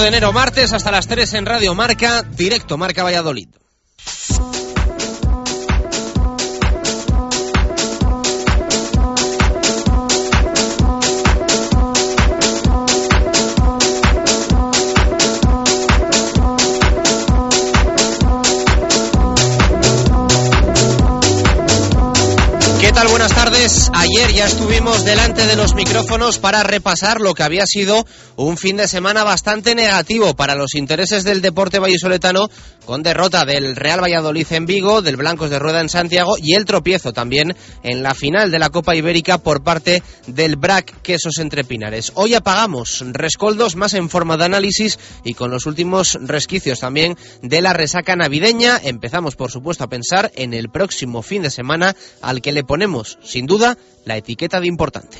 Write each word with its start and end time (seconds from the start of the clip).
De 0.00 0.08
enero, 0.08 0.32
martes, 0.32 0.72
hasta 0.72 0.90
las 0.90 1.06
3 1.06 1.34
en 1.34 1.46
Radio 1.46 1.74
Marca, 1.74 2.22
directo 2.22 2.76
Marca 2.76 3.02
Valladolid. 3.04 3.48
3 23.54 23.83
Ayer 23.96 24.32
ya 24.32 24.46
estuvimos 24.46 25.04
delante 25.04 25.46
de 25.46 25.54
los 25.54 25.74
micrófonos 25.74 26.40
para 26.40 26.64
repasar 26.64 27.20
lo 27.20 27.32
que 27.32 27.44
había 27.44 27.64
sido 27.64 28.04
un 28.36 28.58
fin 28.58 28.76
de 28.76 28.88
semana 28.88 29.22
bastante 29.22 29.76
negativo 29.76 30.34
para 30.34 30.56
los 30.56 30.74
intereses 30.74 31.22
del 31.22 31.40
deporte 31.40 31.78
vallisoletano, 31.78 32.50
con 32.84 33.04
derrota 33.04 33.44
del 33.44 33.76
Real 33.76 34.02
Valladolid 34.02 34.46
en 34.50 34.66
Vigo, 34.66 35.00
del 35.00 35.16
Blancos 35.16 35.48
de 35.48 35.60
Rueda 35.60 35.80
en 35.80 35.88
Santiago 35.88 36.34
y 36.36 36.54
el 36.54 36.64
tropiezo 36.64 37.12
también 37.12 37.56
en 37.82 38.02
la 38.02 38.14
final 38.14 38.50
de 38.50 38.58
la 38.58 38.70
Copa 38.70 38.96
Ibérica 38.96 39.38
por 39.38 39.62
parte 39.62 40.02
del 40.26 40.56
BRAC 40.56 41.00
Quesos 41.02 41.38
Entre 41.38 41.64
Pinares. 41.64 42.12
Hoy 42.14 42.34
apagamos 42.34 43.04
rescoldos 43.12 43.76
más 43.76 43.94
en 43.94 44.10
forma 44.10 44.36
de 44.36 44.44
análisis 44.44 44.98
y 45.22 45.34
con 45.34 45.50
los 45.50 45.66
últimos 45.66 46.18
resquicios 46.20 46.80
también 46.80 47.16
de 47.42 47.62
la 47.62 47.72
resaca 47.72 48.16
navideña. 48.16 48.78
Empezamos, 48.82 49.36
por 49.36 49.52
supuesto, 49.52 49.84
a 49.84 49.88
pensar 49.88 50.32
en 50.34 50.52
el 50.52 50.68
próximo 50.68 51.22
fin 51.22 51.42
de 51.42 51.50
semana 51.50 51.94
al 52.20 52.42
que 52.42 52.52
le 52.52 52.64
ponemos, 52.64 53.18
sin 53.22 53.46
duda, 53.46 53.78
la 54.04 54.16
etiqueta 54.16 54.60
de 54.60 54.66
importante. 54.66 55.18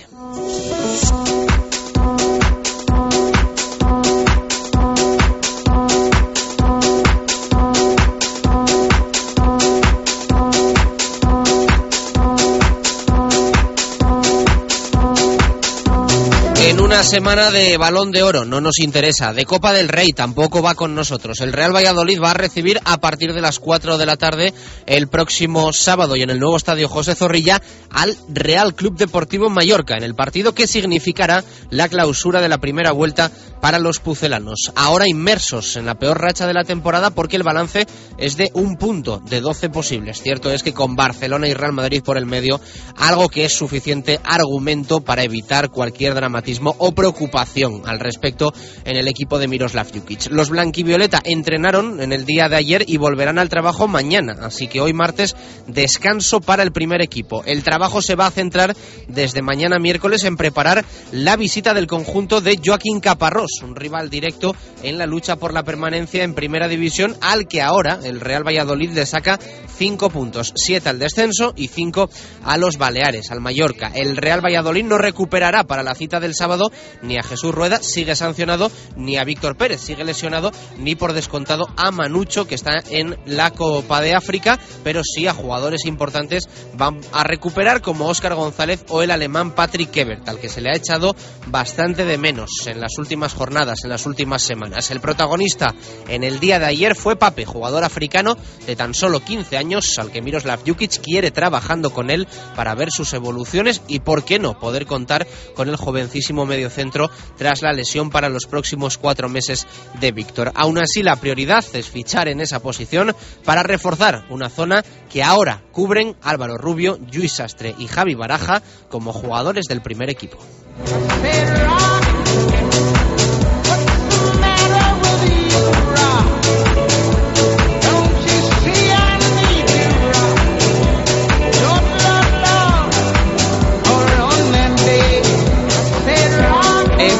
En 16.75 16.81
una 16.81 17.05
semana 17.05 17.53
de 17.53 17.77
balón 17.77 18.11
de 18.11 18.25
oro 18.25 18.45
no 18.45 18.61
nos 18.61 18.81
interesa, 18.81 19.33
de 19.33 19.45
Copa 19.45 19.73
del 19.73 19.89
Rey 19.89 20.09
tampoco 20.09 20.61
va 20.61 20.75
con 20.75 20.93
nosotros. 20.93 21.41
El 21.41 21.53
Real 21.53 21.73
Valladolid 21.73 22.21
va 22.21 22.33
a 22.33 22.35
recibir 22.35 22.81
a 22.85 22.99
partir 22.99 23.33
de 23.33 23.41
las 23.41 23.61
4 23.61 23.97
de 23.97 24.05
la 24.05 24.17
tarde 24.17 24.53
el 24.87 25.07
próximo 25.07 25.73
sábado 25.73 26.17
y 26.17 26.23
en 26.23 26.31
el 26.31 26.41
nuevo 26.41 26.57
estadio 26.57 26.89
José 26.89 27.15
Zorrilla 27.15 27.63
al 27.91 28.17
Real 28.29 28.75
Club 28.75 28.97
Deportivo 28.97 29.51
Mallorca, 29.51 29.97
en 29.97 30.03
el 30.03 30.17
partido 30.17 30.53
que 30.53 30.67
significará 30.67 31.45
la 31.71 31.89
clausura 31.89 32.41
de 32.41 32.49
la 32.49 32.59
primera 32.59 32.91
vuelta 32.91 33.31
para 33.61 33.79
los 33.79 34.01
pucelanos. 34.01 34.73
Ahora 34.75 35.09
inmersos 35.09 35.77
en 35.77 35.87
la 35.87 35.95
peor 35.95 36.21
racha 36.21 36.49
de 36.49 36.55
la 36.55 36.65
temporada 36.65 37.11
porque 37.11 37.37
el 37.37 37.45
balance 37.45 37.87
es 38.19 38.37
de 38.37 38.51
un 38.53 38.77
punto 38.77 39.23
de 39.25 39.41
12 39.41 39.71
posibles. 39.71 40.21
Cierto 40.21 40.51
es 40.51 40.65
que 40.65 40.75
con 40.75 40.97
Barcelona 40.97 41.47
y 41.47 41.55
Real 41.55 41.73
Madrid 41.73 42.03
por 42.05 42.19
el 42.19 42.27
medio, 42.27 42.61
algo 42.97 43.29
que 43.29 43.45
es 43.45 43.57
suficiente 43.57 44.19
argumento 44.25 45.03
para 45.03 45.23
evitar 45.23 45.71
cualquier 45.71 46.15
dramatismo 46.15 46.64
o 46.79 46.93
preocupación 46.93 47.83
al 47.87 48.01
respecto 48.01 48.53
en 48.85 48.97
el 48.97 49.09
equipo 49.09 49.39
de 49.39 49.49
Miroslav 49.49 49.93
Jukic. 49.93 50.31
Los 50.31 50.51
blanquivioleta 50.51 51.21
entrenaron 51.25 52.01
en 52.01 52.13
el 52.13 52.25
día 52.25 52.49
de 52.49 52.57
ayer 52.57 52.85
y 52.87 52.97
volverán 52.97 53.39
al 53.39 53.49
trabajo 53.49 53.89
mañana, 53.89 54.35
así 54.43 54.69
que 54.69 54.81
hoy 54.81 54.93
martes 54.93 55.37
descanso 55.67 56.41
para 56.41 56.63
el 56.63 56.73
primer 56.73 57.03
equipo. 57.03 57.43
El 57.45 57.63
trabajo 57.63 58.03
se 58.03 58.15
va 58.15 58.27
a 58.27 58.31
centrar 58.31 58.77
desde 59.09 59.43
mañana 59.43 59.79
miércoles 59.79 60.25
en 60.25 60.37
preparar 60.37 60.85
la 61.13 61.37
visita 61.37 61.75
del 61.75 61.87
conjunto 61.87 62.41
de 62.41 62.61
Joaquín 62.65 63.01
Caparrós, 63.01 63.63
un 63.63 63.77
rival 63.77 64.11
directo 64.11 64.55
en 64.83 64.99
la 64.99 65.07
lucha 65.07 65.37
por 65.37 65.53
la 65.53 65.65
permanencia 65.65 66.23
en 66.23 66.35
primera 66.35 66.69
división, 66.69 67.17
al 67.21 67.49
que 67.49 67.63
ahora 67.63 67.99
el 68.05 68.21
Real 68.21 68.47
Valladolid 68.47 68.93
le 68.93 69.07
saca 69.07 69.39
cinco 69.77 70.11
puntos, 70.11 70.53
siete 70.57 70.89
al 70.89 70.99
descenso 70.99 71.53
y 71.57 71.69
cinco 71.69 72.09
a 72.45 72.57
los 72.57 72.79
Baleares, 72.79 73.31
al 73.31 73.41
Mallorca. 73.41 73.91
El 73.95 74.17
Real 74.17 74.45
Valladolid 74.45 74.85
no 74.85 74.99
recuperará 74.99 75.65
para 75.65 75.83
la 75.83 75.95
cita 75.95 76.21
del 76.21 76.35
sábado 76.35 76.54
ni 77.03 77.19
a 77.19 77.23
Jesús 77.23 77.55
Rueda, 77.55 77.83
sigue 77.83 78.17
sancionado, 78.17 78.71
ni 78.97 79.17
a 79.17 79.25
Víctor 79.25 79.57
Pérez, 79.57 79.81
sigue 79.81 80.05
lesionado, 80.05 80.51
ni 80.79 80.95
por 80.95 81.13
descontado 81.13 81.67
a 81.77 81.91
Manucho, 81.91 82.47
que 82.47 82.55
está 82.55 82.73
en 82.91 83.17
la 83.27 83.51
Copa 83.51 84.01
de 84.01 84.15
África, 84.15 84.59
pero 84.83 85.03
sí 85.05 85.27
a 85.27 85.35
jugadores 85.35 85.85
importantes 85.87 86.49
van 86.75 87.01
a 87.13 87.25
recuperar 87.25 87.81
como 87.81 88.09
Óscar 88.09 88.35
González 88.35 88.85
o 88.89 89.03
el 89.03 89.11
alemán 89.11 89.55
Patrick 89.55 89.97
Ebert, 89.97 90.29
al 90.29 90.39
que 90.39 90.49
se 90.49 90.61
le 90.61 90.71
ha 90.71 90.77
echado 90.77 91.15
bastante 91.47 92.05
de 92.05 92.19
menos 92.19 92.51
en 92.67 92.81
las 92.81 92.99
últimas 92.99 93.35
jornadas, 93.35 93.85
en 93.85 93.91
las 93.91 94.07
últimas 94.07 94.43
semanas. 94.43 94.91
El 94.91 95.01
protagonista 95.01 95.75
en 96.09 96.25
el 96.25 96.41
día 96.41 96.59
de 96.59 96.67
ayer 96.67 96.95
fue 96.95 97.17
Pape, 97.17 97.45
jugador 97.45 97.85
africano 97.85 98.37
de 98.67 98.77
tan 98.77 98.95
solo 98.95 99.21
15 99.21 99.57
años, 99.57 99.99
al 99.99 100.11
que 100.11 100.23
Miroslav 100.23 100.61
Jukic 100.67 101.01
quiere 101.01 101.31
trabajando 101.31 101.91
con 101.91 102.11
él 102.11 102.27
para 102.55 102.75
ver 102.75 102.91
sus 102.91 103.13
evoluciones 103.13 103.83
y, 103.89 104.01
por 104.01 104.25
qué 104.25 104.39
no, 104.39 104.59
poder 104.59 104.87
contar 104.87 105.27
con 105.55 105.69
el 105.69 105.77
jovencísimo 105.77 106.44
medio 106.47 106.71
centro 106.71 107.11
tras 107.37 107.63
la 107.63 107.73
lesión 107.73 108.11
para 108.11 108.29
los 108.29 108.47
próximos 108.47 108.99
cuatro 108.99 109.29
meses 109.29 109.67
de 110.01 110.13
Víctor. 110.13 110.53
Aún 110.55 110.79
así, 110.79 111.03
la 111.03 111.17
prioridad 111.17 111.65
es 111.73 111.89
fichar 111.89 112.29
en 112.29 112.41
esa 112.41 112.61
posición 112.61 113.15
para 113.45 113.63
reforzar 113.63 114.25
una 114.31 114.49
zona 114.49 114.85
que 115.11 115.23
ahora 115.23 115.63
cubren 115.73 116.17
Álvaro 116.23 116.57
Rubio, 116.57 116.99
Luis 117.13 117.33
Sastre 117.33 117.75
y 117.79 117.87
Javi 117.87 118.15
Baraja 118.15 118.63
como 118.89 119.13
jugadores 119.13 119.65
del 119.69 119.83
primer 119.83 120.11
equipo. 120.11 120.39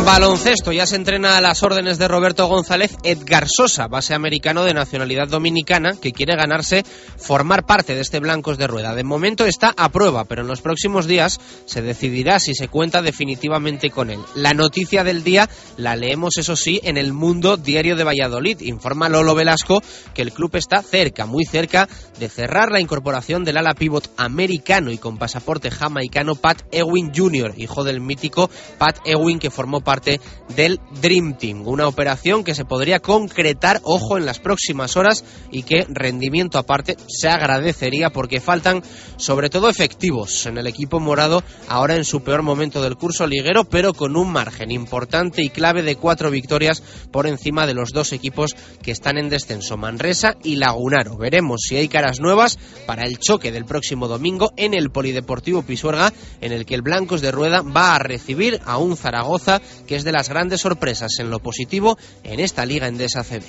Baloncesto 0.05 0.71
ya 0.71 0.87
se 0.87 0.97
entrena 0.97 1.39
a 1.39 1.41
las 1.41 1.63
órdenes 1.63 1.97
de 1.99 2.09
Roberto 2.09 2.47
González 2.47 2.95
Edgar 3.05 3.47
Sosa, 3.49 3.89
base 3.89 4.13
americano 4.13 4.63
de 4.65 4.75
nacionalidad 4.75 5.29
dominicana, 5.29 5.93
que 6.01 6.13
quiere 6.13 6.37
ganarse 6.37 6.85
formar 7.17 7.65
parte 7.65 7.95
de 7.95 8.03
este 8.03 8.21
Blancos 8.21 8.59
de 8.59 8.67
Rueda. 8.67 8.95
De 8.95 9.03
momento 9.03 9.47
está 9.47 9.73
a 9.75 9.89
prueba, 9.89 10.27
pero 10.27 10.43
en 10.43 10.49
los 10.49 10.61
próximos 10.61 11.07
días 11.07 11.41
se 11.65 11.81
decidirá 11.81 12.39
si 12.39 12.55
se 12.55 12.69
cuenta 12.69 13.01
definitivamente 13.01 13.89
con 13.89 14.11
él. 14.11 14.21
La 14.35 14.53
noticia 14.53 15.05
del 15.05 15.25
día 15.25 15.49
la 15.79 15.97
leemos, 15.97 16.37
eso 16.37 16.55
sí, 16.55 16.81
en 16.85 16.99
el 16.99 17.15
Mundo 17.15 17.57
Diario 17.57 17.97
de 17.97 18.05
Valladolid. 18.05 18.61
Informa 18.61 19.09
Lolo 19.09 19.35
Velasco 19.35 19.83
que 20.13 20.23
el 20.23 20.33
club 20.33 20.55
está 20.57 20.83
cerca, 20.83 21.25
muy 21.25 21.47
cerca, 21.47 21.89
de 22.19 22.29
cerrar 22.29 22.71
la 22.71 22.81
incorporación 22.81 23.43
del 23.43 23.57
ala 23.57 23.75
pívot 23.75 24.11
americano 24.19 24.91
y 24.91 24.99
con 24.99 25.17
pasaporte 25.17 25.71
jamaicano 25.71 26.35
Pat 26.35 26.61
Ewing 26.73 27.13
Jr., 27.15 27.55
hijo 27.57 27.85
del 27.85 28.03
mítico 28.03 28.51
Pat 28.77 28.99
Ewing 29.07 29.39
que 29.39 29.51
formó 29.51 29.81
parte 29.81 29.94
del 30.01 30.81
Dream 31.01 31.37
Team. 31.39 31.67
Una 31.67 31.89
operación 31.89 32.45
que 32.45 32.55
se 32.55 32.65
podría 32.65 33.01
concretar, 33.01 33.81
ojo, 33.83 34.19
en 34.19 34.27
las 34.27 34.39
próximas 34.39 34.97
horas 34.97 35.25
y 35.51 35.63
que 35.63 35.87
rendimiento 35.89 36.59
aparte 36.59 36.97
se 37.09 37.29
agradecería 37.29 38.11
porque 38.11 38.41
faltan 38.41 38.83
sobre 39.17 39.51
todo 39.51 39.69
efectivos 39.69 40.47
en 40.47 40.59
el 40.59 40.67
equipo 40.67 41.01
morado 41.01 41.43
ahora 41.69 41.97
en 41.97 42.05
su 42.05 42.23
peor 42.23 42.43
momento 42.43 42.83
del 42.83 42.97
curso 42.97 43.27
liguero, 43.27 43.65
pero 43.65 43.95
con 43.95 44.17
un 44.17 44.31
margen 44.31 44.71
importante 44.71 45.43
y 45.43 45.51
clave 45.51 45.83
de 45.83 45.97
cuatro 45.97 46.31
victorias 46.31 46.83
por 47.11 47.27
encima 47.27 47.67
de 47.67 47.75
los 47.75 47.91
dos 47.91 48.13
equipos 48.13 48.55
que 48.83 48.91
están 48.91 49.19
en 49.19 49.29
descenso, 49.29 49.77
Manresa 49.77 50.37
y 50.43 50.57
Lagunaro. 50.57 51.17
Veremos 51.17 51.63
si 51.69 51.77
hay 51.77 51.89
caras 51.89 52.21
nuevas 52.21 52.59
para 52.87 53.05
el 53.05 53.19
choque 53.19 53.53
del 53.53 53.65
próximo 53.65 54.09
domingo 54.09 54.53
en 54.57 54.75
el 54.75 54.91
Polideportivo 54.91 55.63
Pisuerga, 55.63 56.13
en 56.41 56.53
el 56.53 56.67
que 56.67 56.75
el 56.75 56.83
Blancos 56.83 57.21
de 57.21 57.31
Rueda 57.31 57.63
va 57.63 57.95
a 57.95 57.99
recibir 57.99 58.61
a 58.65 58.79
un 58.79 58.97
Zaragoza 58.97 59.61
que 59.87 59.97
es 59.97 60.05
de 60.05 60.13
las 60.13 60.29
grandes 60.29 60.61
sorpresas 60.61 61.19
en 61.19 61.31
lo 61.31 61.41
positivo 61.41 61.99
en 62.23 62.41
esta 62.41 62.67
Liga 62.67 62.89
Endesa 62.89 63.23
CB. 63.25 63.45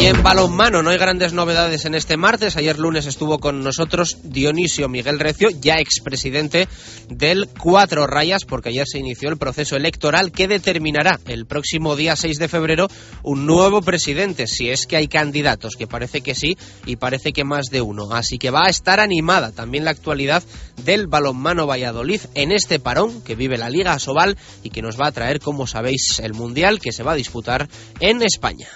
Y 0.00 0.06
en 0.06 0.22
balonmano 0.22 0.82
no 0.82 0.90
hay 0.90 0.98
grandes 0.98 1.32
novedades 1.32 1.84
en 1.84 1.94
este 1.94 2.16
martes. 2.16 2.56
Ayer 2.56 2.78
lunes 2.78 3.06
estuvo 3.06 3.38
con 3.38 3.62
nosotros 3.62 4.18
Dionisio 4.24 4.88
Miguel 4.88 5.20
Recio, 5.20 5.50
ya 5.50 5.76
expresidente 5.76 6.68
del 7.08 7.48
Cuatro 7.58 8.06
Rayas, 8.06 8.44
porque 8.44 8.70
ayer 8.70 8.86
se 8.86 8.98
inició 8.98 9.28
el 9.28 9.36
proceso 9.36 9.76
electoral 9.76 10.32
que 10.32 10.48
determinará 10.48 11.20
el 11.26 11.46
próximo 11.46 11.96
día 11.96 12.16
6 12.16 12.38
de 12.38 12.48
febrero 12.48 12.88
un 13.22 13.46
nuevo 13.46 13.82
presidente, 13.82 14.46
si 14.46 14.70
es 14.70 14.86
que 14.86 14.96
hay 14.96 15.06
candidatos, 15.06 15.74
que 15.76 15.86
parece 15.86 16.20
que 16.20 16.34
sí 16.34 16.56
y 16.86 16.96
parece 16.96 17.32
que 17.32 17.44
más 17.44 17.66
de 17.70 17.80
uno. 17.80 18.12
Así 18.12 18.38
que 18.38 18.50
va 18.50 18.66
a 18.66 18.70
estar 18.70 19.00
animada 19.00 19.52
también 19.52 19.84
la 19.84 19.92
actualidad 19.92 20.42
del 20.84 21.06
balonmano 21.06 21.66
Valladolid 21.66 22.20
en 22.34 22.52
este 22.52 22.78
parón 22.80 23.22
que 23.22 23.36
vive 23.36 23.58
la 23.58 23.70
Liga 23.70 23.92
Asobal 23.92 24.36
y 24.62 24.70
que 24.70 24.82
nos 24.82 25.00
va 25.00 25.06
a 25.06 25.12
traer, 25.12 25.40
como 25.40 25.66
sabéis, 25.66 26.20
el 26.20 26.34
Mundial 26.34 26.80
que 26.80 26.92
se 26.92 27.02
va 27.02 27.12
a 27.12 27.16
disputar 27.16 27.68
en 28.00 28.23
España. 28.26 28.68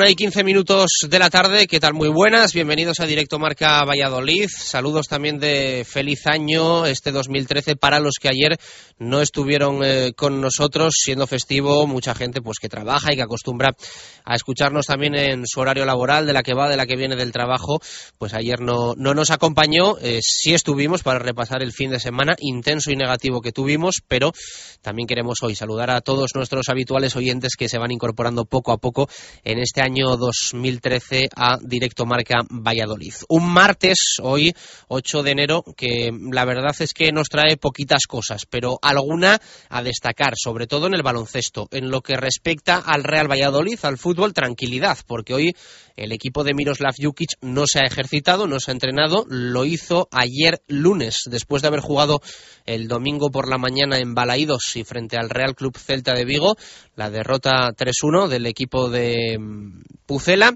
Una 0.00 0.08
y 0.08 0.14
quince 0.14 0.42
minutos 0.44 0.92
de 1.06 1.18
la 1.18 1.28
tarde, 1.28 1.66
¿qué 1.66 1.78
tal? 1.78 1.92
Muy 1.92 2.08
buenas, 2.08 2.54
bienvenidos 2.54 3.00
a 3.00 3.06
Directo 3.06 3.38
Marca 3.38 3.84
Valladolid. 3.84 4.48
Saludos 4.48 5.08
también 5.08 5.38
de 5.38 5.84
feliz 5.86 6.26
año 6.26 6.86
este 6.86 7.12
2013 7.12 7.76
para 7.76 8.00
los 8.00 8.14
que 8.18 8.30
ayer 8.30 8.56
no 8.98 9.20
estuvieron 9.20 9.84
eh, 9.84 10.14
con 10.16 10.40
nosotros, 10.40 10.94
siendo 10.96 11.26
festivo, 11.26 11.86
mucha 11.86 12.14
gente 12.14 12.40
pues 12.40 12.58
que 12.58 12.70
trabaja 12.70 13.12
y 13.12 13.16
que 13.16 13.22
acostumbra 13.22 13.76
a 14.24 14.34
escucharnos 14.34 14.86
también 14.86 15.16
en 15.16 15.46
su 15.46 15.60
horario 15.60 15.84
laboral, 15.84 16.26
de 16.26 16.32
la 16.32 16.42
que 16.42 16.54
va, 16.54 16.70
de 16.70 16.78
la 16.78 16.86
que 16.86 16.96
viene 16.96 17.14
del 17.14 17.30
trabajo, 17.30 17.78
pues 18.16 18.32
ayer 18.32 18.60
no, 18.60 18.94
no 18.96 19.12
nos 19.12 19.30
acompañó, 19.30 19.98
eh, 20.00 20.20
sí 20.22 20.54
estuvimos 20.54 21.02
para 21.02 21.18
repasar 21.18 21.62
el 21.62 21.72
fin 21.72 21.90
de 21.90 22.00
semana 22.00 22.36
intenso 22.38 22.90
y 22.90 22.96
negativo 22.96 23.42
que 23.42 23.52
tuvimos, 23.52 23.96
pero 24.08 24.32
también 24.80 25.06
queremos 25.06 25.42
hoy 25.42 25.54
saludar 25.54 25.90
a 25.90 26.00
todos 26.00 26.30
nuestros 26.34 26.70
habituales 26.70 27.16
oyentes 27.16 27.54
que 27.54 27.68
se 27.68 27.76
van 27.76 27.90
incorporando 27.90 28.46
poco 28.46 28.72
a 28.72 28.78
poco 28.78 29.06
en 29.44 29.58
este 29.58 29.80
este 29.80 29.89
año 29.90 30.16
2013 30.16 31.30
a 31.34 31.58
Directo 31.60 32.06
Marca 32.06 32.44
Valladolid. 32.48 33.12
Un 33.28 33.52
martes, 33.52 34.18
hoy 34.22 34.54
8 34.86 35.22
de 35.24 35.30
enero, 35.32 35.64
que 35.76 36.12
la 36.30 36.44
verdad 36.44 36.76
es 36.78 36.94
que 36.94 37.10
nos 37.10 37.28
trae 37.28 37.56
poquitas 37.56 38.02
cosas, 38.08 38.46
pero 38.48 38.78
alguna 38.82 39.40
a 39.68 39.82
destacar, 39.82 40.34
sobre 40.36 40.68
todo 40.68 40.86
en 40.86 40.94
el 40.94 41.02
baloncesto. 41.02 41.66
En 41.72 41.90
lo 41.90 42.02
que 42.02 42.16
respecta 42.16 42.76
al 42.76 43.02
Real 43.02 43.28
Valladolid, 43.28 43.80
al 43.82 43.98
fútbol, 43.98 44.32
tranquilidad, 44.32 44.96
porque 45.08 45.34
hoy 45.34 45.56
el 45.96 46.12
equipo 46.12 46.44
de 46.44 46.54
Miroslav 46.54 46.94
Jukic 46.96 47.30
no 47.40 47.66
se 47.66 47.80
ha 47.80 47.86
ejercitado, 47.86 48.46
no 48.46 48.60
se 48.60 48.70
ha 48.70 48.74
entrenado, 48.74 49.24
lo 49.28 49.64
hizo 49.64 50.08
ayer 50.10 50.62
lunes, 50.66 51.22
después 51.26 51.62
de 51.62 51.68
haber 51.68 51.80
jugado 51.80 52.20
el 52.66 52.88
domingo 52.88 53.30
por 53.30 53.48
la 53.48 53.58
mañana 53.58 53.98
en 53.98 54.14
Balaídos 54.14 54.76
y 54.76 54.84
frente 54.84 55.16
al 55.16 55.30
Real 55.30 55.54
Club 55.54 55.76
Celta 55.76 56.14
de 56.14 56.24
Vigo, 56.24 56.56
la 56.96 57.10
derrota 57.10 57.72
3-1 57.76 58.28
del 58.28 58.46
equipo 58.46 58.90
de 58.90 59.38
mm, 59.38 59.82
Pucela. 60.06 60.54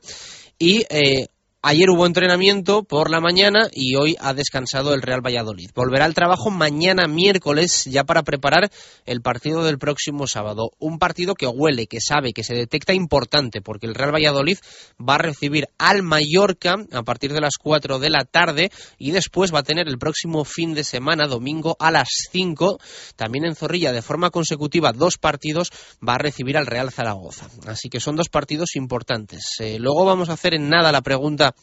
Y 0.59 0.85
eh, 0.89 1.27
Ayer 1.67 1.89
hubo 1.89 2.05
entrenamiento 2.05 2.83
por 2.83 3.11
la 3.11 3.23
mañana 3.23 3.71
y 3.73 3.95
hoy 3.95 4.19
ha 4.21 4.35
descansado 4.35 4.93
el 4.93 5.01
Real 5.01 5.25
Valladolid. 5.25 5.71
Volverá 5.75 6.05
al 6.05 6.13
trabajo 6.13 6.51
mañana 6.51 7.09
miércoles 7.09 7.87
ya 7.87 8.05
para 8.05 8.23
preparar 8.23 8.71
el 9.07 9.23
partido 9.23 9.65
del 9.65 9.79
próximo 9.79 10.27
sábado. 10.27 10.73
Un 10.79 10.99
partido 10.99 11.33
que 11.33 11.47
huele, 11.47 11.87
que 11.87 12.03
sabe, 12.03 12.35
que 12.35 12.45
se 12.45 12.53
detecta 12.55 12.93
importante 12.93 13.63
porque 13.63 13.87
el 13.87 13.95
Real 13.95 14.15
Valladolid 14.15 14.59
va 15.01 15.15
a 15.15 15.19
recibir 15.19 15.69
al 15.79 16.03
Mallorca 16.03 16.75
a 16.93 17.03
partir 17.03 17.33
de 17.33 17.41
las 17.41 17.55
4 17.59 17.99
de 17.99 18.11
la 18.11 18.27
tarde 18.27 18.71
y 18.99 19.13
después 19.13 19.55
va 19.55 19.61
a 19.61 19.63
tener 19.63 19.89
el 19.89 19.97
próximo 19.97 20.45
fin 20.45 20.75
de 20.75 20.85
semana, 20.85 21.27
domingo 21.27 21.79
a 21.81 21.91
las 21.91 22.09
5, 22.31 22.79
también 23.17 23.47
en 23.47 23.55
Zorrilla 23.55 23.91
de 23.91 24.03
forma 24.03 24.29
consecutiva 24.29 24.93
dos 24.93 25.17
partidos, 25.17 25.71
va 26.07 26.17
a 26.17 26.19
recibir 26.19 26.59
al 26.59 26.67
Real 26.67 26.93
Zaragoza. 26.93 27.49
Así 27.67 27.89
que 27.89 28.01
son 28.01 28.17
dos 28.17 28.29
partidos 28.29 28.77
importantes. 28.77 29.47
Eh, 29.61 29.79
luego 29.79 30.05
vamos 30.05 30.29
a 30.29 30.35
hacer 30.35 30.53
en 30.53 30.69
nada 30.69 30.93
la 30.93 31.01
pregunta 31.01 31.54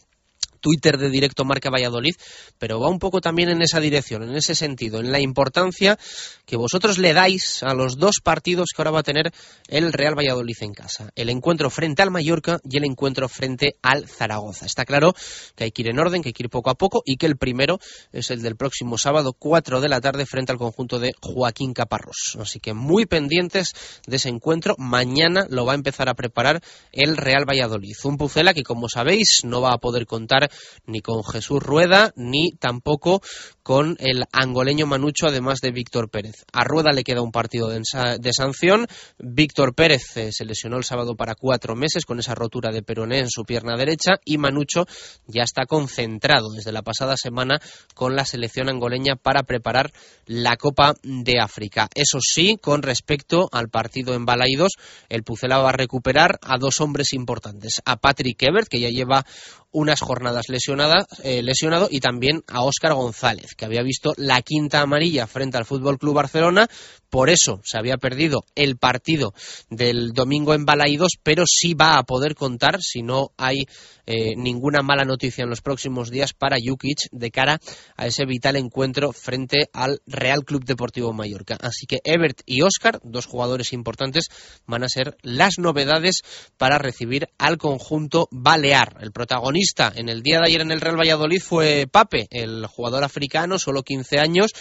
Twitter 0.62 0.98
de 0.98 1.10
Directo 1.10 1.44
Marca 1.44 1.70
Valladolid, 1.70 2.15
pero 2.58 2.80
va 2.80 2.89
un 2.89 3.00
poco 3.00 3.20
también 3.20 3.50
en 3.50 3.62
esa 3.62 3.80
dirección, 3.80 4.24
en 4.24 4.36
ese 4.36 4.56
sentido, 4.56 5.00
en 5.00 5.12
la 5.12 5.20
importancia 5.20 5.98
que 6.46 6.56
vosotros 6.56 6.98
le 6.98 7.13
dais 7.13 7.63
a 7.63 7.74
los 7.74 7.98
dos 7.98 8.18
partidos 8.24 8.70
que 8.74 8.82
ahora 8.82 8.91
va 8.91 9.00
a 9.00 9.03
tener 9.03 9.32
el 9.68 9.91
Real 9.91 10.18
Valladolid 10.18 10.56
en 10.62 10.74
casa. 10.74 11.12
El 11.15 11.30
encuentro 11.30 11.70
frente 11.70 12.01
al 12.01 12.12
Mallorca 12.12 12.60
y 12.63 12.77
el 12.77 12.86
encuentro 12.86 13.27
frente 13.27 13.75
al 13.82 14.08
Zaragoza. 14.08 14.65
Está 14.65 14.86
claro 14.86 15.13
que 15.56 15.65
hay 15.65 15.72
que 15.72 15.82
ir 15.82 15.89
en 15.89 16.00
orden, 16.00 16.22
que 16.22 16.30
hay 16.30 16.34
que 16.34 16.44
ir 16.44 16.50
poco 16.50 16.70
a 16.70 16.75
poco 16.75 17.01
y 17.06 17.18
que 17.18 17.25
el 17.25 17.38
primero 17.38 17.80
es 18.12 18.30
el 18.32 18.41
del 18.41 18.56
próximo 18.56 18.98
sábado, 18.98 19.34
4 19.38 19.82
de 19.82 19.89
la 19.89 20.01
tarde, 20.01 20.25
frente 20.25 20.51
al 20.51 20.58
conjunto 20.58 21.00
de 21.00 21.13
Joaquín 21.22 21.74
Caparrós. 21.74 22.38
Así 22.39 22.60
que 22.60 22.74
muy 22.74 23.06
pendientes 23.06 23.74
de 24.06 24.18
ese 24.18 24.30
encuentro. 24.30 24.75
Mañana 24.77 25.46
lo 25.50 25.65
va 25.65 25.74
a 25.74 25.75
empezar 25.75 26.10
a 26.10 26.13
preparar 26.13 26.62
el 26.91 27.18
Real 27.18 27.46
Valladolid. 27.48 27.96
Un 28.03 28.18
Pucela 28.18 28.53
que, 28.53 28.63
como 28.63 28.88
sabéis, 28.89 29.41
no 29.44 29.62
va 29.62 29.74
a 29.74 29.77
poder 29.77 30.06
contar 30.06 30.50
ni 30.86 31.01
con 31.01 31.24
Jesús 31.24 31.62
Rueda, 31.62 32.13
ni 32.15 32.51
tampoco 32.51 33.22
con 33.63 33.96
el 34.00 34.24
angoleño 34.31 34.86
Manucho, 34.88 35.27
además 35.27 35.60
de 35.62 35.72
Víctor 35.72 36.10
Pérez. 36.10 36.46
A 36.51 36.63
Rueda 36.63 36.91
le 36.91 37.03
queda 37.03 37.22
un 37.22 37.31
partido 37.31 37.70
de, 37.70 38.34
sanción. 38.34 38.88
Víctor 39.20 39.75
Pérez 39.75 40.17
eh, 40.17 40.31
se 40.31 40.46
lesionó 40.46 40.77
el 40.77 40.84
sábado 40.84 41.15
para 41.15 41.36
cuatro 41.36 41.75
meses 41.75 42.05
con 42.05 42.20
esa 42.20 42.36
rotura 42.36 42.72
de 42.72 42.84
peroné 42.84 43.20
en 43.20 43.29
su 43.29 43.43
pierna 43.43 43.75
derecha 43.77 44.13
y 44.25 44.38
Manucho 44.38 44.86
ya 45.27 45.43
está 45.43 45.65
concentrado 45.65 46.50
desde 46.55 46.72
la 46.72 46.81
pasada 46.81 47.15
semana 47.17 47.60
con 47.93 48.15
la 48.15 48.25
selección 48.25 48.70
angoleña 48.70 49.15
para 49.15 49.43
preparar 49.43 49.91
la 50.25 50.58
Copa 50.58 50.96
de 51.03 51.39
África. 51.39 51.88
Eso 51.93 52.20
sí, 52.22 52.58
con 52.62 52.81
respecto 52.81 53.50
al 53.51 53.70
partido 53.70 54.13
en 54.13 54.25
Balaidos, 54.25 54.74
el 55.10 55.24
Pucela 55.24 55.60
va 55.60 55.70
a 55.70 55.74
recuperar 55.74 56.39
a 56.41 56.58
dos 56.58 56.81
hombres 56.81 57.13
importantes, 57.13 57.81
a 57.86 57.98
Patrick 57.98 58.41
Ebert, 58.41 58.67
que 58.67 58.79
ya 58.79 58.89
lleva 58.89 59.25
unas 59.71 60.01
jornadas 60.01 60.49
lesionada, 60.49 61.07
eh, 61.23 61.41
lesionado 61.41 61.87
y 61.89 61.99
también 61.99 62.43
a 62.47 62.63
Óscar 62.63 62.93
González, 62.93 63.55
que 63.55 63.65
había 63.65 63.83
visto 63.83 64.13
la 64.17 64.41
quinta 64.41 64.81
amarilla 64.81 65.27
frente 65.27 65.57
al 65.57 65.65
Fútbol 65.65 65.97
Club 65.97 66.15
Barcelona, 66.15 66.67
por 67.09 67.29
eso 67.29 67.59
se 67.63 67.77
había 67.77 67.97
perdido 67.97 68.45
el 68.55 68.77
partido 68.77 69.33
del 69.69 70.13
domingo 70.13 70.53
en 70.53 70.65
Balaídos, 70.65 71.11
pero 71.21 71.43
sí 71.45 71.73
va 71.73 71.97
a 71.97 72.03
poder 72.03 72.35
contar 72.35 72.81
si 72.81 73.01
no 73.01 73.31
hay 73.37 73.65
eh, 74.05 74.35
ninguna 74.35 74.81
mala 74.81 75.03
noticia 75.03 75.43
en 75.43 75.49
los 75.49 75.61
próximos 75.61 76.09
días 76.09 76.33
para 76.33 76.57
Jukic 76.63 77.09
de 77.11 77.31
cara 77.31 77.59
a 77.97 78.07
ese 78.07 78.25
vital 78.25 78.55
encuentro 78.55 79.11
frente 79.11 79.69
al 79.73 80.01
Real 80.05 80.43
Club 80.45 80.63
Deportivo 80.63 81.13
Mallorca. 81.13 81.57
Así 81.61 81.85
que 81.85 81.99
Ebert 82.03 82.41
y 82.45 82.61
Oscar, 82.61 82.99
dos 83.03 83.25
jugadores 83.25 83.73
importantes, 83.73 84.27
van 84.65 84.83
a 84.83 84.89
ser 84.89 85.17
las 85.21 85.59
novedades 85.59 86.21
para 86.57 86.77
recibir 86.77 87.27
al 87.37 87.57
conjunto 87.57 88.27
balear. 88.31 88.97
El 89.01 89.11
protagonista 89.11 89.61
en 89.96 90.10
el 90.10 90.24
día 90.24 90.39
de 90.39 90.48
ayer 90.48 90.62
en 90.62 90.72
el 90.72 90.82
Real 90.82 91.00
Valladolid 91.00 91.39
fue 91.39 91.88
Pape, 91.89 92.27
el 92.32 92.65
jugador 92.65 93.03
africano, 93.03 93.60
solo 93.60 93.84
15 93.84 94.18
años, 94.18 94.51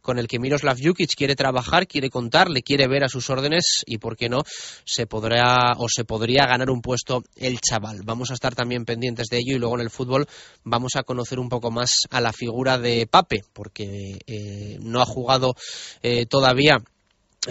con 0.00 0.18
el 0.18 0.28
que 0.28 0.38
Miroslav 0.38 0.78
Jukic 0.82 1.14
quiere 1.14 1.36
trabajar, 1.36 1.86
quiere 1.86 2.08
contar, 2.08 2.48
le 2.48 2.62
quiere 2.62 2.88
ver 2.88 3.04
a 3.04 3.08
sus 3.08 3.28
órdenes 3.28 3.82
y, 3.84 3.98
por 3.98 4.16
qué 4.16 4.30
no, 4.30 4.38
se 4.84 5.06
podrá 5.06 5.74
o 5.76 5.88
se 5.94 6.04
podría 6.04 6.46
ganar 6.46 6.70
un 6.70 6.80
puesto 6.80 7.22
el 7.36 7.60
chaval. 7.60 8.00
Vamos 8.02 8.30
a 8.30 8.34
estar 8.34 8.54
también 8.54 8.86
pendientes 8.86 9.26
de 9.28 9.38
ello 9.38 9.56
y 9.56 9.58
luego 9.58 9.74
en 9.74 9.82
el 9.82 9.90
fútbol 9.90 10.26
vamos 10.64 10.96
a 10.96 11.02
conocer 11.02 11.38
un 11.38 11.50
poco 11.50 11.70
más 11.70 11.92
a 12.10 12.22
la 12.22 12.32
figura 12.32 12.78
de 12.78 13.06
Pape, 13.06 13.42
porque 13.52 14.18
eh, 14.26 14.78
no 14.80 15.02
ha 15.02 15.06
jugado 15.06 15.54
eh, 16.02 16.24
todavía 16.24 16.78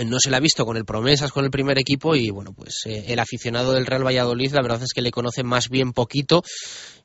no 0.05 0.17
se 0.19 0.29
le 0.29 0.37
ha 0.37 0.39
visto 0.39 0.65
con 0.65 0.77
el 0.77 0.85
promesas 0.85 1.31
con 1.31 1.45
el 1.45 1.51
primer 1.51 1.77
equipo 1.77 2.15
y 2.15 2.29
bueno 2.29 2.53
pues 2.53 2.81
eh, 2.85 3.05
el 3.07 3.19
aficionado 3.19 3.73
del 3.73 3.85
Real 3.85 4.05
Valladolid 4.05 4.51
la 4.53 4.61
verdad 4.61 4.83
es 4.83 4.93
que 4.93 5.01
le 5.01 5.11
conoce 5.11 5.43
más 5.43 5.69
bien 5.69 5.93
poquito 5.93 6.43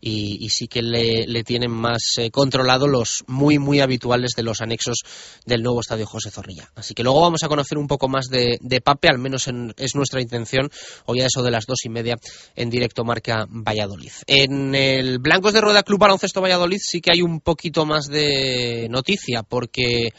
y, 0.00 0.48
sí 0.48 0.66
que 0.66 0.82
le, 0.82 1.44
tienen 1.44 1.70
más 1.70 2.14
eh, 2.16 2.30
controlado 2.30 2.86
los 2.86 3.22
muy 3.26 3.58
muy 3.58 3.80
habituales 3.80 4.32
de 4.34 4.42
los 4.42 4.60
anexos 4.60 5.00
del 5.44 5.62
nuevo 5.62 5.80
estadio 5.80 6.06
José 6.06 6.30
Zorrilla. 6.30 6.70
Así 6.74 6.94
que 6.94 7.02
luego 7.02 7.20
vamos 7.20 7.42
a 7.42 7.48
conocer 7.48 7.76
un 7.76 7.86
poco 7.86 8.08
más 8.08 8.28
de, 8.28 8.58
Pape 8.82 9.08
al 9.08 9.18
menos 9.18 9.48
es 9.76 9.94
nuestra 9.94 10.22
intención 10.22 10.70
hoy 11.04 11.20
a 11.20 11.26
eso 11.26 11.42
de 11.42 11.50
las 11.50 11.66
dos 11.66 11.84
y 11.84 11.90
media 11.90 12.16
en 12.56 12.70
directo 12.70 13.04
marca 13.04 13.46
Valladolid. 13.48 14.12
En 14.26 14.74
el 14.74 15.18
Blancos 15.18 15.52
de 15.52 15.60
Rueda 15.60 15.82
Club 15.82 16.00
Baloncesto 16.00 16.40
Valladolid 16.40 16.78
sí 16.80 17.00
que 17.00 17.12
hay 17.12 17.22
un 17.22 17.40
poquito 17.40 17.84
más 17.84 18.06
de 18.06 18.88
noticia 18.90 19.42
porque 19.42 20.12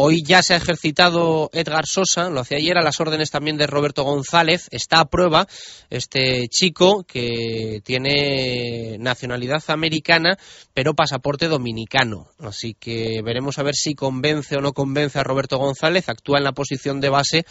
Hoy 0.00 0.22
ya 0.24 0.44
se 0.44 0.54
ha 0.54 0.58
ejercitado 0.58 1.50
Edgar 1.52 1.84
Sosa, 1.84 2.30
lo 2.30 2.38
hacía 2.38 2.58
ayer 2.58 2.78
a 2.78 2.84
las 2.84 3.00
órdenes 3.00 3.32
también 3.32 3.56
de 3.56 3.66
Roberto 3.66 4.04
González. 4.04 4.68
Está 4.70 5.00
a 5.00 5.06
prueba 5.06 5.48
este 5.90 6.46
chico 6.46 7.02
que 7.02 7.80
tiene 7.82 8.96
nacionalidad 9.00 9.60
americana, 9.66 10.38
pero 10.72 10.94
pasaporte 10.94 11.48
dominicano. 11.48 12.28
Así 12.38 12.74
que 12.78 13.22
veremos 13.24 13.58
a 13.58 13.64
ver 13.64 13.74
si 13.74 13.94
convence 13.96 14.56
o 14.56 14.60
no 14.60 14.72
convence 14.72 15.18
a 15.18 15.24
Roberto 15.24 15.58
González. 15.58 16.08
Actúa 16.08 16.38
en 16.38 16.44
la 16.44 16.52
posición 16.52 17.00
de 17.00 17.08
base 17.08 17.44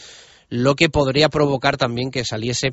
lo 0.49 0.75
que 0.75 0.89
podría 0.89 1.29
provocar 1.29 1.77
también 1.77 2.11
que 2.11 2.25
saliese 2.25 2.69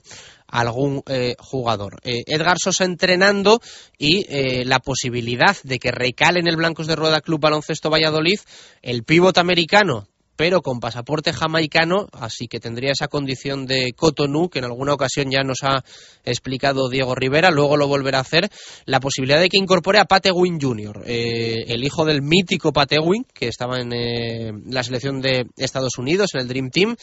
algún 0.47 1.03
eh, 1.07 1.35
jugador. 1.39 1.99
Eh, 2.05 2.23
Edgar 2.27 2.59
Sosa 2.59 2.85
entrenando 2.85 3.61
y 3.99 4.27
eh, 4.29 4.65
la 4.65 4.79
posibilidad 4.79 5.57
de 5.65 5.79
que 5.79 5.91
recale 5.91 6.41
en 6.41 6.49
el 6.49 6.57
Blancos 6.57 6.87
de 6.87 6.97
Rueda 6.97 7.21
Club 7.21 7.41
Baloncesto 7.41 7.91
Valladolid 7.91 8.39
el 8.83 9.03
pívot 9.05 9.37
americano 9.39 10.07
pero 10.37 10.63
con 10.63 10.81
pasaporte 10.81 11.33
jamaicano, 11.33 12.09
así 12.13 12.49
que 12.49 12.59
tendría 12.59 12.91
esa 12.91 13.07
condición 13.07 13.67
de 13.67 13.93
Cotonou, 13.93 14.49
que 14.49 14.59
en 14.59 14.65
alguna 14.65 14.93
ocasión 14.93 15.31
ya 15.31 15.45
nos 15.45 15.63
ha 15.63 15.85
explicado 16.25 16.89
Diego 16.89 17.15
Rivera, 17.15 17.53
luego 17.53 17.77
lo 17.77 17.87
volverá 17.87 18.19
a 18.19 18.23
hacer, 18.23 18.51
la 18.85 18.99
posibilidad 18.99 19.39
de 19.39 19.49
que 19.49 19.59
incorpore 19.59 20.01
a 20.01 20.07
Patewin 20.07 20.61
Jr., 20.61 21.05
el 21.07 21.85
hijo 21.85 22.05
del 22.05 22.23
mítico 22.23 22.73
Patewin, 22.73 23.25
que 23.33 23.47
estaba 23.47 23.79
en 23.79 24.65
la 24.67 24.83
selección 24.83 25.21
de 25.21 25.47
Estados 25.57 25.99
Unidos, 25.99 26.31
en 26.35 26.41
el 26.41 26.49
Dream 26.49 26.71
Team, 26.71 26.97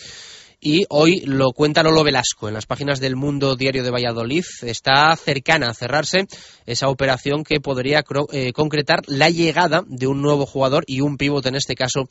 y 0.64 0.86
hoy 0.90 1.22
lo 1.22 1.54
cuenta 1.54 1.82
Lolo 1.82 2.04
Velasco 2.04 2.48
en 2.48 2.54
las 2.54 2.68
páginas 2.68 3.00
del 3.00 3.16
Mundo 3.16 3.56
Diario 3.56 3.84
de 3.84 3.90
Valladolid. 3.90 4.46
Está 4.62 5.16
cercana 5.16 5.70
a 5.70 5.74
cerrarse 5.74 6.28
esa 6.68 6.88
operación 6.88 7.44
que 7.44 7.60
podría 7.60 8.04
eh, 8.32 8.54
concretar 8.54 9.00
la 9.08 9.32
llegada 9.32 9.84
de 9.88 10.06
un 10.06 10.22
nuevo 10.22 10.46
jugador 10.46 10.84
y 10.86 11.02
un 11.02 11.18
pivote 11.18 11.50
en 11.50 11.56
este 11.56 11.74
caso 11.74 12.08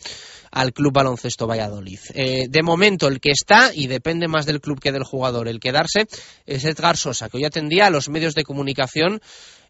al 0.50 0.73
Club 0.73 0.92
Baloncesto 0.92 1.47
Valladolid. 1.47 2.00
Eh, 2.14 2.47
de 2.49 2.62
momento 2.62 3.07
el 3.07 3.21
que 3.21 3.30
está, 3.30 3.71
y 3.73 3.87
depende 3.87 4.26
más 4.26 4.47
del 4.47 4.61
club 4.61 4.80
que 4.80 4.90
del 4.90 5.04
jugador, 5.04 5.47
el 5.47 5.61
quedarse, 5.61 6.09
es 6.45 6.64
Edgar 6.64 6.97
Sosa, 6.97 7.28
que 7.28 7.37
hoy 7.37 7.45
atendía 7.45 7.87
a 7.87 7.90
los 7.90 8.09
medios 8.09 8.35
de 8.35 8.42
comunicación 8.42 9.21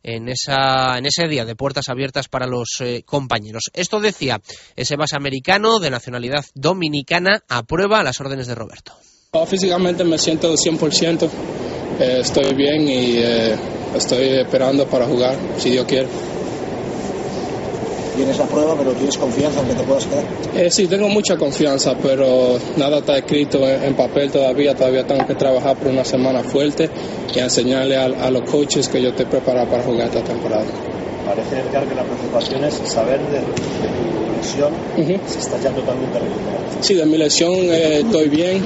en, 0.03 0.29
esa, 0.29 0.99
en 0.99 1.07
ese 1.07 1.29
día 1.29 1.45
de 1.45 1.57
puertas 1.57 1.89
abiertas 1.89 2.29
para 2.29 2.47
los 2.47 2.81
eh, 2.81 3.03
compañeros. 3.05 3.65
Esto 3.73 4.01
decía 4.01 4.41
ese 4.77 4.97
base 4.97 5.17
americano 5.17 5.79
de 5.79 5.91
nacionalidad 5.91 6.45
dominicana 6.55 7.43
aprueba 7.49 8.03
las 8.03 8.21
órdenes 8.21 8.47
de 8.47 8.55
Roberto. 8.55 8.93
Oh, 9.33 9.47
físicamente 9.47 10.03
me 10.05 10.19
siento 10.19 10.53
100%, 10.53 11.29
eh, 12.01 12.19
estoy 12.21 12.55
bien 12.55 12.89
y 12.89 13.19
eh, 13.19 13.57
estoy 13.95 14.41
esperando 14.41 14.87
para 14.87 15.07
jugar, 15.07 15.37
si 15.59 15.71
Dios 15.71 15.87
quiere 15.87 16.09
tienes 18.15 18.39
la 18.39 18.47
prueba, 18.47 18.75
pero 18.77 18.93
tienes 18.93 19.17
confianza 19.17 19.61
en 19.61 19.69
que 19.69 19.75
te 19.75 19.83
puedas 19.83 20.07
quedar. 20.07 20.25
Eh, 20.57 20.71
sí, 20.71 20.87
tengo 20.87 21.09
mucha 21.09 21.37
confianza, 21.37 21.95
pero 22.01 22.59
nada 22.77 22.99
está 22.99 23.19
escrito 23.19 23.67
en, 23.69 23.95
papel 23.95 24.31
todavía. 24.31 24.75
Todavía 24.75 25.07
tengo 25.07 25.27
que 25.27 25.35
trabajar 25.35 25.77
por 25.77 25.89
una 25.89 26.05
semana 26.05 26.43
fuerte 26.43 26.91
y 27.35 27.39
enseñarle 27.39 27.97
a, 27.97 28.31
los 28.31 28.43
coaches 28.49 28.89
que 28.89 29.03
yo 29.03 29.11
estoy 29.11 29.27
preparado 29.27 29.69
para 29.69 29.83
jugar 29.83 30.09
esta 30.09 30.23
temporada. 30.23 30.65
Parece, 31.27 31.61
Edgar, 31.61 31.87
que 31.87 31.95
la 31.95 32.05
preocupación 32.05 32.65
es 32.65 32.75
saber 32.85 33.21
de, 33.21 33.41
tu 33.41 34.37
lesión 34.37 34.73
si 35.27 35.39
estás 35.39 35.63
ya 35.63 35.71
totalmente 35.71 36.19
recuperado. 36.19 36.65
Sí, 36.81 36.95
de 36.95 37.07
mi 37.07 37.19
lesión 37.19 37.53
eh, 37.55 38.01
estoy 38.01 38.29
bien. 38.29 38.63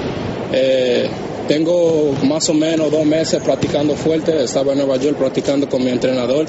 Eh, 0.53 1.09
tengo 1.47 2.13
más 2.25 2.49
o 2.49 2.55
menos 2.55 2.91
dos 2.91 3.05
meses 3.05 3.43
practicando 3.43 3.95
fuerte, 3.95 4.45
estaba 4.45 4.73
en 4.73 4.79
Nueva 4.79 4.97
York 4.97 5.17
practicando 5.17 5.69
con 5.69 5.85
mi 5.85 5.91
entrenador 5.91 6.47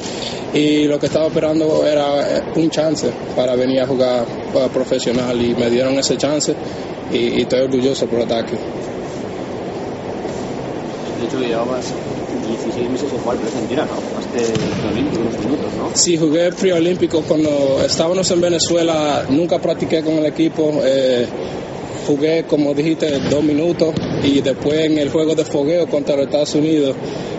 y 0.54 0.86
lo 0.86 1.00
que 1.00 1.08
estaba 1.08 1.28
esperando 1.28 1.86
era 1.86 2.38
eh, 2.38 2.44
un 2.56 2.70
chance 2.70 3.10
para 3.36 3.56
venir 3.56 3.82
a 3.82 3.88
jugar 3.88 4.26
profesional 4.74 5.42
y 5.42 5.54
me 5.54 5.70
dieron 5.70 5.98
ese 6.00 6.18
chance 6.18 6.56
y, 7.12 7.42
estoy 7.42 7.62
orgulloso 7.62 8.08
por 8.08 8.22
estar 8.22 8.44
aquí. 8.44 8.56
De 11.20 11.26
hecho, 11.26 11.40
llevabas 11.40 11.94
16 12.48 12.90
meses 12.90 13.12
en 13.12 13.20
jugar 13.20 13.38
presentina, 13.38 13.86
¿no? 13.86 13.94
Jugaste 13.94 14.54
preolímpico 14.82 15.22
unos 15.22 15.40
minutos, 15.40 15.74
¿no? 15.78 15.90
Sí, 15.94 16.18
jugué 16.18 16.52
preolímpico 16.52 17.22
cuando 17.22 17.82
estábamos 17.86 18.30
en 18.32 18.42
Venezuela, 18.42 19.26
nunca 19.30 19.60
practiqué 19.60 20.04
con 20.04 20.16
el 20.16 20.26
equipo. 20.26 20.82
Eh, 20.84 21.28
jugué, 22.06 22.44
como 22.44 22.74
dijiste, 22.74 23.20
dos 23.30 23.44
minutos 23.44 23.94
y 24.24 24.42
después 24.42 24.86
en 24.86 24.98
el 24.98 25.10
juego 25.10 25.36
de 25.36 25.46
fogueo 25.46 25.88
contra 25.88 26.16
los 26.16 26.26
Estados 26.26 26.56
Unidos 26.56 26.96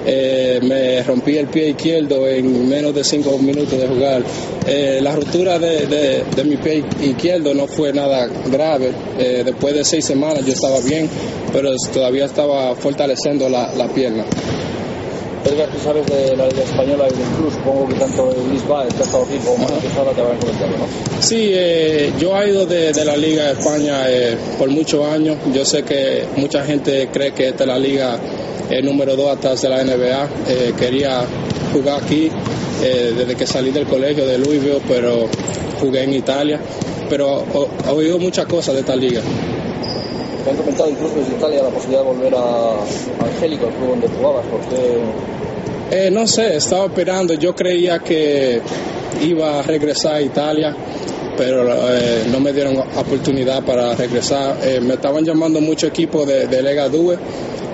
eh, 0.09 0.61
me 0.63 1.03
rompí 1.03 1.37
el 1.37 1.49
pie 1.49 1.71
izquierdo 1.71 2.29
en 2.29 2.69
menos 2.69 2.95
de 2.95 3.03
cinco 3.03 3.37
minutos 3.39 3.79
de 3.79 3.89
jugar. 3.89 4.23
Eh, 4.67 5.01
la 5.03 5.17
ruptura 5.17 5.59
de, 5.59 6.25
mi 6.45 6.57
pie 6.57 6.85
izquierdo 7.03 7.53
no 7.55 7.67
fue 7.67 7.93
nada 7.93 8.29
grave. 8.51 8.93
Eh, 9.19 9.43
después 9.45 9.75
de 9.75 9.85
seis 9.85 10.05
semanas 10.05 10.45
yo 10.45 10.53
estaba 10.53 10.81
bien, 10.81 11.09
pero 11.53 11.71
todavía 11.93 12.27
estaba 12.27 12.75
fortaleciendo 12.77 13.49
la, 13.49 13.75
la 13.75 13.89
pierna. 13.89 14.25
Edgar, 15.47 15.69
tú 15.69 15.79
sabes 15.79 16.07
de 16.07 16.37
la 16.37 16.49
Liga 16.49 16.63
Española 16.65 17.07
y 17.09 17.17
del 17.17 17.29
Club, 17.37 17.53
supongo 17.53 17.89
que 17.89 17.95
tanto 17.95 18.35
Luis 18.49 18.67
Baez, 18.67 18.93
que 18.95 19.03
ha 19.03 19.05
estado 19.05 19.25
aquí, 19.25 19.39
como 19.45 19.59
Manuel 19.59 19.81
Quesada 19.81 20.13
te 20.13 20.21
habrán 20.21 20.39
comentado, 20.39 20.71
¿no? 20.71 20.87
Sí, 21.21 21.51
eh, 21.53 22.13
yo 22.19 22.37
he 22.37 22.51
ido 22.51 22.67
de, 22.67 23.05
la 23.05 23.17
Liga 23.17 23.45
de 23.45 23.53
España 23.53 24.11
eh, 24.11 24.37
por 24.59 24.71
muchos 24.71 25.07
años. 25.07 25.39
Yo 25.53 25.65
sé 25.65 25.85
que 25.85 26.25
mucha 26.37 26.65
gente 26.65 27.09
cree 27.13 27.33
que 27.33 27.49
esta 27.49 27.65
es 27.65 27.69
la 27.69 27.79
liga 27.79 28.19
eh, 28.71 28.83
número 28.83 29.15
2 29.15 29.37
atrás 29.37 29.63
de 29.63 29.69
la 29.69 29.85
NBA. 29.85 30.29
quería 30.79 31.25
jugar 31.73 32.03
aquí 32.03 32.31
desde 32.81 33.35
que 33.37 33.47
salí 33.47 33.71
del 33.71 33.87
colegio 33.87 34.27
de 34.27 34.39
Louisville, 34.39 34.83
pero 34.87 35.29
jugué 35.81 36.03
en 36.03 36.13
Italia. 36.15 36.61
Pero 37.09 37.45
he 37.87 37.91
oído 37.91 38.19
muchas 38.19 38.47
cosas 38.47 38.75
de 38.75 38.81
esta 38.81 38.97
liga. 38.97 39.23
Me 40.47 40.53
han 40.53 40.59
comentado 40.59 40.89
incluso 40.89 41.17
desde 41.17 41.35
Italia 41.35 41.63
la 41.63 41.71
posibilidad 41.71 42.03
de 42.03 42.09
volver 42.09 42.35
a 42.37 42.77
Angélico, 43.25 43.67
el 43.67 43.75
club 43.75 43.89
donde 43.91 44.09
jugabas. 44.09 44.47
¿Por 44.47 44.61
eh, 45.91 46.11
no 46.11 46.27
sé, 46.27 46.57
estaba 46.57 46.87
esperando. 46.87 47.35
Yo 47.35 47.55
creía 47.55 47.99
que 48.01 48.61
iba 49.23 49.61
a 49.61 49.63
regresar 49.63 50.17
a 50.17 50.23
Italia, 50.23 50.75
pero 51.37 51.65
eh, 51.69 52.25
no 52.31 52.41
me 52.41 52.53
dieron 52.53 52.77
oportunidad 52.79 53.65
para 53.65 53.95
regresar. 53.95 54.59
Eh, 54.63 54.81
me 54.81 54.95
estaban 54.95 55.25
llamando 55.25 55.61
muchos 55.61 55.91
equipos 55.91 56.27
de, 56.27 56.47
de, 56.47 56.63
Lega 56.63 56.89
Due 56.89 57.17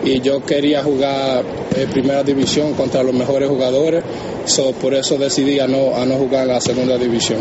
y 0.05 0.21
yo 0.21 0.45
quería 0.45 0.83
jugar 0.83 1.45
en 1.75 1.89
primera 1.91 2.23
división 2.23 2.75
contra 2.75 3.03
los 3.03 3.15
mejores 3.15 3.49
jugadores, 3.49 4.03
por 4.81 4.95
eso 4.95 5.17
decidí 5.17 5.61
a 5.61 5.67
no, 5.67 5.95
a 5.95 6.05
no 6.05 6.17
jugar 6.17 6.43
en 6.43 6.49
la 6.49 6.61
segunda 6.61 6.99
división. 6.99 7.39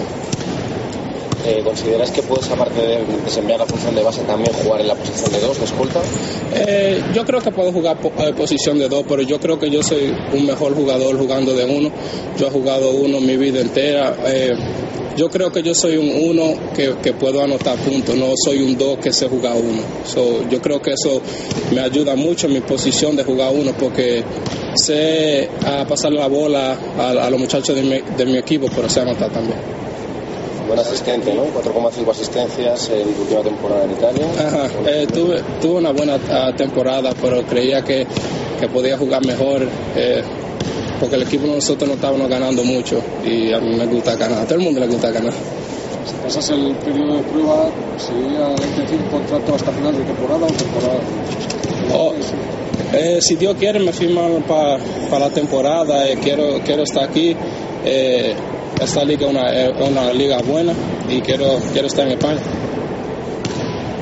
Eh, 1.43 1.61
¿Consideras 1.63 2.11
que 2.11 2.21
puedes, 2.21 2.49
aparte 2.51 2.79
de 2.79 3.03
desempeñar 3.23 3.59
la 3.61 3.65
función 3.65 3.95
de 3.95 4.03
base, 4.03 4.21
también 4.21 4.53
jugar 4.53 4.81
en 4.81 4.87
la 4.87 4.95
posición 4.95 5.31
de 5.31 5.39
dos, 5.39 5.57
de 5.57 5.65
escolta? 5.65 5.99
Eh, 6.53 7.03
yo 7.15 7.25
creo 7.25 7.41
que 7.41 7.51
puedo 7.51 7.71
jugar 7.71 7.97
en 8.19 8.27
eh, 8.27 8.33
posición 8.33 8.77
de 8.77 8.87
dos, 8.87 9.03
pero 9.09 9.23
yo 9.23 9.39
creo 9.39 9.57
que 9.57 9.69
yo 9.71 9.81
soy 9.81 10.13
un 10.33 10.45
mejor 10.45 10.75
jugador 10.75 11.17
jugando 11.17 11.53
de 11.53 11.65
uno. 11.65 11.91
Yo 12.37 12.47
he 12.47 12.51
jugado 12.51 12.91
uno 12.91 13.19
mi 13.19 13.37
vida 13.37 13.59
entera. 13.59 14.15
yo 15.17 15.29
creo 15.29 15.51
que 15.51 15.63
yo 15.63 15.73
soy 15.73 15.97
un 15.97 16.29
uno 16.29 16.53
que, 16.75 17.13
puedo 17.13 17.41
anotar 17.41 17.77
puntos, 17.77 18.15
no 18.15 18.33
soy 18.35 18.61
un 18.61 18.77
dos 18.77 18.99
que 18.99 19.11
se 19.11 19.27
juega 19.27 19.55
uno. 19.55 19.81
yo 20.49 20.61
creo 20.61 20.79
que 20.81 20.91
eso 20.93 21.21
me 21.71 21.81
ayuda 21.81 22.15
mucho 22.15 22.47
en 22.47 22.53
mi 22.53 22.61
posición 22.61 23.15
de 23.15 23.23
jugar 23.23 23.51
uno 23.53 23.73
porque 23.79 24.23
sé 24.75 25.49
a 25.65 25.85
pasar 25.85 26.11
la 26.11 26.27
bola 26.27 26.77
a, 26.97 27.29
los 27.29 27.39
muchachos 27.39 27.75
de 27.75 27.81
mi, 27.81 27.99
de 28.15 28.25
mi 28.25 28.37
equipo, 28.37 28.67
pero 28.73 28.87
sé 28.87 29.01
anotar 29.01 29.31
también 29.31 29.80
buen 30.67 30.79
asistente, 30.79 31.33
¿no? 31.33 31.43
4,5 31.45 32.11
asistencias 32.11 32.89
en 32.89 33.13
tu 33.13 33.21
última 33.21 33.41
temporada 33.41 33.83
en 33.85 33.91
Italia. 33.91 34.25
Ajá, 34.37 34.67
eh, 34.87 35.07
tuve, 35.11 35.41
tuve, 35.61 35.79
una 35.79 35.91
buena 35.91 36.17
ah, 36.29 36.51
temporada, 36.55 37.13
pero 37.21 37.43
creía 37.43 37.81
que, 37.83 38.05
que 38.59 38.67
podía 38.67 38.97
jugar 38.97 39.25
mejor. 39.25 39.67
Eh, 39.95 40.23
porque 40.99 41.15
el 41.15 41.23
equipo 41.23 41.47
nosotros 41.47 41.89
no 41.89 41.95
estábamos 41.95 42.29
ganando 42.29 42.63
mucho 42.63 43.01
y 43.25 43.51
a 43.51 43.59
mí 43.59 43.75
me 43.75 43.87
gusta 43.87 44.15
ganar, 44.15 44.43
a 44.43 44.45
todo 44.45 44.59
el 44.59 44.61
mundo 44.61 44.79
le 44.79 44.87
gusta 44.87 45.09
ganar. 45.09 45.33
Si 46.05 46.13
pasas 46.23 46.47
el 46.51 46.75
periodo 46.75 47.17
de 47.17 47.23
prueba, 47.23 47.71
¿sería 47.97 48.51
intención 48.51 49.01
contrato 49.09 49.55
hasta 49.55 49.71
final 49.71 49.97
de 49.97 50.03
temporada 50.03 50.45
o 50.45 50.51
temporada? 50.51 50.99
Oh, 51.91 52.13
eh, 52.93 53.19
si 53.19 53.35
Dios 53.35 53.55
quiere 53.57 53.79
me 53.79 53.93
firman 53.93 54.43
para 54.43 55.19
la 55.19 55.29
temporada, 55.31 56.07
eh, 56.07 56.19
quiero, 56.21 56.59
quiero 56.63 56.83
estar 56.83 57.05
aquí. 57.09 57.35
Eh, 57.83 58.35
esta 58.81 59.03
liga 59.03 59.27
es 59.51 59.73
una, 59.79 60.11
liga 60.11 60.39
buena 60.41 60.73
y 61.07 61.21
quiero, 61.21 61.57
estar 61.57 62.05
en 62.07 62.13
España. 62.13 62.41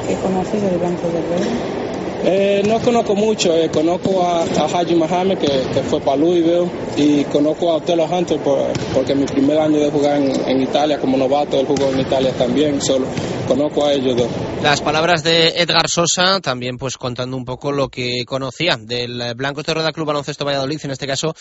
¿Qué 0.07 0.15
conoces 0.15 0.61
del 0.61 0.77
Banco 0.79 1.07
del 1.09 1.23
Rey? 1.23 1.78
Eh, 2.21 2.61
no 2.67 2.79
conozco 2.79 3.15
mucho, 3.15 3.55
eh, 3.55 3.69
conozco 3.71 4.21
a, 4.21 4.41
a 4.43 4.65
Haji 4.65 4.95
Mohamed 4.95 5.37
que, 5.37 5.49
fue 5.89 6.01
para 6.01 6.17
Louisville 6.17 6.69
y 6.97 7.23
conozco 7.25 7.71
a 7.71 7.75
Otelo 7.75 8.05
Hunter 8.05 8.39
por- 8.39 8.67
porque 8.93 9.15
mi 9.15 9.25
primer 9.25 9.57
año 9.57 9.79
de 9.79 9.89
jugar 9.89 10.17
en, 10.21 10.61
Italia 10.61 10.99
como 10.99 11.15
novato, 11.17 11.57
él 11.59 11.65
jugó 11.65 11.89
en 11.91 12.01
Italia 12.01 12.31
también, 12.37 12.81
solo 12.81 13.07
conozco 13.47 13.85
a 13.85 13.93
ellos 13.93 14.17
dos. 14.17 14.27
Las 14.61 14.81
palabras 14.81 15.23
de 15.23 15.53
Edgar 15.61 15.87
Sosa, 15.87 16.41
también 16.41 16.77
pues 16.77 16.97
contando 16.97 17.37
un 17.37 17.45
poco 17.45 17.71
lo 17.71 17.87
que 17.87 18.25
conocía 18.27 18.75
del 18.77 19.21
eh, 19.21 19.33
Blanco 19.33 19.63
de 19.63 19.73
Rueda 19.73 19.93
Club 19.93 20.07
Baloncesto 20.07 20.43
Valladolid, 20.43 20.79
en 20.83 20.91
este 20.91 21.07
caso 21.07 21.33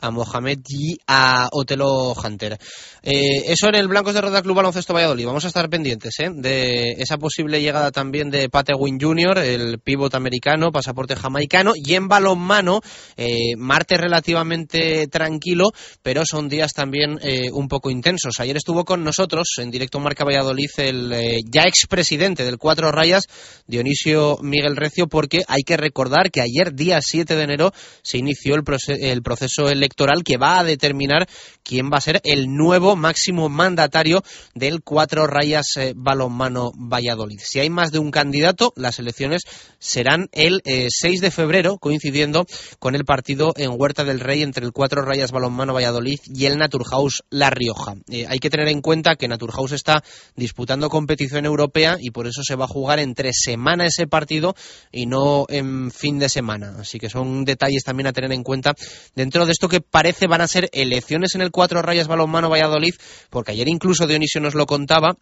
a 0.00 0.10
Mohamed 0.10 0.60
y 0.68 0.96
a 1.08 1.48
Otelo 1.52 2.12
Hunter. 2.14 2.56
Eh, 3.02 3.42
eso 3.52 3.66
en 3.68 3.74
el 3.74 3.88
Blancos 3.88 4.14
de 4.14 4.20
Rueda 4.20 4.40
Club 4.40 4.56
Baloncesto 4.56 4.94
Valladolid. 4.94 5.26
Vamos 5.26 5.44
a 5.44 5.48
estar 5.48 5.68
pendientes 5.68 6.14
de 6.36 6.92
esa 6.92 7.18
posible 7.18 7.60
llegada 7.60 7.90
también 7.90 8.30
de 8.30 8.48
Pate 8.48 8.72
Wynn 8.74 8.98
Jr., 9.00 9.38
el 9.38 9.78
pívot 9.80 10.14
americano, 10.20 10.70
pasaporte 10.70 11.16
jamaicano, 11.16 11.72
y 11.74 11.94
en 11.94 12.08
balonmano, 12.08 12.80
eh, 13.16 13.56
martes 13.56 13.98
relativamente 13.98 15.06
tranquilo, 15.08 15.70
pero 16.02 16.22
son 16.24 16.48
días 16.48 16.72
también 16.72 17.18
eh, 17.22 17.50
un 17.52 17.68
poco 17.68 17.90
intensos. 17.90 18.38
Ayer 18.40 18.56
estuvo 18.56 18.84
con 18.84 19.02
nosotros 19.02 19.46
en 19.58 19.70
directo 19.70 19.98
Marca 20.00 20.24
Valladolid 20.24 20.68
el 20.76 21.12
eh, 21.12 21.38
ya 21.50 21.62
expresidente 21.62 22.44
del 22.44 22.58
Cuatro 22.58 22.92
Rayas, 22.92 23.24
Dionisio 23.66 24.38
Miguel 24.42 24.76
Recio, 24.76 25.06
porque 25.06 25.42
hay 25.48 25.62
que 25.62 25.76
recordar 25.76 26.30
que 26.30 26.40
ayer, 26.42 26.74
día 26.74 27.00
7 27.02 27.34
de 27.36 27.42
enero, 27.42 27.72
se 28.02 28.18
inició 28.18 28.54
el, 28.54 28.62
proce- 28.62 28.98
el 29.00 29.22
proceso 29.22 29.68
electoral 29.68 30.22
que 30.24 30.36
va 30.36 30.58
a 30.58 30.64
determinar 30.64 31.26
quién 31.62 31.90
va 31.92 31.98
a 31.98 32.00
ser 32.02 32.20
el 32.24 32.46
nuevo 32.48 32.96
máximo 32.96 33.48
mandatario 33.48 34.22
del 34.54 34.82
Cuatro 34.82 35.26
Rayas 35.26 35.66
eh, 35.76 35.92
Balonmano 35.96 36.72
Valladolid. 36.76 37.38
Si 37.42 37.60
hay 37.60 37.70
más 37.70 37.92
de 37.92 37.98
un 38.00 38.10
candidato, 38.10 38.72
las 38.76 38.98
elecciones 38.98 39.42
serán 39.78 40.09
el 40.32 40.60
eh, 40.64 40.88
6 40.90 41.20
de 41.20 41.30
febrero, 41.30 41.78
coincidiendo 41.78 42.46
con 42.78 42.94
el 42.94 43.04
partido 43.04 43.52
en 43.56 43.70
Huerta 43.74 44.04
del 44.04 44.20
Rey 44.20 44.42
entre 44.42 44.64
el 44.64 44.72
Cuatro 44.72 45.02
Rayas 45.02 45.32
Balonmano 45.32 45.74
Valladolid 45.74 46.18
y 46.26 46.46
el 46.46 46.58
Naturhaus 46.58 47.22
La 47.30 47.50
Rioja. 47.50 47.94
Eh, 48.08 48.26
hay 48.28 48.38
que 48.38 48.50
tener 48.50 48.68
en 48.68 48.80
cuenta 48.80 49.16
que 49.16 49.28
Naturhaus 49.28 49.72
está 49.72 50.02
disputando 50.36 50.88
competición 50.88 51.44
europea 51.46 51.96
y 52.00 52.10
por 52.10 52.26
eso 52.26 52.42
se 52.42 52.56
va 52.56 52.64
a 52.64 52.68
jugar 52.68 52.98
entre 52.98 53.32
semana 53.32 53.86
ese 53.86 54.06
partido 54.06 54.54
y 54.92 55.06
no 55.06 55.46
en 55.48 55.90
fin 55.90 56.18
de 56.18 56.28
semana. 56.28 56.76
Así 56.80 56.98
que 56.98 57.08
son 57.08 57.44
detalles 57.44 57.84
también 57.84 58.06
a 58.06 58.12
tener 58.12 58.32
en 58.32 58.42
cuenta 58.42 58.74
dentro 59.14 59.46
de 59.46 59.52
esto 59.52 59.68
que 59.68 59.80
parece 59.80 60.26
van 60.26 60.40
a 60.40 60.48
ser 60.48 60.68
elecciones 60.72 61.34
en 61.34 61.42
el 61.42 61.50
Cuatro 61.50 61.82
Rayas 61.82 62.08
Balonmano 62.08 62.50
Valladolid, 62.50 62.94
porque 63.30 63.52
ayer 63.52 63.68
incluso 63.68 64.06
Dionisio 64.06 64.40
nos 64.40 64.54
lo 64.54 64.66
contaba. 64.66 65.16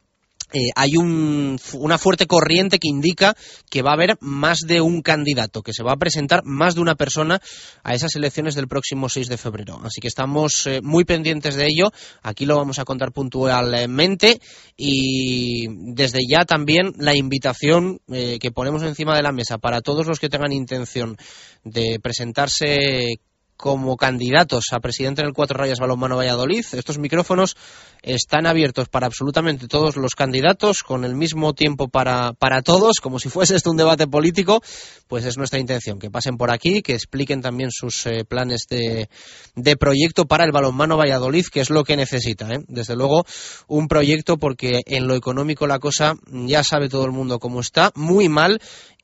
Eh, 0.53 0.71
hay 0.77 0.97
un- 0.97 1.59
una 1.75 1.99
fuerte 1.99 2.27
corriente 2.27 2.79
que 2.79 2.89
indica 2.89 3.35
que 3.71 3.83
va 3.83 3.91
a 3.91 3.95
haber 3.95 4.17
más 4.21 4.59
de 4.67 4.81
un 4.81 5.03
candidato, 5.03 5.63
que 5.63 5.73
se 5.73 5.83
va 5.83 5.93
a 5.93 5.97
presentar 5.97 6.43
más 6.45 6.75
de 6.75 6.81
una 6.81 6.95
persona 6.95 7.41
a 7.83 7.95
esas 7.95 8.15
elecciones 8.15 8.55
del 8.55 8.69
próximo 8.69 9.09
6 9.09 9.29
de 9.29 9.37
febrero. 9.37 9.81
Así 9.85 10.01
que 10.01 10.09
estamos 10.09 10.67
eh, 10.67 10.81
muy 10.83 11.05
pendientes 11.05 11.55
de 11.57 11.67
ello. 11.67 11.91
Aquí 12.23 12.47
lo 12.47 12.57
vamos 12.57 12.79
a 12.79 12.85
contar 12.85 13.13
puntualmente 13.13 14.41
y 14.77 15.67
desde 15.95 16.21
ya 16.29 16.45
también 16.45 16.93
la 16.99 17.15
invitación 17.15 18.01
eh, 18.11 18.39
que 18.41 18.51
ponemos 18.51 18.83
encima 18.83 19.17
de 19.17 19.23
la 19.23 19.33
mesa 19.33 19.59
para 19.59 19.81
todos 19.81 20.07
los 20.07 20.19
que 20.19 20.29
tengan 20.29 20.53
intención 20.53 21.17
de 21.65 21.99
presentarse 22.03 23.21
como 23.57 23.97
candidatos 23.97 24.67
a 24.71 24.79
presidente 24.79 25.21
en 25.21 25.27
el 25.27 25.33
Cuatro 25.35 25.59
Rayas 25.59 25.81
Balonmano 25.81 26.17
Valladolid. 26.17 26.65
Estos 26.75 26.99
micrófonos 26.99 27.57
están 28.03 28.47
abiertos 28.47 28.89
para 28.89 29.07
absolutamente 29.07 29.69
todos 29.69 29.97
los 29.97 30.15
candidatos, 30.15 30.83
con 30.83 31.05
el 31.05 31.15
mismo 31.15 31.55
tiempo 31.55 31.89
para, 31.89 32.33
para 32.33 32.63
todos, 32.63 32.97
como 33.01 33.19
si 33.19 33.29
fuese 33.29 33.57
esto 33.57 33.71
un 33.71 33.77
debate 33.77 34.07
político, 34.07 34.63
pues 35.07 35.25
es 35.25 35.37
nuestra 35.37 35.59
intención, 35.59 35.99
que 35.99 36.11
pasen 36.11 36.37
por 36.37 36.51
aquí, 36.51 36.83
que 36.83 36.95
expliquen 36.95 37.41
también 37.41 37.71
sus 37.71 38.07
eh, 38.07 38.25
planes 38.25 38.67
de, 38.69 39.09
de 39.55 39.77
proyecto 39.77 40.27
para 40.27 40.45
el 40.45 40.53
balonmano 40.53 40.97
Valladolid, 40.97 41.47
que 41.47 41.61
es 41.61 41.71
lo 41.71 41.85
que 41.85 41.97
necesita. 41.97 42.53
¿eh? 42.53 42.61
Desde 42.69 42.97
luego, 42.97 43.25
un 43.67 43.89
proyecto 43.89 44.37
porque 44.39 44.83
en 44.87 45.07
lo 45.07 45.15
económico 45.15 45.67
la 45.67 45.79
cosa 45.79 46.15
ya 46.31 46.63
sabe 46.65 46.89
todo 46.89 47.05
el 47.05 47.13
mundo 47.13 47.39
cómo 47.39 47.61
está, 47.61 47.93
muy 47.95 48.29
mal, 48.29 48.61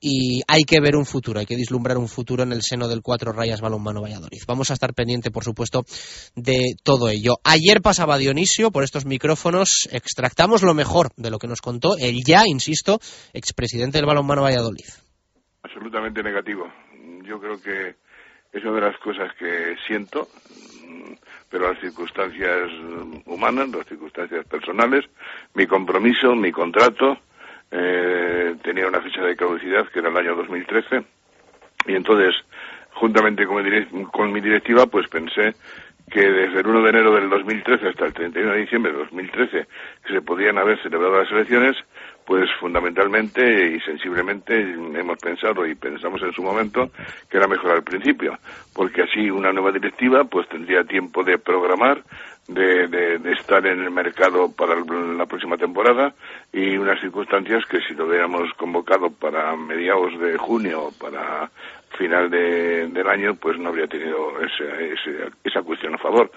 y 0.06 0.42
hay 0.46 0.64
que 0.64 0.80
ver 0.80 0.96
un 0.96 1.06
futuro, 1.06 1.40
hay 1.40 1.46
que 1.46 1.56
vislumbrar 1.56 1.96
un 1.96 2.08
futuro 2.08 2.42
en 2.42 2.52
el 2.52 2.60
seno 2.60 2.88
del 2.88 3.00
Cuatro 3.00 3.32
Rayas 3.32 3.62
Balonmano 3.62 4.02
Valladolid. 4.02 4.42
Vamos 4.46 4.70
a 4.70 4.74
estar 4.74 4.92
pendiente, 4.92 5.30
por 5.30 5.44
supuesto, 5.44 5.86
de 6.36 6.74
todo 6.82 7.08
ello. 7.08 7.38
Ayer 7.42 7.80
pasaba 7.80 8.18
Dionisio 8.18 8.70
por 8.70 8.83
estos 8.84 9.06
micrófonos, 9.06 9.88
extractamos 9.90 10.62
lo 10.62 10.74
mejor 10.74 11.08
de 11.16 11.30
lo 11.30 11.38
que 11.38 11.46
nos 11.46 11.60
contó 11.60 11.96
el 11.98 12.22
ya, 12.24 12.42
insisto, 12.46 12.98
expresidente 13.32 13.98
del 13.98 14.06
Balonmano 14.06 14.42
Valladolid. 14.42 14.86
absolutamente 15.62 16.22
negativo. 16.22 16.70
Yo 17.22 17.40
creo 17.40 17.60
que 17.60 17.94
es 18.52 18.62
una 18.64 18.74
de 18.74 18.80
las 18.82 18.98
cosas 18.98 19.34
que 19.38 19.74
siento, 19.86 20.28
pero 21.50 21.72
las 21.72 21.80
circunstancias 21.80 22.70
humanas, 23.26 23.68
las 23.70 23.86
circunstancias 23.86 24.46
personales, 24.46 25.04
mi 25.54 25.66
compromiso, 25.66 26.34
mi 26.34 26.52
contrato, 26.52 27.18
eh, 27.70 28.54
tenía 28.62 28.86
una 28.86 29.00
fecha 29.00 29.22
de 29.22 29.36
caducidad 29.36 29.88
que 29.88 29.98
era 29.98 30.10
el 30.10 30.16
año 30.16 30.36
2013 30.36 31.04
y 31.86 31.94
entonces, 31.94 32.34
juntamente 32.92 33.46
con 33.46 34.32
mi 34.32 34.40
directiva, 34.40 34.86
pues 34.86 35.08
pensé 35.08 35.54
que 36.10 36.20
desde 36.20 36.60
el 36.60 36.66
1 36.66 36.82
de 36.82 36.90
enero 36.90 37.12
del 37.14 37.28
2013 37.30 37.88
hasta 37.88 38.06
el 38.06 38.12
31 38.12 38.52
de 38.52 38.58
diciembre 38.60 38.92
de 38.92 38.98
2013 38.98 39.66
que 40.06 40.12
se 40.12 40.22
podían 40.22 40.58
haber 40.58 40.80
celebrado 40.82 41.18
las 41.22 41.30
elecciones, 41.32 41.76
pues 42.26 42.48
fundamentalmente 42.60 43.68
y 43.74 43.80
sensiblemente 43.80 44.60
hemos 44.60 45.18
pensado 45.18 45.66
y 45.66 45.74
pensamos 45.74 46.22
en 46.22 46.32
su 46.32 46.42
momento 46.42 46.90
que 47.30 47.36
era 47.38 47.46
mejor 47.48 47.72
al 47.72 47.82
principio, 47.82 48.38
porque 48.74 49.02
así 49.02 49.30
una 49.30 49.52
nueva 49.52 49.72
directiva 49.72 50.24
pues 50.24 50.48
tendría 50.48 50.84
tiempo 50.84 51.24
de 51.24 51.38
programar, 51.38 52.02
de, 52.48 52.86
de- 52.88 53.18
de 53.18 53.32
estar 53.32 53.66
en 53.66 53.82
el 53.82 53.90
mercado 53.90 54.52
para 54.54 54.74
la 54.76 55.26
próxima 55.26 55.56
temporada 55.56 56.14
y 56.52 56.76
unas 56.76 57.00
circunstancias 57.00 57.64
que 57.66 57.80
si 57.80 57.94
lo 57.94 58.06
hubiéramos 58.06 58.52
convocado 58.54 59.10
para 59.10 59.56
mediados 59.56 60.18
de 60.20 60.36
junio, 60.36 60.90
para 61.00 61.50
final 61.96 62.30
de- 62.30 62.88
del 62.88 63.08
año, 63.08 63.34
pues 63.34 63.58
no 63.58 63.68
habría 63.70 63.86
tenido 63.86 64.32
ese- 64.40 64.92
ese- 64.94 65.30
esa 65.44 65.62
cuestión 65.62 65.94
a 65.94 65.98
favor. 65.98 66.30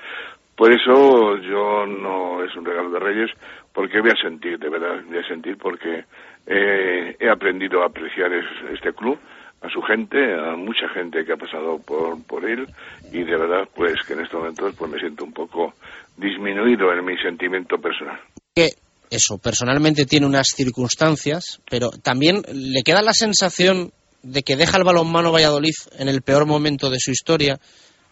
Por 0.56 0.72
eso 0.72 1.38
yo 1.38 1.86
no 1.86 2.44
es 2.44 2.56
un 2.56 2.66
regalo 2.66 2.90
de 2.90 3.00
Reyes, 3.00 3.30
porque 3.74 4.02
voy 4.02 4.10
a 4.12 4.22
sentir, 4.22 4.58
de 4.58 4.70
verdad, 4.70 5.04
voy 5.08 5.20
a 5.20 5.28
sentir 5.28 5.58
porque 5.58 6.04
eh, 6.50 7.16
he 7.20 7.30
aprendido 7.30 7.84
a 7.84 7.88
apreciar 7.88 8.32
es- 8.34 8.72
este 8.74 8.94
club, 8.94 9.20
a 9.62 9.70
su 9.70 9.82
gente, 9.82 10.18
a 10.34 10.56
mucha 10.56 10.88
gente 10.94 11.26
que 11.26 11.34
ha 11.34 11.38
pasado 11.38 11.78
por, 11.86 12.24
por 12.26 12.46
él 12.50 12.66
y 13.12 13.24
de 13.24 13.36
verdad 13.38 13.68
pues 13.76 13.96
que 14.08 14.14
en 14.14 14.22
estos 14.22 14.40
momentos 14.40 14.74
pues 14.78 14.90
me 14.92 14.98
siento 15.00 15.26
un 15.26 15.34
poco 15.34 15.74
disminuido 16.16 16.94
en 16.94 17.04
mi 17.04 17.18
sentimiento 17.18 17.78
personal. 17.78 18.20
que 18.56 18.70
eso 19.10 19.38
personalmente 19.44 20.06
tiene 20.06 20.26
unas 20.26 20.48
circunstancias, 20.56 21.62
pero 21.70 21.90
también 22.04 22.42
le 22.54 22.82
queda 22.84 23.02
la 23.02 23.14
sensación 23.14 23.92
de 24.24 24.44
que 24.44 24.56
deja 24.56 24.78
el 24.78 24.84
balonmano 24.84 25.32
Valladolid 25.32 25.74
en 26.00 26.08
el 26.10 26.22
peor 26.22 26.46
momento 26.46 26.90
de 26.90 26.98
su 27.00 27.12
historia 27.12 27.58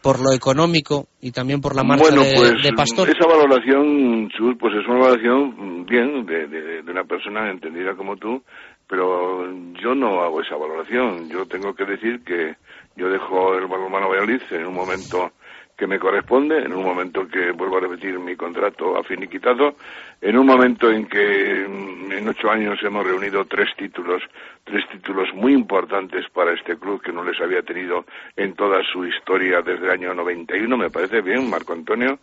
por 0.02 0.20
lo 0.20 0.32
económico 0.34 1.08
y 1.20 1.32
también 1.32 1.62
por 1.62 1.76
la 1.76 1.84
marcha 1.84 2.04
bueno, 2.04 2.22
de, 2.24 2.34
pues 2.36 2.52
de 2.64 2.74
Pastor. 2.74 3.10
esa 3.10 3.28
valoración, 3.28 4.30
Chus, 4.30 4.56
pues 4.60 4.76
es 4.76 4.86
una 4.88 5.00
valoración 5.00 5.86
bien 5.86 6.26
de, 6.28 6.48
de- 6.48 6.84
de 6.84 6.92
una 6.92 7.04
persona 7.06 7.50
entendida 7.50 7.96
como 7.96 8.16
tú, 8.16 8.44
pero 8.88 9.52
yo 9.82 9.96
no 9.96 10.22
hago 10.22 10.42
esa 10.42 10.56
valoración. 10.58 11.28
Yo 11.30 11.48
tengo 11.48 11.74
que 11.74 11.86
decir 11.86 12.24
que 12.24 12.56
yo 12.96 13.10
dejo 13.10 13.56
el 13.58 13.66
balonmano 13.66 14.10
Valladolid 14.10 14.42
en 14.52 14.68
un 14.68 14.76
momento 14.76 15.32
que 15.78 15.88
me 15.88 16.00
corresponde, 16.00 16.60
en 16.60 16.74
un 16.74 16.84
momento 16.84 17.28
que 17.28 17.52
vuelvo 17.52 17.78
a 17.78 17.82
repetir 17.82 18.18
mi 18.20 18.36
contrato 18.36 18.98
a 18.98 19.04
finiquitado, 19.04 19.76
en 20.22 20.38
un 20.38 20.46
momento 20.46 20.90
en 20.90 21.06
que 21.08 21.66
mm, 21.68 22.12
en 22.12 22.28
ocho 22.28 22.50
años 22.50 22.80
hemos 22.84 23.06
reunido 23.06 23.46
tres 23.46 23.70
títulos, 23.78 24.24
tres 24.64 24.88
títulos 24.90 25.34
muy 25.34 25.54
importantes 25.54 26.30
para 26.30 26.54
este 26.54 26.78
club 26.78 27.02
que 27.02 27.12
no 27.12 27.24
les 27.24 27.40
había 27.42 27.62
tenido 27.62 28.06
en 28.36 28.54
toda 28.54 28.82
su 28.84 29.06
historia 29.06 29.62
desde 29.62 29.86
el 29.86 29.92
año 29.92 30.14
91, 30.14 30.78
me 30.78 30.90
parece 30.90 31.22
bien, 31.22 31.50
Marco 31.50 31.74
Antonio, 31.74 32.20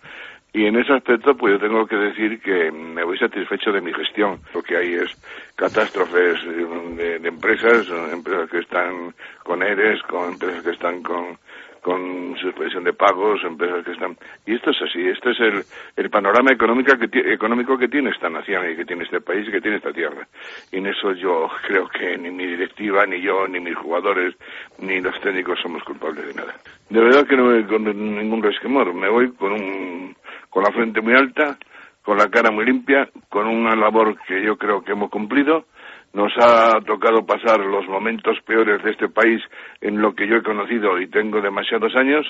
y 0.54 0.66
en 0.66 0.76
ese 0.76 0.92
aspecto, 0.92 1.34
pues 1.34 1.54
yo 1.54 1.58
tengo 1.58 1.86
que 1.86 1.96
decir 1.96 2.38
que 2.40 2.70
me 2.70 3.04
voy 3.04 3.18
satisfecho 3.18 3.72
de 3.72 3.80
mi 3.80 3.92
gestión. 3.94 4.38
Lo 4.52 4.62
que 4.62 4.76
hay 4.76 4.94
es 4.94 5.10
catástrofes 5.56 6.42
eh, 6.44 6.66
de, 6.94 7.18
de 7.20 7.28
empresas, 7.28 7.88
eh, 7.88 8.10
empresas 8.12 8.50
que 8.50 8.58
están 8.58 9.14
con 9.42 9.62
ERES, 9.62 10.02
con 10.02 10.32
empresas 10.32 10.62
que 10.62 10.72
están 10.72 11.02
con, 11.02 11.38
con 11.83 12.37
suspensión 12.40 12.85
de 12.85 12.92
pagos, 12.92 13.42
empresas 13.42 13.85
que 13.85 13.90
están... 13.90 14.16
Y 14.47 14.55
esto 14.55 14.71
es 14.71 14.81
así, 14.83 15.01
este 15.09 15.33
es 15.33 15.40
el, 15.40 15.64
el 15.97 16.11
panorama 16.11 16.53
económico 16.53 16.97
que, 16.97 17.33
económico 17.33 17.77
que 17.77 17.88
tiene 17.88 18.11
esta 18.11 18.31
nación 18.31 18.71
y 18.71 18.77
que 18.77 18.85
tiene 18.85 19.03
este 19.03 19.21
país 19.21 19.49
y 19.49 19.51
que 19.51 19.61
tiene 19.61 19.79
esta 19.79 19.92
tierra. 19.92 20.27
Y 20.71 20.77
en 20.77 20.87
eso 20.87 21.12
yo 21.12 21.51
creo 21.66 21.88
que 21.88 22.16
ni 22.16 22.31
mi 22.31 22.47
directiva, 22.47 23.05
ni 23.05 23.21
yo, 23.21 23.49
ni 23.49 23.59
mis 23.59 23.77
jugadores, 23.77 24.37
ni 24.79 25.01
los 25.01 25.21
técnicos 25.21 25.59
somos 25.61 25.83
culpables 25.83 26.25
de 26.29 26.35
nada. 26.35 26.55
De 26.88 27.01
verdad 27.01 27.27
que 27.27 27.37
no 27.37 27.47
voy 27.47 27.64
con 27.64 27.85
ningún 27.85 28.42
resquemor, 28.42 28.95
me 28.95 29.09
voy 29.09 29.33
con, 29.33 29.53
un, 29.53 30.16
con 30.51 30.62
la 30.62 30.71
frente 30.71 31.01
muy 31.01 31.14
alta, 31.14 31.59
con 32.05 32.16
la 32.16 32.31
cara 32.31 32.53
muy 32.53 32.64
limpia, 32.64 33.09
con 33.29 33.49
una 33.49 33.75
labor 33.75 34.16
que 34.27 34.40
yo 34.40 34.57
creo 34.57 34.85
que 34.85 34.92
hemos 34.92 35.11
cumplido 35.11 35.66
nos 36.12 36.33
ha 36.38 36.81
tocado 36.83 37.25
pasar 37.25 37.61
los 37.61 37.87
momentos 37.88 38.38
peores 38.44 38.83
de 38.83 38.90
este 38.90 39.09
país 39.09 39.42
en 39.81 40.01
lo 40.01 40.14
que 40.14 40.27
yo 40.27 40.37
he 40.37 40.42
conocido 40.42 41.01
y 41.01 41.07
tengo 41.07 41.40
demasiados 41.40 41.94
años 41.96 42.27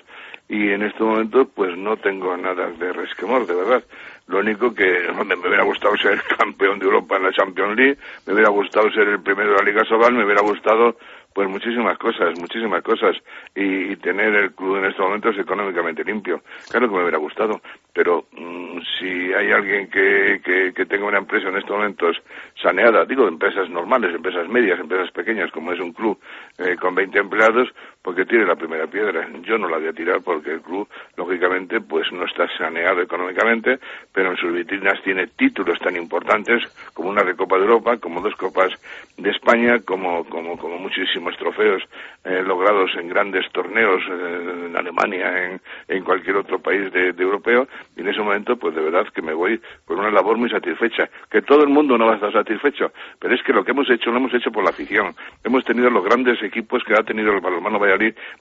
y 0.49 0.71
en 0.71 0.83
este 0.83 1.03
momento 1.03 1.49
pues 1.55 1.77
no 1.77 1.97
tengo 1.97 2.37
nada 2.37 2.71
de 2.71 2.92
resquemor, 2.92 3.47
de 3.47 3.55
verdad. 3.55 3.83
Lo 4.29 4.38
único 4.38 4.73
que 4.73 4.85
me 5.27 5.35
hubiera 5.35 5.64
gustado 5.64 5.97
ser 5.97 6.23
campeón 6.38 6.79
de 6.79 6.87
Europa 6.87 7.16
en 7.16 7.25
la 7.25 7.33
Champions 7.33 7.77
League, 7.77 7.99
me 8.27 8.35
hubiera 8.35 8.51
gustado 8.51 8.90
ser 8.92 9.09
el 9.09 9.21
primero 9.21 9.51
de 9.51 9.57
la 9.57 9.64
Liga 9.64 9.85
Sobal, 9.85 10.14
me 10.14 10.25
hubiera 10.25 10.42
gustado 10.42 10.97
pues 11.35 11.49
muchísimas 11.49 11.99
cosas, 11.99 12.38
muchísimas 12.38 12.83
cosas. 12.83 13.16
Y, 13.55 13.97
tener 13.97 14.35
el 14.35 14.53
club 14.53 14.79
en 14.79 14.87
estos 14.87 15.05
momentos 15.05 15.38
económicamente 15.38 16.03
limpio. 16.03 16.42
Claro 16.68 16.88
que 16.88 16.95
me 16.95 17.03
hubiera 17.03 17.18
gustado, 17.18 17.61
pero 17.92 18.27
mm, 18.33 18.81
si 18.99 19.33
hay 19.33 19.53
alguien 19.53 19.88
que, 19.88 20.40
que, 20.42 20.87
tenga 20.87 21.07
una 21.07 21.18
empresa 21.18 21.49
en 21.49 21.57
estos 21.57 21.77
momentos 21.77 22.16
saneada, 22.61 23.05
digo 23.05 23.29
empresas 23.29 23.71
normales, 23.71 24.14
empresas 24.14 24.49
medias, 24.49 24.81
empresas 24.81 25.11
pequeñas, 25.12 25.51
como 25.53 25.73
es 25.73 25.81
un 25.81 25.92
club 25.92 26.18
eh, 26.59 26.77
con 26.81 26.95
20 26.95 27.18
empleados, 27.18 27.68
porque 28.03 28.25
tiene 28.25 28.45
la 28.45 28.57
primera 28.57 28.87
piedra. 28.87 29.29
Yo 29.43 29.57
no 29.59 29.69
la 29.69 29.79
voy 29.79 29.88
a 29.88 29.93
tirar 29.93 30.21
porque 30.23 30.53
el 30.53 30.61
club, 30.61 30.88
lógicamente, 31.17 31.81
pues 31.81 32.11
no 32.12 32.25
está 32.25 32.49
saneado 32.59 33.01
económicamente, 33.01 33.79
pero 34.12 34.31
en 34.31 34.37
sus 34.37 34.53
vitrinas 34.53 35.01
tiene 35.03 35.29
títulos 35.29 35.79
tan 35.79 35.97
importantes 35.97 36.62
como 36.93 37.11
una 37.11 37.23
Recopa 37.23 37.57
de 37.57 37.62
Europa, 37.62 37.97
como 37.99 38.21
dos 38.21 38.35
Copas 38.37 38.73
de 39.17 39.31
España, 39.31 39.81
como, 39.85 40.25
como, 40.25 40.59
como 40.59 40.79
muchísimos 40.79 41.37
trofeos 41.37 41.83
eh, 42.25 42.43
logrados 42.45 42.91
en 42.97 43.09
grandes 43.09 43.51
torneos 43.53 44.03
eh, 44.09 44.67
en 44.67 44.77
Alemania, 44.77 45.45
en, 45.45 45.61
en 45.88 46.05
cualquier 46.05 46.37
otro 46.37 46.59
país 46.59 46.93
de, 46.93 47.15
europeo, 47.19 47.69
y 47.97 48.01
en 48.01 48.09
ese 48.09 48.21
momento, 48.21 48.57
pues 48.57 48.75
de 48.75 48.83
verdad 48.83 49.07
que 49.15 49.23
me 49.23 49.33
voy 49.33 49.61
con 49.85 49.99
una 49.99 50.11
labor 50.11 50.37
muy 50.37 50.51
satisfecha, 50.51 51.09
que 51.31 51.43
todo 51.43 51.62
el 51.62 51.69
mundo 51.69 51.97
no 51.97 52.07
va 52.07 52.12
a 52.12 52.15
estar 52.17 52.33
satisfecho, 52.33 52.93
pero 53.21 53.35
es 53.35 53.43
que 53.43 53.53
lo 53.53 53.65
que 53.65 53.71
hemos 53.71 53.88
hecho 53.91 54.11
lo 54.11 54.17
hemos 54.17 54.35
hecho 54.35 54.51
por 54.51 54.65
la 54.65 54.71
afición. 54.71 55.15
Hemos 55.45 55.65
tenido 55.65 55.91
los 55.91 56.05
grandes 56.05 56.43
equipos 56.43 56.83
que 56.85 56.95
ha 56.95 57.03
tenido 57.03 57.33
el 57.33 57.41
balonmano 57.41 57.79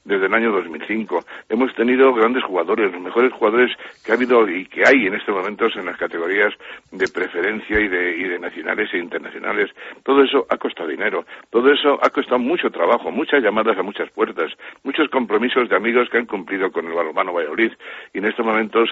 desde 0.03 0.25
el 0.25 0.33
año 0.33 0.51
2005. 0.51 1.23
Hemos 1.49 1.73
tenido 1.75 2.13
grandes 2.13 2.43
jugadores, 2.43 2.91
los 2.91 3.01
mejores 3.01 3.33
jugadores 3.33 3.71
que 4.05 4.11
ha 4.11 4.15
habido 4.15 4.47
y 4.49 4.65
que 4.65 4.83
hay 4.85 5.07
en 5.07 5.15
estos 5.15 5.35
momentos 5.35 5.75
en 5.75 5.85
las 5.85 5.97
categorías 5.97 6.53
de 6.91 7.07
preferencia 7.07 7.79
y 7.79 7.87
de, 7.87 8.17
y 8.17 8.23
de 8.23 8.39
nacionales 8.39 8.93
e 8.93 8.97
internacionales. 8.97 9.69
Todo 10.03 10.23
eso 10.23 10.45
ha 10.49 10.57
costado 10.57 10.89
dinero, 10.89 11.25
todo 11.49 11.71
eso 11.71 11.99
ha 12.01 12.09
costado 12.09 12.39
mucho 12.39 12.69
trabajo, 12.69 13.11
muchas 13.11 13.43
llamadas 13.43 13.77
a 13.77 13.83
muchas 13.83 14.09
puertas, 14.11 14.51
muchos 14.83 15.09
compromisos 15.09 15.69
de 15.69 15.75
amigos 15.75 16.09
que 16.09 16.17
han 16.17 16.25
cumplido 16.25 16.71
con 16.71 16.85
el 16.87 16.93
balonmano 16.93 17.33
Valladolid 17.33 17.71
y 18.13 18.17
en 18.19 18.25
estos 18.25 18.45
momentos 18.45 18.89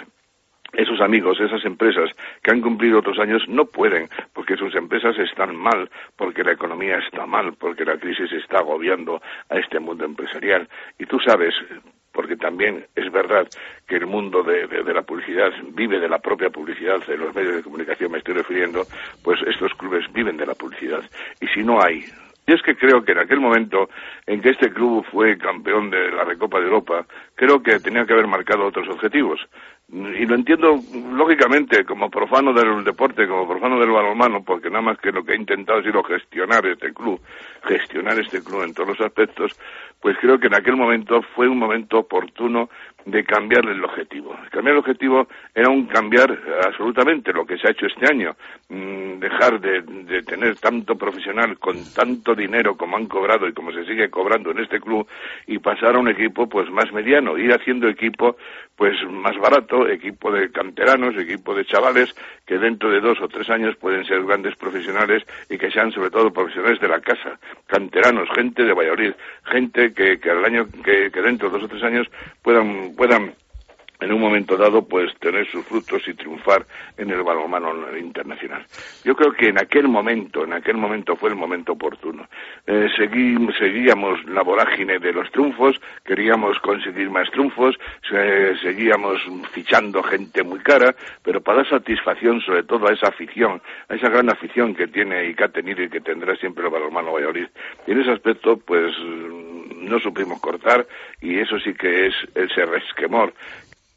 esos 0.74 1.02
amigos, 1.02 1.40
esas 1.40 1.64
empresas 1.66 2.10
que 2.44 2.52
han 2.52 2.62
cumplido 2.62 3.00
otros 3.00 3.20
años 3.20 3.44
no 3.48 3.66
pueden, 3.66 4.10
porque 4.34 4.56
sus 4.56 4.76
empresas 4.76 5.18
están 5.18 5.56
mal, 5.56 5.90
porque 6.16 6.44
la 6.44 6.52
economía 6.52 6.98
está 6.98 7.26
mal, 7.26 7.54
porque 7.54 7.86
la 7.86 7.98
crisis 7.98 8.32
está 8.32 8.60
agobiando 8.60 9.22
a 9.50 9.58
este 9.58 9.80
mundo 9.80 10.06
empresarial. 10.06 10.68
Y 10.98 11.06
tú 11.06 11.20
sabes, 11.20 11.54
porque 12.12 12.36
también 12.36 12.86
es 12.96 13.12
verdad 13.12 13.48
que 13.88 13.96
el 13.96 14.08
mundo 14.08 14.44
de, 14.44 14.68
la 14.94 15.02
publicidad 15.02 15.52
vive 15.74 16.00
de 16.00 16.10
la 16.10 16.20
propia 16.20 16.50
publicidad, 16.50 17.06
de 17.06 17.18
los 17.18 17.34
medios 17.34 17.56
de 17.56 17.64
comunicación 17.64 18.12
me 18.12 18.18
estoy 18.20 18.36
refiriendo, 18.36 18.84
pues 19.24 19.42
estos 19.48 19.74
clubes 19.76 20.12
viven 20.14 20.38
de 20.38 20.46
la 20.46 20.54
publicidad. 20.54 21.04
Y 21.42 21.48
si 21.48 21.64
no 21.64 21.82
hay 21.82 22.06
y 22.50 22.54
es 22.54 22.64
que 22.64 22.76
creo 22.76 23.04
que 23.04 23.12
en 23.12 23.20
aquel 23.20 23.40
momento 23.40 23.92
en 24.26 24.42
que 24.42 24.50
este 24.50 24.74
club 24.74 25.06
fue 25.12 25.38
campeón 25.38 25.92
de 25.92 26.12
la 26.12 26.24
Recopa 26.24 26.58
de 26.60 26.66
Europa, 26.66 27.06
creo 27.36 27.62
que 27.62 27.80
tenía 27.80 28.08
que 28.08 28.14
haber 28.14 28.26
marcado 28.26 28.66
otros 28.66 28.90
objetivos 28.90 29.40
y 29.92 30.26
lo 30.26 30.36
entiendo 30.36 30.80
lógicamente 31.14 31.84
como 31.84 32.12
profano 32.12 32.54
del 32.54 32.84
deporte, 32.84 33.28
como 33.28 33.48
profano 33.48 33.80
del 33.80 33.90
balonmano, 33.90 34.44
porque 34.44 34.70
nada 34.70 34.84
más 34.84 35.00
que 35.00 35.12
lo 35.12 35.24
que 35.24 35.34
he 35.34 35.36
intentado 35.36 35.80
ha 35.80 35.84
sido 35.84 36.04
gestionar 36.04 36.66
este 36.68 36.94
club, 36.94 37.20
gestionar 37.64 38.20
este 38.20 38.44
club 38.44 38.64
en 38.64 38.74
todos 38.74 38.90
los 38.90 39.02
aspectos, 39.02 39.60
pues 40.02 40.18
creo 40.20 40.40
que 40.40 40.48
en 40.48 40.56
aquel 40.56 40.76
momento 40.76 41.22
fue 41.36 41.48
un 41.48 41.58
momento 41.58 42.00
oportuno 42.00 42.70
de 43.06 43.24
cambiar 43.24 43.66
el 43.66 43.84
objetivo. 43.84 44.36
Cambiar 44.52 44.74
el 44.74 44.80
objetivo 44.80 45.28
era 45.54 45.70
un 45.70 45.88
cambiar 45.88 46.38
absolutamente 46.66 47.34
lo 47.34 47.46
que 47.46 47.58
se 47.58 47.68
ha 47.68 47.72
hecho 47.72 47.86
este 47.86 48.06
año, 48.12 48.36
mm, 48.70 49.20
dejar 49.20 49.60
de, 49.60 49.82
de 49.82 50.22
tener 50.24 50.58
tanto 50.58 50.96
profesional 50.96 51.58
con 51.58 51.78
tanto 51.94 52.36
dinero 52.36 52.76
como 52.76 52.98
han 52.98 53.08
cobrado 53.08 53.48
y 53.48 53.54
como 53.54 53.72
se 53.72 53.86
sigue 53.86 54.10
cobrando 54.10 54.52
en 54.52 54.60
este 54.60 54.80
club 54.80 55.08
y 55.48 55.60
pasar 55.60 55.96
a 55.96 56.00
un 56.00 56.10
equipo 56.10 56.48
pues 56.48 56.70
más 56.70 56.92
mediano, 56.92 57.38
ir 57.38 57.52
haciendo 57.52 57.88
equipo 57.88 58.38
pues 58.76 58.96
más 59.10 59.38
barato, 59.38 59.88
equipo 59.90 60.32
de 60.32 60.52
canteranos, 60.52 61.16
equipo 61.18 61.54
de 61.54 61.66
chavales 61.66 62.16
que 62.46 62.58
dentro 62.58 62.90
de 62.90 63.02
dos 63.02 63.20
o 63.22 63.28
tres 63.28 63.50
años 63.50 63.76
pueden 63.76 64.06
ser 64.06 64.24
grandes 64.24 64.56
profesionales 64.56 65.24
y 65.50 65.58
que 65.58 65.70
sean 65.70 65.92
sobre 65.92 66.10
todo 66.10 66.32
profesionales 66.32 66.80
de 66.80 66.88
la 66.88 67.02
casa, 67.02 67.38
canteranos, 67.68 68.30
gente 68.34 68.64
de 68.64 68.74
Valladolid, 68.74 69.14
gente 69.44 69.89
que, 69.94 70.20
que 70.20 70.30
al 70.30 70.44
año 70.46 70.68
que, 70.84 71.12
que 71.12 71.22
dentro 71.22 71.50
de 71.50 71.58
dos 71.58 71.66
o 71.66 71.68
tres 71.68 71.84
años 71.84 72.08
puedan 72.42 72.94
puedan 72.96 73.34
en 74.00 74.14
un 74.14 74.22
momento 74.22 74.56
dado 74.56 74.88
pues 74.88 75.14
tener 75.20 75.46
sus 75.52 75.66
frutos 75.66 76.08
y 76.08 76.14
triunfar 76.14 76.66
en 76.98 77.10
el 77.12 77.22
balonmano 77.22 77.98
internacional. 77.98 78.66
Yo 79.04 79.16
creo 79.16 79.34
que 79.34 79.50
en 79.50 79.60
aquel 79.60 79.88
momento, 79.88 80.44
en 80.44 80.54
aquel 80.54 80.78
momento 80.78 81.16
fue 81.16 81.30
el 81.30 81.36
momento 81.36 81.74
oportuno. 81.74 82.28
Eh, 82.66 82.88
seguíamos 82.98 84.24
la 84.26 84.42
vorágine 84.42 85.00
de 85.00 85.12
los 85.12 85.30
triunfos, 85.32 85.80
queríamos 86.06 86.60
conseguir 86.60 87.10
más 87.10 87.30
triunfos, 87.32 87.78
seguíamos 88.62 89.22
fichando 89.52 90.02
gente 90.04 90.44
muy 90.44 90.60
cara, 90.60 90.96
pero 91.22 91.42
para 91.42 91.58
dar 91.60 91.70
satisfacción 91.70 92.40
sobre 92.42 92.64
todo 92.64 92.88
a 92.88 92.94
esa 92.94 93.08
afición, 93.08 93.62
a 93.90 93.96
esa 93.96 94.10
gran 94.10 94.30
afición 94.30 94.74
que 94.76 94.88
tiene 94.88 95.26
y 95.26 95.36
que 95.36 95.44
ha 95.44 95.50
tenido 95.50 95.84
y 95.84 95.90
que 95.90 96.00
tendrá 96.00 96.36
siempre 96.38 96.64
el 96.64 96.72
balonmano 96.72 97.14
Valladolid. 97.14 97.48
Y 97.86 97.92
en 97.92 98.02
ese 98.02 98.12
aspecto 98.12 98.58
pues 98.58 98.94
no 99.00 100.00
supimos 100.00 100.40
cortar 100.40 100.86
y 101.22 101.40
eso 101.40 101.60
sí 101.60 101.74
que 101.74 102.08
es 102.08 102.14
ese 102.36 102.66
resquemor 102.66 103.34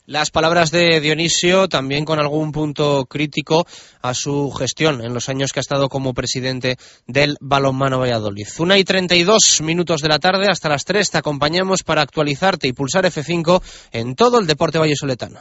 las 0.07 0.31
palabras 0.31 0.71
de 0.71 1.01
Dionisio 1.01 1.69
también 1.69 2.05
con 2.05 2.19
algún 2.19 2.53
punto 2.53 3.07
crítico 3.07 3.67
a 4.01 4.15
su 4.15 4.51
gestión 4.51 5.05
en 5.05 5.15
los 5.15 5.29
años 5.29 5.53
que 5.53 5.61
ha 5.61 5.62
estado 5.62 5.88
como 5.88 6.15
presidente 6.15 6.77
del 7.07 7.37
Balonmano 7.41 8.01
Valladolid. 8.01 8.49
Una 8.59 8.79
y 8.79 8.85
32 8.85 9.61
minutos 9.62 10.01
de 10.01 10.09
la 10.09 10.19
tarde 10.19 10.47
hasta 10.51 10.69
las 10.69 10.85
3 10.85 11.11
te 11.11 11.19
acompañamos 11.19 11.83
para 11.83 12.03
actualizarte 12.03 12.69
y 12.69 12.73
pulsar 12.73 13.05
F5 13.05 13.62
en 13.93 14.15
todo 14.15 14.41
el 14.41 14.47
deporte 14.47 14.79
vallesoletano. 14.79 15.41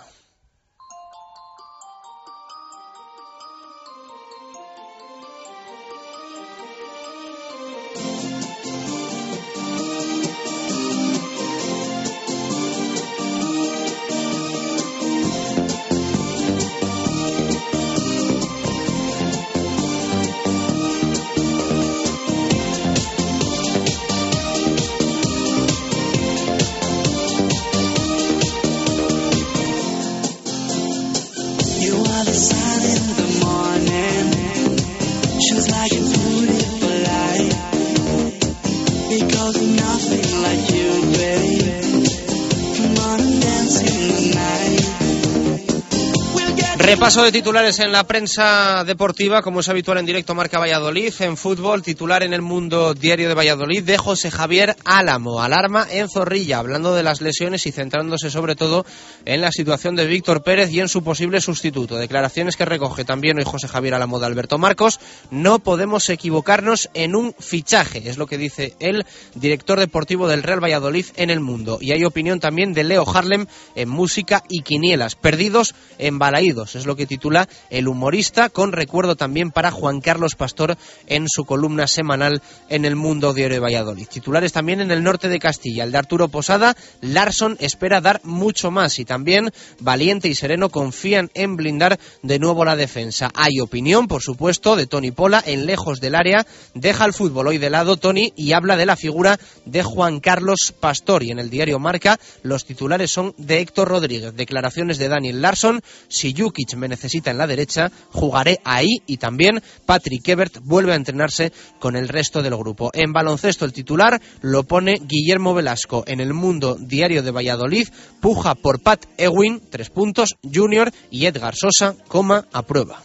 Repaso 46.91 47.23
de 47.23 47.31
titulares 47.31 47.79
en 47.79 47.93
la 47.93 48.03
prensa 48.03 48.83
deportiva, 48.83 49.41
como 49.41 49.61
es 49.61 49.69
habitual 49.69 49.99
en 49.99 50.05
directo 50.05 50.35
Marca 50.35 50.59
Valladolid. 50.59 51.13
En 51.21 51.37
fútbol, 51.37 51.81
titular 51.83 52.21
en 52.21 52.33
el 52.33 52.41
Mundo 52.41 52.93
Diario 52.93 53.29
de 53.29 53.33
Valladolid 53.33 53.81
de 53.81 53.97
José 53.97 54.29
Javier 54.29 54.75
Álamo. 54.83 55.41
Alarma 55.41 55.87
en 55.89 56.09
Zorrilla, 56.09 56.57
hablando 56.57 56.93
de 56.93 57.03
las 57.03 57.21
lesiones 57.21 57.65
y 57.65 57.71
centrándose 57.71 58.29
sobre 58.29 58.57
todo 58.57 58.85
en 59.23 59.39
la 59.39 59.53
situación 59.53 59.95
de 59.95 60.05
Víctor 60.05 60.43
Pérez 60.43 60.69
y 60.73 60.81
en 60.81 60.89
su 60.89 61.01
posible 61.01 61.39
sustituto. 61.39 61.95
Declaraciones 61.95 62.57
que 62.57 62.65
recoge 62.65 63.05
también 63.05 63.37
hoy 63.37 63.45
José 63.45 63.69
Javier 63.69 63.93
Álamo 63.93 64.19
de 64.19 64.25
Alberto 64.25 64.57
Marcos. 64.57 64.99
No 65.29 65.59
podemos 65.59 66.09
equivocarnos 66.09 66.89
en 66.93 67.15
un 67.15 67.33
fichaje, 67.39 68.09
es 68.09 68.17
lo 68.17 68.27
que 68.27 68.37
dice 68.37 68.75
el 68.81 69.05
director 69.33 69.79
deportivo 69.79 70.27
del 70.27 70.43
Real 70.43 70.61
Valladolid 70.61 71.05
en 71.15 71.29
el 71.29 71.39
Mundo. 71.39 71.77
Y 71.79 71.93
hay 71.93 72.03
opinión 72.03 72.41
también 72.41 72.73
de 72.73 72.83
Leo 72.83 73.09
Harlem 73.09 73.47
en 73.75 73.87
música 73.87 74.43
y 74.49 74.63
quinielas. 74.63 75.15
Perdidos, 75.15 75.73
embalaídos 75.97 76.80
es 76.81 76.87
lo 76.87 76.95
que 76.95 77.05
titula 77.05 77.47
el 77.69 77.87
humorista, 77.87 78.49
con 78.49 78.71
recuerdo 78.71 79.15
también 79.15 79.51
para 79.51 79.71
Juan 79.71 80.01
Carlos 80.01 80.35
Pastor 80.35 80.77
en 81.07 81.27
su 81.29 81.45
columna 81.45 81.87
semanal 81.87 82.41
en 82.69 82.85
el 82.85 82.95
Mundo 82.95 83.33
Diario 83.33 83.55
de 83.55 83.59
Valladolid. 83.59 84.07
Titulares 84.07 84.51
también 84.51 84.81
en 84.81 84.91
el 84.91 85.03
norte 85.03 85.29
de 85.29 85.39
Castilla, 85.39 85.83
el 85.83 85.91
de 85.91 85.97
Arturo 85.97 86.27
Posada, 86.27 86.75
Larson 87.01 87.55
espera 87.59 88.01
dar 88.01 88.21
mucho 88.23 88.71
más 88.71 88.99
y 88.99 89.05
también 89.05 89.51
Valiente 89.79 90.27
y 90.27 90.35
Sereno 90.35 90.69
confían 90.69 91.29
en 91.33 91.55
blindar 91.55 91.99
de 92.23 92.39
nuevo 92.39 92.65
la 92.65 92.75
defensa. 92.75 93.31
Hay 93.35 93.59
opinión, 93.59 94.07
por 94.07 94.21
supuesto, 94.21 94.75
de 94.75 94.87
Tony 94.87 95.11
Pola 95.11 95.43
en 95.45 95.65
lejos 95.65 96.01
del 96.01 96.15
área, 96.15 96.45
deja 96.73 97.05
el 97.05 97.13
fútbol 97.13 97.47
hoy 97.47 97.57
de 97.57 97.69
lado 97.69 97.97
Tony 97.97 98.33
y 98.35 98.53
habla 98.53 98.75
de 98.75 98.85
la 98.85 98.95
figura 98.95 99.39
de 99.65 99.83
Juan 99.83 100.19
Carlos 100.19 100.73
Pastor 100.79 101.23
y 101.23 101.31
en 101.31 101.39
el 101.39 101.49
diario 101.49 101.79
Marca 101.79 102.19
los 102.41 102.65
titulares 102.65 103.11
son 103.11 103.33
de 103.37 103.59
Héctor 103.59 103.87
Rodríguez, 103.87 104.35
declaraciones 104.35 104.97
de 104.97 105.07
Daniel 105.07 105.41
Larson, 105.41 105.81
si 106.07 106.33
Me 106.75 106.87
necesita 106.87 107.31
en 107.31 107.37
la 107.37 107.47
derecha, 107.47 107.91
jugaré 108.11 108.59
ahí 108.63 109.01
y 109.05 109.17
también 109.17 109.61
Patrick 109.85 110.27
Ebert 110.27 110.59
vuelve 110.63 110.93
a 110.93 110.95
entrenarse 110.95 111.51
con 111.79 111.95
el 111.95 112.07
resto 112.07 112.41
del 112.41 112.55
grupo. 112.55 112.91
En 112.93 113.13
baloncesto 113.13 113.65
el 113.65 113.73
titular 113.73 114.21
lo 114.41 114.63
pone 114.63 114.99
Guillermo 115.03 115.53
Velasco 115.53 116.03
en 116.07 116.19
el 116.19 116.33
Mundo 116.33 116.77
Diario 116.79 117.23
de 117.23 117.31
Valladolid, 117.31 117.87
puja 118.19 118.55
por 118.55 118.81
Pat 118.81 119.05
Ewing, 119.17 119.61
tres 119.69 119.89
puntos, 119.89 120.35
Junior 120.43 120.91
y 121.09 121.25
Edgar 121.25 121.55
Sosa, 121.55 121.95
coma 122.07 122.45
a 122.51 122.63
prueba. 122.63 123.01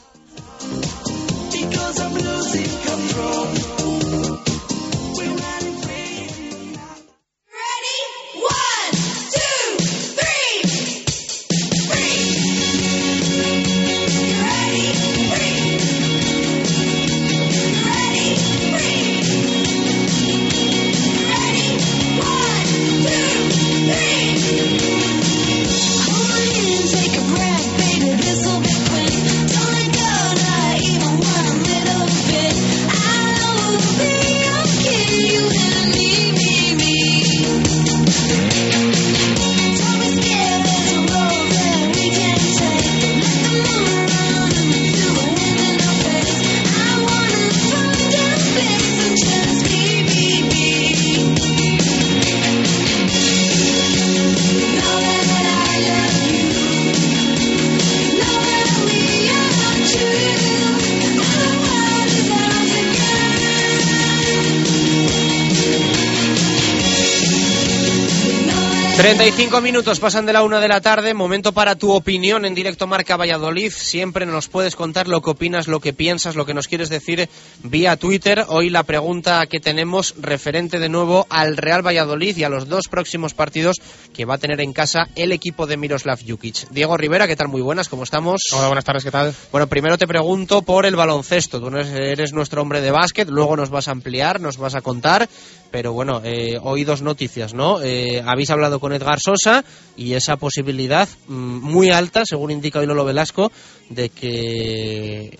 35 68.96 69.61
minutos 69.61 70.00
pasan 70.00 70.24
de 70.24 70.32
la 70.32 70.42
una 70.42 70.59
de 70.59 70.68
la 70.68 70.80
tarde, 70.80 71.12
momento 71.12 71.52
para 71.52 71.76
tu 71.76 71.92
opinión 71.92 72.46
en 72.46 72.54
directo 72.54 72.87
Marca 72.87 73.18
Valladolid. 73.18 73.70
Siempre 73.70 74.24
nos 74.24 74.48
puedes 74.48 74.74
contar 74.74 75.06
lo 75.06 75.20
que 75.20 75.30
opinas, 75.30 75.68
lo 75.68 75.80
que 75.80 75.92
piensas, 75.92 76.35
lo 76.35 76.46
que 76.46 76.54
nos 76.54 76.66
quieres 76.66 76.88
decir 76.88 77.28
vía 77.62 77.98
Twitter. 77.98 78.46
Hoy 78.48 78.70
la 78.70 78.85
pregunta 78.85 79.44
que 79.50 79.61
tenemos 79.61 80.14
referente 80.18 80.78
de 80.78 80.88
nuevo 80.88 81.26
al 81.28 81.59
Real 81.59 81.87
Valladolid 81.87 82.38
y 82.38 82.44
a 82.44 82.48
los 82.48 82.68
dos 82.68 82.88
próximos 82.88 83.35
partidos 83.35 83.76
que 84.14 84.24
va 84.24 84.37
a 84.37 84.38
tener 84.38 84.62
en 84.62 84.72
casa 84.72 85.09
el 85.14 85.30
equipo 85.30 85.66
de 85.66 85.76
Miroslav 85.76 86.18
Jukic. 86.26 86.70
Diego 86.70 86.96
Rivera, 86.96 87.26
¿qué 87.26 87.37
tal? 87.37 87.48
Muy 87.48 87.61
buenas, 87.61 87.90
¿cómo 87.90 88.02
estamos? 88.02 88.40
Hola, 88.54 88.68
buenas 88.68 88.85
tardes, 88.85 89.04
¿qué 89.04 89.11
tal? 89.11 89.35
Bueno, 89.52 89.66
primero 89.66 89.98
te 89.98 90.06
pregunto 90.06 90.62
por 90.62 90.87
el 90.87 90.96
baloncesto. 90.96 91.61
Tú 91.61 91.68
eres 91.76 92.32
nuestro 92.32 92.62
hombre 92.62 92.80
de 92.80 92.92
básquet, 92.92 93.28
luego 93.28 93.59
nos 93.59 93.68
vas 93.68 93.88
a 93.88 93.90
ampliar, 93.90 94.40
nos 94.40 94.56
vas 94.56 94.74
a 94.74 94.80
contar 94.80 95.28
pero 95.70 95.92
bueno, 95.92 96.22
eh, 96.24 96.59
hoy 96.62 96.85
dos 96.85 97.02
noticias, 97.02 97.52
¿no? 97.52 97.82
Eh, 97.82 98.22
habéis 98.24 98.50
hablado 98.50 98.80
con 98.80 98.86
Edgar 98.92 99.18
Sosa 99.20 99.64
y 99.96 100.14
esa 100.14 100.37
posibilidad 100.37 101.09
mm, 101.29 101.35
muy 101.35 101.90
alta, 101.90 102.22
según 102.25 102.51
indica 102.51 102.79
hoy 102.79 102.87
Lolo 102.87 103.05
Velasco, 103.05 103.51
de 103.90 104.09
que 104.09 105.38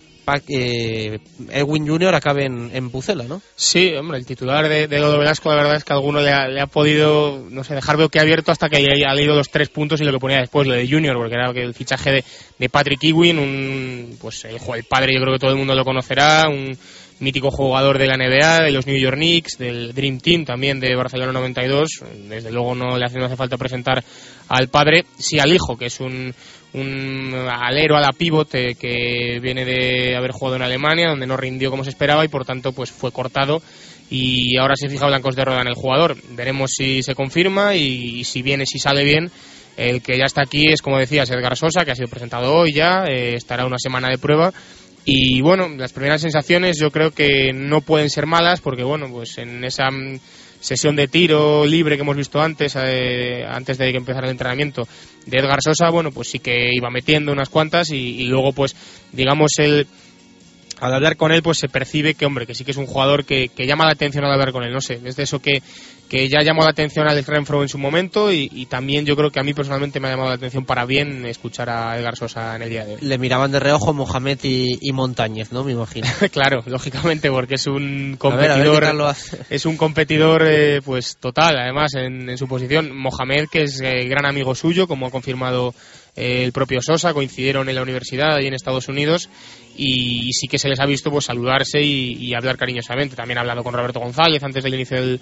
eh, 0.49 1.19
Edwin 1.51 1.87
Jr. 1.87 2.15
acabe 2.15 2.47
en, 2.47 2.91
Pucela, 2.91 3.25
¿no? 3.25 3.41
Sí, 3.55 3.93
hombre, 3.95 4.19
el 4.19 4.27
titular 4.27 4.69
de, 4.69 4.89
Lolo 4.99 5.19
Velasco, 5.19 5.51
la 5.51 5.63
verdad 5.63 5.77
es 5.77 5.85
que 5.85 5.93
alguno 5.93 6.21
le 6.21 6.33
ha, 6.33 6.67
podido, 6.67 7.47
no 7.49 7.63
sé, 7.63 7.75
dejar 7.75 7.97
que 8.09 8.19
abierto 8.19 8.51
hasta 8.51 8.69
que 8.69 8.77
haya 8.77 9.15
leído 9.15 9.37
los 9.37 9.51
tres 9.51 9.69
puntos 9.69 10.01
y 10.01 10.05
lo 10.05 10.13
que 10.13 10.19
ponía 10.19 10.41
después, 10.41 10.67
lo 10.67 10.75
de 10.75 10.89
Junior, 10.89 11.17
porque 11.17 11.35
era 11.35 11.51
el 11.51 11.75
fichaje 11.75 12.25
de, 12.59 12.69
Patrick 12.69 13.05
Ewing, 13.05 13.39
un, 13.39 14.19
pues 14.21 14.45
el, 14.47 14.57
el 14.57 14.85
padre, 14.85 15.15
yo 15.15 15.21
creo 15.21 15.35
que 15.35 15.39
todo 15.39 15.53
el 15.53 15.59
mundo 15.59 15.75
lo 15.75 15.85
conocerá, 15.85 16.49
un 16.49 16.77
mítico 17.19 17.51
jugador 17.51 17.99
de 17.99 18.07
la 18.07 18.17
NBA, 18.17 18.65
de 18.65 18.73
los 18.73 18.87
New 18.87 18.99
York 18.99 19.17
Knicks, 19.17 19.59
del 19.59 19.95
Dream 19.95 20.19
Team 20.21 20.45
también 20.45 20.81
de 20.81 20.95
Barcelona 20.95 21.33
92. 21.33 22.03
Desde 22.29 22.53
luego 22.53 22.75
no 22.75 22.99
le 22.99 23.05
hace, 23.05 23.19
no 23.19 23.27
hace 23.27 23.37
falta 23.37 23.57
presentar 23.57 24.03
al 24.49 24.69
padre, 24.69 25.07
sí 25.19 25.39
al 25.39 25.53
hijo, 25.53 25.77
que 25.77 25.87
es 25.87 26.01
un, 26.01 26.35
un 26.75 27.35
alero 27.51 27.97
a 27.97 28.01
la 28.01 28.13
pivote 28.13 28.75
que 28.75 29.39
viene 29.41 29.65
de 29.65 30.17
haber 30.17 30.33
jugado 30.33 30.57
en 30.57 30.63
Alemania, 30.63 31.09
donde 31.09 31.27
no 31.27 31.37
rindió 31.37 31.71
como 31.71 31.85
se 31.85 31.91
esperaba 31.91 32.25
y 32.25 32.29
por 32.29 32.45
tanto 32.45 32.73
pues 32.73 32.91
fue 32.91 33.13
cortado 33.13 33.63
y 34.11 34.57
ahora 34.57 34.77
se 34.77 34.89
fija 34.89 35.07
blancos 35.07 35.35
de 35.35 35.45
roda 35.45 35.63
en 35.63 35.69
el 35.69 35.75
jugador. 35.75 36.17
Veremos 36.31 36.71
si 36.77 37.03
se 37.03 37.15
confirma 37.15 37.75
y, 37.75 38.25
si 38.25 38.43
viene, 38.43 38.67
si 38.67 38.79
sale 38.79 39.05
bien. 39.05 39.31
El 39.77 40.01
que 40.01 40.17
ya 40.17 40.25
está 40.25 40.43
aquí 40.43 40.65
es, 40.71 40.81
como 40.81 40.99
decías, 40.99 41.31
Edgar 41.31 41.57
Sosa, 41.57 41.85
que 41.85 41.91
ha 41.91 41.97
sido 41.97 42.09
presentado 42.09 42.55
hoy 42.55 42.73
ya, 42.73 43.05
eh, 43.05 43.35
estará 43.35 43.67
una 43.67 43.79
semana 43.79 44.09
de 44.09 44.17
prueba 44.17 44.53
y 45.09 45.41
bueno, 45.41 45.69
las 45.69 45.93
primeras 45.93 46.21
sensaciones 46.21 46.79
yo 46.81 46.91
creo 46.91 47.13
que 47.13 47.53
no 47.55 47.81
pueden 47.81 48.11
ser 48.11 48.27
malas 48.27 48.61
porque 48.61 48.83
bueno, 48.83 49.09
pues 49.09 49.39
en 49.39 49.63
esa 49.63 49.89
mm, 49.89 50.19
sesión 50.59 50.97
de 50.97 51.07
tiro 51.07 51.65
libre 51.65 51.95
que 51.95 52.03
hemos 52.03 52.17
visto 52.17 52.43
antes, 52.43 52.77
eh, 52.77 53.45
antes 53.49 53.79
de 53.79 53.93
que 53.93 53.99
empezara 53.99 54.27
el 54.27 54.33
entrenamiento 54.33 54.83
de 55.25 55.39
Edgar 55.39 55.61
Sosa, 55.63 55.91
bueno, 55.91 56.11
pues 56.11 56.29
sí 56.29 56.41
que 56.41 56.71
iba 56.75 56.91
metiendo 56.91 57.31
unas 57.31 57.51
cuantas 57.51 57.91
y, 57.91 58.25
luego 58.25 58.53
pues 58.53 58.75
digamos 59.13 59.53
el 59.59 59.87
al 60.81 60.93
hablar 60.93 61.17
con 61.17 61.31
él 61.31 61.41
pues 61.41 61.59
se 61.59 61.69
percibe 61.69 62.15
que 62.15 62.27
hombre 62.27 62.45
que 62.45 62.55
sí 62.55 62.65
que 62.65 62.73
es 62.73 62.77
un 62.77 62.87
jugador 62.87 63.25
que, 63.25 63.49
que 63.49 63.65
llama 63.65 63.87
la 63.87 63.93
atención 63.93 64.25
al 64.25 64.33
hablar 64.33 64.51
con 64.51 64.65
él. 64.65 64.73
No 64.73 64.81
sé 64.81 65.01
es 65.05 65.15
de 65.15 65.23
eso 65.23 65.41
que, 65.41 65.63
que 66.09 66.29
ya 66.29 66.43
llamó 66.43 66.63
la 66.63 66.71
atención 66.71 67.09
a 67.09 67.11
Alex 67.11 67.29
Renfro 67.29 67.63
en 67.63 67.69
su 67.69 67.79
momento 67.79 68.33
y, 68.33 68.67
también 68.67 69.05
yo 69.05 69.17
creo 69.17 69.31
que 69.31 69.41
a 69.41 69.43
mí 69.43 69.55
personalmente 69.55 70.01
me 70.01 70.09
ha 70.09 70.13
llamado 70.13 70.31
la 70.31 70.37
atención 70.37 70.65
para 70.65 70.85
bien 70.85 71.25
escuchar 71.27 71.71
a 71.71 71.99
Edgar 71.99 72.17
Sosa 72.17 72.57
en 72.57 72.63
el 72.63 72.71
día 72.71 72.85
de 72.85 72.95
hoy. 72.95 73.01
Le 73.01 73.19
miraban 73.19 73.53
de 73.53 73.61
reojo 73.61 73.93
Mohamed 73.93 74.39
y, 74.43 74.93
Montañez, 74.93 75.53
¿no? 75.53 75.65
Me 75.65 75.73
imagino. 75.73 76.07
claro, 76.33 76.63
lógicamente, 76.67 77.31
porque 77.31 77.55
es 77.55 77.67
un 77.67 78.17
competidor, 78.19 79.15
es 79.51 79.67
un 79.67 79.77
competidor 79.77 80.47
eh, 80.47 80.81
pues 80.85 81.17
total, 81.19 81.59
además 81.59 81.93
en, 81.95 82.37
su 82.39 82.47
posición. 82.49 82.97
Mohamed, 82.97 83.49
que 83.51 83.63
es 83.63 83.81
eh, 83.81 84.05
gran 84.09 84.27
amigo 84.27 84.55
suyo, 84.55 84.87
como 84.87 85.07
ha 85.07 85.11
confirmado 85.11 85.75
eh, 86.15 86.45
el 86.45 86.53
propio 86.53 86.81
Sosa, 86.81 87.15
coincidieron 87.15 87.69
en 87.69 87.75
la 87.75 87.83
universidad 87.83 88.41
y 88.41 88.47
en 88.47 88.55
Estados 88.55 88.89
Unidos 88.89 89.29
y, 89.77 90.33
sí 90.33 90.49
que 90.49 90.59
se 90.59 90.69
les 90.69 90.81
ha 90.81 90.87
visto 90.87 91.11
pues 91.11 91.27
saludarse 91.27 91.81
y, 91.81 92.15
y 92.15 92.35
hablar 92.35 92.57
cariñosamente. 92.57 93.17
También 93.17 93.39
ha 93.39 93.43
hablado 93.43 93.63
con 93.63 93.75
Roberto 93.75 94.01
González 94.01 94.43
antes 94.43 94.65
del 94.65 94.75
inicio 94.75 95.01
del 95.01 95.21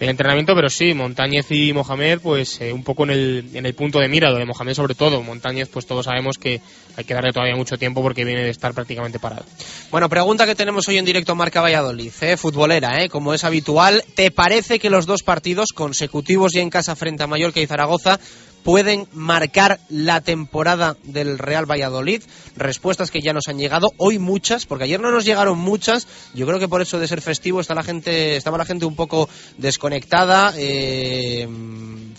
el 0.00 0.08
entrenamiento, 0.08 0.54
pero 0.54 0.70
sí, 0.70 0.94
Montañez 0.94 1.46
y 1.50 1.74
Mohamed, 1.74 2.20
pues 2.20 2.58
eh, 2.62 2.72
un 2.72 2.82
poco 2.82 3.04
en 3.04 3.10
el, 3.10 3.50
en 3.52 3.66
el 3.66 3.74
punto 3.74 3.98
de 4.00 4.08
mira, 4.08 4.30
lo 4.30 4.38
de 4.38 4.46
Mohamed 4.46 4.72
sobre 4.72 4.94
todo. 4.94 5.22
Montañez, 5.22 5.68
pues 5.68 5.86
todos 5.86 6.06
sabemos 6.06 6.38
que 6.38 6.62
hay 6.96 7.04
que 7.04 7.12
darle 7.12 7.32
todavía 7.32 7.54
mucho 7.54 7.76
tiempo 7.76 8.00
porque 8.00 8.24
viene 8.24 8.42
de 8.42 8.48
estar 8.48 8.72
prácticamente 8.72 9.18
parado. 9.18 9.44
Bueno, 9.90 10.08
pregunta 10.08 10.46
que 10.46 10.54
tenemos 10.54 10.88
hoy 10.88 10.96
en 10.96 11.04
directo 11.04 11.34
Marca 11.34 11.60
Valladolid, 11.60 12.12
¿eh? 12.22 12.38
futbolera, 12.38 13.04
¿eh? 13.04 13.10
como 13.10 13.34
es 13.34 13.44
habitual. 13.44 14.02
¿Te 14.14 14.30
parece 14.30 14.78
que 14.78 14.88
los 14.88 15.04
dos 15.04 15.22
partidos 15.22 15.68
consecutivos 15.74 16.52
ya 16.54 16.62
en 16.62 16.70
casa 16.70 16.96
frente 16.96 17.22
a 17.22 17.26
Mallorca 17.26 17.60
y 17.60 17.66
Zaragoza 17.66 18.18
pueden 18.62 19.06
marcar 19.12 19.80
la 19.88 20.20
temporada 20.20 20.96
del 21.04 21.38
Real 21.38 21.70
Valladolid. 21.70 22.22
Respuestas 22.56 23.10
que 23.10 23.20
ya 23.20 23.32
nos 23.32 23.48
han 23.48 23.58
llegado, 23.58 23.92
hoy 23.96 24.18
muchas, 24.18 24.66
porque 24.66 24.84
ayer 24.84 25.00
no 25.00 25.10
nos 25.10 25.24
llegaron 25.24 25.58
muchas. 25.58 26.06
Yo 26.34 26.46
creo 26.46 26.58
que 26.58 26.68
por 26.68 26.82
eso 26.82 26.98
de 26.98 27.08
ser 27.08 27.20
festivo 27.20 27.60
está 27.60 27.74
la 27.74 27.82
gente, 27.82 28.36
estaba 28.36 28.58
la 28.58 28.64
gente 28.64 28.84
un 28.84 28.96
poco 28.96 29.28
desconectada, 29.58 30.52
eh, 30.56 31.48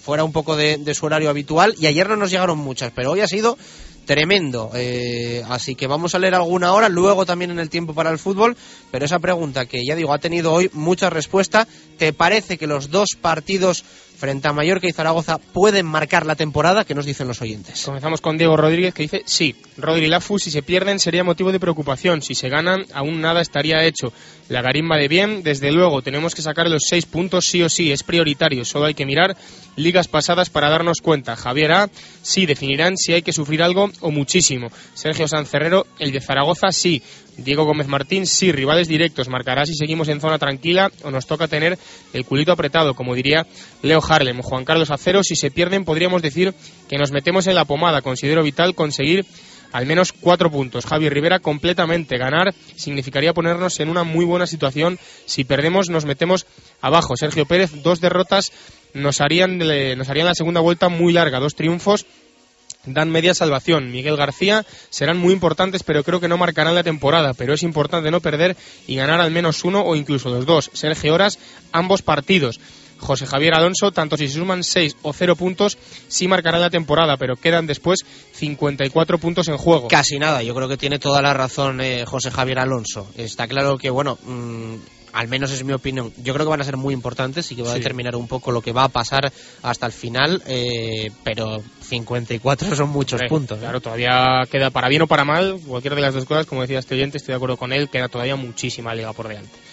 fuera 0.02 0.24
un 0.24 0.32
poco 0.32 0.56
de, 0.56 0.94
su 0.94 1.06
horario 1.06 1.30
habitual, 1.30 1.76
y 1.80 1.86
ayer 1.86 2.10
no 2.10 2.16
nos 2.16 2.32
llegaron 2.32 2.58
muchas, 2.58 2.92
pero 2.94 3.12
hoy 3.12 3.22
ha 3.22 3.28
sido 3.28 3.58
tremendo. 4.06 4.72
Eh, 4.74 5.44
así 5.48 5.76
que 5.76 5.88
vamos 5.88 6.16
a 6.16 6.20
leer 6.20 6.36
alguna 6.36 6.74
hora, 6.74 6.90
luego 6.90 7.26
también 7.26 7.52
en 7.52 7.60
el 7.60 7.70
tiempo 7.70 7.94
para 7.94 8.10
el 8.10 8.18
fútbol. 8.18 8.58
Pero 8.92 9.06
esa 9.06 9.20
pregunta 9.20 9.66
que 9.66 9.86
ya 9.86 9.96
digo 9.96 10.14
ha 10.14 10.20
tenido 10.20 10.52
hoy 10.52 10.70
mucha 10.74 11.10
respuesta. 11.10 11.68
¿Te 11.98 12.12
parece 12.14 12.58
que 12.58 12.68
los 12.68 12.90
dos 12.90 13.10
partidos 13.20 13.86
frente 14.22 14.48
a 14.48 14.54
Mallorca 14.54 14.88
y 14.88 14.94
Zaragoza 14.94 15.40
pueden 15.40 15.88
marcar 15.88 16.28
la 16.28 16.36
temporada? 16.36 16.86
¿Qué 16.86 16.94
nos 16.94 17.08
dicen 17.08 17.28
los 17.28 17.42
oyentes? 17.42 17.84
Comenzamos 17.84 18.22
con 18.22 18.38
Diego 18.38 18.56
Rodríguez 18.56 18.94
que 18.94 19.02
dice 19.02 19.24
sí. 19.26 19.56
Rodri 19.78 20.06
Lafu, 20.08 20.38
si 20.38 20.52
se 20.52 20.62
pierden 20.62 21.00
sería 21.00 21.24
motivo 21.24 21.52
de 21.52 21.60
preocupación. 21.60 22.22
Si 22.22 22.36
se 22.36 22.48
ganan, 22.48 22.86
aún 22.94 23.20
nada 23.20 23.42
estaría 23.42 23.84
hecho. 23.84 24.14
La 24.52 24.62
garimba 24.62 24.98
de 24.98 25.08
bien, 25.08 25.44
desde 25.44 25.72
luego, 25.72 26.02
tenemos 26.02 26.36
que 26.36 26.42
sacar 26.42 26.70
los 26.70 26.84
seis 26.86 27.06
puntos 27.06 27.46
sí 27.46 27.64
o 27.64 27.70
sí, 27.70 27.94
es 27.94 28.04
prioritario. 28.04 28.66
Solo 28.66 28.88
hay 28.88 28.94
que 28.94 29.06
mirar 29.06 29.38
ligas 29.78 30.10
pasadas 30.10 30.50
para 30.50 30.70
darnos 30.70 30.98
cuenta. 31.02 31.38
Javier 31.38 31.72
A, 31.72 31.90
sí, 32.22 32.46
definirán 32.46 32.98
si 32.98 33.14
hay 33.14 33.22
que 33.22 33.32
sufrir 33.32 33.64
algo 33.64 33.90
o 34.02 34.12
muchísimo. 34.12 34.70
Sergio 34.94 35.30
Sancerrero, 35.30 35.88
el 36.00 36.12
de 36.12 36.20
Zaragoza, 36.20 36.68
sí. 36.72 37.02
Diego 37.38 37.64
Gómez 37.64 37.88
Martín, 37.88 38.28
sí, 38.28 38.52
rivales 38.52 38.90
directos. 38.90 39.30
Marcará 39.30 39.66
si 39.66 39.74
seguimos 39.74 40.10
en 40.10 40.20
zona 40.20 40.38
tranquila 40.38 40.92
o 41.04 41.12
nos 41.12 41.28
toca 41.28 41.48
tener 41.48 41.80
el 42.12 42.26
culito 42.26 42.52
apretado, 42.52 42.94
como 42.94 43.16
diría 43.16 43.48
Leo 43.84 44.02
Harlem. 44.06 44.42
Juan 44.42 44.66
Carlos 44.66 44.92
Acero, 44.92 45.24
si 45.24 45.38
se 45.38 45.50
pierden, 45.50 45.86
podríamos 45.86 46.22
decir 46.22 46.54
que 46.90 46.98
nos 46.98 47.14
metemos 47.14 47.48
en 47.48 47.56
la 47.56 47.64
pomada. 47.64 48.02
Considero 48.02 48.44
vital 48.44 48.76
conseguir 48.76 49.26
al 49.72 49.86
menos 49.86 50.14
cuatro 50.14 50.52
puntos. 50.52 50.86
Javier 50.86 51.14
Rivera 51.14 51.40
completamente. 51.40 52.18
Ganar 52.18 52.54
significaría 52.76 53.34
ponernos 53.34 53.80
en 53.80 53.90
una 53.90 54.04
muy 54.04 54.26
buena 54.26 54.48
situación. 54.48 55.00
Si 55.26 55.44
perdemos 55.44 55.90
nos 55.90 56.06
metemos 56.06 56.46
abajo. 56.82 57.16
Sergio 57.16 57.46
Pérez, 57.46 57.84
dos 57.84 58.02
derrotas 58.02 58.52
nos 58.94 59.22
harían, 59.22 59.58
nos 59.58 60.10
harían 60.10 60.28
la 60.28 60.36
segunda 60.36 60.62
vuelta 60.62 60.90
muy 60.90 61.14
larga. 61.14 61.40
Dos 61.40 61.56
triunfos 61.56 62.06
dan 62.86 63.12
media 63.12 63.34
salvación. 63.34 63.92
Miguel 63.92 64.18
García 64.18 64.66
serán 64.90 65.18
muy 65.18 65.34
importantes, 65.34 65.84
pero 65.84 66.04
creo 66.04 66.20
que 66.20 66.28
no 66.28 66.38
marcarán 66.38 66.76
la 66.76 66.84
temporada. 66.84 67.34
Pero 67.34 67.54
es 67.54 67.64
importante 67.64 68.12
no 68.12 68.22
perder 68.22 68.56
y 68.88 68.96
ganar 68.96 69.22
al 69.22 69.32
menos 69.32 69.64
uno 69.64 69.82
o 69.82 69.96
incluso 69.96 70.30
los 70.30 70.46
dos. 70.46 70.72
Sergio 70.74 71.14
Horas, 71.14 71.40
ambos 71.72 72.02
partidos. 72.02 72.60
José 73.02 73.26
Javier 73.26 73.56
Alonso, 73.56 73.92
tanto 73.92 74.16
si 74.16 74.28
se 74.28 74.36
suman 74.36 74.64
6 74.64 74.98
o 75.02 75.12
0 75.12 75.36
puntos, 75.36 75.78
sí 76.08 76.28
marcarán 76.28 76.62
la 76.62 76.70
temporada, 76.70 77.18
pero 77.18 77.36
quedan 77.36 77.68
después 77.68 78.00
54 78.34 79.18
puntos 79.18 79.48
en 79.48 79.58
juego. 79.58 79.88
Casi 79.88 80.20
nada, 80.20 80.44
yo 80.44 80.56
creo 80.56 80.68
que 80.68 80.78
tiene 80.78 81.00
toda 81.00 81.22
la 81.22 81.34
razón 81.34 81.82
eh, 81.82 82.06
José 82.06 82.32
Javier 82.32 82.60
Alonso. 82.60 83.08
Está 83.18 83.48
claro 83.48 83.78
que, 83.78 83.90
bueno, 83.90 84.18
mmm, 84.24 84.76
al 85.14 85.28
menos 85.28 85.52
es 85.52 85.64
mi 85.64 85.74
opinión, 85.74 86.14
yo 86.24 86.34
creo 86.34 86.46
que 86.46 86.52
van 86.52 86.62
a 86.62 86.66
ser 86.66 86.78
muy 86.78 86.94
importantes 86.94 87.52
y 87.52 87.56
que 87.56 87.64
va 87.64 87.72
a 87.72 87.76
determinar 87.76 88.16
un 88.16 88.28
poco 88.28 88.52
lo 88.52 88.62
que 88.62 88.72
va 88.72 88.86
a 88.86 88.90
pasar 88.90 89.32
hasta 89.62 89.86
el 89.86 89.92
final, 89.92 90.42
eh, 90.48 91.12
pero 91.24 91.62
54 91.82 92.76
son 92.76 92.90
muchos 92.90 93.22
puntos. 93.28 93.58
¿eh? 93.58 93.62
Claro, 93.62 93.82
todavía 93.82 94.42
queda 94.50 94.70
para 94.70 94.88
bien 94.88 95.02
o 95.02 95.08
para 95.08 95.26
mal, 95.26 95.60
cualquiera 95.66 95.96
de 95.96 96.02
las 96.02 96.14
dos 96.14 96.26
cosas, 96.26 96.46
como 96.46 96.62
decía 96.62 96.80
este 96.80 96.96
oyente, 96.96 97.18
estoy 97.18 97.34
de 97.34 97.38
acuerdo 97.38 97.58
con 97.58 97.74
él, 97.74 97.90
queda 97.90 98.08
todavía 98.08 98.36
muchísima 98.36 98.96
liga 98.96 99.14
por 99.14 99.28
delante. 99.28 99.71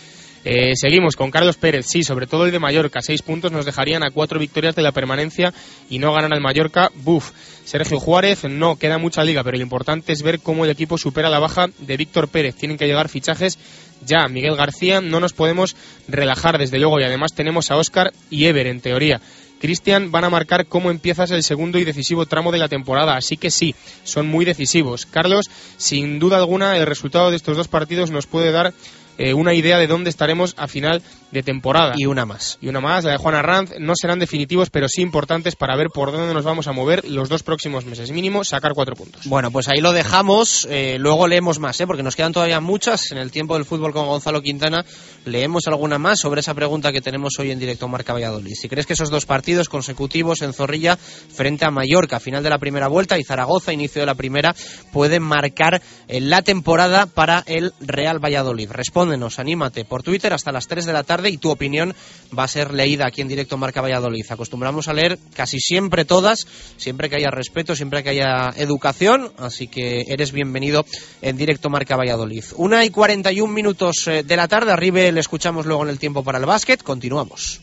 Eh, 0.51 0.77
seguimos 0.77 1.15
con 1.15 1.31
Carlos 1.31 1.59
Pérez, 1.59 1.85
sí, 1.85 2.03
sobre 2.03 2.27
todo 2.27 2.47
el 2.47 2.53
de 2.53 2.59
Mallorca, 2.59 3.03
seis 3.03 3.21
puntos 3.21 3.53
nos 3.53 3.67
dejarían 3.67 4.03
a 4.03 4.11
cuatro 4.11 4.41
victorias 4.41 4.75
de 4.75 4.81
la 4.81 4.93
permanencia 4.93 5.53
y 5.91 5.99
no 5.99 6.15
ganan 6.15 6.33
al 6.33 6.41
Mallorca, 6.41 6.91
buf. 6.95 7.33
Sergio 7.67 8.01
Juárez, 8.01 8.45
no, 8.45 8.77
queda 8.77 8.97
mucha 8.97 9.25
liga, 9.25 9.45
pero 9.45 9.59
lo 9.59 9.63
importante 9.63 10.11
es 10.11 10.23
ver 10.23 10.41
cómo 10.41 10.65
el 10.65 10.71
equipo 10.71 10.97
supera 10.97 11.29
la 11.29 11.39
baja 11.39 11.67
de 11.81 11.99
Víctor 11.99 12.29
Pérez. 12.29 12.55
Tienen 12.55 12.79
que 12.79 12.87
llegar 12.87 13.11
fichajes 13.11 13.59
ya. 14.07 14.27
Miguel 14.29 14.57
García, 14.57 15.03
no 15.03 15.21
nos 15.21 15.35
podemos 15.35 15.77
relajar, 16.09 16.57
desde 16.57 16.79
luego, 16.79 16.99
y 16.99 17.05
además 17.05 17.35
tenemos 17.35 17.71
a 17.71 17.77
Óscar 17.77 18.15
y 18.31 18.47
Ever, 18.47 18.69
en 18.69 18.81
teoría. 18.81 19.21
Cristian 19.61 20.11
van 20.11 20.25
a 20.25 20.31
marcar 20.31 20.65
cómo 20.65 20.91
empiezas 20.91 21.31
el 21.31 21.43
segundo 21.43 21.79
y 21.79 21.85
decisivo 21.85 22.25
tramo 22.25 22.53
de 22.53 22.59
la 22.59 22.69
temporada, 22.69 23.19
así 23.19 23.37
que 23.37 23.51
sí, 23.51 23.75
son 24.03 24.27
muy 24.27 24.47
decisivos. 24.47 25.05
Carlos, 25.05 25.51
sin 25.77 26.19
duda 26.19 26.39
alguna, 26.39 26.79
el 26.79 26.87
resultado 26.87 27.29
de 27.29 27.37
estos 27.37 27.55
dos 27.55 27.69
partidos 27.69 28.11
nos 28.11 28.27
puede 28.27 28.51
dar 28.51 28.73
eh, 29.19 29.35
una 29.35 29.55
idea 29.55 29.79
de 29.79 29.87
dónde 29.87 30.11
estaremos 30.11 30.55
a 30.57 30.69
final 30.69 31.03
de 31.31 31.43
temporada. 31.43 31.95
Y 31.97 32.07
una 32.07 32.25
más. 32.25 32.59
Y 32.61 32.69
una 32.69 32.81
más, 32.81 33.05
la 33.05 33.12
de 33.12 33.17
Juan 33.19 33.35
Arranz, 33.35 33.73
no 33.79 33.93
serán 33.95 34.19
definitivos, 34.19 34.71
pero 34.71 34.88
sí 34.88 35.03
importantes 35.03 35.57
para 35.57 35.77
ver 35.77 35.88
por 35.93 36.12
dónde 36.12 36.33
nos 36.35 36.45
vamos 36.45 36.67
a 36.69 36.73
mover 36.73 37.09
los 37.09 37.29
dos 37.29 37.43
próximos 37.43 37.85
meses. 37.85 38.11
Mínimo, 38.11 38.45
sacar 38.45 38.73
cuatro 38.75 38.95
puntos. 38.95 39.27
Bueno, 39.27 39.51
pues 39.51 39.69
ahí 39.69 39.81
lo 39.81 39.93
dejamos. 39.93 40.67
eh, 40.71 40.97
luego 40.99 41.29
leemos 41.29 41.59
más, 41.59 41.81
¿eh? 41.81 41.87
porque 41.87 42.03
nos 42.03 42.17
quedan 42.17 42.33
todavía 42.33 42.61
muchas. 42.61 43.11
En 43.12 43.19
el 43.19 43.31
tiempo 43.31 43.55
del 43.55 43.64
fútbol 43.64 43.93
con 43.93 44.07
Gonzalo 44.07 44.43
Quintana 44.43 44.85
leemos 45.25 45.67
alguna 45.67 45.99
más 45.99 46.21
sobre 46.21 46.41
esa 46.41 46.55
pregunta 46.55 46.93
que 46.93 47.01
tenemos 47.01 47.38
hoy 47.38 47.51
en 47.51 47.59
directo 47.59 47.88
Marca 47.88 48.12
Valladolid. 48.12 48.55
Si 48.55 48.69
crees 48.69 48.87
que 48.87 48.95
esos 48.95 49.11
dos 49.11 49.27
partidos 49.27 49.69
consecutivos 49.69 50.43
en 50.43 50.53
Zorrilla 50.53 50.97
frente 50.97 51.64
a 51.64 51.71
Mallorca, 51.71 52.21
final 52.21 52.43
de 52.43 52.51
la 52.51 52.59
primera 52.59 52.88
vuelta, 52.88 53.19
y 53.19 53.25
Zaragoza, 53.25 53.73
inicio 53.73 54.01
de 54.01 54.07
la 54.07 54.14
primera, 54.14 54.55
pueden 54.93 55.23
marcar 55.23 55.83
eh, 56.09 56.21
la 56.21 56.43
temporada 56.43 57.07
para 57.07 57.43
el 57.47 57.73
Real 57.81 58.23
Valladolid. 58.23 58.71
Respóndenos, 58.71 59.38
anímate 59.38 59.85
por 59.85 60.03
Twitter 60.03 60.33
hasta 60.33 60.53
las 60.53 60.67
3 60.67 60.87
de 60.87 60.93
la 60.93 61.03
tarde 61.03 61.18
y 61.27 61.39
tu 61.39 61.51
opinión 61.51 61.95
va 62.37 62.45
a 62.45 62.49
ser 62.49 62.73
leída 62.73 63.07
aquí 63.07 63.21
en 63.21 63.29
directo 63.29 63.57
Marca 63.57 63.81
Valladolid. 63.81 64.25
Acostumbramos 64.29 64.89
a 64.89 64.93
leer 64.93 65.19
casi 65.35 65.59
siempre 65.61 66.05
todas, 66.05 66.47
siempre 66.77 67.09
que 67.09 67.17
haya 67.17 67.31
respeto, 67.31 67.75
siempre 67.75 68.03
que 68.03 68.11
haya 68.11 68.53
educación, 68.57 69.33
así 69.39 69.69
que 69.69 70.05
eres 70.09 70.33
bienvenido 70.33 70.85
en 71.23 71.37
directo 71.37 71.71
Marca 71.71 71.97
Valladolid. 71.97 72.45
Una 72.57 72.85
y 72.85 72.91
41 72.91 73.53
minutos 73.53 74.07
eh, 74.07 74.23
de 74.23 74.37
la 74.37 74.49
tarde, 74.49 74.73
arriba 74.73 74.99
le 74.99 75.21
escuchamos 75.21 75.67
luego 75.67 75.85
en 75.85 75.91
el 75.91 75.99
tiempo 75.99 76.25
para 76.25 76.39
el 76.39 76.47
básquet, 76.47 76.83
continuamos. 76.83 77.61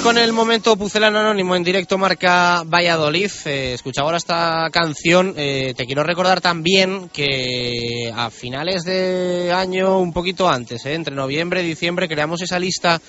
Con 0.00 0.16
el 0.16 0.32
momento 0.32 0.74
Pucelano 0.76 1.18
Anónimo 1.18 1.54
en 1.54 1.62
directo 1.62 1.98
Marca 1.98 2.62
Valladolid. 2.64 3.30
Eh, 3.44 3.74
escuchaba 3.74 4.06
ahora 4.06 4.16
esta 4.16 4.68
canción. 4.72 5.34
Eh, 5.36 5.74
te 5.76 5.84
quiero 5.84 6.02
recordar 6.02 6.40
también 6.40 7.10
que 7.10 8.10
a 8.12 8.30
finales 8.30 8.84
de 8.84 9.52
año, 9.52 9.98
un 9.98 10.12
poquito 10.12 10.48
antes, 10.48 10.86
eh, 10.86 10.94
entre 10.94 11.14
noviembre 11.14 11.62
y 11.62 11.66
diciembre, 11.66 12.08
creamos 12.08 12.40
esa 12.40 12.58
lista 12.58 13.00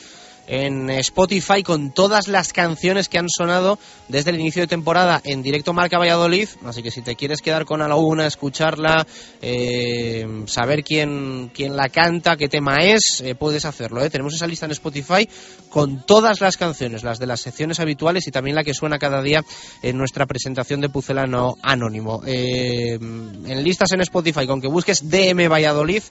en 0.48 0.90
Spotify 0.90 1.64
con 1.64 1.92
todas 1.92 2.28
las 2.28 2.54
canciones 2.54 3.10
que 3.10 3.18
han 3.18 3.30
sonado 3.30 3.80
desde 4.08 4.32
el 4.32 4.40
inicio 4.40 4.62
de 4.62 4.68
temporada 4.68 5.22
en 5.24 5.42
directo 5.42 5.74
Marca 5.74 5.98
Valladolid. 5.98 6.50
Así 6.66 6.84
que 6.84 6.92
si 6.92 7.02
te 7.02 7.16
quieres 7.16 7.42
quedar 7.42 7.66
con 7.66 7.82
alguna, 7.82 8.28
escucharla, 8.28 9.06
eh, 9.42 10.44
saber 10.48 10.84
quién, 10.84 11.52
quién 11.54 11.76
la 11.76 11.90
canta, 11.90 12.36
qué 12.36 12.50
tema 12.50 12.78
es, 12.78 13.22
eh, 13.24 13.36
puedes 13.36 13.66
hacerlo. 13.66 14.04
¿eh? 14.04 14.10
Tenemos 14.10 14.34
esa 14.34 14.48
lista 14.48 14.66
en 14.66 14.72
Spotify 14.74 15.28
con 15.70 16.06
todas 16.06 16.42
las 16.42 16.58
canciones, 16.58 17.04
las 17.04 17.20
de 17.20 17.28
las 17.28 17.42
secciones 17.42 17.80
habituales 17.80 18.28
y 18.28 18.32
también 18.32 18.56
la 18.56 18.64
que 18.64 18.74
suena 18.74 19.00
cada 19.00 19.22
día 19.22 19.44
en 19.82 19.98
nuestra 19.98 20.26
presentación 20.26 20.82
de 20.82 20.90
Pucelano 20.90 21.56
Anónimo. 21.62 22.22
En 22.26 23.64
listas 23.64 23.92
en 23.94 24.02
Spotify, 24.02 24.46
con 24.46 24.62
que 24.62 24.68
busques 24.68 25.10
DM 25.10 25.50
Valladolid 25.50 26.04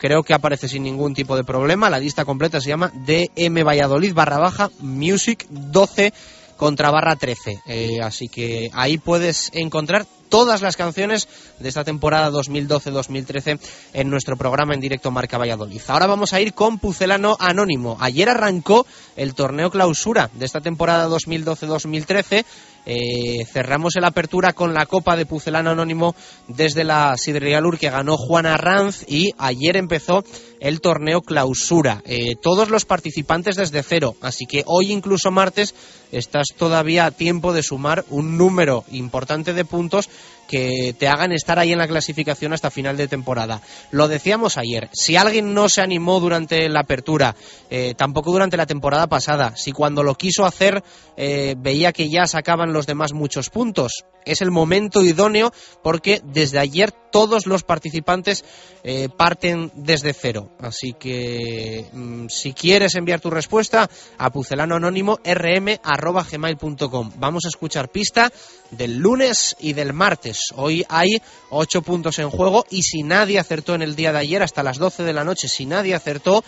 creo 0.00 0.22
que 0.22 0.34
aparece 0.34 0.66
sin 0.66 0.82
ningún 0.82 1.14
tipo 1.14 1.36
de 1.36 1.44
problema. 1.44 1.90
La 1.90 2.00
lista 2.00 2.24
completa 2.24 2.60
se 2.60 2.70
llama 2.70 2.90
DM 2.94 3.62
Valladolid 3.62 4.14
barra 4.14 4.38
baja 4.38 4.70
Music 4.80 5.46
12 5.50 6.12
contra 6.56 6.90
barra 6.90 7.16
13. 7.16 7.62
Eh, 7.66 7.98
así 8.02 8.28
que 8.28 8.70
ahí 8.72 8.98
puedes 8.98 9.50
encontrar 9.54 10.06
todas 10.30 10.62
las 10.62 10.76
canciones 10.76 11.28
de 11.58 11.68
esta 11.68 11.84
temporada 11.84 12.30
2012-2013 12.30 13.58
en 13.92 14.10
nuestro 14.10 14.36
programa 14.36 14.74
en 14.74 14.80
directo 14.80 15.10
Marca 15.10 15.36
Valladolid. 15.36 15.82
Ahora 15.88 16.06
vamos 16.06 16.32
a 16.32 16.40
ir 16.40 16.54
con 16.54 16.78
Pucelano 16.78 17.36
Anónimo. 17.38 17.98
Ayer 18.00 18.28
arrancó 18.28 18.86
el 19.16 19.34
torneo 19.34 19.70
clausura 19.70 20.30
de 20.34 20.46
esta 20.46 20.60
temporada 20.60 21.08
2012-2013. 21.08 22.44
Eh, 22.86 23.44
cerramos 23.44 23.96
el 23.96 24.04
apertura 24.04 24.52
con 24.52 24.74
la 24.74 24.86
Copa 24.86 25.16
de 25.16 25.26
Pucelano 25.26 25.70
Anónimo 25.70 26.14
desde 26.48 26.84
la 26.84 27.16
Sidrería 27.16 27.60
Lur 27.60 27.78
que 27.78 27.90
ganó 27.90 28.16
Juana 28.16 28.56
Ranz 28.56 29.04
y 29.06 29.34
ayer 29.38 29.76
empezó 29.76 30.24
el 30.60 30.80
torneo 30.80 31.22
clausura. 31.22 32.02
Eh, 32.04 32.36
todos 32.40 32.70
los 32.70 32.84
participantes 32.84 33.56
desde 33.56 33.82
cero, 33.82 34.16
así 34.20 34.46
que 34.46 34.64
hoy 34.66 34.92
incluso 34.92 35.30
martes 35.30 35.74
estás 36.12 36.48
todavía 36.56 37.06
a 37.06 37.10
tiempo 37.10 37.52
de 37.52 37.62
sumar 37.62 38.04
un 38.08 38.36
número 38.36 38.84
importante 38.90 39.52
de 39.52 39.64
puntos 39.64 40.08
que 40.50 40.96
te 40.98 41.06
hagan 41.06 41.30
estar 41.30 41.60
ahí 41.60 41.70
en 41.70 41.78
la 41.78 41.86
clasificación 41.86 42.52
hasta 42.52 42.72
final 42.72 42.96
de 42.96 43.06
temporada. 43.06 43.60
Lo 43.92 44.08
decíamos 44.08 44.58
ayer, 44.58 44.88
si 44.92 45.14
alguien 45.14 45.54
no 45.54 45.68
se 45.68 45.80
animó 45.80 46.18
durante 46.18 46.68
la 46.68 46.80
apertura, 46.80 47.36
eh, 47.70 47.94
tampoco 47.96 48.32
durante 48.32 48.56
la 48.56 48.66
temporada 48.66 49.06
pasada, 49.06 49.54
si 49.54 49.70
cuando 49.70 50.02
lo 50.02 50.16
quiso 50.16 50.44
hacer 50.44 50.82
eh, 51.16 51.54
veía 51.56 51.92
que 51.92 52.10
ya 52.10 52.26
sacaban 52.26 52.72
los 52.72 52.86
demás 52.86 53.12
muchos 53.12 53.48
puntos, 53.48 54.04
es 54.24 54.40
el 54.40 54.50
momento 54.50 55.02
idóneo 55.02 55.52
porque 55.82 56.20
desde 56.24 56.58
ayer 56.58 56.92
todos 57.10 57.46
los 57.46 57.64
participantes 57.64 58.44
eh, 58.82 59.08
parten 59.14 59.70
desde 59.74 60.12
cero. 60.12 60.50
Así 60.60 60.92
que 60.98 61.86
mm, 61.92 62.28
si 62.28 62.52
quieres 62.52 62.94
enviar 62.94 63.20
tu 63.20 63.30
respuesta 63.30 63.90
a 64.18 64.30
pucelano 64.30 64.76
anónimo 64.76 65.18
rm.gmail.com. 65.24 67.12
Vamos 67.16 67.44
a 67.44 67.48
escuchar 67.48 67.90
pista 67.90 68.32
del 68.70 68.98
lunes 68.98 69.56
y 69.58 69.72
del 69.72 69.92
martes. 69.92 70.38
Hoy 70.54 70.84
hay 70.88 71.20
ocho 71.50 71.82
puntos 71.82 72.18
en 72.18 72.30
juego 72.30 72.64
y 72.70 72.82
si 72.82 73.02
nadie 73.02 73.38
acertó 73.38 73.74
en 73.74 73.82
el 73.82 73.96
día 73.96 74.12
de 74.12 74.18
ayer 74.18 74.42
hasta 74.42 74.62
las 74.62 74.78
12 74.78 75.02
de 75.02 75.12
la 75.12 75.24
noche, 75.24 75.48
si 75.48 75.66
nadie 75.66 75.94
acertó, 75.94 76.44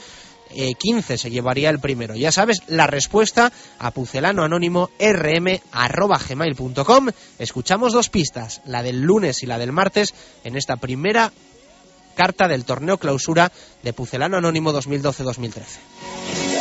eh, 0.55 0.75
15 0.75 1.19
se 1.19 1.31
llevaría 1.31 1.71
el 1.71 1.79
primero. 1.81 2.15
Ya 2.15 2.33
sabes, 2.33 2.63
la 2.67 2.87
respuesta 2.87 3.53
a 3.79 3.91
pucelano 3.91 4.45
anónimo 4.45 4.91
rm.gmail.com. 4.99 5.63
Escuchamos 7.39 7.93
dos 7.93 8.09
pistas, 8.09 8.61
la 8.67 8.83
del 8.83 9.03
lunes 9.03 9.43
y 9.43 9.47
la 9.47 9.59
del 9.59 9.73
martes, 9.73 10.15
en 10.45 10.57
esta 10.57 10.77
primera 10.77 11.33
carta 12.15 12.49
del 12.49 12.65
torneo 12.65 12.99
clausura 12.99 13.51
de 13.83 13.93
Pucelano 13.93 14.37
Anónimo 14.37 14.73
2012-2013. 14.73 16.52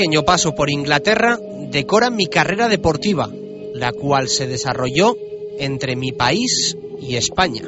Pequeño 0.00 0.24
paso 0.24 0.54
por 0.54 0.70
Inglaterra 0.70 1.38
decora 1.70 2.08
mi 2.08 2.26
carrera 2.26 2.70
deportiva, 2.70 3.28
la 3.74 3.92
cual 3.92 4.30
se 4.30 4.46
desarrolló 4.46 5.14
entre 5.58 5.94
mi 5.94 6.10
país 6.10 6.74
y 7.02 7.16
España. 7.16 7.64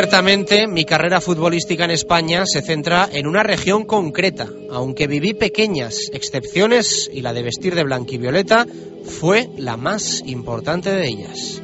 Ciertamente, 0.00 0.66
mi 0.66 0.86
carrera 0.86 1.20
futbolística 1.20 1.84
en 1.84 1.90
España 1.90 2.44
se 2.46 2.62
centra 2.62 3.06
en 3.12 3.26
una 3.26 3.42
región 3.42 3.84
concreta, 3.84 4.48
aunque 4.70 5.06
viví 5.06 5.34
pequeñas 5.34 6.08
excepciones 6.14 7.10
y 7.12 7.20
la 7.20 7.34
de 7.34 7.42
vestir 7.42 7.74
de 7.74 7.84
blanquivioleta 7.84 8.66
fue 9.04 9.50
la 9.58 9.76
más 9.76 10.22
importante 10.24 10.90
de 10.90 11.06
ellas. 11.06 11.60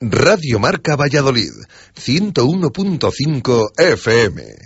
Radio 0.00 0.60
Marca 0.60 0.94
Valladolid, 0.94 1.50
101.5 1.96 3.70
FM. 3.76 4.65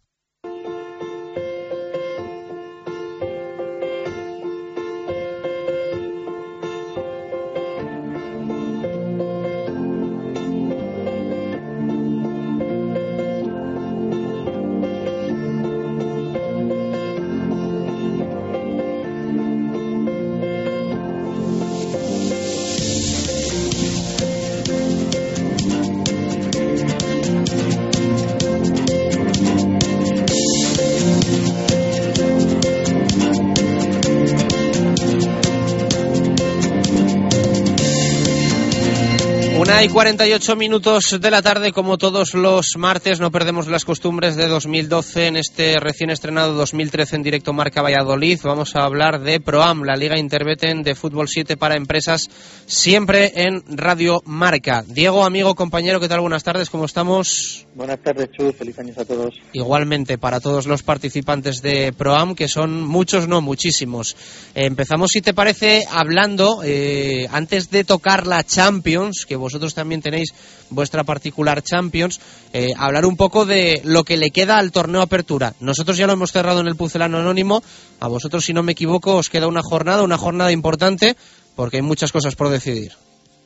Una 39.81 39.87
y 39.87 39.93
48 39.93 40.55
minutos 40.57 41.17
de 41.19 41.31
la 41.31 41.41
tarde, 41.41 41.71
como 41.71 41.97
todos 41.97 42.35
los 42.35 42.77
martes, 42.77 43.19
no 43.19 43.31
perdemos 43.31 43.65
las 43.65 43.83
costumbres 43.83 44.35
de 44.35 44.47
2012 44.47 45.25
en 45.25 45.37
este 45.37 45.79
recién 45.79 46.11
estrenado 46.11 46.53
2013 46.53 47.15
en 47.15 47.23
directo 47.23 47.51
Marca 47.51 47.81
Valladolid. 47.81 48.39
Vamos 48.43 48.75
a 48.75 48.83
hablar 48.83 49.21
de 49.21 49.39
ProAm, 49.39 49.81
la 49.81 49.95
Liga 49.95 50.19
Interbeten 50.19 50.83
de 50.83 50.93
Fútbol 50.93 51.27
7 51.27 51.57
para 51.57 51.77
empresas, 51.77 52.29
siempre 52.67 53.31
en 53.33 53.63
Radio 53.75 54.21
Marca. 54.23 54.83
Diego, 54.85 55.25
amigo, 55.25 55.55
compañero, 55.55 55.99
¿qué 55.99 56.07
tal? 56.07 56.21
Buenas 56.21 56.43
tardes, 56.43 56.69
¿cómo 56.69 56.85
estamos? 56.85 57.65
Buenas 57.73 58.03
tardes, 58.03 58.29
Chus, 58.37 58.55
feliz 58.55 58.77
años 58.77 58.99
a 58.99 59.05
todos. 59.05 59.33
Igualmente 59.51 60.19
para 60.19 60.39
todos 60.39 60.67
los 60.67 60.83
participantes 60.83 61.63
de 61.63 61.91
ProAm, 61.91 62.35
que 62.35 62.47
son 62.47 62.83
muchos, 62.83 63.27
no 63.27 63.41
muchísimos. 63.41 64.15
Empezamos, 64.53 65.09
si 65.11 65.21
te 65.23 65.33
parece, 65.33 65.85
hablando, 65.89 66.61
eh, 66.63 67.27
antes 67.31 67.71
de 67.71 67.83
tocar 67.83 68.27
la 68.27 68.43
Champions, 68.43 69.25
que 69.25 69.35
vosotros 69.35 69.70
también 69.73 70.01
tenéis 70.01 70.33
vuestra 70.69 71.03
particular 71.03 71.61
Champions, 71.61 72.19
eh, 72.53 72.69
hablar 72.77 73.05
un 73.05 73.17
poco 73.17 73.45
de 73.45 73.81
lo 73.83 74.03
que 74.03 74.17
le 74.17 74.31
queda 74.31 74.57
al 74.57 74.71
torneo 74.71 75.01
Apertura. 75.01 75.53
Nosotros 75.59 75.97
ya 75.97 76.07
lo 76.07 76.13
hemos 76.13 76.31
cerrado 76.31 76.61
en 76.61 76.67
el 76.67 76.75
Pucelano 76.75 77.17
Anónimo, 77.17 77.63
a 77.99 78.07
vosotros, 78.07 78.45
si 78.45 78.53
no 78.53 78.63
me 78.63 78.73
equivoco, 78.73 79.15
os 79.15 79.29
queda 79.29 79.47
una 79.47 79.61
jornada, 79.61 80.03
una 80.03 80.17
jornada 80.17 80.51
importante, 80.51 81.15
porque 81.55 81.77
hay 81.77 81.83
muchas 81.83 82.11
cosas 82.11 82.35
por 82.35 82.49
decidir. 82.49 82.93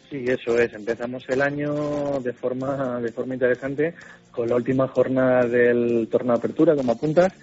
Sí, 0.10 0.24
eso 0.28 0.58
es. 0.60 0.72
Empezamos 0.74 1.24
el 1.30 1.42
año 1.42 2.20
de 2.20 2.34
forma 2.34 3.00
de 3.02 3.12
forma 3.12 3.34
interesante 3.34 3.96
con 4.32 4.48
la 4.48 4.56
última 4.56 4.88
jornada 4.88 5.48
del 5.48 6.08
torneo 6.12 6.36
apertura, 6.36 6.76
como 6.76 6.92
apuntas. 6.92 7.34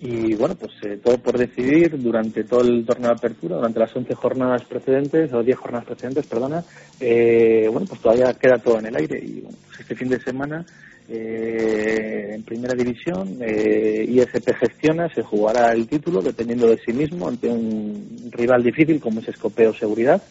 Y 0.00 0.34
bueno, 0.34 0.54
pues 0.54 0.72
eh, 0.84 0.98
todo 1.02 1.18
por 1.18 1.36
decidir 1.36 2.00
durante 2.00 2.44
todo 2.44 2.60
el 2.60 2.86
torneo 2.86 3.08
de 3.10 3.16
apertura, 3.16 3.56
durante 3.56 3.80
las 3.80 3.96
11 3.96 4.14
jornadas 4.14 4.64
precedentes, 4.64 5.32
o 5.32 5.42
10 5.42 5.58
jornadas 5.58 5.86
precedentes, 5.86 6.26
perdona. 6.26 6.62
Eh, 7.00 7.68
bueno, 7.70 7.86
pues 7.88 8.00
todavía 8.00 8.32
queda 8.34 8.58
todo 8.58 8.78
en 8.78 8.86
el 8.86 8.96
aire. 8.96 9.18
Y 9.18 9.40
bueno, 9.40 9.58
pues 9.66 9.80
este 9.80 9.96
fin 9.96 10.08
de 10.08 10.20
semana, 10.20 10.64
eh, 11.08 12.32
en 12.34 12.42
primera 12.44 12.74
división, 12.74 13.38
eh, 13.40 14.06
ISP 14.08 14.54
gestiona, 14.54 15.12
se 15.12 15.22
jugará 15.22 15.72
el 15.72 15.88
título 15.88 16.22
dependiendo 16.22 16.68
de 16.68 16.78
sí 16.78 16.92
mismo 16.92 17.26
ante 17.26 17.48
un 17.48 18.30
rival 18.30 18.62
difícil 18.62 19.00
como 19.00 19.18
es 19.18 19.28
Escopeo 19.28 19.74
Seguridad. 19.74 20.22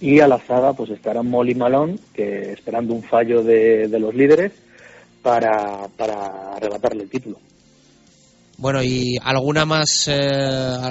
Y 0.00 0.20
a 0.20 0.28
la 0.28 0.38
zaga 0.38 0.72
pues 0.72 0.90
estará 0.90 1.22
Molly 1.22 1.54
Malón, 1.56 1.98
que 2.12 2.52
esperando 2.52 2.94
un 2.94 3.02
fallo 3.02 3.42
de, 3.42 3.88
los 3.98 4.14
líderes 4.14 4.52
para 5.20 5.88
arrebatarle 6.56 7.04
el 7.04 7.10
título. 7.10 7.38
Bueno, 8.62 8.80
y 8.80 9.18
alguna 9.20 9.66
más, 9.66 10.06
eh, 10.06 10.14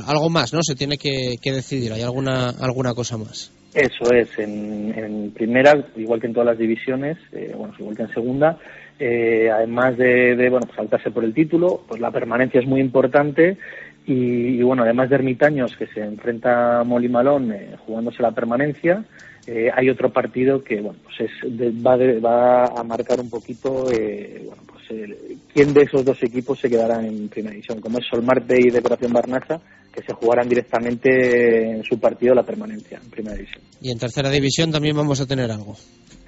algo 0.06 0.30
más, 0.30 0.54
¿no? 0.54 0.62
Se 0.62 0.76
tiene 0.76 0.98
que, 0.98 1.38
que, 1.42 1.54
decidir. 1.54 1.94
¿Hay 1.94 2.02
alguna, 2.02 2.50
alguna 2.50 2.94
cosa 2.94 3.18
más? 3.18 3.50
Eso 3.74 4.12
es. 4.14 4.28
En, 4.38 5.32
primera, 5.34 5.82
igual 5.96 6.20
que 6.20 6.28
en 6.28 6.34
todas 6.34 6.48
las 6.48 6.58
divisiones, 6.58 7.18
eh, 7.32 7.54
bueno, 7.58 7.74
igual 7.80 7.96
que 7.96 8.04
en 8.04 8.14
segunda, 8.14 8.58
eh, 9.00 9.50
además 9.50 9.98
de, 9.98 10.36
de, 10.36 10.50
bueno, 10.50 10.66
pues 10.66 10.76
saltarse 10.76 11.12
por 11.12 11.24
el 11.24 11.34
título, 11.34 11.86
pues 11.88 12.02
la 12.02 12.12
permanencia 12.12 12.60
es 12.60 12.68
muy 12.68 12.82
importante 12.82 13.58
y, 14.06 14.60
y, 14.60 14.64
bueno, 14.64 14.84
además 14.84 15.10
de 15.10 15.16
Ermitaños, 15.16 15.74
que 15.78 15.88
se 15.88 16.02
enfrenta 16.02 16.82
a 16.82 16.84
Molly 16.84 17.08
Malón 17.08 17.54
eh, 17.54 17.78
jugándose 17.86 18.22
la 18.22 18.32
permanencia, 18.32 19.06
eh, 19.48 19.72
hay 19.74 19.90
otro 19.90 20.12
partido 20.12 20.64
que 20.64 20.82
bueno, 20.82 21.00
pues 21.04 21.22
es, 21.22 21.58
de, 21.58 21.72
va, 21.72 21.98
de, 21.98 22.20
va, 22.20 22.66
a 22.66 22.84
marcar 22.84 23.20
un 23.20 23.30
poquito 23.30 23.92
eh, 23.92 24.44
bueno, 24.46 24.62
eh, 24.92 25.38
quién 25.54 25.74
de 25.74 25.84
esos 25.84 26.04
dos 26.04 26.22
equipos 26.22 26.60
se 26.60 26.70
quedará 26.70 27.06
en 27.06 27.30
primera 27.30 27.54
división, 27.54 27.80
como 27.82 28.00
es 28.00 28.06
Solmarte 28.10 28.60
y 28.60 28.70
Decoración 28.70 29.14
Barnaza, 29.14 29.60
que 29.94 30.04
se 30.04 30.14
jugarán 30.14 30.48
directamente 30.48 31.72
en 31.72 31.84
su 31.84 32.00
partido 32.00 32.34
la 32.34 32.44
permanencia 32.44 33.00
en 33.02 33.10
primera 33.10 33.36
división. 33.36 33.62
Y 33.82 33.92
en 33.92 34.00
tercera 34.00 34.30
división 34.30 34.72
también 34.72 34.96
vamos 34.96 35.20
a 35.22 35.26
tener 35.26 35.52
algo. 35.52 35.76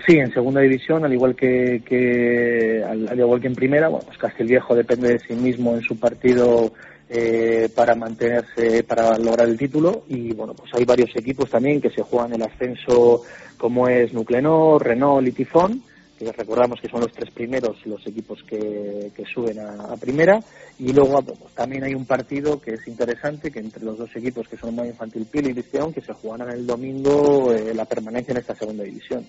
Sí, 0.05 0.17
en 0.17 0.33
segunda 0.33 0.59
división, 0.61 1.05
al 1.05 1.13
igual 1.13 1.35
que, 1.35 1.81
que 1.85 2.83
al, 2.85 3.07
al, 3.07 3.19
igual 3.19 3.39
que 3.39 3.47
en 3.47 3.55
primera, 3.55 3.87
bueno, 3.87 4.05
pues 4.05 4.17
Castelviejo 4.17 4.75
depende 4.75 5.09
de 5.09 5.19
sí 5.19 5.33
mismo 5.33 5.75
en 5.75 5.81
su 5.81 5.97
partido 5.97 6.73
eh, 7.09 7.69
para 7.75 7.95
mantenerse, 7.95 8.83
para 8.83 9.17
lograr 9.17 9.47
el 9.47 9.57
título 9.57 10.03
y 10.09 10.33
bueno, 10.33 10.53
pues 10.53 10.71
hay 10.73 10.83
varios 10.83 11.09
equipos 11.15 11.49
también 11.49 11.79
que 11.79 11.89
se 11.89 12.01
juegan 12.01 12.33
el 12.33 12.41
ascenso 12.41 13.21
como 13.57 13.87
es 13.87 14.13
Nuclenor, 14.13 14.83
Renault 14.83 15.27
y 15.27 15.31
Tifón, 15.31 15.83
que 16.17 16.31
recordamos 16.31 16.79
que 16.79 16.89
son 16.89 17.01
los 17.01 17.11
tres 17.11 17.31
primeros 17.31 17.85
los 17.85 18.05
equipos 18.07 18.43
que, 18.43 19.11
que 19.15 19.25
suben 19.25 19.59
a, 19.59 19.93
a, 19.93 19.97
primera 19.97 20.39
y 20.79 20.93
luego 20.93 21.21
pues, 21.21 21.39
también 21.55 21.83
hay 21.83 21.93
un 21.93 22.05
partido 22.05 22.59
que 22.59 22.75
es 22.75 22.87
interesante 22.87 23.51
que 23.51 23.59
entre 23.59 23.83
los 23.83 23.97
dos 23.97 24.15
equipos 24.15 24.47
que 24.47 24.57
son 24.57 24.75
Moya 24.75 24.89
Infantil 24.89 25.25
Pil 25.25 25.49
y 25.49 25.53
Visteón 25.53 25.93
que 25.93 26.01
se 26.01 26.13
jugarán 26.13 26.51
el 26.51 26.65
domingo 26.65 27.51
eh, 27.53 27.73
la 27.73 27.85
permanencia 27.85 28.31
en 28.31 28.37
esta 28.37 28.55
segunda 28.55 28.83
división. 28.83 29.25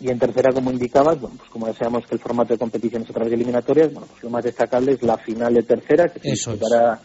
Y 0.00 0.08
en 0.08 0.18
tercera, 0.18 0.50
como 0.50 0.70
indicabas, 0.70 1.20
bueno, 1.20 1.36
pues 1.36 1.50
como 1.50 1.66
ya 1.66 1.74
sabemos 1.74 2.06
que 2.06 2.14
el 2.14 2.20
formato 2.20 2.54
de 2.54 2.58
competición 2.58 3.02
es 3.02 3.10
a 3.10 3.12
través 3.12 3.30
de 3.30 3.36
eliminatorias, 3.36 3.92
bueno, 3.92 4.06
pues 4.10 4.22
lo 4.22 4.30
más 4.30 4.42
destacable 4.42 4.92
es 4.92 5.02
la 5.02 5.18
final 5.18 5.52
de 5.52 5.62
tercera, 5.62 6.08
que 6.08 6.20
se, 6.20 6.30
disputará. 6.30 6.98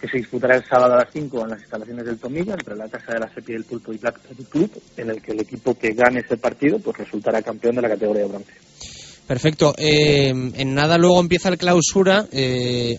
Que 0.00 0.08
se 0.08 0.18
disputará 0.18 0.56
el 0.56 0.64
sábado 0.64 0.94
a 0.94 0.98
las 0.98 1.12
5 1.12 1.42
en 1.42 1.50
las 1.50 1.60
instalaciones 1.60 2.04
del 2.06 2.18
Tomilla, 2.18 2.54
entre 2.54 2.76
la 2.76 2.88
Casa 2.88 3.14
de 3.14 3.20
la 3.20 3.34
Sepi 3.34 3.52
del 3.52 3.64
Pulpo 3.64 3.92
y 3.92 3.98
Black 3.98 4.20
Club, 4.48 4.70
en 4.96 5.10
el 5.10 5.20
que 5.20 5.32
el 5.32 5.40
equipo 5.40 5.76
que 5.76 5.92
gane 5.92 6.20
ese 6.20 6.36
partido 6.36 6.78
pues 6.78 6.96
resultará 6.98 7.42
campeón 7.42 7.76
de 7.76 7.82
la 7.82 7.88
categoría 7.88 8.22
de 8.22 8.28
bronce. 8.28 8.52
Perfecto. 9.28 9.74
Eh, 9.76 10.30
en 10.30 10.74
nada 10.74 10.96
luego 10.96 11.20
empieza 11.20 11.50
el 11.50 11.58
clausura. 11.58 12.26
Eh, 12.32 12.96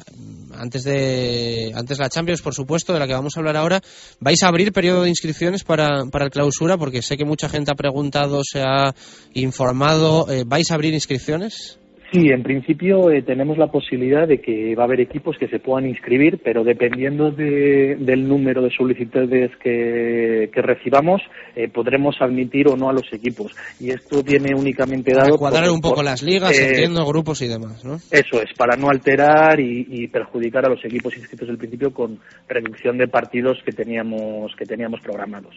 antes 0.53 0.83
de 0.83 1.71
antes 1.73 1.97
la 1.97 2.09
Champions, 2.09 2.41
por 2.41 2.53
supuesto, 2.53 2.93
de 2.93 2.99
la 2.99 3.07
que 3.07 3.13
vamos 3.13 3.35
a 3.35 3.39
hablar 3.39 3.57
ahora, 3.57 3.81
¿vais 4.19 4.43
a 4.43 4.47
abrir 4.47 4.71
periodo 4.71 5.03
de 5.03 5.09
inscripciones 5.09 5.63
para, 5.63 6.05
para 6.11 6.25
el 6.25 6.31
clausura? 6.31 6.77
Porque 6.77 7.01
sé 7.01 7.17
que 7.17 7.25
mucha 7.25 7.49
gente 7.49 7.71
ha 7.71 7.75
preguntado, 7.75 8.41
se 8.43 8.61
ha 8.61 8.93
informado. 9.33 10.29
Eh, 10.29 10.43
¿Vais 10.45 10.69
a 10.69 10.75
abrir 10.75 10.93
inscripciones? 10.93 11.78
Sí, 12.12 12.30
en 12.30 12.41
principio 12.41 13.12
eh, 13.12 13.22
tenemos 13.22 13.57
la 13.60 13.68
posibilidad 13.68 14.28
de 14.28 14.41
que 14.41 14.74
va 14.76 14.84
a 14.84 14.86
haber 14.86 14.99
equipos 14.99 15.38
que 15.38 15.47
se 15.47 15.60
puedan 15.60 15.88
inscribir, 15.88 16.39
pero 16.43 16.64
dependiendo 16.64 17.30
de, 17.30 17.97
del 17.99 18.28
número 18.28 18.64
de 18.64 18.72
solicitudes 18.72 19.51
que, 19.62 20.49
que 20.51 20.62
recibamos, 20.62 21.22
eh, 21.55 21.70
podremos 21.70 22.16
admitir 22.20 22.68
o 22.68 22.76
no 22.76 22.89
a 22.89 22.93
los 22.93 23.14
equipos. 23.14 23.55
Y 23.80 23.91
esto 23.91 24.24
viene 24.24 24.55
únicamente 24.55 25.12
dado. 25.14 25.38
Para 25.38 25.38
cuadrar 25.38 25.66
por, 25.66 25.74
un 25.74 25.82
poco 25.82 25.95
por, 25.97 26.05
las 26.05 26.24
ligas, 26.24 26.57
eh, 26.57 26.70
entiendo, 26.70 27.05
grupos 27.05 27.43
y 27.43 27.47
demás, 27.47 27.86
¿no? 27.86 27.95
Eso 27.95 28.41
es, 28.41 28.53
para 28.57 28.76
no 28.76 28.89
alterar 28.89 29.60
y, 29.60 29.86
y, 29.88 30.07
perjudicar 30.07 30.66
a 30.66 30.70
los 30.70 30.84
equipos 30.84 31.16
inscritos 31.16 31.47
al 31.47 31.57
principio 31.57 31.93
con 31.93 32.18
reducción 32.47 32.97
de 32.97 33.07
partidos 33.07 33.60
que 33.64 33.72
teníamos, 33.72 34.55
que 34.55 34.66
teníamos 34.66 34.99
programados. 35.01 35.55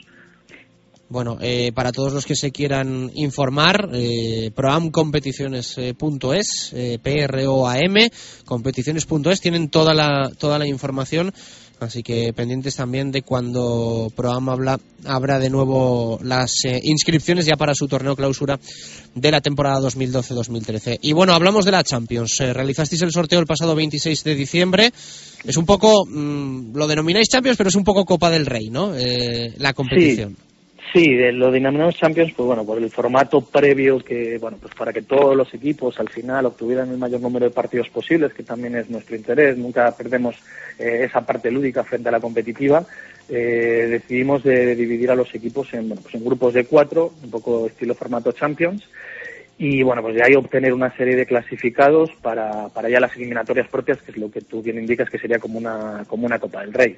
Bueno, 1.12 1.36
eh, 1.42 1.72
para 1.74 1.92
todos 1.92 2.14
los 2.14 2.24
que 2.24 2.34
se 2.34 2.52
quieran 2.52 3.10
informar, 3.14 3.90
eh, 3.92 4.50
proamcompeticiones.es, 4.54 6.72
eh, 6.72 6.98
P-R-O-A-M, 7.02 8.10
competiciones.es, 8.46 9.42
tienen 9.42 9.68
toda 9.68 9.92
la, 9.92 10.32
toda 10.38 10.58
la 10.58 10.66
información, 10.66 11.34
así 11.80 12.02
que 12.02 12.32
pendientes 12.32 12.76
también 12.76 13.12
de 13.12 13.20
cuando 13.20 14.10
Proam 14.16 14.48
habla, 14.48 14.80
abra 15.04 15.38
de 15.38 15.50
nuevo 15.50 16.18
las 16.22 16.64
eh, 16.64 16.80
inscripciones 16.82 17.44
ya 17.44 17.56
para 17.56 17.74
su 17.74 17.88
torneo 17.88 18.16
clausura 18.16 18.58
de 19.14 19.30
la 19.30 19.42
temporada 19.42 19.86
2012-2013. 19.86 20.98
Y 21.02 21.12
bueno, 21.12 21.34
hablamos 21.34 21.66
de 21.66 21.72
la 21.72 21.84
Champions. 21.84 22.40
Eh, 22.40 22.54
realizasteis 22.54 23.02
el 23.02 23.12
sorteo 23.12 23.38
el 23.38 23.46
pasado 23.46 23.74
26 23.74 24.24
de 24.24 24.34
diciembre. 24.34 24.90
Es 25.44 25.58
un 25.58 25.66
poco, 25.66 26.06
mmm, 26.06 26.74
lo 26.74 26.86
denomináis 26.86 27.28
Champions, 27.28 27.58
pero 27.58 27.68
es 27.68 27.76
un 27.76 27.84
poco 27.84 28.06
Copa 28.06 28.30
del 28.30 28.46
Rey, 28.46 28.70
¿no? 28.70 28.96
Eh, 28.96 29.52
la 29.58 29.74
competición. 29.74 30.38
Sí. 30.38 30.51
Sí, 30.90 31.14
de 31.14 31.32
lo 31.32 31.50
denominamos 31.50 31.96
Champions, 31.96 32.32
pues 32.36 32.46
bueno, 32.46 32.66
por 32.66 32.76
el 32.76 32.90
formato 32.90 33.40
previo 33.40 33.98
que, 34.00 34.36
bueno, 34.38 34.58
pues 34.60 34.74
para 34.74 34.92
que 34.92 35.02
todos 35.02 35.34
los 35.34 35.52
equipos 35.54 35.98
al 35.98 36.08
final 36.08 36.44
obtuvieran 36.46 36.90
el 36.90 36.98
mayor 36.98 37.20
número 37.20 37.46
de 37.46 37.50
partidos 37.50 37.88
posibles, 37.88 38.34
que 38.34 38.42
también 38.42 38.74
es 38.74 38.90
nuestro 38.90 39.16
interés, 39.16 39.56
nunca 39.56 39.90
perdemos 39.96 40.36
eh, 40.78 41.04
esa 41.04 41.24
parte 41.24 41.50
lúdica 41.50 41.84
frente 41.84 42.08
a 42.08 42.12
la 42.12 42.20
competitiva, 42.20 42.84
eh, 43.28 43.86
decidimos 43.90 44.42
de 44.42 44.74
dividir 44.74 45.10
a 45.10 45.14
los 45.14 45.34
equipos 45.34 45.72
en, 45.72 45.88
bueno, 45.88 46.02
pues 46.02 46.14
en 46.14 46.24
grupos 46.24 46.52
de 46.52 46.64
cuatro, 46.64 47.12
un 47.22 47.30
poco 47.30 47.66
estilo 47.66 47.94
formato 47.94 48.32
Champions, 48.32 48.86
y 49.56 49.82
bueno, 49.82 50.02
pues 50.02 50.16
de 50.16 50.24
ahí 50.24 50.34
obtener 50.34 50.74
una 50.74 50.94
serie 50.96 51.16
de 51.16 51.24
clasificados 51.24 52.10
para, 52.20 52.68
para 52.68 52.90
ya 52.90 53.00
las 53.00 53.14
eliminatorias 53.16 53.68
propias, 53.68 54.02
que 54.02 54.10
es 54.10 54.16
lo 54.18 54.30
que 54.30 54.40
tú 54.40 54.60
bien 54.60 54.78
indicas 54.78 55.08
que 55.08 55.18
sería 55.18 55.38
como 55.38 55.58
una, 55.58 56.04
como 56.06 56.26
una 56.26 56.38
Copa 56.38 56.60
del 56.60 56.72
Rey. 56.72 56.96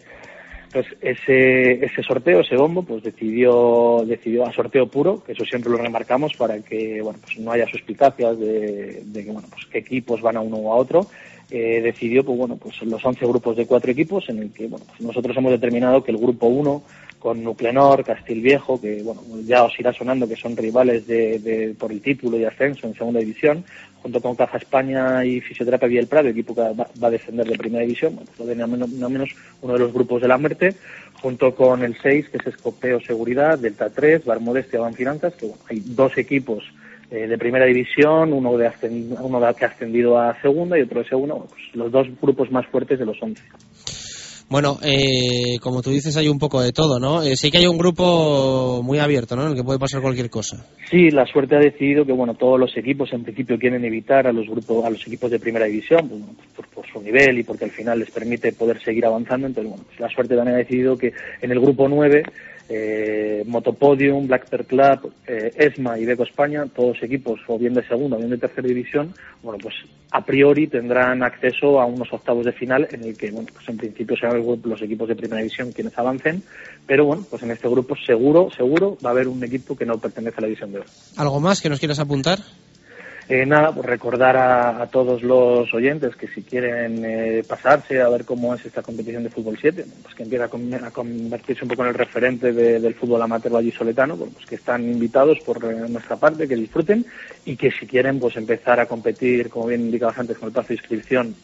Entonces, 0.74 0.98
ese, 1.02 1.84
ese 1.84 2.02
sorteo, 2.02 2.40
ese 2.40 2.56
bombo, 2.56 2.82
pues 2.82 3.04
decidió, 3.04 4.02
decidió 4.04 4.44
a 4.44 4.52
sorteo 4.52 4.88
puro, 4.88 5.22
que 5.22 5.30
eso 5.32 5.44
siempre 5.44 5.70
lo 5.70 5.76
remarcamos 5.78 6.34
para 6.34 6.58
que, 6.58 7.00
bueno, 7.00 7.20
pues 7.22 7.38
no 7.38 7.52
haya 7.52 7.64
suspicacias 7.68 8.36
de, 8.40 9.04
que, 9.14 9.22
bueno, 9.30 9.46
pues 9.50 9.66
qué 9.70 9.78
equipos 9.78 10.20
van 10.20 10.36
a 10.36 10.40
uno 10.40 10.56
o 10.56 10.72
a 10.72 10.76
otro. 10.76 11.06
Eh, 11.48 11.80
decidió, 11.80 12.24
pues 12.24 12.36
bueno, 12.38 12.56
pues 12.56 12.82
los 12.82 13.04
11 13.04 13.24
grupos 13.24 13.56
de 13.56 13.66
cuatro 13.66 13.92
equipos 13.92 14.28
en 14.28 14.38
el 14.40 14.52
que, 14.52 14.66
bueno, 14.66 14.84
pues 14.88 15.00
nosotros 15.00 15.36
hemos 15.36 15.52
determinado 15.52 16.02
que 16.02 16.10
el 16.10 16.18
grupo 16.18 16.46
1 16.48 16.82
con 17.20 17.44
Nuclenor, 17.44 18.04
Castilviejo, 18.04 18.80
que 18.80 19.00
bueno, 19.02 19.22
ya 19.46 19.62
os 19.64 19.78
irá 19.78 19.92
sonando 19.92 20.26
que 20.28 20.36
son 20.36 20.56
rivales 20.56 21.06
de, 21.06 21.38
de- 21.38 21.74
por 21.78 21.92
el 21.92 22.00
título 22.02 22.36
y 22.38 22.44
ascenso 22.44 22.86
en 22.86 22.94
segunda 22.94 23.20
división, 23.20 23.64
junto 24.04 24.20
con 24.20 24.36
Caja 24.36 24.58
España 24.58 25.24
y 25.24 25.40
Fisioterapia 25.40 25.88
Prado, 26.06 26.28
equipo 26.28 26.54
que 26.54 26.60
va, 26.60 26.86
va 27.02 27.08
a 27.08 27.10
descender 27.10 27.46
de 27.48 27.56
primera 27.56 27.82
división, 27.84 28.16
pues 28.36 28.38
lo 28.38 28.68
menos, 28.68 28.90
nada 28.90 29.08
menos 29.08 29.30
uno 29.62 29.72
de 29.72 29.78
los 29.78 29.94
grupos 29.94 30.20
de 30.20 30.28
la 30.28 30.36
muerte, 30.36 30.74
junto 31.22 31.54
con 31.54 31.82
el 31.82 31.96
6, 32.02 32.28
que 32.28 32.36
es 32.36 32.46
Escopeo 32.48 33.00
Seguridad, 33.00 33.58
Delta 33.58 33.88
3, 33.88 34.26
Bar 34.26 34.40
Modestia, 34.40 34.78
Ban 34.78 34.92
Finanzas, 34.92 35.32
que 35.36 35.46
bueno, 35.46 35.62
hay 35.70 35.80
dos 35.86 36.18
equipos 36.18 36.62
eh, 37.10 37.26
de 37.26 37.38
primera 37.38 37.64
división, 37.64 38.34
uno, 38.34 38.58
de 38.58 38.68
ascend- 38.68 39.16
uno 39.18 39.40
de- 39.40 39.54
que 39.54 39.64
ha 39.64 39.68
ascendido 39.68 40.18
a 40.18 40.38
segunda 40.42 40.78
y 40.78 40.82
otro 40.82 41.00
de 41.02 41.08
segunda, 41.08 41.34
bueno, 41.36 41.48
pues 41.50 41.62
los 41.74 41.90
dos 41.90 42.06
grupos 42.20 42.50
más 42.50 42.66
fuertes 42.66 42.98
de 42.98 43.06
los 43.06 43.16
11. 43.22 43.42
Bueno, 44.54 44.78
eh, 44.84 45.58
como 45.60 45.82
tú 45.82 45.90
dices, 45.90 46.16
hay 46.16 46.28
un 46.28 46.38
poco 46.38 46.62
de 46.62 46.70
todo, 46.70 47.00
¿no? 47.00 47.24
Eh, 47.24 47.34
sí 47.34 47.50
que 47.50 47.58
hay 47.58 47.66
un 47.66 47.76
grupo 47.76 48.82
muy 48.84 49.00
abierto, 49.00 49.34
¿no? 49.34 49.42
En 49.42 49.48
el 49.48 49.56
que 49.56 49.64
puede 49.64 49.80
pasar 49.80 50.00
cualquier 50.00 50.30
cosa. 50.30 50.64
Sí, 50.88 51.10
la 51.10 51.26
suerte 51.26 51.56
ha 51.56 51.58
decidido 51.58 52.06
que 52.06 52.12
bueno 52.12 52.34
todos 52.34 52.60
los 52.60 52.76
equipos 52.76 53.12
en 53.12 53.24
principio 53.24 53.58
quieren 53.58 53.84
evitar 53.84 54.28
a 54.28 54.32
los 54.32 54.46
grupos 54.46 54.84
a 54.84 54.90
los 54.90 55.04
equipos 55.08 55.32
de 55.32 55.40
primera 55.40 55.66
división 55.66 56.08
pues, 56.08 56.22
por, 56.54 56.68
por 56.68 56.86
su 56.86 57.02
nivel 57.02 57.36
y 57.40 57.42
porque 57.42 57.64
al 57.64 57.72
final 57.72 57.98
les 57.98 58.12
permite 58.12 58.52
poder 58.52 58.80
seguir 58.80 59.04
avanzando. 59.04 59.48
Entonces 59.48 59.70
bueno, 59.72 59.84
pues 59.88 59.98
la 59.98 60.08
suerte 60.08 60.36
también 60.36 60.54
ha 60.54 60.58
decidido 60.58 60.96
que 60.96 61.12
en 61.42 61.50
el 61.50 61.58
grupo 61.58 61.88
9 61.88 62.22
eh, 62.68 63.42
Motopodium, 63.46 64.26
Black 64.26 64.48
Club, 64.66 65.12
eh, 65.26 65.52
ESMA 65.54 65.98
y 65.98 66.04
Beco 66.04 66.22
España, 66.24 66.64
todos 66.74 67.02
equipos 67.02 67.40
o 67.46 67.58
bien 67.58 67.74
de 67.74 67.86
segunda 67.86 68.16
o 68.16 68.18
bien 68.18 68.30
de 68.30 68.38
tercera 68.38 68.66
división, 68.66 69.14
bueno 69.42 69.58
pues 69.62 69.74
a 70.10 70.24
priori 70.24 70.66
tendrán 70.66 71.22
acceso 71.22 71.80
a 71.80 71.86
unos 71.86 72.12
octavos 72.12 72.44
de 72.44 72.52
final 72.52 72.88
en 72.90 73.04
el 73.04 73.16
que 73.16 73.30
bueno 73.30 73.48
pues 73.52 73.68
en 73.68 73.76
principio 73.76 74.16
serán 74.16 74.38
los, 74.38 74.64
los 74.64 74.82
equipos 74.82 75.08
de 75.08 75.16
primera 75.16 75.42
división 75.42 75.72
quienes 75.72 75.96
avancen, 75.98 76.42
pero 76.86 77.04
bueno 77.04 77.24
pues 77.28 77.42
en 77.42 77.50
este 77.50 77.68
grupo 77.68 77.94
seguro 77.96 78.48
seguro 78.56 78.96
va 79.04 79.10
a 79.10 79.12
haber 79.12 79.28
un 79.28 79.42
equipo 79.44 79.76
que 79.76 79.84
no 79.84 79.98
pertenece 79.98 80.36
a 80.38 80.40
la 80.42 80.46
división 80.46 80.72
de 80.72 80.78
oro. 80.78 80.88
¿Algo 81.16 81.40
más 81.40 81.60
que 81.60 81.68
nos 81.68 81.78
quieras 81.78 81.98
apuntar? 81.98 82.38
Eh, 83.26 83.46
nada, 83.46 83.72
pues 83.72 83.86
recordar 83.86 84.36
a, 84.36 84.86
todos 84.88 85.22
los 85.22 85.72
oyentes 85.72 86.14
que 86.16 86.28
si 86.28 86.42
quieren 86.42 87.02
eh, 87.06 87.42
pasarse 87.48 88.02
a 88.02 88.08
ver 88.10 88.26
cómo 88.26 88.54
es 88.54 88.64
esta 88.66 88.82
competición 88.82 89.22
de 89.22 89.30
fútbol 89.30 89.56
7, 89.58 89.86
pues 90.02 90.14
que 90.14 90.24
empieza 90.24 90.44
a, 90.44 90.48
con- 90.48 90.74
a 90.74 90.90
convertirse 90.90 91.64
un 91.64 91.70
poco 91.70 91.82
en 91.84 91.88
el 91.88 91.94
referente 91.94 92.52
de- 92.52 92.80
del 92.80 92.94
fútbol 92.94 93.22
amateur 93.22 93.52
vallisoletano, 93.52 94.16
pues 94.18 94.44
que 94.46 94.56
están 94.56 94.82
invitados 94.84 95.38
por 95.40 95.56
eh, 95.64 95.88
nuestra 95.88 96.16
parte, 96.16 96.46
que 96.46 96.54
disfruten 96.54 97.06
y 97.46 97.56
que 97.56 97.70
si 97.70 97.86
quieren 97.86 98.20
pues 98.20 98.36
empezar 98.36 98.78
a 98.78 98.86
competir, 98.86 99.48
como 99.48 99.68
bien 99.68 99.80
indicabas 99.80 100.18
antes, 100.18 100.36
con 100.36 100.48
el 100.48 100.52
plazo 100.52 100.68
de 100.68 100.74
inscripción 100.74 101.34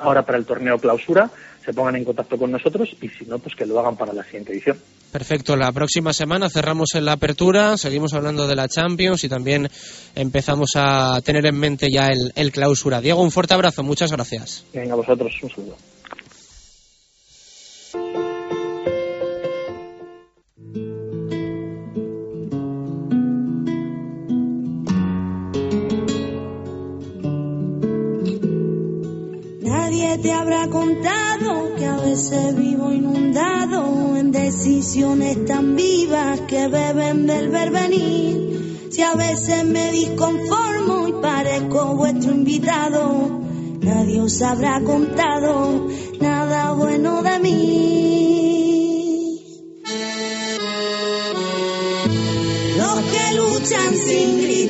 ahora 0.00 0.22
para 0.24 0.38
el 0.38 0.46
torneo 0.46 0.78
clausura, 0.80 1.30
se 1.64 1.72
pongan 1.72 1.96
en 1.96 2.04
contacto 2.04 2.36
con 2.36 2.50
nosotros 2.50 2.88
y 3.00 3.08
si 3.08 3.24
no, 3.24 3.38
pues 3.38 3.54
que 3.54 3.66
lo 3.66 3.78
hagan 3.80 3.96
para 3.96 4.12
la 4.12 4.24
siguiente 4.24 4.52
edición. 4.52 4.78
Perfecto, 5.10 5.56
la 5.56 5.70
próxima 5.72 6.12
semana 6.12 6.48
cerramos 6.48 6.94
en 6.94 7.04
la 7.04 7.12
apertura, 7.12 7.76
seguimos 7.76 8.14
hablando 8.14 8.46
de 8.46 8.56
la 8.56 8.68
Champions 8.68 9.24
y 9.24 9.28
también 9.28 9.68
empezamos 10.14 10.70
a 10.76 11.20
tener 11.22 11.46
en 11.46 11.58
mente 11.58 11.88
ya 11.92 12.08
el, 12.08 12.32
el 12.34 12.50
clausura. 12.50 13.00
Diego, 13.00 13.22
un 13.22 13.30
fuerte 13.30 13.54
abrazo, 13.54 13.82
muchas 13.82 14.10
gracias. 14.10 14.64
Venga, 14.72 14.94
a 14.94 14.96
vosotros 14.96 15.32
un 15.42 15.50
saludo. 15.50 15.76
Nadie 30.12 30.24
te 30.24 30.32
habrá 30.34 30.68
contado 30.68 31.74
que 31.74 31.86
a 31.86 31.96
veces 31.96 32.54
vivo 32.54 32.92
inundado 32.92 34.14
en 34.14 34.30
decisiones 34.30 35.42
tan 35.46 35.74
vivas 35.74 36.42
que 36.42 36.68
beben 36.68 37.26
del 37.26 37.48
verbenir. 37.48 38.90
Si 38.90 39.00
a 39.00 39.14
veces 39.14 39.64
me 39.64 39.90
disconformo 39.90 41.08
y 41.08 41.12
parezco 41.12 41.96
vuestro 41.96 42.30
invitado, 42.30 43.40
nadie 43.80 44.20
os 44.20 44.42
habrá 44.42 44.82
contado 44.82 45.88
nada 46.20 46.72
bueno 46.74 47.22
de 47.22 47.38
mí. 47.38 47.62
Los 52.76 53.00
que 53.12 53.32
luchan 53.34 53.96
sin 53.96 54.42
gritar, 54.42 54.61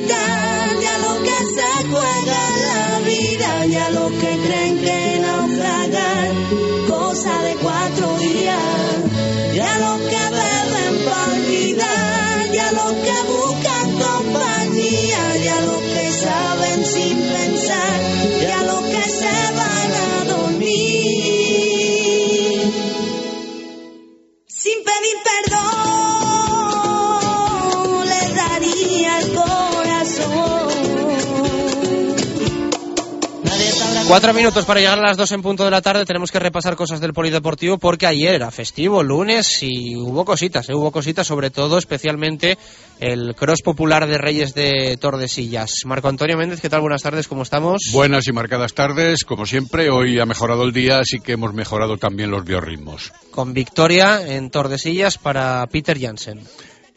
Cuatro 34.13 34.31
minutos 34.31 34.63
para 34.65 34.79
llegar 34.79 34.99
a 34.99 35.07
las 35.07 35.17
dos 35.17 35.31
en 35.31 35.41
punto 35.41 35.65
de 35.65 35.71
la 35.71 35.81
tarde. 35.81 36.05
Tenemos 36.05 36.31
que 36.31 36.37
repasar 36.37 36.75
cosas 36.75 36.99
del 36.99 37.13
polideportivo 37.13 37.79
porque 37.79 38.05
ayer 38.05 38.35
era 38.35 38.51
festivo, 38.51 39.01
lunes, 39.01 39.63
y 39.63 39.95
hubo 39.95 40.23
cositas, 40.23 40.69
¿eh? 40.69 40.75
hubo 40.75 40.91
cositas, 40.91 41.25
sobre 41.25 41.49
todo, 41.49 41.79
especialmente 41.79 42.59
el 42.99 43.33
cross 43.33 43.63
popular 43.63 44.05
de 44.05 44.19
Reyes 44.19 44.53
de 44.53 44.97
Tordesillas. 44.97 45.71
Marco 45.85 46.09
Antonio 46.09 46.37
Méndez, 46.37 46.61
¿qué 46.61 46.69
tal? 46.69 46.81
Buenas 46.81 47.01
tardes, 47.01 47.27
¿cómo 47.27 47.41
estamos? 47.41 47.89
Buenas 47.91 48.27
y 48.27 48.33
marcadas 48.33 48.75
tardes, 48.75 49.23
como 49.23 49.47
siempre, 49.47 49.89
hoy 49.89 50.19
ha 50.19 50.27
mejorado 50.27 50.63
el 50.63 50.73
día, 50.73 50.99
así 50.99 51.19
que 51.19 51.31
hemos 51.31 51.55
mejorado 51.55 51.97
también 51.97 52.29
los 52.29 52.45
biorritmos. 52.45 53.11
Con 53.31 53.55
victoria 53.55 54.21
en 54.27 54.51
Tordesillas 54.51 55.17
para 55.17 55.65
Peter 55.65 55.99
Jansen. 55.99 56.39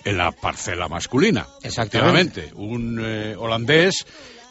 En 0.05 0.19
la 0.19 0.33
parcela 0.33 0.87
masculina, 0.87 1.47
Exactamente. 1.63 2.53
Un 2.55 3.01
eh, 3.03 3.35
holandés 3.37 4.05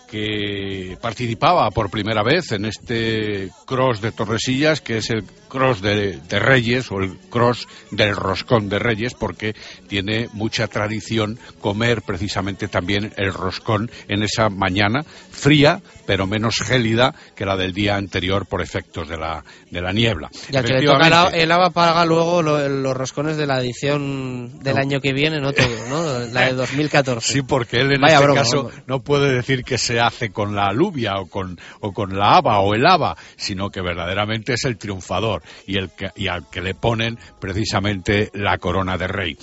que 0.09 0.97
participaba 1.01 1.69
por 1.71 1.89
primera 1.89 2.23
vez 2.23 2.51
en 2.51 2.65
este 2.65 3.49
cross 3.65 4.01
de 4.01 4.11
Torresillas, 4.11 4.81
que 4.81 4.97
es 4.97 5.09
el 5.09 5.23
cross 5.55 5.81
de, 5.81 6.17
de 6.19 6.39
Reyes 6.39 6.91
o 6.91 6.99
el 6.99 7.17
cross 7.29 7.67
del 7.91 8.15
roscón 8.15 8.69
de 8.69 8.79
Reyes, 8.79 9.13
porque 9.13 9.55
tiene 9.87 10.27
mucha 10.33 10.67
tradición 10.67 11.39
comer 11.61 12.01
precisamente 12.01 12.67
también 12.67 13.13
el 13.17 13.33
roscón 13.33 13.89
en 14.07 14.23
esa 14.23 14.49
mañana 14.49 15.03
fría, 15.31 15.81
pero 16.05 16.27
menos 16.27 16.55
gélida 16.63 17.15
que 17.35 17.45
la 17.45 17.55
del 17.57 17.73
día 17.73 17.95
anterior 17.95 18.45
por 18.45 18.61
efectos 18.61 19.07
de 19.07 19.17
la, 19.17 19.43
de 19.71 19.81
la 19.81 19.91
niebla. 19.91 20.29
Ya 20.49 20.63
que 20.63 20.73
le 20.73 20.85
toca 20.85 21.29
el, 21.29 21.41
el 21.41 21.51
ABA 21.51 21.69
paga 21.71 22.05
luego 22.05 22.41
lo- 22.41 22.67
los 22.69 22.95
roscones 22.95 23.37
de 23.37 23.45
la 23.47 23.59
edición 23.61 24.59
del 24.59 24.75
No. 24.75 24.81
año 24.81 24.99
que 25.01 25.13
viene, 25.13 25.39
no 25.39 25.53
todo, 25.53 25.67
¿no? 25.89 26.19
La 26.33 26.47
de 26.47 26.53
2014. 26.55 27.33
Sí, 27.33 27.41
porque 27.41 27.77
él 27.81 27.91
en 27.93 28.01
Vaya 28.01 28.15
este 28.15 28.25
broma, 28.25 28.41
caso 28.41 28.71
no 28.87 29.01
puede 29.01 29.33
decir 29.33 29.63
que 29.63 29.77
se 29.77 29.99
hace 29.99 30.29
con 30.31 30.55
la 30.55 30.67
alubia 30.67 31.13
o 31.19 31.27
con, 31.27 31.59
o 31.79 31.91
con 31.93 32.17
la 32.17 32.37
haba 32.37 32.59
o 32.59 32.73
el 32.73 32.85
haba, 32.85 33.15
sino 33.37 33.69
que 33.69 33.81
verdaderamente 33.81 34.53
es 34.53 34.63
el 34.65 34.77
triunfador 34.77 35.41
y, 35.65 35.77
el 35.77 35.91
y 36.15 36.27
al 36.27 36.49
que 36.49 36.61
le 36.61 36.75
ponen 36.75 37.17
precisamente 37.39 38.29
la 38.33 38.57
corona 38.57 38.97
de 38.97 39.07
rey. 39.07 39.37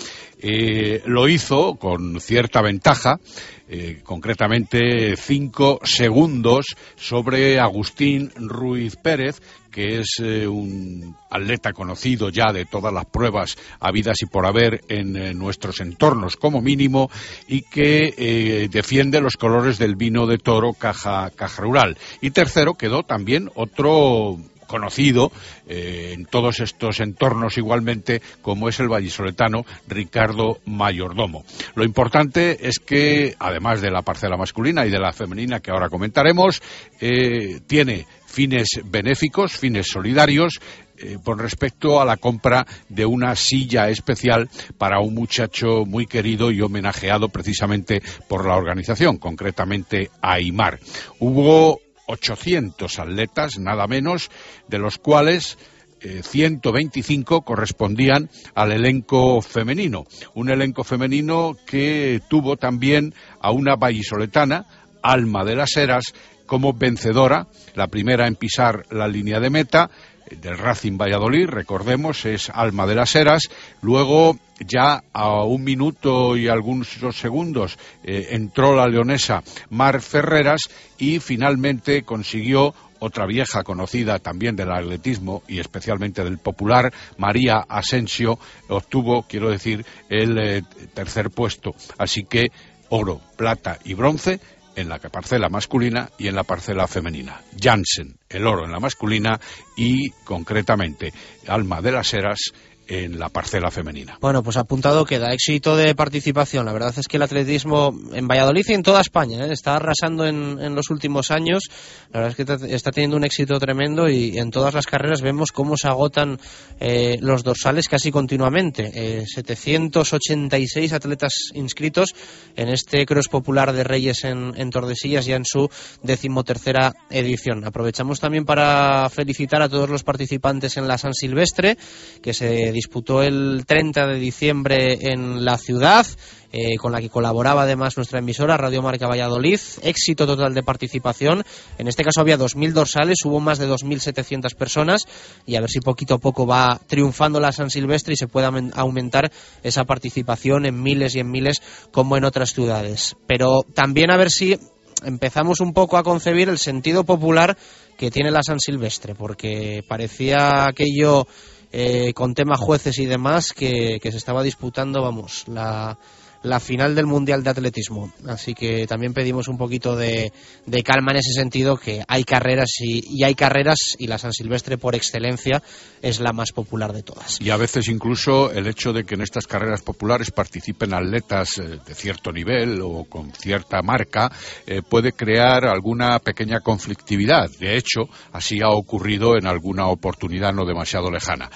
Eh, 0.44 1.03
lo 1.07 1.28
hizo 1.28 1.76
con 1.76 2.20
cierta 2.20 2.61
ventaja, 2.62 3.20
eh, 3.68 4.00
concretamente 4.03 5.14
cinco 5.16 5.78
segundos 5.84 6.66
sobre 6.96 7.61
Agustín 7.61 8.32
Ruiz 8.34 8.96
Pérez, 8.96 9.40
que 9.70 10.00
es 10.00 10.16
eh, 10.18 10.48
un 10.48 11.14
atleta 11.30 11.72
conocido 11.72 12.28
ya 12.28 12.53
de 12.53 12.64
todas 12.64 12.92
las 12.92 13.07
pruebas 13.07 13.57
habidas 13.78 14.20
y 14.20 14.26
por 14.26 14.44
haber 14.44 14.80
en 14.88 15.38
nuestros 15.38 15.80
entornos 15.80 16.36
como 16.36 16.61
mínimo 16.61 17.09
y 17.46 17.62
que 17.62 18.68
defiende 18.70 19.20
los 19.20 19.36
colores 19.36 19.78
del 19.78 19.94
vino 19.94 20.26
de 20.26 20.38
toro 20.38 20.72
caja, 20.72 21.30
caja 21.30 21.62
rural. 21.62 21.96
Y 22.20 22.32
tercero 22.32 22.74
quedó 22.74 23.05
también 23.05 23.48
otro 23.55 24.38
conocido 24.72 25.30
eh, 25.68 26.14
en 26.14 26.24
todos 26.24 26.60
estos 26.60 27.00
entornos 27.00 27.58
igualmente 27.58 28.22
como 28.40 28.70
es 28.70 28.80
el 28.80 28.88
vallisoletano 28.88 29.66
Ricardo 29.86 30.60
Mayordomo. 30.64 31.44
Lo 31.74 31.84
importante 31.84 32.66
es 32.66 32.78
que 32.78 33.36
además 33.38 33.82
de 33.82 33.90
la 33.90 34.00
parcela 34.00 34.38
masculina 34.38 34.86
y 34.86 34.90
de 34.90 34.98
la 34.98 35.12
femenina 35.12 35.60
que 35.60 35.70
ahora 35.70 35.90
comentaremos, 35.90 36.62
eh, 37.00 37.60
tiene 37.66 38.06
fines 38.24 38.80
benéficos, 38.84 39.52
fines 39.52 39.88
solidarios 39.88 40.58
eh, 40.96 41.18
con 41.22 41.38
respecto 41.38 42.00
a 42.00 42.06
la 42.06 42.16
compra 42.16 42.66
de 42.88 43.04
una 43.04 43.36
silla 43.36 43.90
especial 43.90 44.48
para 44.78 45.00
un 45.00 45.14
muchacho 45.14 45.84
muy 45.84 46.06
querido 46.06 46.50
y 46.50 46.62
homenajeado 46.62 47.28
precisamente 47.28 48.02
por 48.26 48.46
la 48.46 48.56
organización, 48.56 49.18
concretamente 49.18 50.10
Aymar. 50.22 50.78
Hubo 51.18 51.80
800 52.07 52.98
atletas, 52.98 53.59
nada 53.59 53.86
menos, 53.86 54.30
de 54.68 54.78
los 54.78 54.98
cuales 54.98 55.59
eh, 56.00 56.22
125 56.22 57.42
correspondían 57.42 58.28
al 58.55 58.72
elenco 58.72 59.40
femenino. 59.40 60.05
Un 60.34 60.50
elenco 60.50 60.84
femenino 60.84 61.57
que 61.66 62.20
tuvo 62.28 62.57
también 62.57 63.14
a 63.40 63.53
una 63.53 63.76
vallisoletana, 63.76 64.66
Alma 65.03 65.44
de 65.44 65.57
las 65.57 65.76
Heras, 65.76 66.05
como 66.46 66.72
vencedora, 66.72 67.46
la 67.74 67.86
primera 67.86 68.26
en 68.26 68.36
pisar 68.36 68.84
la 68.90 69.09
línea 69.09 69.40
de 69.40 69.50
meta 69.50 69.90
eh, 69.90 70.11
del 70.41 70.59
Racing 70.59 70.97
Valladolid, 70.97 71.47
recordemos, 71.47 72.24
es 72.24 72.51
Alma 72.51 72.87
de 72.87 72.95
las 72.95 73.14
Heras. 73.14 73.51
Luego, 73.80 74.39
ya 74.61 75.03
a 75.12 75.45
un 75.45 75.64
minuto 75.64 76.37
y 76.37 76.49
algunos 76.49 76.89
segundos, 77.12 77.78
eh, 78.05 78.28
entró 78.30 78.74
la 78.74 78.87
leonesa 78.87 79.43
Mar 79.70 80.01
Ferreras 80.01 80.62
y 80.99 81.18
finalmente 81.20 82.03
consiguió 82.03 82.74
otra 82.99 83.26
vieja 83.26 83.64
conocida 83.64 84.20
también 84.20 84.55
del 84.55 84.70
atletismo 84.70 85.43
y 85.49 85.59
especialmente 85.59 86.22
del 86.22 86.39
popular, 86.39 86.93
María 87.18 87.64
Asensio, 87.68 88.39
obtuvo, 88.68 89.24
quiero 89.24 89.51
decir, 89.51 89.85
el 90.09 90.39
eh, 90.39 90.62
tercer 90.95 91.30
puesto. 91.30 91.74
Así 91.99 92.22
que 92.24 92.53
oro, 92.91 93.20
plata 93.37 93.78
y 93.85 93.95
bronce 93.95 94.39
en 94.76 94.88
la 94.88 94.98
parcela 94.98 95.48
masculina 95.48 96.10
y 96.18 96.28
en 96.28 96.34
la 96.34 96.44
parcela 96.44 96.86
femenina. 96.86 97.40
Jansen, 97.60 98.16
el 98.28 98.46
oro 98.46 98.64
en 98.64 98.72
la 98.72 98.80
masculina 98.80 99.40
y 99.76 100.10
concretamente 100.24 101.12
Alma 101.46 101.80
de 101.82 101.92
las 101.92 102.12
Heras 102.14 102.52
en 102.89 103.18
la 103.18 103.28
parcela 103.28 103.70
femenina. 103.70 104.18
Bueno, 104.20 104.43
pues 104.43 104.57
apuntado 104.57 105.05
queda 105.05 105.33
éxito 105.33 105.76
de 105.76 105.95
participación. 105.95 106.66
La 106.66 106.72
verdad 106.72 106.95
es 106.97 107.09
que 107.09 107.16
el 107.16 107.22
atletismo 107.22 107.97
en 108.12 108.26
Valladolid 108.26 108.64
y 108.68 108.72
en 108.72 108.83
toda 108.83 109.01
España 109.01 109.47
¿eh? 109.47 109.53
está 109.53 109.76
arrasando 109.76 110.26
en, 110.26 110.59
en, 110.61 110.74
los 110.74 110.91
últimos 110.91 111.30
años. 111.30 111.64
La 112.12 112.20
verdad 112.20 112.37
es 112.39 112.47
que 112.68 112.74
está 112.74 112.91
teniendo 112.91 113.16
un 113.16 113.24
éxito 113.24 113.59
tremendo 113.59 114.09
y 114.09 114.39
en 114.39 114.51
todas 114.51 114.74
las 114.74 114.87
carreras 114.87 115.22
vemos 115.22 115.53
cómo 115.53 115.76
se 115.76 115.89
agotan 115.89 116.39
eh, 116.80 117.18
los 117.20 117.45
dorsales 117.45 117.89
casi 117.89 118.11
continuamente. 118.11 118.91
Eh, 118.95 119.24
786 119.26 120.93
atletas 120.93 121.33
inscritos 121.55 122.14
en 122.57 122.68
este 122.68 123.07
Cross 123.07 123.28
Popular 123.28 123.72
de 123.72 123.85
Reyes 123.85 124.24
en, 124.24 124.55
en 124.57 124.70
Tordesillas 124.70 125.26
ya 125.26 125.37
en 125.37 125.45
su 125.45 125.70
decimotercera 126.03 126.93
edición. 127.11 127.64
Aprovechamos 127.64 128.20
también 128.20 128.45
para 128.45 129.09
felicitar 129.11 129.62
a 129.62 129.68
todos 129.68 129.89
los 129.89 130.03
participantes 130.03 130.76
en 130.76 130.89
la 130.89 130.99
San 130.99 131.14
Silvestre 131.14 131.76
que 132.22 132.35
se 132.35 132.72
disputó 132.83 133.22
el 133.22 133.62
30 133.64 134.09
de 134.09 134.18
diciembre 134.18 134.99
en 135.12 135.45
la 135.45 135.57
ciudad, 135.57 136.05
eh, 136.51 136.76
con 136.78 136.91
la 136.91 137.01
que 137.01 137.11
colaboraba 137.11 137.62
además 137.62 137.97
nuestra 137.97 138.18
emisora 138.18 138.57
Radio 138.57 138.83
Marca 138.83 139.07
Valladolid. 139.07 139.61
Éxito 139.83 140.26
total 140.26 140.53
de 140.53 140.64
participación. 140.64 141.45
En 141.78 141.87
este 141.87 142.03
caso 142.03 142.20
había 142.20 142.37
2.000 142.37 142.72
dorsales, 142.72 143.24
hubo 143.24 143.39
más 143.39 143.61
de 143.61 143.68
2.700 143.68 144.57
personas 144.57 145.07
y 145.47 145.55
a 145.55 145.61
ver 145.61 145.70
si 145.70 145.78
poquito 145.78 146.14
a 146.14 146.18
poco 146.18 146.45
va 146.45 146.80
triunfando 146.89 147.39
la 147.39 147.53
San 147.53 147.70
Silvestre 147.70 148.14
y 148.14 148.16
se 148.16 148.26
puede 148.26 148.49
aumentar 148.74 149.30
esa 149.62 149.85
participación 149.85 150.66
en 150.66 150.83
miles 150.83 151.14
y 151.14 151.20
en 151.20 151.30
miles 151.30 151.62
como 151.93 152.16
en 152.16 152.24
otras 152.24 152.53
ciudades. 152.53 153.14
Pero 153.28 153.62
también 153.74 154.11
a 154.11 154.16
ver 154.16 154.33
si 154.33 154.59
empezamos 155.05 155.61
un 155.61 155.72
poco 155.72 155.97
a 155.99 156.03
concebir 156.03 156.49
el 156.49 156.59
sentido 156.59 157.05
popular 157.05 157.57
que 157.97 158.11
tiene 158.11 158.33
la 158.33 158.43
San 158.43 158.59
Silvestre, 158.59 159.14
porque 159.14 159.85
parecía 159.87 160.66
aquello 160.66 161.28
eh, 161.72 162.12
con 162.14 162.34
temas 162.34 162.60
jueces 162.60 162.98
y 162.98 163.06
demás 163.06 163.52
que, 163.52 163.98
que 164.00 164.12
se 164.12 164.18
estaba 164.18 164.42
disputando, 164.42 165.02
vamos, 165.02 165.44
la, 165.48 165.96
la 166.43 166.61
final 166.61 166.95
del 166.95 167.07
Mundial 167.07 167.43
de 167.43 167.51
Atletismo. 167.51 168.12
Así 168.26 168.55
que 168.55 168.86
también 168.86 169.14
pedimos 169.14 169.49
un 169.49 169.59
poquito 169.59 169.97
de, 169.97 170.32
de 170.66 170.82
calma 170.82 171.12
en 171.12 171.18
ese 171.18 171.32
sentido, 171.32 171.76
que 171.76 172.03
hay 172.09 172.24
carreras 172.24 172.70
y, 172.80 173.22
hay 173.24 173.34
carreras 173.34 173.97
y 173.99 174.07
la 174.07 174.18
San 174.18 174.32
Silvestre 174.32 174.78
por 174.78 174.95
excelencia 174.95 175.62
es 176.01 176.20
la 176.20 176.32
más 176.32 176.53
popular 176.53 176.93
de 176.93 177.03
todas. 177.03 177.40
Y 177.40 177.51
a 177.51 177.57
veces 177.57 177.88
incluso 177.88 178.51
el 178.51 178.66
hecho 178.66 178.93
de 178.93 179.05
que 179.05 179.14
en 179.14 179.22
estas 179.22 179.47
carreras 179.47 179.82
populares 179.82 180.30
participen 180.30 180.95
atletas 180.95 181.59
eh, 181.59 181.78
de 181.86 181.95
cierto 181.95 182.32
nivel 182.32 182.80
o 182.82 183.05
con 183.05 183.32
cierta 183.32 183.82
marca 183.82 184.30
eh, 184.66 184.82
puede 184.82 185.12
crear 185.12 185.66
alguna 185.66 186.18
pequeña 186.18 186.61
conflictividad. 186.61 187.51
De 187.59 187.76
hecho, 187.76 188.09
así 188.32 188.61
ha 188.62 188.70
ocurrido 188.70 189.36
en 189.36 189.47
alguna 189.47 189.86
oportunidad 189.86 190.53
no 190.53 190.64
demasiado 190.64 191.11
lejana. 191.11 191.51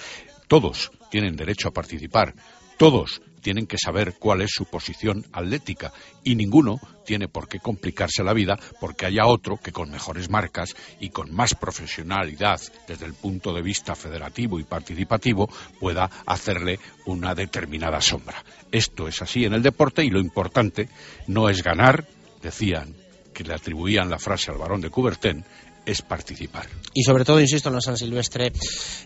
Todos 0.49 0.91
tienen 1.11 1.37
derecho 1.37 1.69
a 1.69 1.73
participar. 1.73 2.35
Todos 2.79 3.23
tienen 3.47 3.69
que 3.69 3.79
saber 3.79 4.15
cuál 4.19 4.43
es 4.43 4.51
su 4.51 4.65
posición 4.65 5.25
atlética 5.31 5.93
y 6.25 6.35
ninguno 6.35 6.81
tiene 7.05 7.29
por 7.29 7.47
qué 7.47 7.61
complicarse 7.61 8.25
la 8.25 8.33
vida 8.33 8.59
porque 8.81 9.07
haya 9.07 9.27
otro 9.27 9.57
que 9.57 9.71
con 9.71 9.89
mejores 9.89 10.29
marcas 10.29 10.75
y 10.99 11.11
con 11.11 11.33
más 11.33 11.55
profesionalidad 11.55 12.61
desde 12.89 13.07
el 13.07 13.15
punto 13.15 13.53
de 13.53 13.63
vista 13.63 13.95
federativo 13.95 14.59
y 14.59 14.65
participativo 14.65 15.49
pueda 15.79 16.11
hacerle 16.27 16.81
una 17.05 17.37
determinada 17.37 18.01
sombra. 18.01 18.45
Esto 18.73 19.07
es 19.07 19.23
así 19.23 19.45
en 19.45 19.55
el 19.55 19.63
deporte 19.63 20.05
y 20.05 20.11
lo 20.11 20.19
importante 20.19 20.89
no 21.29 21.49
es 21.49 21.63
ganar, 21.63 22.05
decían 22.43 22.97
que 23.33 23.45
le 23.45 23.55
atribuían 23.55 24.11
la 24.11 24.19
frase 24.19 24.51
al 24.51 24.59
varón 24.59 24.81
de 24.81 24.91
Coubertin, 24.91 25.45
es 25.87 26.03
participar. 26.03 26.67
Y 26.93 27.03
sobre 27.03 27.25
todo, 27.25 27.41
insisto, 27.41 27.69
en 27.69 27.77
la 27.77 27.81
San 27.81 27.97
Silvestre, 27.97 28.53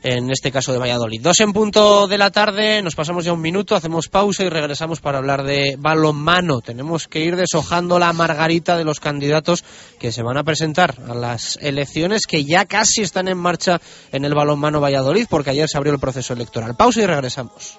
en 0.02 0.30
este 0.30 0.50
caso 0.50 0.72
de 0.72 0.78
Valladolid. 0.78 1.20
Dos 1.20 1.38
en 1.40 1.52
punto 1.52 2.08
de 2.08 2.18
la 2.18 2.30
tarde, 2.30 2.82
nos 2.82 2.94
pasamos 2.94 3.24
ya 3.24 3.32
un 3.32 3.40
minuto, 3.40 3.76
hacemos 3.76 4.08
pausa 4.08 4.42
y 4.44 4.48
regresamos 4.48 5.00
para 5.00 5.18
hablar 5.18 5.44
de 5.44 5.76
balonmano. 5.78 6.60
Tenemos 6.60 7.06
que 7.06 7.20
ir 7.20 7.36
deshojando 7.36 7.98
la 7.98 8.12
margarita 8.12 8.76
de 8.76 8.84
los 8.84 8.98
candidatos 8.98 9.64
que 9.98 10.10
se 10.10 10.22
van 10.22 10.38
a 10.38 10.44
presentar 10.44 10.96
a 11.08 11.14
las 11.14 11.58
elecciones 11.60 12.26
que 12.26 12.44
ya 12.44 12.64
casi 12.64 13.02
están 13.02 13.28
en 13.28 13.38
marcha 13.38 13.80
en 14.10 14.24
el 14.24 14.34
balonmano 14.34 14.80
Valladolid, 14.80 15.26
porque 15.28 15.50
ayer 15.50 15.68
se 15.68 15.76
abrió 15.76 15.92
el 15.92 16.00
proceso 16.00 16.32
electoral. 16.32 16.74
Pausa 16.76 17.02
y 17.02 17.06
regresamos. 17.06 17.78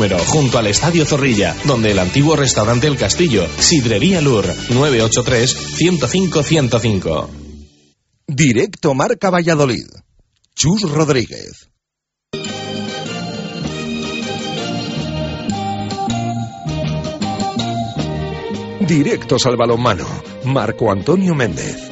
junto 0.09 0.57
al 0.57 0.65
Estadio 0.67 1.05
Zorrilla, 1.05 1.55
donde 1.65 1.91
el 1.91 1.99
antiguo 1.99 2.35
restaurante 2.35 2.87
El 2.87 2.97
Castillo, 2.97 3.47
Sidrería 3.59 4.19
Lur, 4.19 4.47
983-105-105. 4.69 7.29
Directo 8.27 8.95
Marca 8.95 9.29
Valladolid. 9.29 9.85
Chus 10.55 10.89
Rodríguez. 10.89 11.69
Directos 18.87 19.45
al 19.45 19.55
balonmano. 19.55 20.07
Marco 20.45 20.91
Antonio 20.91 21.35
Méndez. 21.35 21.91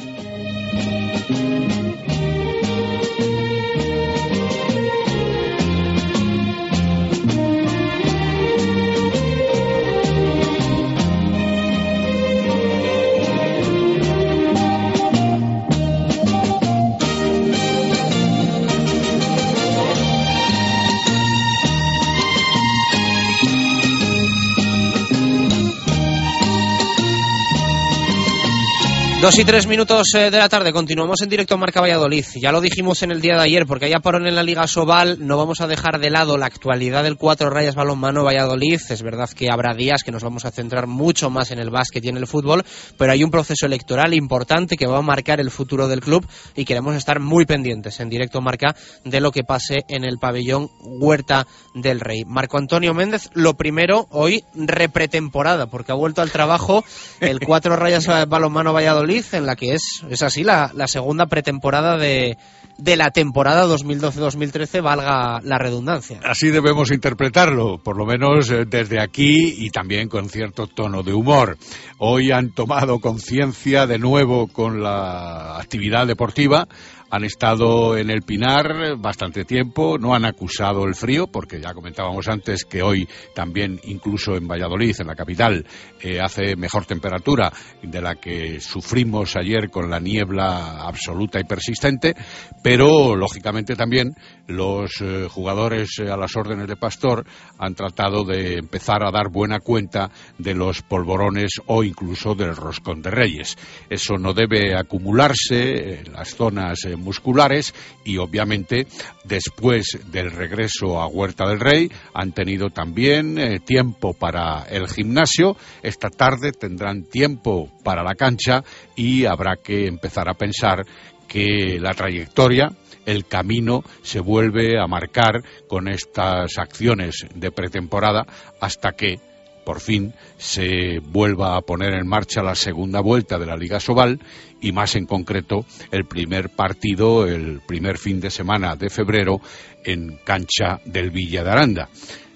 Dos 29.20 29.38
y 29.38 29.44
tres 29.44 29.66
minutos 29.66 30.14
eh, 30.16 30.30
de 30.30 30.38
la 30.38 30.48
tarde, 30.48 30.72
continuamos 30.72 31.20
en 31.20 31.28
directo 31.28 31.58
Marca 31.58 31.82
Valladolid. 31.82 32.24
Ya 32.40 32.52
lo 32.52 32.62
dijimos 32.62 33.02
en 33.02 33.10
el 33.10 33.20
día 33.20 33.34
de 33.34 33.42
ayer, 33.42 33.66
porque 33.66 33.84
haya 33.84 34.00
parón 34.00 34.26
en 34.26 34.34
la 34.34 34.42
Liga 34.42 34.66
Sobal, 34.66 35.18
no 35.20 35.36
vamos 35.36 35.60
a 35.60 35.66
dejar 35.66 36.00
de 36.00 36.08
lado 36.08 36.38
la 36.38 36.46
actualidad 36.46 37.02
del 37.02 37.18
Cuatro 37.18 37.50
Rayas 37.50 37.74
Balonmano 37.74 38.24
Valladolid. 38.24 38.80
Es 38.88 39.02
verdad 39.02 39.28
que 39.28 39.50
habrá 39.52 39.74
días 39.74 40.04
que 40.04 40.10
nos 40.10 40.22
vamos 40.22 40.46
a 40.46 40.50
centrar 40.50 40.86
mucho 40.86 41.28
más 41.28 41.50
en 41.50 41.58
el 41.58 41.68
básquet 41.68 42.02
y 42.02 42.08
en 42.08 42.16
el 42.16 42.26
fútbol, 42.26 42.64
pero 42.96 43.12
hay 43.12 43.22
un 43.22 43.30
proceso 43.30 43.66
electoral 43.66 44.14
importante 44.14 44.78
que 44.78 44.86
va 44.86 44.96
a 44.96 45.02
marcar 45.02 45.38
el 45.38 45.50
futuro 45.50 45.86
del 45.86 46.00
club 46.00 46.26
y 46.56 46.64
queremos 46.64 46.96
estar 46.96 47.20
muy 47.20 47.44
pendientes 47.44 48.00
en 48.00 48.08
directo 48.08 48.40
Marca 48.40 48.74
de 49.04 49.20
lo 49.20 49.32
que 49.32 49.44
pase 49.44 49.84
en 49.88 50.04
el 50.04 50.16
pabellón 50.18 50.70
Huerta 50.80 51.46
del 51.74 52.00
Rey. 52.00 52.24
Marco 52.24 52.56
Antonio 52.56 52.94
Méndez, 52.94 53.28
lo 53.34 53.52
primero, 53.52 54.06
hoy 54.12 54.44
repretemporada, 54.54 55.66
porque 55.66 55.92
ha 55.92 55.96
vuelto 55.96 56.22
al 56.22 56.30
trabajo 56.30 56.84
el 57.20 57.38
Cuatro 57.40 57.76
Rayas 57.76 58.06
Balonmano 58.26 58.72
Valladolid 58.72 59.09
en 59.10 59.46
la 59.46 59.56
que 59.56 59.74
es, 59.74 60.04
es 60.08 60.22
así, 60.22 60.44
la, 60.44 60.70
la 60.74 60.86
segunda 60.86 61.26
pretemporada 61.26 61.96
de, 61.96 62.36
de 62.78 62.96
la 62.96 63.10
temporada 63.10 63.66
2012-2013, 63.66 64.82
valga 64.82 65.40
la 65.42 65.58
redundancia. 65.58 66.20
Así 66.24 66.50
debemos 66.50 66.90
interpretarlo, 66.92 67.78
por 67.78 67.96
lo 67.96 68.06
menos 68.06 68.50
eh, 68.50 68.64
desde 68.66 69.00
aquí 69.00 69.54
y 69.58 69.70
también 69.70 70.08
con 70.08 70.28
cierto 70.28 70.66
tono 70.66 71.02
de 71.02 71.12
humor. 71.12 71.58
Hoy 71.98 72.30
han 72.30 72.52
tomado 72.52 73.00
conciencia 73.00 73.86
de 73.86 73.98
nuevo 73.98 74.46
con 74.46 74.82
la 74.82 75.58
actividad 75.58 76.06
deportiva, 76.06 76.68
han 77.10 77.24
estado 77.24 77.96
en 77.96 78.10
el 78.10 78.22
Pinar 78.22 78.96
bastante 78.96 79.44
tiempo, 79.44 79.98
no 79.98 80.14
han 80.14 80.24
acusado 80.24 80.84
el 80.84 80.94
frío, 80.94 81.26
porque 81.26 81.60
ya 81.60 81.74
comentábamos 81.74 82.28
antes 82.28 82.64
que 82.64 82.82
hoy 82.82 83.08
también, 83.34 83.80
incluso 83.84 84.36
en 84.36 84.46
Valladolid, 84.46 84.94
en 84.98 85.08
la 85.08 85.16
capital, 85.16 85.66
eh, 86.00 86.20
hace 86.20 86.54
mejor 86.56 86.86
temperatura 86.86 87.52
de 87.82 88.00
la 88.00 88.14
que 88.14 88.60
sufrimos 88.60 89.36
ayer 89.36 89.70
con 89.70 89.90
la 89.90 89.98
niebla 89.98 90.82
absoluta 90.82 91.40
y 91.40 91.44
persistente, 91.44 92.14
pero 92.62 93.16
lógicamente 93.16 93.74
también 93.74 94.14
los 94.46 95.00
eh, 95.00 95.26
jugadores 95.28 95.98
eh, 95.98 96.10
a 96.10 96.16
las 96.16 96.36
órdenes 96.36 96.68
de 96.68 96.76
Pastor 96.76 97.24
han 97.58 97.74
tratado 97.74 98.24
de 98.24 98.58
empezar 98.58 99.02
a 99.04 99.10
dar 99.10 99.30
buena 99.30 99.58
cuenta 99.58 100.10
de 100.38 100.54
los 100.54 100.82
polvorones 100.82 101.60
o 101.66 101.82
incluso 101.82 102.34
del 102.34 102.54
roscón 102.54 103.02
de 103.02 103.10
Reyes. 103.10 103.56
Eso 103.88 104.16
no 104.16 104.32
debe 104.32 104.76
acumularse 104.76 106.00
en 106.00 106.12
las 106.12 106.34
zonas 106.34 106.84
musculares 107.00 107.74
y 108.04 108.18
obviamente 108.18 108.86
después 109.24 109.98
del 110.10 110.30
regreso 110.30 111.00
a 111.00 111.06
Huerta 111.06 111.48
del 111.48 111.60
Rey 111.60 111.90
han 112.14 112.32
tenido 112.32 112.70
también 112.70 113.38
eh, 113.38 113.60
tiempo 113.60 114.14
para 114.14 114.64
el 114.70 114.88
gimnasio. 114.88 115.56
Esta 115.82 116.08
tarde 116.08 116.52
tendrán 116.52 117.04
tiempo 117.04 117.70
para 117.82 118.02
la 118.02 118.14
cancha 118.14 118.62
y 118.96 119.24
habrá 119.24 119.56
que 119.56 119.86
empezar 119.86 120.28
a 120.28 120.34
pensar 120.34 120.84
que 121.28 121.78
la 121.80 121.94
trayectoria 121.94 122.70
el 123.06 123.26
camino 123.26 123.82
se 124.02 124.20
vuelve 124.20 124.78
a 124.78 124.86
marcar 124.86 125.42
con 125.68 125.88
estas 125.88 126.58
acciones 126.58 127.26
de 127.34 127.50
pretemporada 127.50 128.26
hasta 128.60 128.92
que 128.92 129.18
por 129.64 129.80
fin 129.80 130.14
se 130.36 130.98
vuelva 131.00 131.56
a 131.56 131.62
poner 131.62 131.94
en 131.94 132.06
marcha 132.06 132.42
la 132.42 132.54
segunda 132.54 133.00
vuelta 133.00 133.38
de 133.38 133.46
la 133.46 133.56
Liga 133.56 133.80
Sobal 133.80 134.20
y 134.60 134.72
más 134.72 134.96
en 134.96 135.06
concreto 135.06 135.64
el 135.90 136.04
primer 136.06 136.50
partido, 136.50 137.26
el 137.26 137.60
primer 137.66 137.98
fin 137.98 138.20
de 138.20 138.30
semana 138.30 138.76
de 138.76 138.90
febrero 138.90 139.40
en 139.84 140.18
cancha 140.24 140.80
del 140.84 141.10
Villa 141.10 141.44
de 141.44 141.50
Aranda. 141.50 141.88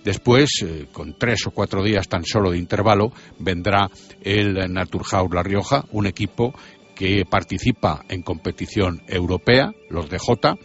Después, 0.04 0.50
eh, 0.62 0.86
con 0.92 1.16
tres 1.18 1.46
o 1.46 1.50
cuatro 1.50 1.82
días 1.82 2.08
tan 2.08 2.24
solo 2.24 2.50
de 2.50 2.58
intervalo, 2.58 3.10
vendrá 3.38 3.90
el 4.22 4.70
Naturhaus 4.70 5.32
La 5.32 5.42
Rioja, 5.42 5.86
un 5.92 6.06
equipo 6.06 6.54
que 6.94 7.24
participa 7.28 8.04
en 8.08 8.22
competición 8.22 9.02
europea, 9.08 9.72
los 9.88 10.08
de 10.10 10.18
Jota 10.18 10.56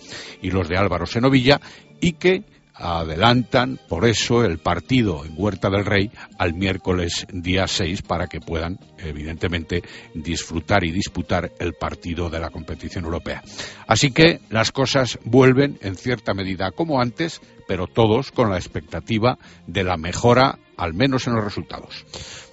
y 0.42 0.52
los 0.52 0.68
de 0.68 0.78
Álvaro 0.78 1.06
Senovilla, 1.06 1.60
y 2.02 2.14
que 2.14 2.44
adelantan 2.80 3.80
por 3.88 4.08
eso 4.08 4.44
el 4.44 4.58
partido 4.58 5.26
en 5.26 5.34
Huerta 5.36 5.70
del 5.70 5.86
Rey 5.86 6.10
al 6.38 6.54
miércoles 6.54 7.28
día 7.32 7.68
6 7.68 8.02
para 8.04 8.28
que 8.28 8.40
puedan 8.40 8.80
evidentemente 8.98 9.84
disfrutar 10.14 10.84
y 10.84 10.92
disputar 10.92 11.52
el 11.60 11.74
partido 11.74 12.30
de 12.30 12.40
la 12.40 12.50
competición 12.50 13.04
europea. 13.04 13.44
Así 13.88 14.12
que 14.12 14.40
las 14.50 14.72
cosas 14.72 15.20
vuelven 15.26 15.78
en 15.82 15.96
cierta 15.96 16.34
medida 16.34 16.72
como 16.72 17.02
antes, 17.02 17.42
pero 17.68 17.88
todos 17.88 18.32
con 18.32 18.50
la 18.50 18.58
expectativa 18.58 19.38
de 19.68 19.84
la 19.84 19.98
mejora 19.98 20.58
al 20.80 20.94
menos 20.94 21.28
en 21.28 21.36
los 21.36 21.44
resultados. 21.44 22.06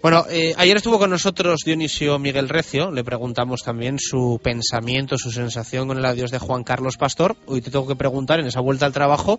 Bueno, 0.03 0.25
eh, 0.29 0.53
ayer 0.59 0.77
estuvo 0.77 0.99
con 0.99 1.11
nosotros 1.11 1.61
Dionisio 1.65 2.19
Miguel 2.19 2.49
Recio, 2.49 2.91
le 2.91 3.05
preguntamos 3.05 3.63
también 3.63 3.99
su 3.99 4.41
pensamiento, 4.43 5.17
su 5.17 5.31
sensación 5.31 5.87
con 5.87 5.99
el 5.99 6.05
adiós 6.05 6.33
de 6.33 6.41
Juan 6.41 6.65
Carlos 6.65 6.97
Pastor. 6.97 7.37
Hoy 7.47 7.61
te 7.61 7.71
tengo 7.71 7.87
que 7.87 7.95
preguntar 7.95 8.41
en 8.41 8.47
esa 8.47 8.61
vuelta 8.61 8.85
al 8.85 8.93
trabajo 8.93 9.39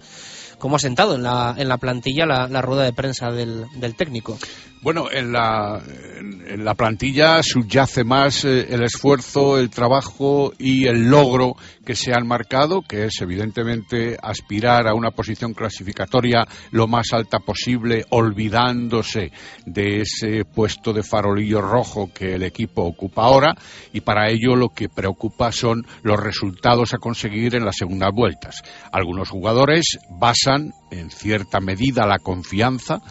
cómo 0.58 0.76
ha 0.76 0.80
sentado 0.80 1.16
en 1.16 1.24
la, 1.24 1.56
en 1.58 1.68
la 1.68 1.78
plantilla 1.78 2.26
la, 2.26 2.48
la 2.48 2.62
rueda 2.62 2.84
de 2.84 2.94
prensa 2.94 3.32
del, 3.32 3.66
del 3.76 3.96
técnico. 3.96 4.38
Bueno, 4.82 5.08
en 5.12 5.32
la, 5.32 5.82
en 6.20 6.64
la 6.64 6.76
plantilla 6.76 7.42
subyace 7.42 8.04
más 8.04 8.46
eh, 8.46 8.68
el 8.70 8.84
esfuerzo, 8.84 9.58
el 9.58 9.72
trabajo 9.72 10.54
y 10.58 10.86
el 10.86 11.10
logro 11.10 11.56
que 11.84 11.96
se 11.96 12.14
han 12.14 12.28
marcado, 12.28 12.82
que 12.82 13.06
es 13.06 13.22
evidentemente 13.22 14.18
aspirar 14.22 14.88
a 14.88 14.94
una 14.94 15.12
posición 15.12 15.54
clasificatoria 15.54 16.46
lo 16.72 16.88
más 16.88 17.08
alta 17.14 17.40
posible, 17.40 18.06
olvidándose 18.10 19.32
de 19.66 20.02
ese 20.02 20.46
puesto 20.46 20.94
de 20.94 21.02
farolillo 21.02 21.62
rojo 21.62 22.12
que 22.14 22.36
el 22.36 22.44
equipo 22.44 22.84
ocupa 22.84 23.24
ahora, 23.24 23.56
y 23.94 24.02
para 24.02 24.30
ello 24.30 24.56
lo 24.56 24.70
que 24.70 24.90
preocupa 24.90 25.52
son 25.52 25.88
los 26.04 26.20
resultados 26.20 26.94
a 26.94 27.00
conseguir 27.00 27.56
en 27.56 27.66
las 27.66 27.78
segundas 27.78 28.12
vueltas. 28.14 28.62
Algunos 28.92 29.30
jugadores 29.30 29.98
basan 30.20 30.72
en 30.92 31.10
cierta 31.10 31.60
medida 31.60 32.06
la 32.06 32.20
confianza 32.20 33.02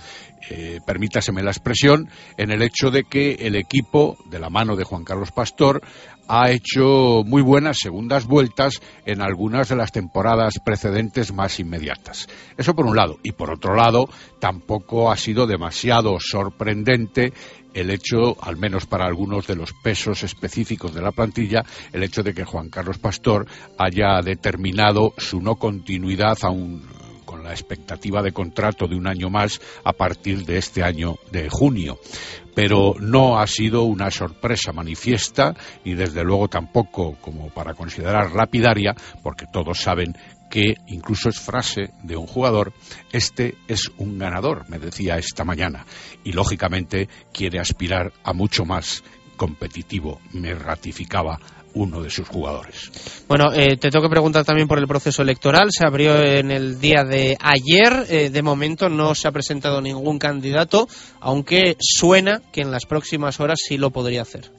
eh, 0.51 0.81
permítaseme 0.87 1.43
la 1.43 1.51
expresión, 1.51 2.09
en 2.37 2.51
el 2.51 2.63
hecho 2.63 2.91
de 2.91 3.05
que 3.05 3.33
el 3.33 3.57
equipo, 3.57 4.17
de 4.31 4.39
la 4.39 4.51
mano 4.51 4.77
de 4.77 4.85
Juan 4.85 5.05
Carlos 5.05 5.33
Pastor, 5.33 5.83
ha 6.29 6.51
hecho 6.51 7.23
muy 7.25 7.43
buenas 7.43 7.79
segundas 7.79 8.27
vueltas 8.27 8.81
en 9.05 9.23
algunas 9.23 9.69
de 9.69 9.77
las 9.77 9.93
temporadas 9.93 10.55
precedentes 10.65 11.33
más 11.33 11.61
inmediatas. 11.61 12.27
Eso 12.57 12.75
por 12.75 12.87
un 12.87 12.97
lado. 12.97 13.19
Y 13.23 13.33
por 13.33 13.53
otro 13.53 13.75
lado, 13.75 14.09
tampoco 14.41 15.11
ha 15.11 15.17
sido 15.17 15.47
demasiado 15.47 16.19
sorprendente 16.21 17.33
el 17.75 17.91
hecho, 17.91 18.43
al 18.43 18.57
menos 18.57 18.87
para 18.87 19.05
algunos 19.05 19.47
de 19.47 19.55
los 19.55 19.73
pesos 19.85 20.23
específicos 20.23 20.95
de 20.95 21.03
la 21.03 21.13
plantilla, 21.13 21.63
el 21.93 22.03
hecho 22.03 22.23
de 22.23 22.33
que 22.33 22.45
Juan 22.45 22.71
Carlos 22.71 22.99
Pastor 22.99 23.47
haya 23.79 24.21
determinado 24.23 25.13
su 25.19 25.41
no 25.41 25.57
continuidad 25.57 26.39
aún 26.43 26.83
con 26.83 27.06
la 27.47 27.53
expectativa 27.53 28.23
de 28.23 28.33
contrato 28.33 28.87
de 28.87 28.97
un 28.97 29.07
año 29.07 29.31
más 29.31 29.61
a 29.85 29.93
partir 29.93 30.45
de 30.45 30.59
este 30.59 30.83
año 30.83 31.17
de 31.31 31.49
junio. 31.49 31.99
Pero 32.55 32.95
no 32.99 33.39
ha 33.39 33.47
sido 33.47 33.85
una 33.85 34.11
sorpresa 34.11 34.73
manifiesta 34.73 35.55
y 35.85 35.95
desde 35.95 36.25
luego 36.25 36.49
tampoco 36.49 37.17
como 37.21 37.51
para 37.51 37.75
considerar 37.75 38.33
lapidaria, 38.33 38.95
porque 39.23 39.47
todos 39.47 39.79
saben 39.79 40.17
que 40.51 40.75
incluso 40.87 41.29
es 41.29 41.39
frase 41.39 41.91
de 42.03 42.17
un 42.17 42.27
jugador, 42.27 42.73
este 43.13 43.57
es 43.69 43.91
un 43.99 44.19
ganador, 44.19 44.69
me 44.69 44.79
decía 44.79 45.19
esta 45.19 45.45
mañana, 45.45 45.85
y 46.25 46.33
lógicamente 46.33 47.09
quiere 47.33 47.59
aspirar 47.59 48.13
a 48.25 48.33
mucho 48.33 48.65
más 48.65 49.03
competitivo, 49.37 50.21
me 50.33 50.55
ratificaba 50.55 51.39
uno 51.77 52.03
de 52.03 52.11
sus 52.11 52.27
jugadores. 52.27 52.91
Bueno, 53.29 53.53
eh, 53.53 53.77
te 53.77 53.91
tengo 53.91 54.03
que 54.03 54.11
preguntar 54.11 54.45
también 54.45 54.67
por 54.67 54.79
el 54.79 54.89
proceso 54.89 55.23
electoral. 55.23 55.69
Se 55.71 55.87
abrió 55.87 56.17
en 56.23 56.51
el 56.51 56.81
día 56.81 57.05
de 57.05 57.37
ayer. 57.41 58.07
Eh, 58.09 58.31
de 58.31 58.43
momento 58.43 58.89
no 58.89 59.15
se 59.15 59.29
ha 59.29 59.33
presentado 59.33 59.81
ningún 59.81 60.19
candidato, 60.19 60.89
aunque 61.21 61.77
suena 61.79 62.41
que 62.53 62.63
en 62.63 62.71
las 62.71 62.87
próximas 62.87 63.41
horas 63.41 63.59
sí 63.63 63.77
lo 63.77 63.91
podría 63.91 64.23
hacer. 64.23 64.51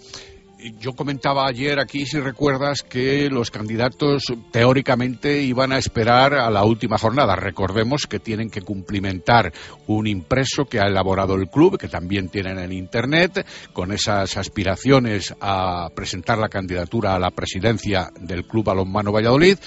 Yo 0.79 0.93
comentaba 0.93 1.47
ayer 1.47 1.79
aquí, 1.79 2.05
si 2.05 2.19
recuerdas, 2.19 2.83
que 2.83 3.29
los 3.29 3.51
candidatos 3.51 4.23
teóricamente 4.51 5.41
iban 5.41 5.71
a 5.71 5.77
esperar 5.77 6.33
a 6.33 6.49
la 6.49 6.63
última 6.63 6.97
jornada. 6.97 7.35
Recordemos 7.35 8.07
que 8.07 8.19
tienen 8.19 8.49
que 8.49 8.61
cumplimentar 8.61 9.53
un 9.87 10.07
impreso 10.07 10.65
que 10.65 10.79
ha 10.79 10.87
elaborado 10.87 11.35
el 11.35 11.49
club, 11.49 11.77
que 11.77 11.87
también 11.87 12.29
tienen 12.29 12.59
en 12.59 12.71
Internet, 12.71 13.45
con 13.73 13.91
esas 13.91 14.37
aspiraciones 14.37 15.33
a 15.39 15.89
presentar 15.95 16.37
la 16.37 16.49
candidatura 16.49 17.15
a 17.15 17.19
la 17.19 17.31
presidencia 17.31 18.09
del 18.19 18.45
Club 18.45 18.65
Balonmano 18.65 19.11
Valladolid 19.11 19.57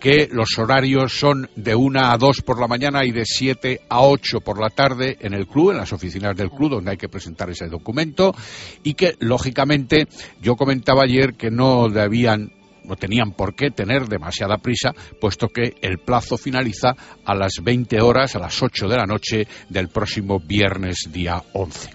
que 0.00 0.28
los 0.30 0.58
horarios 0.58 1.18
son 1.18 1.48
de 1.56 1.74
una 1.74 2.12
a 2.12 2.18
dos 2.18 2.42
por 2.42 2.60
la 2.60 2.68
mañana 2.68 3.04
y 3.04 3.12
de 3.12 3.24
siete 3.24 3.80
a 3.88 4.02
ocho 4.02 4.40
por 4.40 4.60
la 4.60 4.70
tarde 4.70 5.16
en 5.20 5.34
el 5.34 5.46
club, 5.46 5.70
en 5.70 5.78
las 5.78 5.92
oficinas 5.92 6.36
del 6.36 6.50
club, 6.50 6.70
donde 6.70 6.92
hay 6.92 6.96
que 6.96 7.08
presentar 7.08 7.50
ese 7.50 7.68
documento, 7.68 8.34
y 8.82 8.94
que, 8.94 9.16
lógicamente, 9.20 10.06
yo 10.40 10.56
comentaba 10.56 11.02
ayer 11.04 11.34
que 11.34 11.50
no 11.50 11.88
debían 11.88 12.52
no 12.86 12.96
tenían 12.96 13.32
por 13.32 13.54
qué 13.54 13.70
tener 13.70 14.06
demasiada 14.06 14.58
prisa, 14.58 14.92
puesto 15.20 15.48
que 15.48 15.74
el 15.82 15.98
plazo 15.98 16.38
finaliza 16.38 16.90
a 17.24 17.34
las 17.34 17.54
20 17.62 18.00
horas, 18.00 18.36
a 18.36 18.38
las 18.38 18.62
8 18.62 18.86
de 18.86 18.96
la 18.96 19.06
noche 19.06 19.48
del 19.68 19.88
próximo 19.88 20.38
viernes 20.38 21.08
día 21.10 21.42
11. 21.52 21.90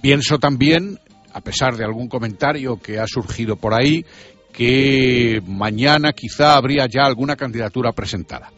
Pienso 0.00 0.38
también, 0.38 0.98
a 1.32 1.40
pesar 1.40 1.76
de 1.76 1.84
algún 1.84 2.08
comentario 2.08 2.78
que 2.78 2.98
ha 2.98 3.06
surgido 3.06 3.56
por 3.56 3.74
ahí, 3.74 4.04
que 4.52 5.40
mañana 5.46 6.12
quizá 6.12 6.56
habría 6.56 6.86
ya 6.86 7.04
alguna 7.04 7.36
candidatura 7.36 7.92
presentada. 7.92 8.52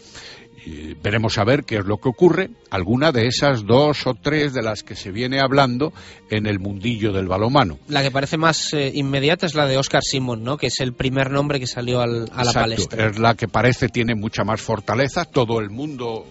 Veremos 1.02 1.38
a 1.38 1.44
ver 1.44 1.64
qué 1.64 1.78
es 1.78 1.84
lo 1.84 1.98
que 1.98 2.08
ocurre. 2.08 2.50
Alguna 2.70 3.10
de 3.10 3.26
esas 3.26 3.66
dos 3.66 4.06
o 4.06 4.14
tres 4.14 4.52
de 4.52 4.62
las 4.62 4.84
que 4.84 4.94
se 4.94 5.10
viene 5.10 5.40
hablando 5.40 5.92
en 6.30 6.46
el 6.46 6.60
mundillo 6.60 7.12
del 7.12 7.26
balomano. 7.26 7.78
La 7.88 8.02
que 8.02 8.12
parece 8.12 8.36
más 8.36 8.72
eh, 8.72 8.92
inmediata 8.94 9.46
es 9.46 9.54
la 9.54 9.66
de 9.66 9.76
Oscar 9.76 10.02
Simón, 10.04 10.44
¿no? 10.44 10.56
Que 10.56 10.68
es 10.68 10.78
el 10.78 10.92
primer 10.92 11.32
nombre 11.32 11.58
que 11.58 11.66
salió 11.66 12.00
al, 12.00 12.30
a 12.32 12.36
la 12.36 12.42
Exacto, 12.42 12.60
palestra. 12.60 13.06
Es 13.08 13.18
la 13.18 13.34
que 13.34 13.48
parece 13.48 13.88
tiene 13.88 14.14
mucha 14.14 14.44
más 14.44 14.60
fortaleza. 14.60 15.24
Todo 15.24 15.58
el 15.58 15.70
mundo 15.70 16.24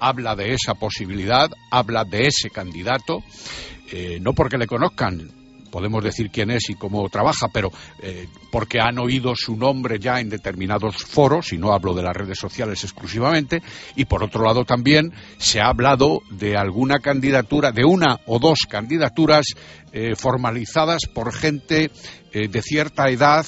habla 0.00 0.36
de 0.36 0.52
esa 0.52 0.74
posibilidad, 0.74 1.50
habla 1.70 2.04
de 2.04 2.26
ese 2.26 2.50
candidato, 2.50 3.22
eh, 3.90 4.18
no 4.20 4.34
porque 4.34 4.58
le 4.58 4.66
conozcan, 4.66 5.30
podemos 5.76 6.02
decir 6.02 6.30
quién 6.30 6.50
es 6.50 6.70
y 6.70 6.74
cómo 6.74 7.06
trabaja, 7.10 7.48
pero 7.52 7.70
eh, 8.00 8.28
porque 8.50 8.80
han 8.80 8.98
oído 8.98 9.34
su 9.36 9.58
nombre 9.58 9.98
ya 9.98 10.20
en 10.20 10.30
determinados 10.30 10.96
foros, 10.96 11.52
y 11.52 11.58
no 11.58 11.74
hablo 11.74 11.92
de 11.92 12.02
las 12.02 12.16
redes 12.16 12.38
sociales 12.38 12.82
exclusivamente, 12.82 13.60
y 13.94 14.06
por 14.06 14.24
otro 14.24 14.42
lado 14.42 14.64
también 14.64 15.12
se 15.36 15.60
ha 15.60 15.66
hablado 15.66 16.22
de 16.30 16.56
alguna 16.56 17.00
candidatura, 17.00 17.72
de 17.72 17.84
una 17.84 18.20
o 18.24 18.38
dos 18.38 18.60
candidaturas 18.66 19.48
eh, 19.92 20.14
formalizadas 20.16 21.02
por 21.12 21.30
gente 21.30 21.90
eh, 22.32 22.48
de 22.48 22.62
cierta 22.62 23.10
edad 23.10 23.44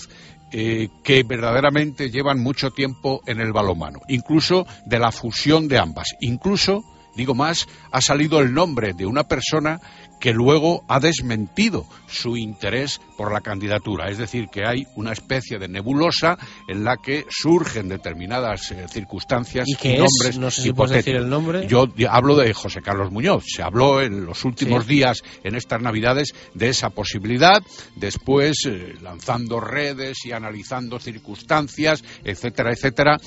que 0.50 1.22
verdaderamente 1.26 2.10
llevan 2.10 2.40
mucho 2.40 2.70
tiempo 2.70 3.20
en 3.26 3.40
el 3.40 3.52
balomano, 3.52 4.00
incluso 4.08 4.66
de 4.84 4.98
la 4.98 5.12
fusión 5.12 5.66
de 5.68 5.78
ambas, 5.78 6.08
incluso 6.20 6.84
digo 7.18 7.34
más, 7.34 7.66
ha 7.90 8.00
salido 8.00 8.38
el 8.38 8.54
nombre 8.54 8.92
de 8.94 9.04
una 9.04 9.24
persona 9.24 9.80
que 10.20 10.32
luego 10.32 10.84
ha 10.88 11.00
desmentido 11.00 11.86
su 12.08 12.36
interés 12.36 13.00
por 13.16 13.32
la 13.32 13.40
candidatura. 13.40 14.08
Es 14.10 14.18
decir, 14.18 14.48
que 14.48 14.66
hay 14.66 14.86
una 14.96 15.12
especie 15.12 15.58
de 15.58 15.68
nebulosa 15.68 16.38
en 16.68 16.84
la 16.84 16.96
que 16.96 17.26
surgen 17.30 17.88
determinadas 17.88 18.70
eh, 18.72 18.86
circunstancias 18.88 19.64
¿Y 19.68 19.74
qué 19.76 19.94
es? 19.94 19.98
nombres 20.00 20.38
No 20.38 20.50
sé 20.50 20.62
si 20.62 20.72
puedes 20.72 20.96
decir 20.96 21.16
el 21.16 21.28
nombre. 21.28 21.66
Yo 21.66 21.86
hablo 22.08 22.36
de 22.36 22.52
José 22.54 22.80
Carlos 22.82 23.10
Muñoz. 23.12 23.44
Se 23.46 23.62
habló 23.62 24.00
en 24.00 24.24
los 24.24 24.44
últimos 24.44 24.84
Sí. 24.84 24.94
días, 24.94 25.22
en 25.44 25.54
estas 25.54 25.82
Navidades, 25.82 26.34
de 26.54 26.68
esa 26.68 26.90
posibilidad. 26.90 27.62
Después, 27.96 28.56
eh, 28.66 28.94
lanzando 29.02 29.60
redes 29.60 30.18
y 30.24 30.32
analizando 30.32 30.98
circunstancias, 30.98 32.02
etcétera, 32.24 32.72
etcétera. 32.72 33.18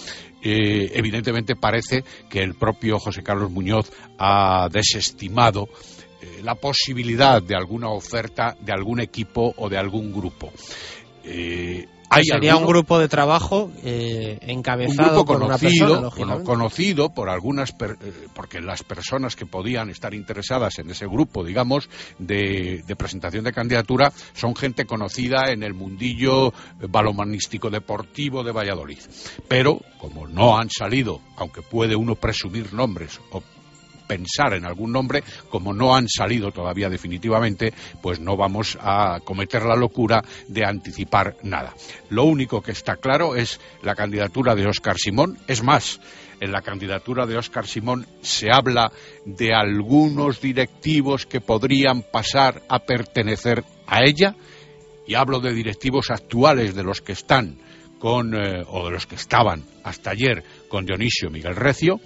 eh, 0.44 0.94
evidentemente 0.96 1.56
parece 1.56 2.04
que 2.28 2.40
el 2.40 2.56
propio 2.56 2.98
José 2.98 3.22
Carlos 3.22 3.52
Muñoz 3.52 3.92
ha 4.18 4.68
desestimado 4.72 5.68
la 6.44 6.56
posibilidad 6.56 7.42
de 7.42 7.56
alguna 7.56 7.90
oferta 7.90 8.56
de 8.60 8.72
algún 8.74 9.00
equipo 9.00 9.54
o 9.58 9.70
de 9.70 9.78
algún 9.78 10.12
grupo. 10.14 10.52
Eh, 11.24 11.88
hay 12.14 12.26
Sería 12.26 12.58
un 12.58 12.66
grupo 12.66 13.00
de 13.00 13.08
trabajo 13.08 13.72
eh, 13.86 14.38
un 14.44 14.50
encabezado 14.50 15.12
grupo 15.24 15.26
por 15.26 15.38
una 15.44 15.58
conocido, 15.58 16.10
persona, 16.12 16.44
conocido 16.44 17.14
por 17.14 17.30
algunas, 17.30 17.72
per- 17.72 17.98
eh, 18.04 18.28
porque 18.34 18.60
las 18.60 18.84
personas 18.84 19.38
que 19.38 19.46
podían 19.46 19.90
estar 19.90 20.14
interesadas 20.14 20.78
en 20.80 20.90
ese 20.90 21.06
grupo, 21.08 21.42
digamos, 21.46 21.90
de, 22.20 22.84
de 22.86 22.96
presentación 22.98 23.46
de 23.46 23.54
candidatura, 23.54 24.12
son 24.34 24.58
gente 24.58 24.86
conocida 24.86 25.52
en 25.54 25.64
el 25.64 25.74
mundillo 25.74 26.54
balomanístico 26.90 27.70
deportivo 27.70 28.44
de 28.44 28.52
Valladolid. 28.52 29.00
Pero, 29.48 29.80
como 29.98 30.28
no 30.28 30.58
han 30.58 30.70
salido, 30.70 31.22
aunque 31.38 31.62
puede 31.62 31.96
uno 31.96 32.16
presumir 32.16 32.74
nombres 32.74 33.22
o 33.32 33.42
pensar 34.12 34.54
en 34.56 34.66
algún 34.66 34.92
nombre, 34.92 35.24
como 35.50 35.72
no 35.72 35.96
han 35.96 36.10
salido 36.10 36.52
todavía 36.52 36.90
definitivamente, 36.90 37.74
pues 38.02 38.20
no 38.20 38.36
vamos 38.36 38.78
a 38.82 39.22
cometer 39.24 39.64
la 39.64 39.78
locura 39.78 40.22
de 40.50 40.66
anticipar 40.66 41.38
nada. 41.44 41.74
Lo 42.10 42.26
único 42.26 42.62
que 42.62 42.74
está 42.74 42.98
claro 42.98 43.38
es 43.38 43.62
la 43.84 43.96
candidatura 43.96 44.54
de 44.54 44.68
Óscar 44.68 44.98
Simón. 44.98 45.38
Es 45.48 45.64
más, 45.64 46.02
en 46.42 46.52
la 46.52 46.62
candidatura 46.62 47.26
de 47.26 47.38
Óscar 47.38 47.68
Simón 47.68 48.06
se 48.22 48.52
habla 48.52 48.92
de 49.24 49.54
algunos 49.54 50.42
directivos 50.42 51.26
que 51.26 51.40
podrían 51.40 52.02
pasar 52.02 52.64
a 52.68 52.80
pertenecer 52.80 53.64
a 53.88 54.04
ella, 54.04 54.36
y 55.08 55.16
hablo 55.16 55.40
de 55.40 55.54
directivos 55.54 56.12
actuales 56.12 56.76
de 56.76 56.84
los 56.84 57.00
que 57.00 57.14
están 57.14 57.60
con, 57.98 58.36
eh, 58.36 58.66
o 58.68 58.88
de 58.88 58.92
los 58.92 59.06
que 59.06 59.16
estaban 59.16 59.64
hasta 59.86 60.12
ayer 60.12 60.44
con 60.68 60.86
Dionisio 60.86 61.30
Miguel 61.30 61.56
Recio, 61.56 62.02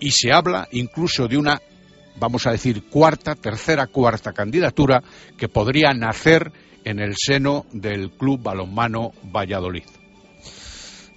y 0.00 0.10
se 0.10 0.32
habla 0.32 0.68
incluso 0.72 1.28
de 1.28 1.36
una, 1.36 1.60
vamos 2.16 2.46
a 2.46 2.52
decir, 2.52 2.84
cuarta, 2.84 3.34
tercera, 3.34 3.86
cuarta 3.86 4.32
candidatura 4.32 5.02
que 5.36 5.48
podría 5.48 5.92
nacer 5.92 6.52
en 6.84 7.00
el 7.00 7.14
seno 7.16 7.66
del 7.72 8.10
Club 8.12 8.42
Balonmano 8.42 9.12
Valladolid. 9.24 9.84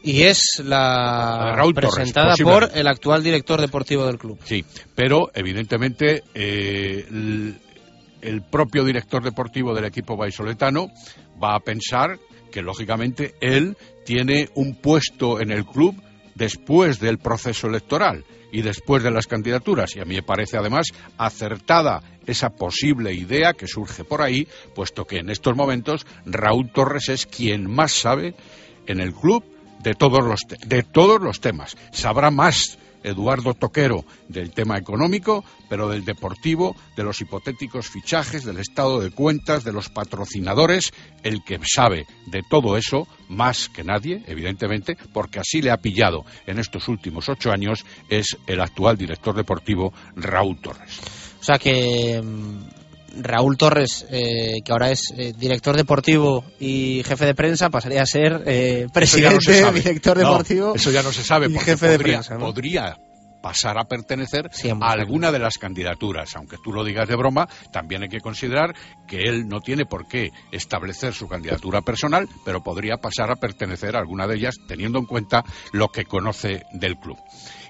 Y 0.03 0.21
es 0.23 0.61
la, 0.63 1.53
Raúl 1.55 1.73
Torres, 1.73 1.91
presentada 1.93 2.35
por 2.41 2.69
el 2.73 2.87
actual 2.87 3.23
director 3.23 3.59
deportivo 3.59 4.05
del 4.05 4.17
club. 4.17 4.39
Sí, 4.45 4.63
pero 4.95 5.29
evidentemente 5.33 6.23
eh, 6.33 7.05
el, 7.09 7.59
el 8.21 8.41
propio 8.43 8.85
director 8.85 9.21
deportivo 9.21 9.73
del 9.73 9.85
equipo 9.85 10.15
vallisoletano 10.15 10.87
va 11.43 11.55
a 11.55 11.59
pensar 11.59 12.19
que 12.51 12.61
lógicamente 12.61 13.35
él 13.41 13.75
tiene 14.05 14.49
un 14.55 14.75
puesto 14.75 15.41
en 15.41 15.51
el 15.51 15.65
club 15.65 16.01
después 16.37 16.99
del 16.99 17.17
proceso 17.17 17.67
electoral 17.67 18.23
y 18.51 18.61
después 18.61 19.03
de 19.03 19.11
las 19.11 19.27
candidaturas. 19.27 19.95
Y 19.95 19.99
a 19.99 20.05
mí 20.05 20.15
me 20.15 20.23
parece 20.23 20.57
además 20.57 20.87
acertada 21.17 22.01
esa 22.25 22.51
posible 22.51 23.13
idea 23.13 23.53
que 23.53 23.67
surge 23.67 24.03
por 24.03 24.21
ahí, 24.21 24.47
puesto 24.75 25.05
que 25.05 25.17
en 25.17 25.29
estos 25.29 25.55
momentos 25.55 26.05
Raúl 26.25 26.71
Torres 26.71 27.09
es 27.09 27.25
quien 27.25 27.69
más 27.69 27.91
sabe 27.91 28.35
en 28.85 28.99
el 29.01 29.13
club 29.13 29.43
de 29.79 29.93
todos 29.93 30.23
los, 30.23 30.41
de 30.65 30.83
todos 30.83 31.21
los 31.21 31.41
temas. 31.41 31.75
Sabrá 31.91 32.31
más 32.31 32.77
Eduardo 33.03 33.53
Toquero 33.53 34.05
del 34.27 34.51
tema 34.51 34.77
económico, 34.77 35.43
pero 35.69 35.89
del 35.89 36.05
deportivo, 36.05 36.75
de 36.95 37.03
los 37.03 37.21
hipotéticos 37.21 37.89
fichajes, 37.89 38.43
del 38.43 38.59
estado 38.59 38.99
de 38.99 39.11
cuentas, 39.11 39.63
de 39.63 39.73
los 39.73 39.89
patrocinadores, 39.89 40.91
el 41.23 41.43
que 41.43 41.59
sabe 41.65 42.05
de 42.27 42.41
todo 42.49 42.77
eso 42.77 43.07
más 43.29 43.69
que 43.69 43.83
nadie, 43.83 44.23
evidentemente, 44.27 44.97
porque 45.13 45.39
así 45.39 45.61
le 45.61 45.71
ha 45.71 45.77
pillado 45.77 46.25
en 46.45 46.59
estos 46.59 46.87
últimos 46.87 47.29
ocho 47.29 47.51
años, 47.51 47.85
es 48.09 48.37
el 48.47 48.61
actual 48.61 48.97
director 48.97 49.35
deportivo 49.35 49.93
Raúl 50.15 50.59
Torres. 50.61 50.99
O 51.39 51.43
sea 51.43 51.57
que 51.57 52.21
mm, 52.21 52.86
Raúl 53.21 53.57
Torres, 53.57 54.05
eh, 54.09 54.61
que 54.63 54.71
ahora 54.71 54.91
es 54.91 55.13
eh, 55.17 55.33
director 55.37 55.75
deportivo 55.75 56.43
y 56.59 57.03
jefe 57.05 57.25
de 57.25 57.35
prensa, 57.35 57.69
pasaría 57.69 58.01
a 58.01 58.05
ser 58.05 58.43
eh, 58.45 58.83
no 58.85 58.93
presidente, 58.93 59.41
se 59.41 59.61
sabe. 59.61 59.79
director 59.81 60.17
No, 60.17 60.23
deportivo. 60.29 60.75
eso 60.75 60.91
ya 60.91 61.03
no 61.03 61.11
se 61.11 61.23
sabe, 61.23 61.49
porque 61.49 61.71
jefe 61.71 61.87
de 61.87 61.97
podría, 61.97 62.13
prensa. 62.17 62.33
¿no? 62.35 62.39
podría 62.45 62.97
pasar 63.41 63.77
a 63.77 63.85
pertenecer 63.85 64.49
a 64.81 64.91
alguna 64.91 65.31
de 65.31 65.39
las 65.39 65.57
candidaturas. 65.57 66.35
Aunque 66.35 66.57
tú 66.63 66.73
lo 66.73 66.83
digas 66.83 67.07
de 67.07 67.15
broma, 67.15 67.47
también 67.71 68.03
hay 68.03 68.09
que 68.09 68.19
considerar 68.19 68.75
que 69.07 69.21
él 69.21 69.47
no 69.47 69.61
tiene 69.61 69.85
por 69.85 70.07
qué 70.07 70.31
establecer 70.51 71.13
su 71.13 71.27
candidatura 71.27 71.81
personal, 71.81 72.27
pero 72.43 72.61
podría 72.61 72.97
pasar 72.97 73.31
a 73.31 73.35
pertenecer 73.35 73.95
a 73.95 73.99
alguna 73.99 74.27
de 74.27 74.35
ellas, 74.35 74.55
teniendo 74.67 74.99
en 74.99 75.05
cuenta 75.05 75.43
lo 75.71 75.89
que 75.89 76.03
conoce 76.05 76.63
del 76.73 76.97
club. 76.97 77.17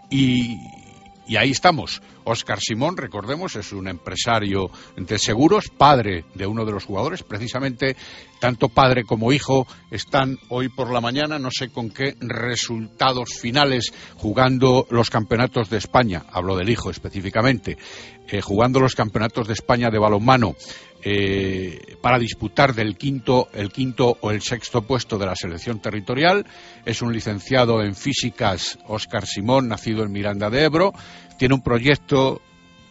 Y, 0.10 0.58
y 1.28 1.36
ahí 1.36 1.52
estamos. 1.52 2.02
Oscar 2.28 2.60
Simón, 2.60 2.98
recordemos, 2.98 3.56
es 3.56 3.72
un 3.72 3.88
empresario 3.88 4.70
de 4.98 5.18
seguros, 5.18 5.70
padre 5.70 6.26
de 6.36 6.46
uno 6.46 6.66
de 6.66 6.74
los 6.74 6.84
jugadores, 6.84 7.24
precisamente 7.24 7.96
tanto 8.40 8.68
padre 8.70 9.04
como 9.04 9.32
hijo 9.32 9.66
están 9.92 10.38
hoy 10.50 10.68
por 10.70 10.92
la 10.92 11.02
mañana, 11.02 11.40
no 11.40 11.50
sé 11.52 11.70
con 11.70 11.90
qué 11.90 12.16
resultados 12.20 13.30
finales, 13.40 13.94
jugando 14.16 14.86
los 14.90 15.10
campeonatos 15.10 15.70
de 15.70 15.78
España, 15.78 16.26
hablo 16.32 16.58
del 16.58 16.70
hijo 16.70 16.92
específicamente, 16.92 17.78
eh, 18.28 18.42
jugando 18.42 18.82
los 18.82 18.94
campeonatos 18.94 19.48
de 19.48 19.54
España 19.54 19.90
de 19.90 20.00
balonmano. 20.00 20.56
eh, 21.04 21.96
para 22.02 22.20
disputar 22.20 22.74
del 22.74 22.98
quinto, 22.98 23.48
el 23.54 23.72
quinto 23.72 24.18
o 24.20 24.32
el 24.32 24.42
sexto 24.42 24.82
puesto 24.82 25.18
de 25.18 25.26
la 25.26 25.36
selección 25.36 25.80
territorial. 25.80 26.46
Es 26.86 27.02
un 27.02 27.14
licenciado 27.14 27.82
en 27.82 27.96
físicas, 27.96 28.78
Óscar 28.88 29.26
Simón, 29.26 29.68
nacido 29.68 30.04
en 30.04 30.12
Miranda 30.12 30.50
de 30.50 30.64
Ebro. 30.64 30.94
Tiene 31.38 31.56
un 31.56 31.62
proyecto 31.62 32.42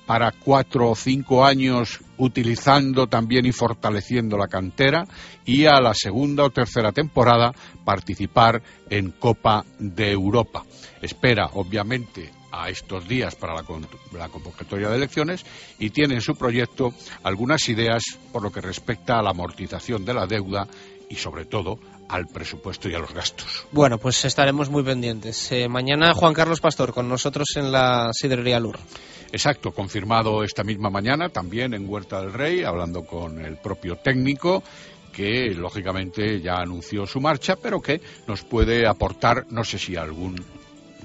para 0.06 0.30
cuatro 0.30 0.90
o 0.90 0.94
cinco 0.94 1.44
años 1.44 2.00
utilizando 2.16 3.08
también 3.08 3.44
y 3.44 3.52
fortaleciendo 3.52 4.38
la 4.38 4.46
cantera 4.46 5.04
y 5.44 5.66
a 5.66 5.80
la 5.80 5.92
segunda 5.94 6.44
o 6.44 6.50
tercera 6.50 6.92
temporada 6.92 7.52
participar 7.84 8.62
en 8.88 9.10
Copa 9.10 9.64
de 9.78 10.12
Europa. 10.12 10.64
Espera, 11.02 11.50
obviamente, 11.54 12.30
a 12.52 12.70
estos 12.70 13.06
días 13.06 13.34
para 13.34 13.54
la, 13.54 13.64
la 14.12 14.28
convocatoria 14.28 14.88
de 14.88 14.96
elecciones 14.96 15.44
y 15.78 15.90
tiene 15.90 16.14
en 16.14 16.20
su 16.20 16.36
proyecto 16.36 16.94
algunas 17.24 17.68
ideas 17.68 18.02
por 18.32 18.42
lo 18.42 18.50
que 18.50 18.60
respecta 18.60 19.18
a 19.18 19.22
la 19.22 19.30
amortización 19.30 20.04
de 20.04 20.14
la 20.14 20.26
deuda 20.26 20.66
y 21.10 21.16
sobre 21.16 21.44
todo 21.44 21.78
al 22.08 22.26
presupuesto 22.26 22.88
y 22.88 22.94
a 22.94 22.98
los 22.98 23.12
gastos. 23.12 23.66
Bueno, 23.72 23.98
pues 23.98 24.24
estaremos 24.24 24.70
muy 24.70 24.82
pendientes. 24.82 25.50
Eh, 25.52 25.68
mañana 25.68 26.14
Juan 26.14 26.34
Carlos 26.34 26.60
Pastor 26.60 26.92
con 26.92 27.08
nosotros 27.08 27.48
en 27.56 27.72
la 27.72 28.10
sidrería 28.12 28.60
Lur. 28.60 28.78
Exacto, 29.32 29.72
confirmado 29.72 30.44
esta 30.44 30.62
misma 30.62 30.88
mañana 30.88 31.28
también 31.28 31.74
en 31.74 31.88
Huerta 31.88 32.20
del 32.20 32.32
Rey, 32.32 32.62
hablando 32.62 33.04
con 33.04 33.44
el 33.44 33.56
propio 33.56 33.96
técnico 33.96 34.62
que 35.12 35.54
lógicamente 35.54 36.42
ya 36.42 36.56
anunció 36.56 37.06
su 37.06 37.20
marcha, 37.20 37.56
pero 37.56 37.80
que 37.80 38.02
nos 38.26 38.44
puede 38.44 38.86
aportar, 38.86 39.46
no 39.48 39.64
sé 39.64 39.78
si 39.78 39.96
algún 39.96 40.36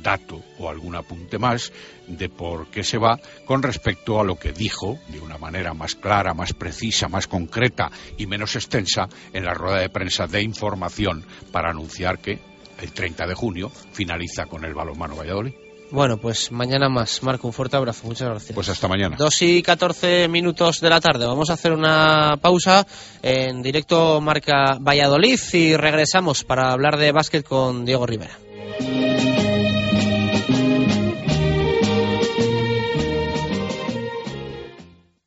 dato 0.02 0.42
o 0.60 0.70
algún 0.70 0.96
apunte 0.96 1.38
más 1.38 1.72
de 2.08 2.30
por 2.30 2.68
qué 2.68 2.84
se 2.84 2.98
va 2.98 3.20
con 3.46 3.64
respecto 3.64 4.20
a 4.20 4.24
lo 4.24 4.36
que 4.36 4.52
dijo 4.52 5.00
de 5.08 5.20
una 5.20 5.38
manera 5.38 5.74
más 5.74 5.96
clara, 5.96 6.34
más 6.34 6.54
precisa, 6.54 7.08
más 7.08 7.28
concreta 7.28 7.90
y 8.18 8.26
menos 8.26 8.56
extensa 8.56 9.08
en 9.34 9.46
la 9.46 9.54
rueda 9.54 9.80
de 9.80 9.90
prensa 9.90 10.28
de 10.28 10.42
información 10.42 11.26
para 11.52 11.70
anunciar 11.70 12.20
que 12.20 12.40
el 12.82 12.92
30 12.92 13.28
de 13.28 13.36
junio 13.36 13.70
finaliza 13.70 14.46
con 14.46 14.66
el 14.66 14.74
balonmano 14.74 15.16
Valladolid. 15.16 15.54
Bueno, 15.92 16.18
pues 16.18 16.52
mañana 16.54 16.88
más. 16.88 17.22
Marco, 17.22 17.48
un 17.48 17.54
fuerte 17.54 17.76
abrazo. 17.76 18.08
Muchas 18.08 18.30
gracias. 18.30 18.56
Pues 18.56 18.70
hasta 18.70 18.88
mañana. 18.88 19.18
2 19.20 19.42
y 19.42 19.62
14 19.62 20.30
minutos 20.30 20.80
de 20.80 20.90
la 20.90 21.02
tarde. 21.02 21.26
Vamos 21.26 21.50
a 21.50 21.54
hacer 21.54 21.74
una 21.74 22.38
pausa 22.42 22.88
en 23.22 23.62
directo 23.62 24.22
Marca 24.22 24.78
Valladolid 24.80 25.40
y 25.52 25.76
regresamos 25.76 26.46
para 26.46 26.72
hablar 26.72 26.98
de 26.98 27.12
básquet 27.12 27.46
con 27.46 27.84
Diego 27.84 28.06
Rivera. 28.06 28.38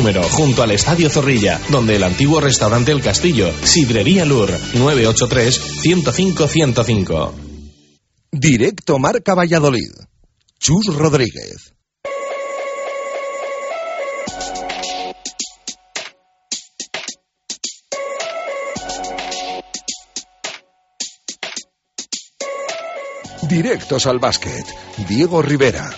número, 0.00 0.22
junto 0.22 0.62
al 0.62 0.70
Estadio 0.70 1.10
Zorrilla, 1.10 1.60
donde 1.68 1.96
el 1.96 2.02
antiguo 2.02 2.40
restaurante 2.40 2.90
El 2.90 3.02
Castillo, 3.02 3.52
Sidrería 3.62 4.24
Lur, 4.24 4.50
983-105-105. 4.50 7.32
Directo 8.32 8.98
Marca 8.98 9.34
Valladolid. 9.34 9.92
Chus 10.58 10.86
Rodríguez. 10.86 11.74
Directos 23.46 24.06
al 24.06 24.18
básquet. 24.18 24.64
Diego 25.06 25.42
Rivera. 25.42 25.94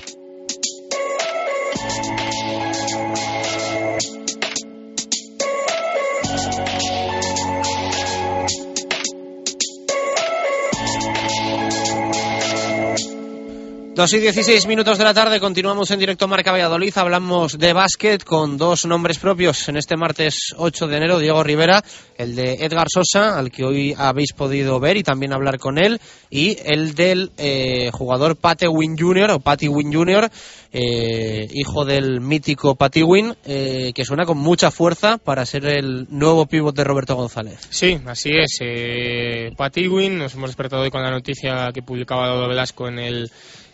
Dos 13.95 14.11
y 14.15 14.21
16 14.21 14.67
minutos 14.69 14.97
de 14.97 15.05
la 15.05 15.13
tarde, 15.13 15.39
continuamos 15.39 15.91
en 15.91 15.99
directo 15.99 16.27
Marca 16.27 16.51
Valladolid. 16.51 16.97
Hablamos 16.97 17.59
de 17.59 17.75
básquet 17.75 18.25
con 18.25 18.57
dos 18.57 18.87
nombres 18.87 19.19
propios 19.19 19.69
en 19.69 19.77
este 19.77 19.99
martes 19.99 20.55
8 20.57 20.87
de 20.87 20.97
enero. 20.97 21.19
Diego 21.19 21.45
Rivera, 21.45 21.85
el 22.17 22.35
de 22.35 22.55
Edgar 22.65 22.87
Sosa, 22.89 23.39
al 23.39 23.51
que 23.51 23.65
hoy 23.65 23.95
habéis 23.99 24.33
podido 24.33 24.81
ver 24.81 24.97
y 24.97 25.03
también 25.03 25.35
hablar 25.35 25.59
con 25.59 25.77
él, 25.77 26.01
y 26.31 26.57
el 26.65 26.95
del 26.95 27.33
eh, 27.37 27.91
jugador 27.93 28.37
Pate 28.37 28.67
Win 28.67 28.97
Jr. 28.99 29.33
o 29.33 29.41
Patty 29.41 29.69
Win 29.69 29.93
Jr., 29.93 30.31
eh, 30.73 31.49
hijo 31.53 31.85
del 31.85 32.23
mítico 32.23 32.75
Patty 32.77 33.03
Win, 33.03 33.35
eh, 33.45 33.93
que 33.95 34.07
suena 34.07 34.25
con 34.25 34.39
mucha 34.39 34.71
fuerza 34.71 35.19
para 35.19 35.45
ser 35.45 35.67
el 35.67 36.07
nuevo 36.09 36.47
pívot 36.47 36.75
de 36.75 36.83
Roberto 36.83 37.15
González. 37.15 37.59
Sí, 37.69 38.01
así 38.07 38.31
es. 38.33 38.57
Eh, 38.61 39.51
Pat 39.55 39.77
Ewing, 39.77 40.17
nos 40.17 40.35
hemos 40.35 40.49
despertado 40.49 40.83
hoy 40.83 40.91
con 40.91 41.03
la 41.03 41.11
noticia 41.11 41.71
que 41.75 41.83
publicaba 41.83 42.29
Dodo 42.29 42.49
Velasco 42.49 42.89
en 42.89 42.99
el, 42.99 43.31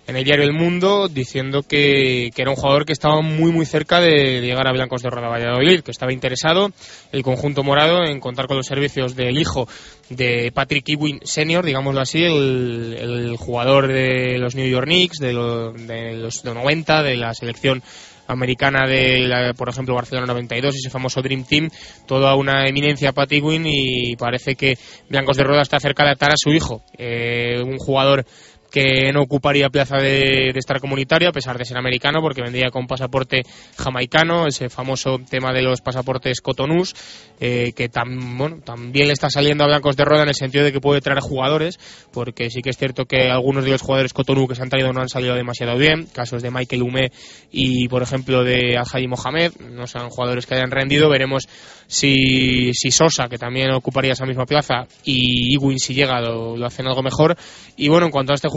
en 0.08 0.16
el 0.16 0.24
diario 0.24 0.44
El 0.44 0.54
Mundo, 0.54 1.08
diciendo 1.08 1.62
que, 1.62 2.30
era 2.34 2.50
un 2.50 2.56
jugador 2.56 2.86
que 2.86 2.94
estaba 2.94 3.20
muy 3.20 3.52
muy 3.52 3.66
cerca 3.66 4.00
de, 4.00 4.40
llegar 4.40 4.66
a 4.66 4.72
Blancos 4.72 5.02
de 5.02 5.10
Roda 5.10 5.28
Valladolid, 5.28 5.82
que 5.82 5.90
estaba 5.90 6.14
interesado 6.14 6.70
el 7.12 7.22
conjunto 7.22 7.62
morado 7.62 8.02
en 8.04 8.18
contar 8.18 8.46
con 8.46 8.56
los 8.56 8.66
servicios 8.66 9.14
del 9.14 9.38
hijo 9.38 9.68
de 10.08 10.50
Patrick 10.54 10.88
Ewing 10.88 11.20
Senior, 11.24 11.62
digámoslo 11.64 12.00
así, 12.00 12.24
el, 12.24 13.36
jugador 13.38 13.86
de 13.86 14.38
los 14.38 14.54
New 14.54 14.66
York 14.66 14.86
Knicks, 14.86 15.18
de, 15.18 15.34
lo- 15.34 15.72
de 15.72 16.14
los 16.14 16.42
de 16.42 16.54
90, 16.54 17.02
de 17.02 17.16
la 17.16 17.34
selección 17.34 17.82
americana 18.28 18.86
de, 18.86 19.52
por 19.56 19.68
ejemplo, 19.68 19.94
Barcelona 19.94 20.26
92, 20.26 20.76
ese 20.76 20.90
famoso 20.90 21.22
Dream 21.22 21.44
Team, 21.44 21.70
toda 22.06 22.34
una 22.34 22.66
eminencia 22.66 23.12
Pat 23.12 23.32
Ewing 23.32 23.66
y 23.66 24.16
parece 24.16 24.54
que 24.54 24.78
Blancos 25.08 25.36
de 25.36 25.44
Roda 25.44 25.62
está 25.62 25.80
cerca 25.80 26.04
de 26.04 26.12
atar 26.12 26.32
a 26.32 26.36
su 26.36 26.50
hijo, 26.50 26.82
eh, 26.96 27.60
un 27.64 27.78
jugador 27.78 28.26
que 28.70 29.12
no 29.12 29.22
ocuparía 29.22 29.70
plaza 29.70 29.96
de, 29.96 30.50
de 30.52 30.58
estar 30.58 30.80
comunitario 30.80 31.28
a 31.28 31.32
pesar 31.32 31.56
de 31.58 31.64
ser 31.64 31.78
americano 31.78 32.20
porque 32.20 32.42
vendría 32.42 32.70
con 32.70 32.86
pasaporte 32.86 33.42
jamaicano, 33.76 34.46
ese 34.46 34.68
famoso 34.68 35.18
tema 35.28 35.52
de 35.52 35.62
los 35.62 35.80
pasaportes 35.80 36.40
cotonús, 36.40 36.94
eh, 37.40 37.72
que 37.74 37.90
tam- 37.90 38.36
bueno, 38.36 38.58
también 38.64 39.06
le 39.06 39.12
está 39.12 39.30
saliendo 39.30 39.64
a 39.64 39.68
Blancos 39.68 39.96
de 39.96 40.04
Rueda 40.04 40.22
en 40.24 40.28
el 40.28 40.34
sentido 40.34 40.64
de 40.64 40.72
que 40.72 40.80
puede 40.80 41.00
traer 41.00 41.20
jugadores, 41.20 41.78
porque 42.12 42.50
sí 42.50 42.60
que 42.60 42.70
es 42.70 42.76
cierto 42.76 43.06
que 43.06 43.30
algunos 43.30 43.64
de 43.64 43.70
los 43.70 43.82
jugadores 43.82 44.12
cotonú 44.12 44.46
que 44.46 44.54
se 44.54 44.62
han 44.62 44.68
traído 44.68 44.92
no 44.92 45.00
han 45.00 45.08
salido 45.08 45.34
demasiado 45.34 45.78
bien, 45.78 46.06
casos 46.12 46.42
de 46.42 46.50
Michael 46.50 46.82
Hume 46.82 47.10
y 47.50 47.88
por 47.88 48.02
ejemplo 48.02 48.44
de 48.44 48.76
Al-Hadi 48.76 49.08
Mohamed, 49.08 49.52
no 49.70 49.86
son 49.86 50.08
jugadores 50.10 50.46
que 50.46 50.54
hayan 50.54 50.70
rendido, 50.70 51.08
veremos 51.08 51.48
si, 51.86 52.72
si 52.74 52.90
Sosa, 52.90 53.28
que 53.28 53.38
también 53.38 53.70
ocuparía 53.70 54.12
esa 54.12 54.26
misma 54.26 54.44
plaza, 54.44 54.86
y 55.04 55.54
Ewing 55.56 55.78
si 55.78 55.94
llega 55.94 56.20
lo, 56.20 56.56
lo 56.56 56.66
hacen 56.66 56.86
algo 56.86 57.02
mejor. 57.02 57.36
Y 57.76 57.88
bueno, 57.88 58.06
en 58.06 58.12
cuanto 58.12 58.32
a 58.32 58.34
este 58.34 58.48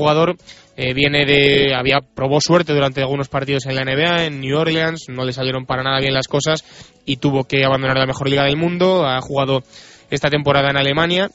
eh, 0.77 0.93
viene 0.93 1.25
de. 1.25 1.75
había 1.75 1.99
probó 2.01 2.39
suerte 2.41 2.73
durante 2.73 3.01
algunos 3.01 3.29
partidos 3.29 3.65
en 3.65 3.75
la 3.75 3.83
NBA, 3.83 4.25
en 4.25 4.41
New 4.41 4.57
Orleans, 4.57 5.05
no 5.09 5.25
le 5.25 5.33
salieron 5.33 5.65
para 5.65 5.83
nada 5.83 5.99
bien 5.99 6.13
las 6.13 6.27
cosas 6.27 6.63
y 7.05 7.17
tuvo 7.17 7.43
que 7.43 7.65
abandonar 7.65 7.97
la 7.97 8.05
mejor 8.05 8.29
liga 8.29 8.43
del 8.43 8.57
mundo. 8.57 9.05
Ha 9.05 9.19
jugado 9.21 9.63
esta 10.09 10.29
temporada 10.29 10.69
en 10.69 10.77
Alemania. 10.77 11.29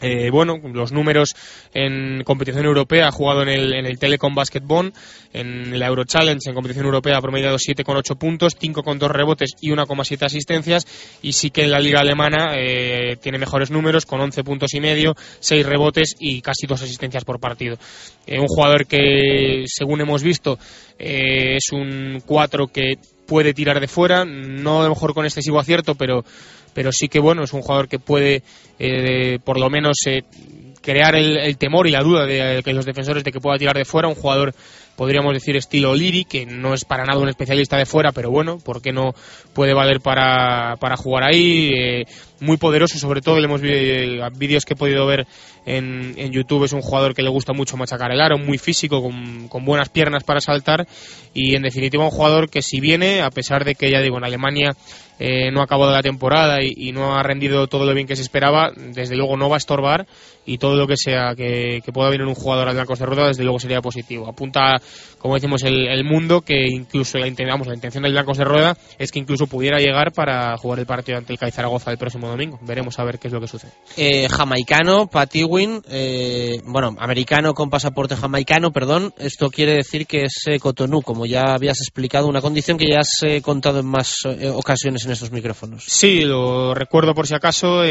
Eh, 0.00 0.30
bueno, 0.30 0.58
los 0.72 0.92
números 0.92 1.34
en 1.74 2.22
competición 2.24 2.64
europea 2.64 3.08
ha 3.08 3.12
jugado 3.12 3.42
en 3.42 3.48
el, 3.48 3.72
en 3.74 3.86
el 3.86 3.98
Telecom 3.98 4.34
Basketball, 4.34 4.92
en 5.32 5.78
la 5.78 5.86
Euro 5.86 6.04
Challenge 6.04 6.40
en 6.48 6.54
competición 6.54 6.86
europea 6.86 7.18
ha 7.18 7.22
promediado 7.22 7.56
7,8 7.56 8.16
puntos, 8.16 8.56
5,2 8.58 9.08
rebotes 9.08 9.50
y 9.60 9.70
1,7 9.70 10.24
asistencias 10.24 10.86
y 11.22 11.32
sí 11.32 11.50
que 11.50 11.64
en 11.64 11.70
la 11.70 11.80
liga 11.80 12.00
alemana 12.00 12.54
eh, 12.56 13.16
tiene 13.20 13.38
mejores 13.38 13.70
números 13.70 14.06
con 14.06 14.20
11 14.20 14.44
puntos 14.44 14.74
y 14.74 14.80
medio, 14.80 15.14
6 15.40 15.66
rebotes 15.66 16.14
y 16.18 16.40
casi 16.42 16.66
2 16.66 16.82
asistencias 16.82 17.24
por 17.24 17.40
partido. 17.40 17.76
Eh, 18.26 18.38
un 18.38 18.46
jugador 18.46 18.86
que, 18.86 19.64
según 19.66 20.00
hemos 20.00 20.22
visto, 20.22 20.58
eh, 20.98 21.56
es 21.56 21.72
un 21.72 22.22
4 22.24 22.68
que 22.68 22.98
puede 23.28 23.52
tirar 23.52 23.78
de 23.78 23.86
fuera, 23.86 24.24
no 24.24 24.80
a 24.80 24.84
lo 24.84 24.88
mejor 24.88 25.12
con 25.12 25.26
excesivo 25.26 25.60
acierto, 25.60 25.94
pero 25.94 26.24
pero 26.72 26.92
sí 26.92 27.08
que 27.08 27.20
bueno, 27.20 27.44
es 27.44 27.52
un 27.52 27.60
jugador 27.60 27.88
que 27.88 27.98
puede 27.98 28.42
eh, 28.78 29.38
por 29.44 29.58
lo 29.60 29.68
menos 29.68 29.98
eh, 30.06 30.22
crear 30.80 31.14
el, 31.14 31.56
temor 31.58 31.86
y 31.86 31.90
la 31.90 32.02
duda 32.02 32.24
de, 32.24 32.62
que 32.64 32.72
los 32.72 32.86
defensores 32.86 33.24
de 33.24 33.32
que 33.32 33.40
pueda 33.40 33.58
tirar 33.58 33.76
de 33.76 33.84
fuera, 33.84 34.08
un 34.08 34.14
jugador 34.14 34.54
podríamos 34.96 35.34
decir 35.34 35.56
estilo 35.56 35.94
Liri, 35.94 36.24
que 36.24 36.46
no 36.46 36.74
es 36.74 36.84
para 36.84 37.04
nada 37.04 37.20
un 37.20 37.28
especialista 37.28 37.76
de 37.76 37.86
fuera, 37.86 38.12
pero 38.12 38.30
bueno, 38.30 38.58
¿por 38.58 38.80
qué 38.80 38.92
no 38.92 39.14
puede 39.52 39.74
valer 39.74 40.00
para, 40.00 40.76
para 40.76 40.96
jugar 40.96 41.24
ahí? 41.24 41.70
Eh, 41.72 42.06
muy 42.40 42.56
poderoso, 42.56 42.98
sobre 42.98 43.20
todo, 43.20 43.38
le 43.38 43.46
hemos 43.46 43.60
vídeos 43.60 44.64
que 44.64 44.74
he 44.74 44.76
podido 44.76 45.06
ver 45.06 45.26
en, 45.66 46.32
YouTube, 46.32 46.64
es 46.64 46.72
un 46.72 46.80
jugador 46.80 47.14
que 47.14 47.22
le 47.22 47.30
gusta 47.30 47.52
mucho 47.52 47.76
machacar 47.76 48.10
el 48.12 48.20
aro, 48.20 48.38
muy 48.38 48.58
físico, 48.58 49.02
con, 49.02 49.64
buenas 49.64 49.88
piernas 49.88 50.24
para 50.24 50.40
saltar 50.40 50.86
y 51.34 51.54
en 51.54 51.62
definitiva 51.62 52.04
un 52.04 52.10
jugador 52.10 52.48
que 52.48 52.62
si 52.62 52.80
viene, 52.80 53.20
a 53.20 53.30
pesar 53.30 53.64
de 53.64 53.74
que 53.74 53.90
ya 53.90 54.00
digo, 54.00 54.16
en 54.16 54.24
Alemania 54.24 54.70
eh, 55.18 55.50
no 55.50 55.60
ha 55.60 55.64
acabado 55.64 55.92
la 55.92 56.00
temporada 56.00 56.58
y, 56.62 56.92
no 56.92 57.16
ha 57.16 57.22
rendido 57.22 57.66
todo 57.66 57.84
lo 57.84 57.94
bien 57.94 58.06
que 58.06 58.16
se 58.16 58.22
esperaba, 58.22 58.70
desde 58.74 59.16
luego 59.16 59.36
no 59.36 59.48
va 59.48 59.56
a 59.56 59.58
estorbar 59.58 60.06
y 60.46 60.58
todo 60.58 60.76
lo 60.76 60.86
que 60.86 60.96
sea 60.96 61.34
que, 61.36 61.82
que 61.84 61.92
pueda 61.92 62.08
venir 62.08 62.26
un 62.26 62.34
jugador 62.34 62.68
al 62.68 62.74
Blancos 62.74 62.98
de 62.98 63.06
Rueda, 63.06 63.26
desde 63.26 63.42
luego 63.42 63.58
sería 63.58 63.82
positivo. 63.82 64.28
Apunta, 64.28 64.80
como 65.18 65.34
decimos, 65.34 65.62
el, 65.64 66.04
mundo 66.04 66.40
que 66.40 66.66
incluso 66.68 67.18
la, 67.18 67.30
vamos, 67.48 67.66
la 67.66 67.74
intención 67.74 68.02
del 68.02 68.12
Blancos 68.12 68.38
de 68.38 68.44
Rueda 68.44 68.76
es 68.98 69.12
que 69.12 69.18
incluso 69.18 69.46
pudiera 69.46 69.78
llegar 69.78 70.12
para 70.12 70.56
jugar 70.56 70.78
el 70.78 70.86
partido 70.86 71.18
ante 71.18 71.34
el 71.34 71.38
CAI 71.38 71.50
Zaragoza 71.50 71.90
el 71.90 71.98
próximo 71.98 72.27
domingo. 72.28 72.58
Veremos 72.62 72.98
a 72.98 73.04
ver 73.04 73.18
qué 73.18 73.28
es 73.28 73.34
lo 73.34 73.40
que 73.40 73.48
sucede. 73.48 73.72
Eh, 73.96 74.28
jamaicano, 74.28 75.06
Pat 75.08 75.34
Ewing, 75.34 75.82
eh, 75.88 76.60
bueno, 76.64 76.94
americano 76.98 77.54
con 77.54 77.70
pasaporte 77.70 78.16
jamaicano, 78.16 78.72
perdón. 78.72 79.14
Esto 79.18 79.50
quiere 79.50 79.72
decir 79.72 80.06
que 80.06 80.24
es 80.24 80.42
eh, 80.46 80.58
Cotonú, 80.58 81.02
como 81.02 81.26
ya 81.26 81.54
habías 81.54 81.80
explicado, 81.80 82.26
una 82.28 82.40
condición 82.40 82.78
que 82.78 82.88
ya 82.88 83.00
has 83.00 83.22
eh, 83.22 83.40
contado 83.42 83.80
en 83.80 83.86
más 83.86 84.18
eh, 84.24 84.48
ocasiones 84.48 85.04
en 85.04 85.12
estos 85.12 85.30
micrófonos. 85.30 85.84
Sí, 85.86 86.20
lo 86.20 86.74
recuerdo 86.74 87.14
por 87.14 87.26
si 87.26 87.34
acaso, 87.34 87.82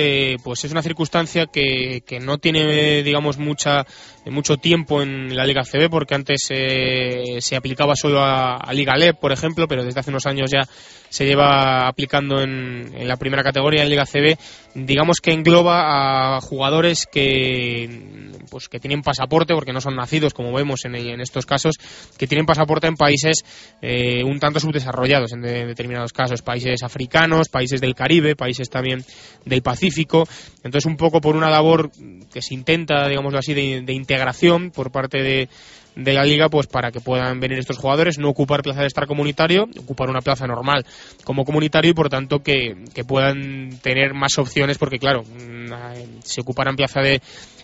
pues 0.43 0.65
es 0.65 0.72
una 0.72 0.81
circunstancia 0.81 1.47
que, 1.47 2.03
que 2.05 2.19
no 2.19 2.38
tiene, 2.38 3.03
digamos, 3.03 3.38
mucha 3.38 3.85
mucho 4.31 4.57
tiempo 4.57 5.01
en 5.01 5.35
la 5.35 5.45
Liga 5.45 5.64
CB, 5.64 5.89
porque 5.89 6.15
antes 6.15 6.47
eh, 6.49 7.38
se 7.39 7.55
aplicaba 7.55 7.95
solo 7.95 8.22
a, 8.22 8.57
a 8.57 8.73
Liga 8.73 8.95
LEP, 8.95 9.18
por 9.19 9.31
ejemplo, 9.31 9.68
pero 9.68 9.84
desde 9.84 9.99
hace 9.99 10.09
unos 10.09 10.26
años 10.26 10.51
ya 10.51 10.68
se 11.09 11.26
lleva 11.26 11.88
aplicando 11.88 12.41
en, 12.41 12.91
en 12.93 13.07
la 13.07 13.18
primera 13.18 13.43
categoría 13.43 13.84
en 13.84 13.89
Liga 13.89 14.05
CB. 14.05 14.27
Digamos 14.76 15.18
que 15.22 15.32
engloba 15.32 16.36
a 16.36 16.41
jugadores 16.41 17.08
que, 17.12 18.32
pues, 18.52 18.70
que 18.70 18.80
tienen 18.80 19.02
pasaporte, 19.02 19.56
porque 19.56 19.74
no 19.74 19.82
son 19.82 19.95
nacidos, 19.95 20.34
como 20.34 20.54
vemos 20.54 20.86
en, 20.86 20.95
estos 21.20 21.45
casos, 21.45 21.76
que 22.18 22.28
tienen 22.28 22.45
pasaporte 22.45 22.86
en 22.86 22.95
países 22.95 23.44
eh, 23.82 24.24
un 24.24 24.40
tanto 24.40 24.60
subdesarrollados 24.60 25.34
en 25.34 25.41
de- 25.41 25.66
determinados 25.66 26.14
casos, 26.14 26.44
países 26.44 26.84
africanos, 26.84 27.49
países 27.49 27.82
del 27.82 27.95
Caribe, 27.95 28.36
países 28.36 28.70
también 28.70 29.04
del 29.45 29.64
Pacífico. 29.64 30.28
Entonces, 30.58 30.86
un 30.86 30.98
poco 30.98 31.22
por 31.22 31.36
una 31.36 31.49
labor 31.49 31.90
que 32.32 32.41
se 32.41 32.54
intenta, 32.54 33.08
digámoslo 33.08 33.40
así, 33.40 33.54
de 33.56 33.94
integración 33.94 34.70
por 34.72 34.91
parte 34.91 35.24
de, 35.24 35.49
de 35.98 36.14
la 36.14 36.24
liga, 36.24 36.48
pues 36.48 36.68
para 36.68 36.91
que 36.91 37.02
puedan 37.02 37.40
venir 37.40 37.57
estos 37.57 37.78
jugadores, 37.78 38.19
no 38.19 38.30
ocupar 38.30 38.61
plaza 38.61 38.82
de 38.82 38.86
extracomunitario, 38.86 39.68
ocupar 39.80 40.10
una 40.10 40.22
plaza 40.22 40.45
normal 40.45 40.86
como 41.24 41.44
comunitario 41.44 41.91
y 41.91 41.94
por 41.94 42.10
tanto 42.10 42.40
que, 42.40 42.86
que 42.94 43.03
puedan 43.03 43.80
tener 43.82 44.14
más 44.14 44.38
opciones, 44.38 44.78
porque 44.78 44.99
claro, 44.99 45.24
mm, 45.24 45.74
eh, 45.74 46.07
si 46.24 46.41
ocuparan 46.41 46.76
plaza 46.76 47.02
de, 47.02 47.19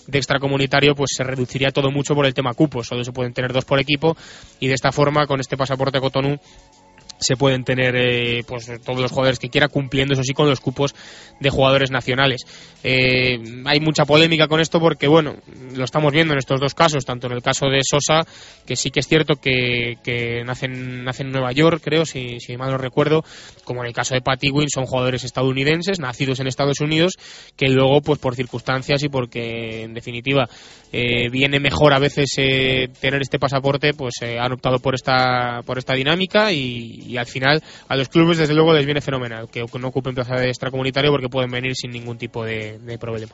de 0.08 0.18
extracomunitario, 0.18 0.96
pues 0.96 1.12
se 1.16 1.24
reduciría 1.24 1.70
todo 1.70 1.92
mucho 1.92 2.16
por 2.16 2.26
el 2.26 2.34
tema 2.34 2.54
cupos, 2.54 2.88
solo 2.88 3.04
se 3.04 3.12
pueden 3.12 3.34
tener 3.34 3.54
dos 3.54 3.66
por 3.66 3.80
equipo 3.80 4.18
y 4.60 4.68
de 4.68 4.74
esta 4.74 4.92
forma, 4.92 5.28
con 5.28 5.40
este 5.40 5.56
pasaporte 5.56 6.00
Cotonou, 6.00 6.40
se 7.24 7.36
pueden 7.36 7.64
tener 7.64 7.96
eh, 7.96 8.44
pues 8.48 8.70
todos 8.86 9.00
los 9.00 9.12
jugadores 9.12 9.40
que 9.40 9.50
quiera 9.50 9.68
cumpliendo 9.68 10.14
eso 10.14 10.24
sí 10.24 10.34
con 10.34 10.50
los 10.50 10.60
cupos 10.60 10.94
de 11.40 11.50
jugadores 11.50 11.92
nacionales. 11.92 12.46
Eh, 12.84 13.40
hay 13.66 13.80
mucha 13.80 14.06
polémica 14.06 14.48
con 14.48 14.60
esto 14.60 14.80
porque 14.80 15.08
bueno 15.08 15.36
lo 15.74 15.84
estamos 15.84 16.12
viendo 16.12 16.34
en 16.34 16.40
estos 16.40 16.60
dos 16.60 16.74
casos 16.74 17.06
tanto 17.06 17.28
en 17.28 17.34
el 17.34 17.42
caso 17.42 17.68
de 17.68 17.80
Sosa 17.82 18.28
que 18.66 18.76
sí 18.76 18.92
que 18.92 19.00
es 19.00 19.08
cierto 19.08 19.36
que, 19.36 19.98
que 20.04 20.44
nace, 20.44 20.66
en, 20.66 21.06
en 21.08 21.32
Nueva 21.32 21.54
York 21.54 21.82
creo 21.82 22.06
si, 22.06 22.40
si 22.40 22.58
mal 22.58 22.72
no 22.72 22.78
recuerdo 22.78 23.24
como 23.64 23.82
en 23.82 23.88
el 23.88 23.94
caso 23.94 24.16
de 24.16 24.22
Patty 24.22 24.52
Wynn 24.52 24.70
son 24.70 24.86
jugadores 24.86 25.24
estadounidenses 25.24 26.00
nacidos 26.00 26.42
en 26.42 26.48
Estados 26.48 26.82
Unidos 26.82 27.14
que 27.56 27.70
luego 27.70 28.02
pues 28.02 28.20
por 28.20 28.36
circunstancias 28.36 29.02
y 29.04 29.10
porque 29.10 29.84
en 29.84 29.94
definitiva 29.94 30.50
eh, 30.92 31.30
viene 31.30 31.60
mejor 31.60 31.94
a 31.94 32.00
veces 32.00 32.32
eh, 32.38 32.90
tener 33.00 33.22
este 33.22 33.40
pasaporte 33.40 33.94
pues 33.94 34.16
eh, 34.22 34.38
han 34.40 34.52
optado 34.52 34.80
por 34.80 34.96
esta 34.96 35.62
por 35.66 35.78
esta 35.78 35.94
dinámica 35.94 36.52
y, 36.52 37.13
y 37.14 37.18
al 37.18 37.28
final 37.28 37.62
a 37.88 37.96
los 37.96 38.10
clubes 38.10 38.40
desde 38.40 38.54
luego 38.54 38.74
les 38.74 38.86
viene 38.86 39.02
fenomenal 39.02 39.50
que 39.50 39.64
no 39.80 39.88
ocupen 39.88 40.16
plaza 40.16 40.36
de 40.36 40.48
extracomunitario 40.48 41.12
porque 41.12 41.30
pueden 41.30 41.52
venir 41.52 41.76
sin 41.76 41.92
ningún 41.92 42.18
tipo 42.18 42.44
de, 42.44 42.80
de 42.80 42.98
problema 42.98 43.34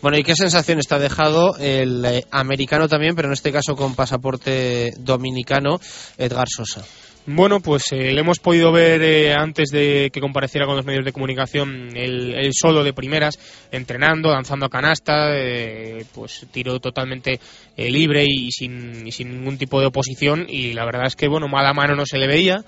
Bueno, 0.00 0.16
¿y 0.16 0.22
qué 0.22 0.36
sensación 0.36 0.78
está 0.78 0.98
dejado 0.98 1.56
el 1.58 2.04
eh, 2.04 2.24
americano 2.30 2.88
también, 2.88 3.16
pero 3.16 3.28
en 3.28 3.32
este 3.32 3.52
caso 3.52 3.74
con 3.74 3.94
pasaporte 3.94 4.92
dominicano, 4.98 5.80
Edgar 6.18 6.48
Sosa? 6.48 6.84
Bueno, 7.28 7.58
pues 7.58 7.90
eh, 7.90 8.12
le 8.12 8.20
hemos 8.20 8.38
podido 8.38 8.70
ver 8.70 9.02
eh, 9.02 9.34
antes 9.34 9.70
de 9.70 10.10
que 10.12 10.20
compareciera 10.20 10.64
con 10.64 10.76
los 10.76 10.84
medios 10.84 11.04
de 11.04 11.12
comunicación 11.12 11.88
el, 11.96 12.32
el 12.32 12.52
solo 12.54 12.84
de 12.84 12.92
primeras, 12.92 13.36
entrenando, 13.72 14.30
lanzando 14.30 14.66
a 14.66 14.70
canasta, 14.70 15.36
eh, 15.36 16.04
pues 16.14 16.46
tiro 16.52 16.78
totalmente 16.78 17.40
eh, 17.76 17.90
libre 17.90 18.24
y 18.28 18.52
sin, 18.52 19.08
y 19.08 19.10
sin 19.10 19.32
ningún 19.32 19.58
tipo 19.58 19.80
de 19.80 19.86
oposición 19.86 20.46
y 20.48 20.72
la 20.72 20.84
verdad 20.84 21.08
es 21.08 21.16
que, 21.16 21.26
bueno, 21.26 21.48
mala 21.48 21.74
mano 21.74 21.96
no 21.96 22.06
se 22.06 22.18
le 22.18 22.28
veía. 22.28 22.64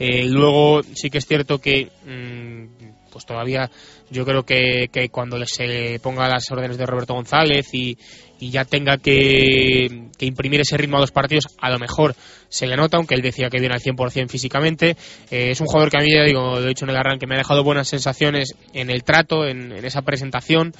Eh, 0.00 0.24
luego 0.24 0.82
sí 0.82 1.10
que 1.10 1.18
es 1.18 1.26
cierto 1.26 1.58
que 1.58 1.90
mm, 2.06 3.10
pues 3.12 3.26
todavía 3.26 3.70
yo 4.10 4.24
creo 4.24 4.44
que, 4.44 4.88
que 4.90 5.10
cuando 5.10 5.36
se 5.44 6.00
ponga 6.02 6.26
las 6.26 6.50
órdenes 6.50 6.78
de 6.78 6.86
Roberto 6.86 7.12
González 7.12 7.68
y, 7.74 7.98
y 8.38 8.50
ya 8.50 8.64
tenga 8.64 8.96
que, 8.96 10.08
que 10.16 10.24
imprimir 10.24 10.60
ese 10.62 10.78
ritmo 10.78 10.96
a 10.96 11.00
los 11.00 11.12
partidos, 11.12 11.44
a 11.60 11.68
lo 11.70 11.78
mejor 11.78 12.14
se 12.48 12.66
le 12.66 12.76
nota, 12.76 12.96
aunque 12.96 13.14
él 13.14 13.20
decía 13.20 13.50
que 13.50 13.60
viene 13.60 13.74
al 13.74 13.82
100% 13.82 14.28
físicamente. 14.28 14.96
Eh, 15.30 15.50
es 15.50 15.60
un 15.60 15.66
jugador 15.66 15.90
que 15.90 15.98
a 15.98 16.00
mí, 16.00 16.10
digo, 16.26 16.58
lo 16.58 16.64
he 16.64 16.68
dicho 16.68 16.86
en 16.86 16.90
el 16.90 16.96
arranque, 16.96 17.26
me 17.26 17.34
ha 17.34 17.38
dejado 17.38 17.62
buenas 17.62 17.88
sensaciones 17.88 18.54
en 18.72 18.90
el 18.90 19.04
trato, 19.04 19.46
en 19.46 19.72
esa 19.84 20.02
presentación. 20.02 20.72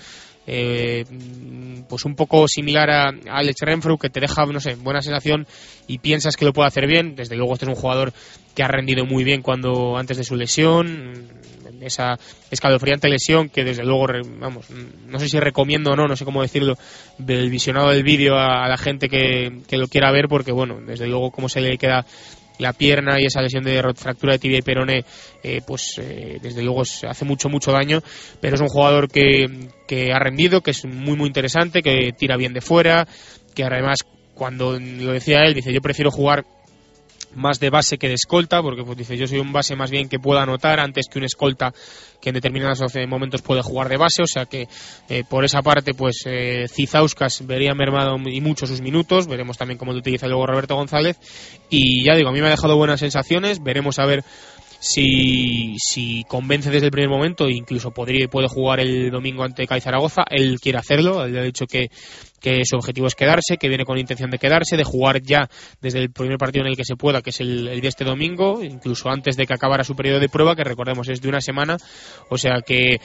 Eh, 0.46 1.04
pues 1.88 2.04
un 2.04 2.14
poco 2.14 2.48
similar 2.48 2.90
a 2.90 3.12
Alex 3.30 3.60
Renfrew 3.60 3.98
que 3.98 4.10
te 4.10 4.20
deja 4.20 4.44
no 4.46 4.60
sé 4.60 4.74
buena 4.74 5.02
sensación 5.02 5.46
y 5.86 5.98
piensas 5.98 6.36
que 6.36 6.44
lo 6.44 6.52
puede 6.52 6.68
hacer 6.68 6.86
bien. 6.86 7.14
Desde 7.14 7.36
luego 7.36 7.52
este 7.52 7.66
es 7.66 7.70
un 7.70 7.80
jugador 7.80 8.12
que 8.54 8.62
ha 8.62 8.68
rendido 8.68 9.04
muy 9.04 9.24
bien 9.24 9.42
cuando 9.42 9.96
antes 9.96 10.16
de 10.16 10.24
su 10.24 10.36
lesión 10.36 11.28
esa 11.80 12.18
escalofriante 12.50 13.08
lesión 13.08 13.48
que 13.48 13.64
desde 13.64 13.84
luego 13.84 14.06
vamos 14.38 14.66
no 14.70 15.18
sé 15.18 15.28
si 15.28 15.40
recomiendo 15.40 15.92
o 15.92 15.96
no 15.96 16.06
no 16.06 16.16
sé 16.16 16.26
cómo 16.26 16.42
decirlo 16.42 16.76
del 17.16 17.48
visionado 17.48 17.90
del 17.90 18.02
vídeo 18.02 18.36
a, 18.36 18.64
a 18.64 18.68
la 18.68 18.76
gente 18.76 19.08
que, 19.08 19.62
que 19.66 19.78
lo 19.78 19.88
quiera 19.88 20.12
ver 20.12 20.28
porque 20.28 20.52
bueno 20.52 20.78
desde 20.86 21.06
luego 21.06 21.30
cómo 21.30 21.48
se 21.48 21.62
le 21.62 21.78
queda 21.78 22.04
la 22.60 22.72
pierna 22.72 23.20
y 23.20 23.24
esa 23.24 23.42
lesión 23.42 23.64
de 23.64 23.82
fractura 23.94 24.34
de 24.34 24.38
tibia 24.38 24.58
y 24.58 24.62
peroné, 24.62 25.04
eh, 25.42 25.60
pues 25.66 25.98
eh, 25.98 26.38
desde 26.40 26.62
luego 26.62 26.82
hace 26.82 27.24
mucho, 27.24 27.48
mucho 27.48 27.72
daño, 27.72 28.00
pero 28.40 28.54
es 28.54 28.60
un 28.60 28.68
jugador 28.68 29.08
que, 29.08 29.68
que 29.88 30.12
ha 30.12 30.18
rendido, 30.18 30.60
que 30.60 30.70
es 30.70 30.84
muy, 30.84 31.16
muy 31.16 31.26
interesante, 31.26 31.82
que 31.82 32.12
tira 32.16 32.36
bien 32.36 32.52
de 32.52 32.60
fuera, 32.60 33.08
que 33.54 33.64
además 33.64 33.98
cuando 34.34 34.78
lo 34.78 35.12
decía 35.12 35.42
él, 35.44 35.54
dice, 35.54 35.72
yo 35.72 35.80
prefiero 35.80 36.10
jugar 36.10 36.44
más 37.34 37.60
de 37.60 37.70
base 37.70 37.98
que 37.98 38.08
de 38.08 38.14
escolta, 38.14 38.62
porque 38.62 38.82
pues, 38.84 38.98
dice 38.98 39.16
yo 39.16 39.26
soy 39.26 39.38
un 39.38 39.52
base 39.52 39.76
más 39.76 39.90
bien 39.90 40.08
que 40.08 40.18
pueda 40.18 40.42
anotar 40.42 40.80
antes 40.80 41.06
que 41.10 41.18
un 41.18 41.24
escolta 41.24 41.72
que 42.20 42.30
en 42.30 42.34
determinados 42.34 42.80
momentos 43.08 43.42
puede 43.42 43.62
jugar 43.62 43.88
de 43.88 43.96
base, 43.96 44.22
o 44.22 44.26
sea 44.26 44.46
que 44.46 44.68
eh, 45.08 45.24
por 45.28 45.44
esa 45.44 45.62
parte 45.62 45.94
pues 45.94 46.22
eh, 46.26 46.66
Cizauskas 46.68 47.46
vería 47.46 47.74
mermado 47.74 48.16
y 48.26 48.40
mucho 48.40 48.66
sus 48.66 48.80
minutos, 48.80 49.26
veremos 49.26 49.56
también 49.56 49.78
cómo 49.78 49.92
lo 49.92 49.98
utiliza 49.98 50.26
luego 50.26 50.46
Roberto 50.46 50.74
González 50.74 51.18
y 51.70 52.04
ya 52.04 52.14
digo, 52.14 52.28
a 52.28 52.32
mí 52.32 52.40
me 52.40 52.48
ha 52.48 52.50
dejado 52.50 52.76
buenas 52.76 53.00
sensaciones, 53.00 53.62
veremos 53.62 53.98
a 53.98 54.06
ver 54.06 54.24
si, 54.80 55.76
si 55.78 56.24
convence 56.24 56.70
desde 56.70 56.86
el 56.86 56.90
primer 56.90 57.10
momento, 57.10 57.48
incluso 57.48 57.90
podría 57.90 58.26
puede 58.28 58.48
jugar 58.48 58.80
el 58.80 59.10
domingo 59.10 59.44
ante 59.44 59.66
Cádiz 59.66 59.84
Zaragoza, 59.84 60.22
él 60.30 60.58
quiere 60.58 60.78
hacerlo, 60.78 61.24
él 61.24 61.38
ha 61.38 61.42
dicho 61.42 61.66
que, 61.66 61.90
que 62.40 62.62
su 62.64 62.76
objetivo 62.76 63.06
es 63.06 63.14
quedarse, 63.14 63.58
que 63.58 63.68
viene 63.68 63.84
con 63.84 63.98
intención 63.98 64.30
de 64.30 64.38
quedarse, 64.38 64.78
de 64.78 64.84
jugar 64.84 65.20
ya 65.20 65.48
desde 65.82 65.98
el 65.98 66.10
primer 66.10 66.38
partido 66.38 66.64
en 66.64 66.70
el 66.70 66.76
que 66.76 66.86
se 66.86 66.96
pueda, 66.96 67.20
que 67.20 67.30
es 67.30 67.40
el, 67.40 67.68
el 67.68 67.80
de 67.80 67.88
este 67.88 68.04
domingo, 68.04 68.64
incluso 68.64 69.10
antes 69.10 69.36
de 69.36 69.46
que 69.46 69.52
acabara 69.52 69.84
su 69.84 69.94
periodo 69.94 70.18
de 70.18 70.30
prueba, 70.30 70.56
que 70.56 70.64
recordemos 70.64 71.08
es 71.10 71.20
de 71.20 71.28
una 71.28 71.42
semana, 71.42 71.76
o 72.30 72.38
sea 72.38 72.62
que 72.64 73.00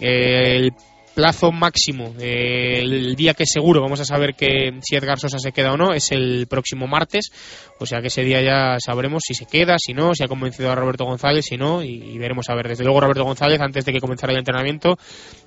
eh, 0.00 0.56
el 0.56 0.72
plazo 1.18 1.50
máximo, 1.50 2.14
el 2.20 3.16
día 3.16 3.34
que 3.34 3.44
seguro 3.44 3.82
vamos 3.82 3.98
a 3.98 4.04
saber 4.04 4.36
que 4.36 4.78
si 4.82 4.94
Edgar 4.94 5.18
Sosa 5.18 5.40
se 5.40 5.50
queda 5.50 5.72
o 5.72 5.76
no, 5.76 5.92
es 5.92 6.12
el 6.12 6.46
próximo 6.46 6.86
martes. 6.86 7.32
O 7.80 7.86
sea 7.86 8.00
que 8.00 8.06
ese 8.06 8.22
día 8.22 8.40
ya 8.40 8.76
sabremos 8.78 9.24
si 9.26 9.34
se 9.34 9.44
queda, 9.44 9.78
si 9.84 9.94
no, 9.94 10.14
si 10.14 10.22
ha 10.22 10.28
convencido 10.28 10.70
a 10.70 10.76
Roberto 10.76 11.04
González, 11.04 11.44
si 11.44 11.56
no, 11.56 11.82
y, 11.82 12.16
veremos 12.18 12.48
a 12.50 12.54
ver. 12.54 12.68
Desde 12.68 12.84
luego 12.84 13.00
Roberto 13.00 13.24
González, 13.24 13.60
antes 13.60 13.84
de 13.84 13.92
que 13.92 13.98
comenzara 13.98 14.32
el 14.32 14.38
entrenamiento, 14.38 14.96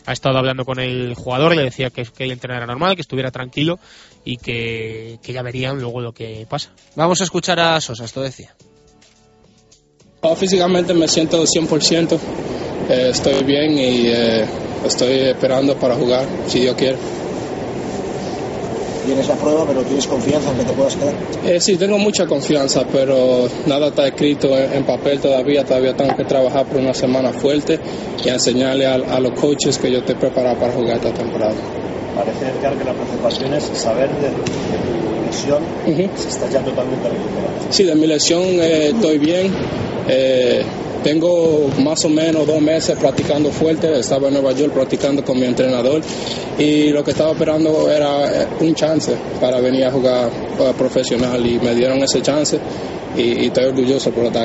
ha 0.06 0.11
estado 0.11 0.39
hablando 0.39 0.65
con 0.65 0.77
el 0.77 1.15
jugador, 1.15 1.56
le 1.56 1.64
decía 1.64 1.89
que, 1.89 2.03
que 2.03 2.26
el 2.26 2.31
entrenamiento 2.31 2.65
era 2.65 2.65
normal, 2.65 2.95
que 2.95 3.02
estuviera 3.03 3.31
tranquilo 3.31 3.80
y 4.26 4.35
que, 4.35 5.19
que 5.23 5.31
ya 5.31 5.41
verían 5.41 5.80
luego 5.80 6.02
lo 6.02 6.11
que 6.11 6.45
pasa. 6.49 6.73
Vamos 6.98 7.22
a 7.22 7.23
escuchar 7.23 7.61
a 7.61 7.80
Sosa, 7.80 8.03
esto 8.03 8.22
decía. 8.22 8.53
Oh, 10.23 10.35
físicamente 10.35 10.93
me 10.93 11.07
siento 11.07 11.43
100%, 11.43 12.19
eh, 12.89 13.07
estoy 13.10 13.43
bien 13.43 13.76
y 13.76 14.06
eh, 14.06 14.45
estoy 14.85 15.18
esperando 15.22 15.76
para 15.76 15.95
jugar, 15.95 16.27
si 16.45 16.60
Dios 16.60 16.76
quiere. 16.76 16.98
Tienes 19.03 19.27
la 19.27 19.34
prueba, 19.34 19.65
pero 19.65 19.81
tienes 19.81 20.06
confianza 20.06 20.52
en 20.52 20.57
que 20.57 20.64
te 20.64 20.73
puedas 20.73 20.95
quedar. 20.95 21.15
Eh, 21.43 21.60
sí, 21.60 21.76
tengo 21.76 21.98
mucha 21.98 22.27
confianza, 22.27 22.85
pero 22.91 23.49
nada 23.65 23.88
está 23.88 24.06
escrito 24.06 24.56
en, 24.56 24.72
en, 24.73 24.85
papel 24.85 25.19
todavía. 25.19 25.65
Todavía 25.65 25.95
tengo 25.95 26.15
que 26.15 26.26
trabajar 26.26 26.68
por 26.68 26.77
una 26.77 26.93
semana 26.93 27.34
fuerte 27.34 27.80
y 28.23 28.30
enseñarle 28.30 28.85
a, 28.85 28.93
a 28.93 29.19
los 29.19 29.31
coaches 29.31 29.80
que 29.80 29.91
yo 29.91 29.98
estoy 29.98 30.15
preparado 30.15 30.60
para 30.60 30.72
jugar 30.72 30.98
esta 30.98 31.11
temporada. 31.11 31.56
Parece, 32.15 32.45
Edgar, 32.45 32.77
que 32.77 32.84
la 32.84 32.93
preocupación 32.93 33.56
es 33.56 33.64
saber 33.73 34.11
de, 34.19 34.30
de 34.30 35.20
lesión 35.32 35.64
uh 35.64 35.90
-huh. 35.90 36.10
si 36.16 36.28
estás 36.28 36.52
ya 36.52 36.60
totalmente 36.60 37.08
recuperado. 37.10 37.53
Sí, 37.70 37.84
de 37.84 37.95
mi 37.95 38.08
lesión 38.08 38.44
eh, 38.44 38.90
estoy 38.90 39.18
bien. 39.18 39.52
Eh, 40.08 40.64
tengo 41.03 41.68
más 41.80 42.06
o 42.06 42.10
menos 42.10 42.45
dos 42.45 42.62
meses 42.62 42.95
practicando 42.98 43.49
fuerte, 43.49 43.99
estaba 43.99 44.28
en 44.28 44.34
Nueva 44.36 44.52
York 44.52 44.72
practicando 44.72 45.24
con 45.24 45.40
mi 45.40 45.45
entrenador 45.45 46.02
y 46.60 46.90
lo 46.90 47.03
que 47.03 47.12
estaba 47.12 47.32
esperando 47.32 47.90
era 47.90 48.45
un 48.60 48.76
chance 48.76 49.12
para 49.40 49.60
venir 49.60 49.86
a 49.86 49.91
jugar 49.91 50.30
a 50.60 50.74
profesional 50.74 51.44
y 51.44 51.60
me 51.60 51.74
dieron 51.74 51.98
ese 52.03 52.22
chance 52.22 52.60
y, 53.18 53.41
y 53.44 53.45
estoy 53.48 53.66
orgulloso 53.66 54.12
por. 54.12 54.32
De 54.32 54.40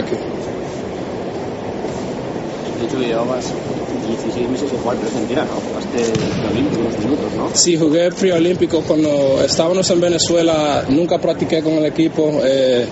hecho, 2.87 2.99
llevabas 2.99 3.53
16 4.07 4.49
meses 4.49 4.71
sin 4.71 4.79
jugar 4.79 4.97
Argentina, 4.97 5.45
¿no? 5.45 5.61
Jugaste 5.61 6.13
unos 6.79 6.99
minutos, 6.99 7.33
¿no? 7.37 7.51
Sí, 7.55 7.77
jugué 7.77 8.11
preolímpico 8.11 8.83
cuando 8.83 9.43
estábamos 9.45 9.89
en 9.91 10.01
Venezuela, 10.01 10.85
nunca 10.89 11.19
practiqué 11.19 11.63
con 11.63 11.75
el 11.75 11.87
equipo. 11.87 12.41
Eh, 12.45 12.87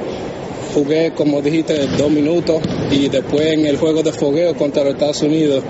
jugué, 0.74 1.12
como 1.12 1.40
dijiste, 1.40 1.86
dos 1.96 2.10
minutos 2.10 2.60
y 2.90 3.08
después 3.08 3.46
en 3.52 3.64
el 3.66 3.76
juego 3.76 4.02
de 4.02 4.12
fogueo 4.12 4.56
contra 4.56 4.82
los 4.82 4.94
Estados 4.94 5.22
Unidos 5.22 5.62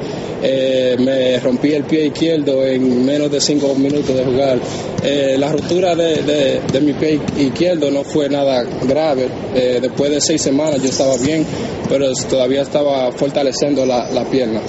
eh, 0.42 0.96
me 0.98 1.38
rompí 1.40 1.72
el 1.74 1.84
pie 1.84 2.06
izquierdo 2.06 2.64
en 2.64 3.04
menos 3.04 3.30
de 3.30 3.40
cinco 3.40 3.74
minutos 3.74 4.16
de 4.16 4.24
jugar. 4.24 4.58
Eh, 5.02 5.36
la 5.38 5.52
ruptura 5.52 5.94
de, 5.94 6.22
de, 6.22 6.60
de, 6.72 6.80
mi 6.80 6.94
pie 6.94 7.20
izquierdo 7.38 7.90
no 7.90 8.02
fue 8.02 8.30
nada 8.30 8.62
grave. 8.82 9.28
Después 9.54 10.10
de 10.10 10.20
seis 10.20 10.40
semanas 10.40 10.82
yo 10.82 10.88
estaba 10.88 11.16
bien, 11.18 11.44
pero 11.88 12.10
todavía 12.30 12.62
estaba 12.62 13.12
fortaleciendo 13.12 13.84
la 13.84 14.24
pierna. 14.30 14.62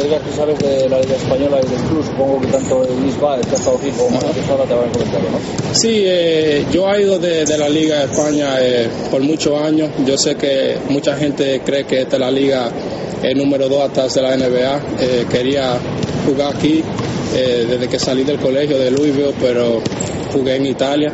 Edgar, 0.00 0.20
tú 0.20 0.32
sabes 0.34 0.58
de 0.58 0.88
la 0.88 1.00
Liga 1.00 1.16
Española 1.16 1.58
y 1.62 1.68
del 1.68 1.80
Club, 1.88 2.04
supongo 2.04 2.40
que 2.40 2.46
tanto 2.48 2.84
Luis 3.00 3.20
Baez, 3.20 3.46
que 3.46 3.52
ha 3.52 3.58
estado 3.58 3.76
aquí, 3.76 3.90
como 3.90 4.10
Marcos 4.10 4.34
Sala 4.46 4.64
te 4.64 4.72
habrán 4.74 4.90
comentado, 4.90 5.22
¿no? 5.30 5.38
Sí, 5.72 6.02
eh, 6.06 6.64
yo 6.72 6.88
he 6.90 7.02
ido 7.02 7.18
de, 7.18 7.44
de, 7.44 7.58
la 7.58 7.68
Liga 7.68 7.98
de 7.98 8.04
España 8.12 8.56
eh, 8.60 8.88
por 9.10 9.22
muchos 9.22 9.60
años. 9.60 9.90
Yo 10.06 10.16
sé 10.16 10.36
que 10.36 10.78
mucha 10.88 11.16
gente 11.16 11.60
cree 11.64 11.84
que 11.84 12.02
esta 12.02 12.16
es 12.16 12.20
la 12.20 12.30
liga 12.30 12.70
el 13.22 13.36
número 13.36 13.68
dos 13.68 13.82
atrás 13.82 14.14
de 14.14 14.22
la 14.22 14.36
NBA. 14.36 14.82
Eh, 15.00 15.26
quería 15.30 15.78
jugar 16.26 16.54
aquí 16.56 16.82
eh, 17.34 17.66
desde 17.68 17.88
que 17.88 17.98
salí 17.98 18.24
del 18.24 18.38
colegio 18.38 18.78
de 18.78 18.90
Louisville, 18.90 19.34
pero 19.40 19.80
jugué 20.32 20.56
en 20.56 20.66
Italia. 20.66 21.12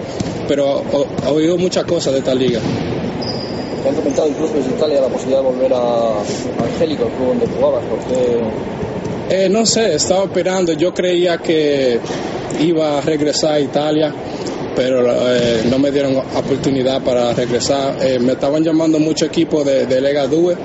Pero 0.49 0.83
he 1.27 1.31
oído 1.31 1.59
muchas 1.59 1.85
cosas 1.85 2.13
de 2.13 2.21
esta 2.21 2.35
liga. 2.35 2.61
Te 3.83 3.89
han 3.89 3.95
comentado 3.95 4.29
incluso 4.29 4.55
desde 4.55 4.71
Italia 4.71 5.01
la 5.01 5.09
posibilidad 5.09 5.43
de 5.43 5.47
volver 5.47 5.73
a 5.75 6.21
Angélico, 6.65 7.05
el 7.05 7.13
club 7.13 7.29
donde 7.29 7.47
jugabas, 7.47 7.85
porque 7.89 8.41
eh, 9.29 9.49
no 9.49 9.67
sé, 9.67 9.95
estaba 9.95 10.25
esperando. 10.25 10.73
Yo 10.73 10.95
creía 10.95 11.39
que 11.39 11.99
iba 12.61 12.99
a 12.99 13.01
regresar 13.01 13.55
a 13.55 13.61
Italia, 13.61 14.15
pero 14.75 15.03
eh, 15.35 15.63
no 15.69 15.79
me 15.79 15.91
dieron 15.91 16.17
oportunidad 16.17 17.03
para 17.03 17.33
regresar. 17.33 17.97
Eh, 18.01 18.19
me 18.19 18.33
estaban 18.33 18.63
llamando 18.63 18.99
muchos 18.99 19.29
equipos 19.29 19.65
de, 19.65 20.01
Lega 20.01 20.27
Due 20.27 20.57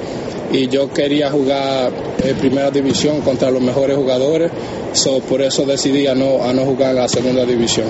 y 0.51 0.67
yo 0.67 0.91
quería 0.91 1.31
jugar 1.31 1.91
en 2.23 2.35
primera 2.37 2.69
división 2.69 3.21
contra 3.21 3.49
los 3.49 3.61
mejores 3.61 3.97
jugadores. 3.97 4.51
So, 4.93 5.21
por 5.21 5.41
eso 5.41 5.65
decidí 5.65 6.07
a 6.07 6.13
no, 6.13 6.43
a 6.43 6.53
no 6.53 6.65
jugar 6.65 6.91
en 6.91 6.97
la 6.97 7.07
segunda 7.07 7.45
división. 7.45 7.87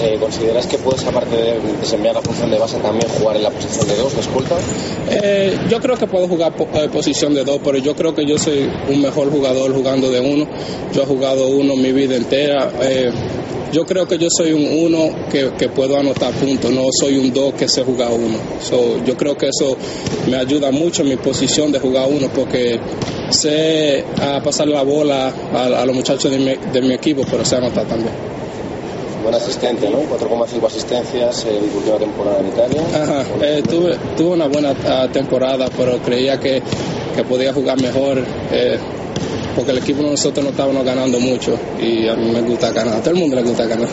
Eh, 0.00 0.16
¿Consideras 0.20 0.64
que 0.68 0.78
puedes, 0.78 1.04
aparte 1.04 1.34
de 1.36 1.60
desempeñar 1.80 2.14
la 2.14 2.22
función 2.22 2.50
de 2.50 2.58
base, 2.58 2.78
también 2.78 3.10
jugar 3.10 3.36
en 3.36 3.42
la 3.42 3.50
posición 3.50 3.88
de 3.88 3.96
dos, 3.96 4.14
de 4.14 4.20
escolta? 4.20 4.54
Eh, 5.10 5.58
yo 5.68 5.80
creo 5.80 5.96
que 5.96 6.06
puedo 6.06 6.28
jugar 6.28 6.54
po 6.54 6.68
eh, 6.72 6.88
posición 6.88 7.34
de 7.34 7.42
dos, 7.42 7.58
pero 7.64 7.78
yo 7.78 7.96
creo 7.96 8.14
que 8.14 8.24
yo 8.24 8.38
soy 8.38 8.70
un 8.88 9.02
mejor 9.02 9.28
jugador 9.30 9.74
jugando 9.74 10.08
de 10.08 10.20
uno. 10.20 10.46
Yo 10.92 11.02
he 11.02 11.06
jugado 11.06 11.48
uno 11.48 11.74
mi 11.74 11.90
vida 11.90 12.14
entera. 12.14 12.70
Eh, 12.80 13.10
yo 13.72 13.84
creo 13.84 14.06
que 14.06 14.18
yo 14.18 14.28
soy 14.30 14.52
un 14.52 14.86
uno 14.86 15.28
que, 15.30 15.50
que 15.58 15.68
puedo 15.68 15.98
anotar 15.98 16.32
puntos, 16.34 16.70
no 16.70 16.84
soy 16.92 17.18
un 17.18 17.32
dos 17.34 17.54
que 17.54 17.68
se 17.68 17.82
juega 17.82 18.08
uno. 18.08 18.38
So, 18.62 19.04
yo 19.04 19.16
creo 19.16 19.36
que 19.36 19.48
eso 19.48 19.76
me 20.30 20.36
ayuda 20.36 20.70
mucho 20.70 21.02
en 21.02 21.08
mi 21.08 21.16
posición 21.16 21.72
de 21.72 21.80
jugar 21.80 22.08
uno 22.08 22.28
porque 22.34 22.78
sé 23.30 24.04
pasar 24.44 24.68
la 24.68 24.82
bola 24.84 25.34
a, 25.52 25.66
a 25.82 25.84
los 25.84 25.94
muchachos 25.94 26.30
de 26.30 26.38
mi, 26.38 26.54
de 26.72 26.80
mi 26.82 26.94
equipo, 26.94 27.22
pero 27.28 27.44
sé 27.44 27.56
anotar 27.56 27.84
también 27.84 28.37
buen 29.22 29.34
asistente, 29.34 29.88
¿no? 29.90 29.98
4,5 30.02 30.66
asistencias 30.66 31.44
en 31.46 31.68
tu 31.70 31.78
última 31.78 31.96
temporada 31.98 32.40
en 32.40 32.48
Italia. 32.48 32.82
Ajá, 32.94 33.24
eh, 33.42 33.62
tuve, 33.68 33.96
tuve 34.16 34.30
una 34.34 34.46
buena 34.46 34.72
uh, 34.72 35.08
temporada, 35.08 35.68
pero 35.76 35.98
creía 35.98 36.38
que, 36.38 36.62
que 37.14 37.24
podía 37.24 37.52
jugar 37.52 37.80
mejor. 37.80 38.24
Eh, 38.52 38.78
porque 39.58 39.72
el 39.72 39.78
equipo 39.78 40.02
de 40.04 40.10
nosotros 40.10 40.44
no 40.44 40.50
estábamos 40.52 40.84
ganando 40.84 41.18
mucho 41.18 41.58
y 41.80 42.06
a 42.06 42.14
mí 42.14 42.30
me 42.30 42.42
gusta 42.42 42.70
ganar, 42.70 42.98
a 42.98 43.00
todo 43.00 43.10
el 43.10 43.20
mundo 43.20 43.34
le 43.34 43.42
gusta 43.42 43.66
ganar. 43.66 43.88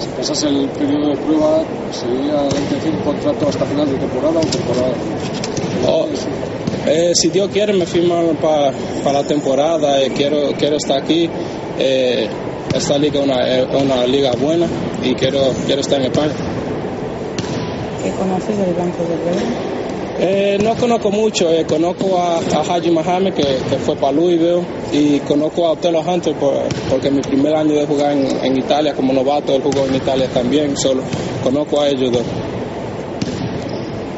Si 0.00 0.08
pasas 0.16 0.42
el 0.44 0.66
periodo 0.70 1.10
de 1.10 1.16
prueba, 1.18 1.62
¿sería 1.92 2.44
intención 2.58 2.96
contrato 3.04 3.48
hasta 3.48 3.66
final 3.66 3.86
de 3.90 3.98
temporada 3.98 4.40
o 4.40 4.46
temporada? 4.46 4.94
Oh, 5.86 6.06
eh, 6.86 7.12
si 7.14 7.28
Dios 7.28 7.50
quiere 7.52 7.74
me 7.74 7.84
firman 7.84 8.36
para 8.36 8.72
pa 9.04 9.12
la 9.12 9.22
temporada, 9.24 10.00
eh, 10.00 10.12
quiero, 10.16 10.52
quiero 10.58 10.76
estar 10.76 11.02
aquí. 11.02 11.28
Eh, 11.78 12.28
esta 12.76 12.98
liga 12.98 13.20
es 13.20 13.26
una, 13.26 13.94
una, 13.94 14.06
liga 14.06 14.32
buena 14.32 14.66
y 15.02 15.14
quiero, 15.14 15.40
quiero 15.66 15.80
estar 15.80 16.00
en 16.00 16.06
España. 16.06 16.34
¿Qué 18.02 18.10
conoces 18.12 18.58
del 18.58 18.74
Banco 18.74 19.02
del 19.04 19.18
Rey? 19.18 19.76
Eh, 20.18 20.58
no 20.62 20.74
conozco 20.76 21.10
mucho, 21.10 21.50
eh, 21.50 21.66
conozco 21.66 22.18
a, 22.18 22.38
a 22.38 22.62
Haji 22.62 22.90
Mohamed 22.90 23.34
que, 23.34 23.42
que, 23.42 23.76
fue 23.76 23.96
para 23.96 24.12
Louisville 24.12 24.62
y 24.90 25.18
conozco 25.20 25.66
a 25.66 25.72
Otelo 25.72 26.00
Hunter 26.00 26.34
por, 26.36 26.54
porque 26.88 27.10
mi 27.10 27.20
primer 27.20 27.54
año 27.54 27.74
de 27.74 27.86
jugar 27.86 28.12
en, 28.12 28.26
en, 28.42 28.56
Italia 28.56 28.94
como 28.94 29.12
novato, 29.12 29.54
él 29.54 29.62
jugó 29.62 29.84
en 29.86 29.94
Italia 29.94 30.26
también, 30.32 30.74
solo 30.76 31.02
conozco 31.42 31.82
a 31.82 31.88
ellos 31.88 32.12
dos. 32.12 32.22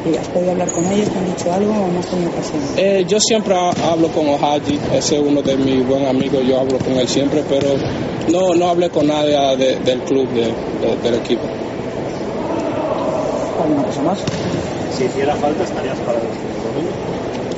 ¿Y 0.05 0.15
has 0.15 0.27
podido 0.29 0.51
hablar 0.51 0.69
con 0.69 0.85
ellos? 0.85 1.09
¿Te 1.09 1.19
han 1.19 1.25
dicho 1.25 1.51
algo 1.51 1.71
o 1.71 1.87
no 1.87 1.99
has 1.99 2.05
tenido 2.07 2.29
ocasión? 2.29 2.59
Eh, 2.77 3.05
yo 3.07 3.19
siempre 3.19 3.53
hablo 3.55 4.07
con 4.09 4.27
Ohaji, 4.29 4.79
ese 4.95 5.17
es 5.17 5.21
uno 5.21 5.41
de 5.41 5.57
mis 5.57 5.85
buenos 5.85 6.09
amigos, 6.09 6.41
yo 6.47 6.59
hablo 6.59 6.77
con 6.79 6.93
él 6.93 7.07
siempre, 7.07 7.43
pero 7.49 7.67
no, 8.31 8.55
no 8.55 8.69
hablé 8.69 8.89
con 8.89 9.07
nadie 9.07 9.35
de, 9.57 9.75
del 9.79 9.99
club, 10.01 10.29
de, 10.29 10.43
de, 10.43 10.95
del 11.03 11.15
equipo. 11.15 11.43
¿Alguna 13.61 13.83
cosa 13.83 14.01
más? 14.03 14.19
Si 14.97 15.03
hiciera 15.03 15.35
falta, 15.35 15.63
estarías 15.63 15.97
para 15.99 16.17
el 16.17 16.23
domingo. 16.23 16.91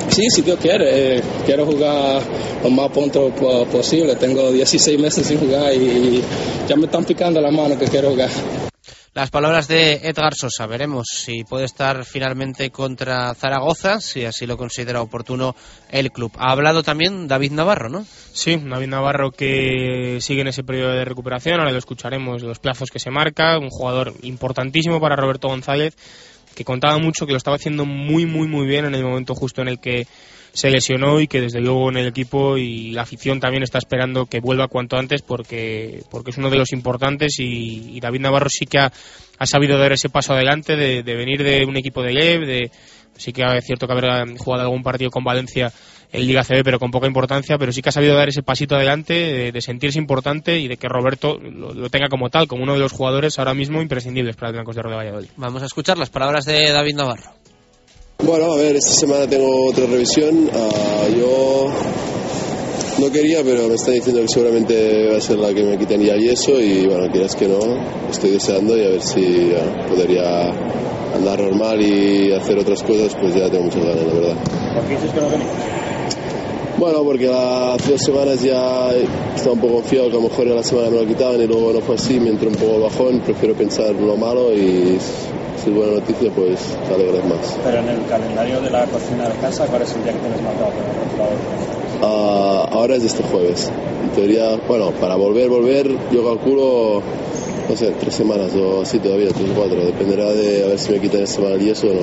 Sí, 0.08 0.22
si 0.28 0.42
Dios 0.42 0.58
quiere, 0.60 1.16
eh, 1.16 1.22
quiero 1.46 1.64
jugar 1.64 2.20
lo 2.62 2.70
más 2.70 2.90
pronto 2.90 3.30
posible. 3.70 4.14
Tengo 4.16 4.50
16 4.50 5.00
meses 5.00 5.26
sin 5.26 5.38
jugar 5.38 5.72
y 5.72 6.22
ya 6.68 6.76
me 6.76 6.84
están 6.84 7.04
picando 7.04 7.40
la 7.40 7.50
mano 7.50 7.78
que 7.78 7.86
quiero 7.86 8.10
jugar. 8.10 8.28
Las 9.14 9.30
palabras 9.30 9.68
de 9.68 9.96
Edgar 10.04 10.34
Sosa. 10.34 10.66
Veremos 10.66 11.06
si 11.12 11.44
puede 11.44 11.66
estar 11.66 12.06
finalmente 12.06 12.70
contra 12.70 13.34
Zaragoza, 13.34 14.00
si 14.00 14.24
así 14.24 14.46
lo 14.46 14.56
considera 14.56 15.02
oportuno 15.02 15.54
el 15.90 16.10
club. 16.10 16.32
Ha 16.38 16.50
hablado 16.50 16.82
también 16.82 17.28
David 17.28 17.52
Navarro, 17.52 17.90
¿no? 17.90 18.06
Sí, 18.32 18.56
David 18.56 18.86
Navarro 18.86 19.30
que 19.30 20.16
sigue 20.22 20.40
en 20.40 20.48
ese 20.48 20.64
periodo 20.64 20.92
de 20.92 21.04
recuperación. 21.04 21.60
Ahora 21.60 21.72
lo 21.72 21.78
escucharemos, 21.78 22.42
los 22.42 22.58
plazos 22.58 22.90
que 22.90 22.98
se 22.98 23.10
marca. 23.10 23.58
Un 23.58 23.68
jugador 23.68 24.14
importantísimo 24.22 24.98
para 24.98 25.14
Roberto 25.14 25.48
González, 25.48 25.94
que 26.54 26.64
contaba 26.64 26.96
mucho, 26.96 27.26
que 27.26 27.32
lo 27.32 27.38
estaba 27.38 27.56
haciendo 27.56 27.84
muy, 27.84 28.24
muy, 28.24 28.48
muy 28.48 28.66
bien 28.66 28.86
en 28.86 28.94
el 28.94 29.04
momento 29.04 29.34
justo 29.34 29.60
en 29.60 29.68
el 29.68 29.78
que 29.78 30.06
se 30.52 30.70
lesionó 30.70 31.20
y 31.20 31.26
que 31.26 31.40
desde 31.40 31.60
luego 31.60 31.88
en 31.90 31.96
el 31.96 32.06
equipo 32.06 32.58
y 32.58 32.92
la 32.92 33.02
afición 33.02 33.40
también 33.40 33.62
está 33.62 33.78
esperando 33.78 34.26
que 34.26 34.40
vuelva 34.40 34.68
cuanto 34.68 34.96
antes 34.96 35.22
porque, 35.22 36.02
porque 36.10 36.30
es 36.30 36.38
uno 36.38 36.50
de 36.50 36.58
los 36.58 36.72
importantes 36.72 37.36
y, 37.38 38.00
David 38.00 38.20
Navarro 38.20 38.48
sí 38.50 38.66
que 38.66 38.78
ha, 38.78 38.92
ha, 39.38 39.46
sabido 39.46 39.78
dar 39.78 39.92
ese 39.92 40.08
paso 40.08 40.34
adelante 40.34 40.76
de, 40.76 41.02
venir 41.02 41.42
de 41.42 41.64
un 41.64 41.76
equipo 41.76 42.02
de 42.02 42.12
LEV, 42.12 42.46
de, 42.46 42.70
sí 43.16 43.32
que 43.32 43.42
es 43.42 43.64
cierto 43.64 43.86
que 43.86 43.92
haber 43.92 44.36
jugado 44.38 44.64
algún 44.64 44.82
partido 44.82 45.10
con 45.10 45.24
Valencia 45.24 45.72
en 46.10 46.26
Liga 46.26 46.44
CB, 46.44 46.62
pero 46.64 46.78
con 46.78 46.90
poca 46.90 47.06
importancia, 47.06 47.56
pero 47.58 47.72
sí 47.72 47.80
que 47.80 47.88
ha 47.88 47.92
sabido 47.92 48.14
dar 48.14 48.28
ese 48.28 48.42
pasito 48.42 48.74
adelante, 48.74 49.52
de, 49.52 49.60
sentirse 49.62 49.98
importante 49.98 50.58
y 50.58 50.68
de 50.68 50.76
que 50.76 50.88
Roberto 50.88 51.38
lo, 51.38 51.72
lo, 51.72 51.88
tenga 51.88 52.08
como 52.08 52.28
tal, 52.28 52.48
como 52.48 52.64
uno 52.64 52.74
de 52.74 52.80
los 52.80 52.92
jugadores 52.92 53.38
ahora 53.38 53.54
mismo 53.54 53.80
imprescindibles 53.80 54.36
para 54.36 54.48
el 54.48 54.54
Blancos 54.54 54.74
de 54.74 54.80
Oro 54.80 54.96
Valladolid. 54.96 55.30
Vamos 55.36 55.62
a 55.62 55.66
escuchar 55.66 55.96
las 55.96 56.10
palabras 56.10 56.44
de 56.44 56.70
David 56.70 56.96
Navarro. 56.96 57.41
Bueno, 58.24 58.52
a 58.52 58.56
ver, 58.56 58.76
esta 58.76 58.92
semana 58.92 59.26
tengo 59.26 59.66
otra 59.66 59.84
revisión. 59.86 60.48
Uh, 60.48 61.18
yo 61.18 61.66
no 63.00 63.10
quería, 63.10 63.42
pero 63.42 63.66
me 63.66 63.74
están 63.74 63.94
diciendo 63.94 64.20
que 64.22 64.28
seguramente 64.28 65.08
va 65.10 65.16
a 65.16 65.20
ser 65.20 65.38
la 65.38 65.52
que 65.52 65.64
me 65.64 65.76
quiten 65.76 66.02
ya 66.02 66.14
el 66.14 66.22
yeso 66.22 66.60
y 66.60 66.86
bueno, 66.86 67.10
quieras 67.10 67.34
que 67.34 67.48
no, 67.48 67.58
estoy 68.08 68.30
deseando 68.30 68.78
y 68.78 68.84
a 68.84 68.90
ver 68.90 69.02
si 69.02 69.50
uh, 69.50 69.88
podría 69.88 70.50
andar 71.16 71.40
normal 71.40 71.82
y 71.82 72.32
hacer 72.32 72.60
otras 72.60 72.80
cosas, 72.84 73.12
pues 73.20 73.34
ya 73.34 73.50
tengo 73.50 73.64
muchas 73.64 73.84
ganas, 73.84 74.06
la 74.06 74.14
verdad. 74.14 74.36
¿Por 74.74 74.84
qué 74.84 74.94
dices 74.94 75.10
que 75.10 75.20
no 75.20 75.28
venís? 75.28 75.46
Bueno, 76.78 77.02
porque 77.02 77.28
hace 77.28 77.90
dos 77.90 78.00
semanas 78.02 78.40
ya 78.40 78.92
estaba 79.34 79.54
un 79.54 79.60
poco 79.60 79.74
confiado 79.74 80.10
que 80.10 80.16
a 80.16 80.20
lo 80.20 80.28
mejor 80.28 80.46
en 80.46 80.54
la 80.54 80.62
semana 80.62 80.90
me 80.90 81.00
lo 81.02 81.06
quitaban 81.08 81.40
y 81.40 81.46
luego 81.48 81.72
no 81.72 81.80
fue 81.80 81.96
así, 81.96 82.20
me 82.20 82.30
entró 82.30 82.48
un 82.48 82.54
poco 82.54 82.80
bajón, 82.82 83.20
prefiero 83.20 83.54
pensar 83.56 83.94
lo 83.96 84.16
malo 84.16 84.54
y 84.54 84.96
si 85.56 85.70
es 85.70 85.76
buena 85.76 85.92
noticia, 85.92 86.30
pues 86.34 86.76
te 86.88 86.94
alegras 86.94 87.24
más. 87.26 87.58
Pero 87.64 87.78
en 87.78 87.88
el 87.88 88.06
calendario 88.06 88.60
de 88.60 88.70
la 88.70 88.84
cocina 88.86 89.28
de 89.28 89.34
casa, 89.36 89.66
¿cuál 89.66 89.82
es 89.82 89.92
el 89.94 90.02
día 90.04 90.12
que 90.12 90.18
tienes 90.18 90.42
marcado 90.42 90.70
para 90.70 91.28
el? 91.30 91.36
Uh, 92.02 92.66
ahora 92.70 92.96
es 92.96 93.04
este 93.04 93.22
jueves. 93.22 93.70
En 94.02 94.10
teoría, 94.10 94.56
bueno, 94.66 94.90
para 94.92 95.14
volver, 95.14 95.48
volver, 95.48 95.88
yo 96.10 96.24
calculo, 96.24 97.02
no 97.68 97.76
sé, 97.76 97.92
tres 98.00 98.14
semanas 98.14 98.52
o 98.56 98.82
así 98.82 98.98
todavía, 98.98 99.28
tres 99.28 99.50
o 99.50 99.54
cuatro. 99.54 99.84
Dependerá 99.84 100.32
de 100.32 100.64
a 100.64 100.68
ver 100.68 100.78
si 100.78 100.92
me 100.92 101.00
quitan 101.00 101.22
esta 101.22 101.36
semana 101.36 101.54
el 101.54 101.60
yeso 101.60 101.86
o 101.86 101.94
no. 101.94 102.00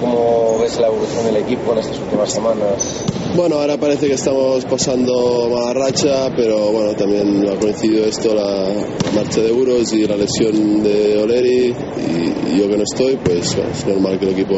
¿Cómo 0.00 0.58
ves 0.60 0.80
la 0.80 0.88
evolución 0.88 1.24
del 1.26 1.36
equipo 1.36 1.72
en 1.72 1.78
estas 1.78 1.98
últimas 2.00 2.32
semanas? 2.32 3.04
Bueno, 3.36 3.56
ahora 3.60 3.76
parece 3.76 4.08
que 4.08 4.14
estamos 4.14 4.64
pasando 4.64 5.48
mala 5.48 5.72
racha, 5.72 6.28
pero 6.36 6.72
bueno, 6.72 6.92
también 6.94 7.46
ha 7.48 7.54
coincidido 7.54 8.04
esto, 8.04 8.34
la 8.34 8.66
marcha 9.14 9.40
de 9.40 9.48
Euros 9.48 9.92
y 9.92 10.08
la 10.08 10.16
lesión 10.16 10.82
de 10.82 11.16
Oleri, 11.22 11.66
y, 11.68 12.52
y 12.52 12.58
yo 12.58 12.68
que 12.68 12.76
no 12.76 12.82
estoy, 12.82 13.16
pues 13.18 13.54
bueno, 13.54 13.70
es 13.70 13.86
normal 13.86 14.18
que 14.18 14.24
el 14.24 14.32
equipo 14.32 14.56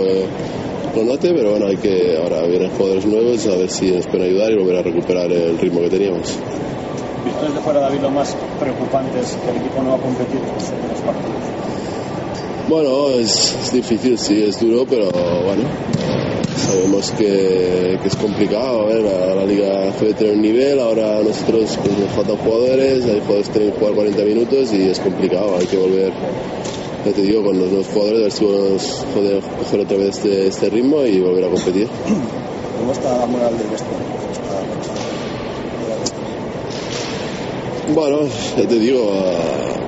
lo 0.97 1.05
note, 1.05 1.30
pero 1.34 1.51
bueno, 1.51 1.66
hay 1.66 1.76
que, 1.76 2.16
ahora 2.16 2.47
vienen 2.47 2.70
jugadores 2.70 3.05
nuevos, 3.05 3.47
a 3.48 3.56
ver 3.56 3.68
si 3.68 3.90
nos 3.90 4.06
pueden 4.06 4.30
ayudar 4.30 4.51
y 4.51 4.56
volver 4.56 4.78
a 4.78 4.82
recuperar 4.82 5.30
el 5.30 5.59
ritmo 5.59 5.80
que 5.82 5.90
teníamos. 5.90 6.39
¿Visto 7.22 7.47
desde 7.47 7.60
fuera, 7.60 7.80
David, 7.80 8.01
lo 8.01 8.10
más 8.10 8.34
preocupante 8.59 9.20
es 9.20 9.36
que 9.36 9.51
el 9.51 9.56
equipo 9.59 9.82
no 9.82 9.90
va 9.90 9.97
a 9.97 10.01
competir 10.01 10.40
en 10.40 10.89
los 10.89 11.01
partidos? 11.01 11.61
Bueno, 12.73 13.11
es, 13.11 13.70
difícil, 13.70 14.19
sí, 14.19 14.44
es 14.44 14.59
duro, 14.59 14.86
pero 14.89 15.11
bueno, 15.44 15.65
sabemos 16.57 17.11
que, 17.11 17.99
es 18.03 18.16
complicado. 18.16 18.89
La, 18.89 19.44
Liga 19.44 19.93
debe 20.01 20.15
tener 20.15 20.32
un 20.32 20.40
nivel, 20.40 20.81
ahora 20.81 21.20
nosotros 21.23 21.78
pues, 21.85 21.99
nos 21.99 22.11
faltan 22.12 22.39
jugadores, 22.39 23.05
hay 23.05 23.20
jugadores 23.20 23.49
que 23.49 23.59
tienen 23.59 23.74
jugar 23.74 23.93
40 23.93 24.24
minutos 24.24 24.73
y 24.73 24.89
es 24.89 24.99
complicado, 25.01 25.59
hay 25.61 25.66
que 25.66 25.77
volver, 25.77 26.15
ya 27.05 27.12
te 27.12 27.20
digo, 27.20 27.44
con 27.44 27.59
los 27.59 27.69
nuevos 27.69 27.89
jugadores, 27.89 28.20
a 28.20 28.23
ver 28.23 28.81
si 28.81 28.94
coger 29.59 29.81
otra 29.81 29.97
vez 29.99 30.16
este, 30.16 30.47
este 30.47 30.70
ritmo 30.70 31.05
y 31.05 31.20
volver 31.20 31.44
a 31.44 31.49
competir. 31.49 31.89
¿Cómo 32.78 32.93
está 32.93 33.19
la 33.19 33.27
moral 33.27 33.59
del 33.59 33.69
vestuario? 33.69 34.01
Bueno, 37.94 38.20
ya 38.56 38.66
te 38.66 38.78
digo, 38.78 39.12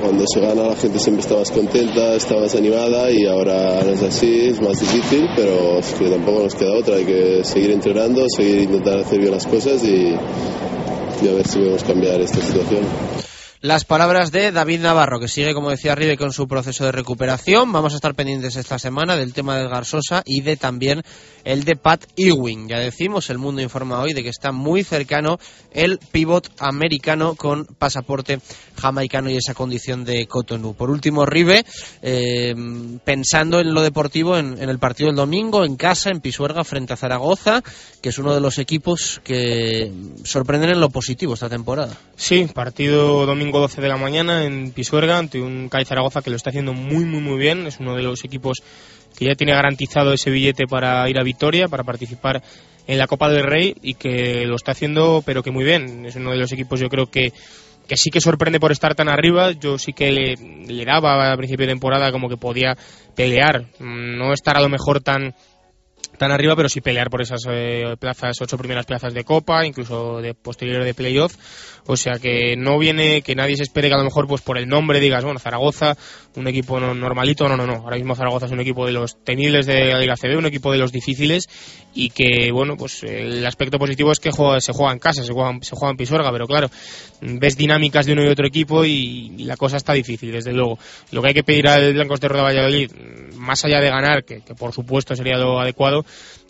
cuando 0.03 0.25
se 0.27 0.39
gana 0.39 0.65
la 0.65 0.77
gente 0.77 0.99
siempre 0.99 1.23
está 1.23 1.37
más 1.37 1.51
contenta, 1.51 2.15
está 2.15 2.37
más 2.37 2.55
animada 2.55 3.11
y 3.11 3.25
ahora 3.25 3.83
no 3.83 3.93
es 3.93 4.03
así, 4.03 4.49
es 4.49 4.61
más 4.61 4.79
difícil, 4.79 5.27
pero 5.35 5.79
es 5.79 5.95
que 5.95 6.11
tampoco 6.11 6.43
nos 6.43 6.55
queda 6.55 6.75
otra, 6.75 6.97
hay 6.97 7.07
que 7.07 7.45
seguir 7.45 7.71
entrenando, 7.71 8.27
seguir 8.29 8.61
intentando 8.61 9.01
hacer 9.01 9.21
bien 9.21 9.31
las 9.31 9.47
cosas 9.47 9.83
y, 9.85 10.15
y 11.25 11.29
a 11.29 11.33
ver 11.33 11.49
si 11.49 11.59
podemos 11.59 11.83
cambiar 11.83 12.21
esta 12.21 12.43
situación. 12.43 13.24
Las 13.65 13.87
palabras 13.87 14.31
de 14.31 14.53
David 14.53 14.81
Navarro, 14.81 15.19
que 15.19 15.27
sigue, 15.27 15.55
como 15.55 15.71
decía 15.71 15.95
Ribe, 15.95 16.19
con 16.19 16.35
su 16.35 16.47
proceso 16.47 16.85
de 16.85 16.93
recuperación. 16.93 17.73
Vamos 17.73 17.95
a 17.95 17.97
estar 17.97 18.15
pendientes 18.15 18.57
esta 18.57 18.79
semana 18.79 19.17
del 19.17 19.33
tema 19.33 19.57
del 19.57 19.71
Garsosa 19.71 20.23
y 20.27 20.43
de 20.43 20.59
también 20.59 21.03
el 21.45 21.65
de 21.65 21.75
Pat 21.75 22.05
Ewing. 22.15 22.69
Ya 22.69 22.79
decimos, 22.79 23.31
el 23.31 23.39
mundo 23.39 23.63
informa 23.63 24.01
hoy 24.01 24.13
de 24.13 24.23
que 24.23 24.29
está 24.29 24.53
muy 24.53 24.85
cercano 24.85 25.39
el 25.73 25.99
pivot 25.99 26.51
americano 26.59 27.37
con 27.37 27.65
pasaporte 27.65 28.39
jamaicano 28.77 29.31
y 29.31 29.39
esa 29.39 29.55
condición 29.55 30.05
de 30.05 30.27
Cotonou. 30.27 30.75
Por 30.75 30.91
último, 30.91 31.25
Ribe, 31.25 31.65
eh, 32.03 32.55
pensando 33.03 33.61
en 33.61 33.73
lo 33.73 33.81
deportivo, 33.81 34.37
en, 34.37 34.61
en, 34.63 34.69
el 34.69 34.79
partido 34.79 35.07
del 35.07 35.17
domingo, 35.17 35.65
en 35.65 35.77
casa, 35.77 36.11
en 36.11 36.21
Pisuerga, 36.21 36.65
frente 36.65 36.93
a 36.93 36.97
Zaragoza, 36.97 37.63
que 38.03 38.11
es 38.11 38.19
uno 38.19 38.35
de 38.35 38.43
los 38.43 38.59
equipos 38.59 39.23
que 39.25 39.91
sorprenden 40.23 40.69
en 40.69 40.81
lo 40.81 40.91
positivo 40.91 41.33
esta 41.33 41.49
temporada. 41.49 41.97
Sí, 42.17 42.47
partido 42.53 43.25
domingo 43.25 43.54
12 43.61 43.81
de 43.81 43.89
la 43.89 43.97
mañana 43.97 44.45
en 44.45 44.73
Pisuerga 44.73 45.19
ante 45.19 45.41
un 45.41 45.69
CAI 45.69 45.85
Zaragoza 45.85 46.23
que 46.23 46.31
lo 46.31 46.37
está 46.37 46.51
haciendo 46.51 46.73
muy 46.73 47.05
muy 47.05 47.21
muy 47.21 47.39
bien, 47.39 47.67
es 47.67 47.81
uno 47.81 47.95
de 47.95 48.03
los 48.03 48.25
equipos 48.25 48.63
que 49.19 49.27
ya 49.27 49.35
tiene 49.35 49.53
garantizado 49.53 50.13
ese 50.13 50.31
billete 50.31 50.67
para 50.67 51.09
ir 51.09 51.19
a 51.19 51.23
Vitoria, 51.23 51.69
para 51.69 51.85
participar 51.85 52.43
en 52.87 52.99
la 52.99 53.07
Copa 53.07 53.29
del 53.29 53.45
Rey 53.45 53.75
y 53.83 53.95
que 53.95 54.45
lo 54.47 54.57
está 54.57 54.73
haciendo 54.73 55.23
pero 55.25 55.43
que 55.43 55.51
muy 55.51 55.65
bien, 55.65 56.07
es 56.07 56.17
uno 56.17 56.31
de 56.31 56.39
los 56.39 56.53
equipos 56.53 56.81
yo 56.81 56.89
creo 56.89 57.07
que 57.07 57.33
que 57.87 57.97
sí 57.97 58.11
que 58.11 58.21
sorprende 58.21 58.61
por 58.61 58.73
estar 58.73 58.95
tan 58.95 59.09
arriba. 59.09 59.53
Yo 59.53 59.79
sí 59.79 59.93
que 59.93 60.11
le, 60.11 60.85
daba 60.85 61.33
a 61.33 61.37
principio 61.37 61.67
de 61.67 61.73
temporada 61.73 62.13
como 62.13 62.29
que 62.29 62.37
podía 62.37 62.77
pelear, 63.15 63.67
no 63.79 64.33
estar 64.33 64.57
a 64.57 64.61
lo 64.61 64.69
mejor 64.69 65.01
tan 65.01 65.35
tan 66.19 66.31
arriba, 66.31 66.55
pero 66.55 66.69
sí 66.69 66.81
pelear 66.81 67.11
por 67.11 67.23
esas 67.23 67.41
eh, 67.51 67.97
plazas, 67.99 68.41
ocho 68.41 68.57
primeras 68.57 68.87
plazas 68.87 69.13
de 69.13 69.25
Copa, 69.25 69.67
incluso 69.67 70.21
de 70.21 70.35
posterior 70.35 70.85
de 70.85 70.95
playoff. 70.95 71.35
O 71.87 71.97
sea 71.97 72.15
que 72.19 72.57
no 72.57 72.79
viene 72.79 73.23
que 73.23 73.35
nadie 73.35 73.57
se 73.57 73.63
espere 73.63 73.89
que 73.89 73.95
a 73.95 73.99
lo 73.99 74.05
mejor 74.05 74.27
pues 74.27 74.41
por 74.41 74.57
el 74.57 74.67
nombre 74.67 75.01
digas, 75.01 75.23
bueno, 75.23 75.39
Zaragoza, 75.39 75.97
un 76.37 76.49
equipo 76.49 76.81
normalito, 76.81 77.47
no, 77.49 77.57
no, 77.57 77.67
no. 77.67 77.75
Ahora 77.75 77.97
mismo 77.97 78.15
Zaragoza 78.15 78.47
es 78.47 78.53
un 78.53 78.61
equipo 78.61 78.87
de 78.87 78.93
los 78.93 79.23
temibles 79.23 79.67
de 79.67 79.93
la 79.93 79.99
Liga 79.99 80.17
CB, 80.17 80.39
un 80.39 80.47
equipo 80.47 80.73
de 80.73 80.79
los 80.79 80.93
difíciles 80.93 81.49
y 81.95 82.11
que, 82.11 82.51
bueno, 82.53 82.77
pues 82.77 83.03
el 83.03 83.45
aspecto 83.47 83.79
positivo 83.79 84.13
es 84.13 84.19
que 84.19 84.31
juega, 84.31 84.61
se 84.61 84.73
juega 84.73 84.93
en 84.93 84.99
casa, 84.99 85.23
se 85.23 85.33
juega, 85.33 85.59
se 85.61 85.77
juega 85.77 85.91
en 85.91 85.97
Pisuerga, 85.97 86.33
pero 86.33 86.47
claro, 86.47 86.71
ves 87.21 87.57
dinámicas 87.57 88.07
de 88.07 88.13
uno 88.13 88.25
y 88.25 88.29
otro 88.29 88.47
equipo 88.47 88.85
y, 88.85 89.45
la 89.45 89.57
cosa 89.57 89.77
está 89.77 89.93
difícil, 89.93 90.33
desde 90.33 90.53
luego. 90.53 90.79
Lo 91.11 91.21
que 91.21 91.29
hay 91.29 91.35
que 91.35 91.45
pedir 91.45 91.69
al 91.69 91.93
Blancos 91.93 92.21
de 92.21 92.29
Roda 92.29 92.45
Valladolid, 92.45 92.91
más 93.37 93.65
allá 93.65 93.81
de 93.81 93.91
ganar, 93.91 94.25
que 94.25 94.41
por 94.59 94.73
supuesto 94.73 95.15
sería 95.15 95.37
lo 95.37 95.61
adecuado, 95.61 96.05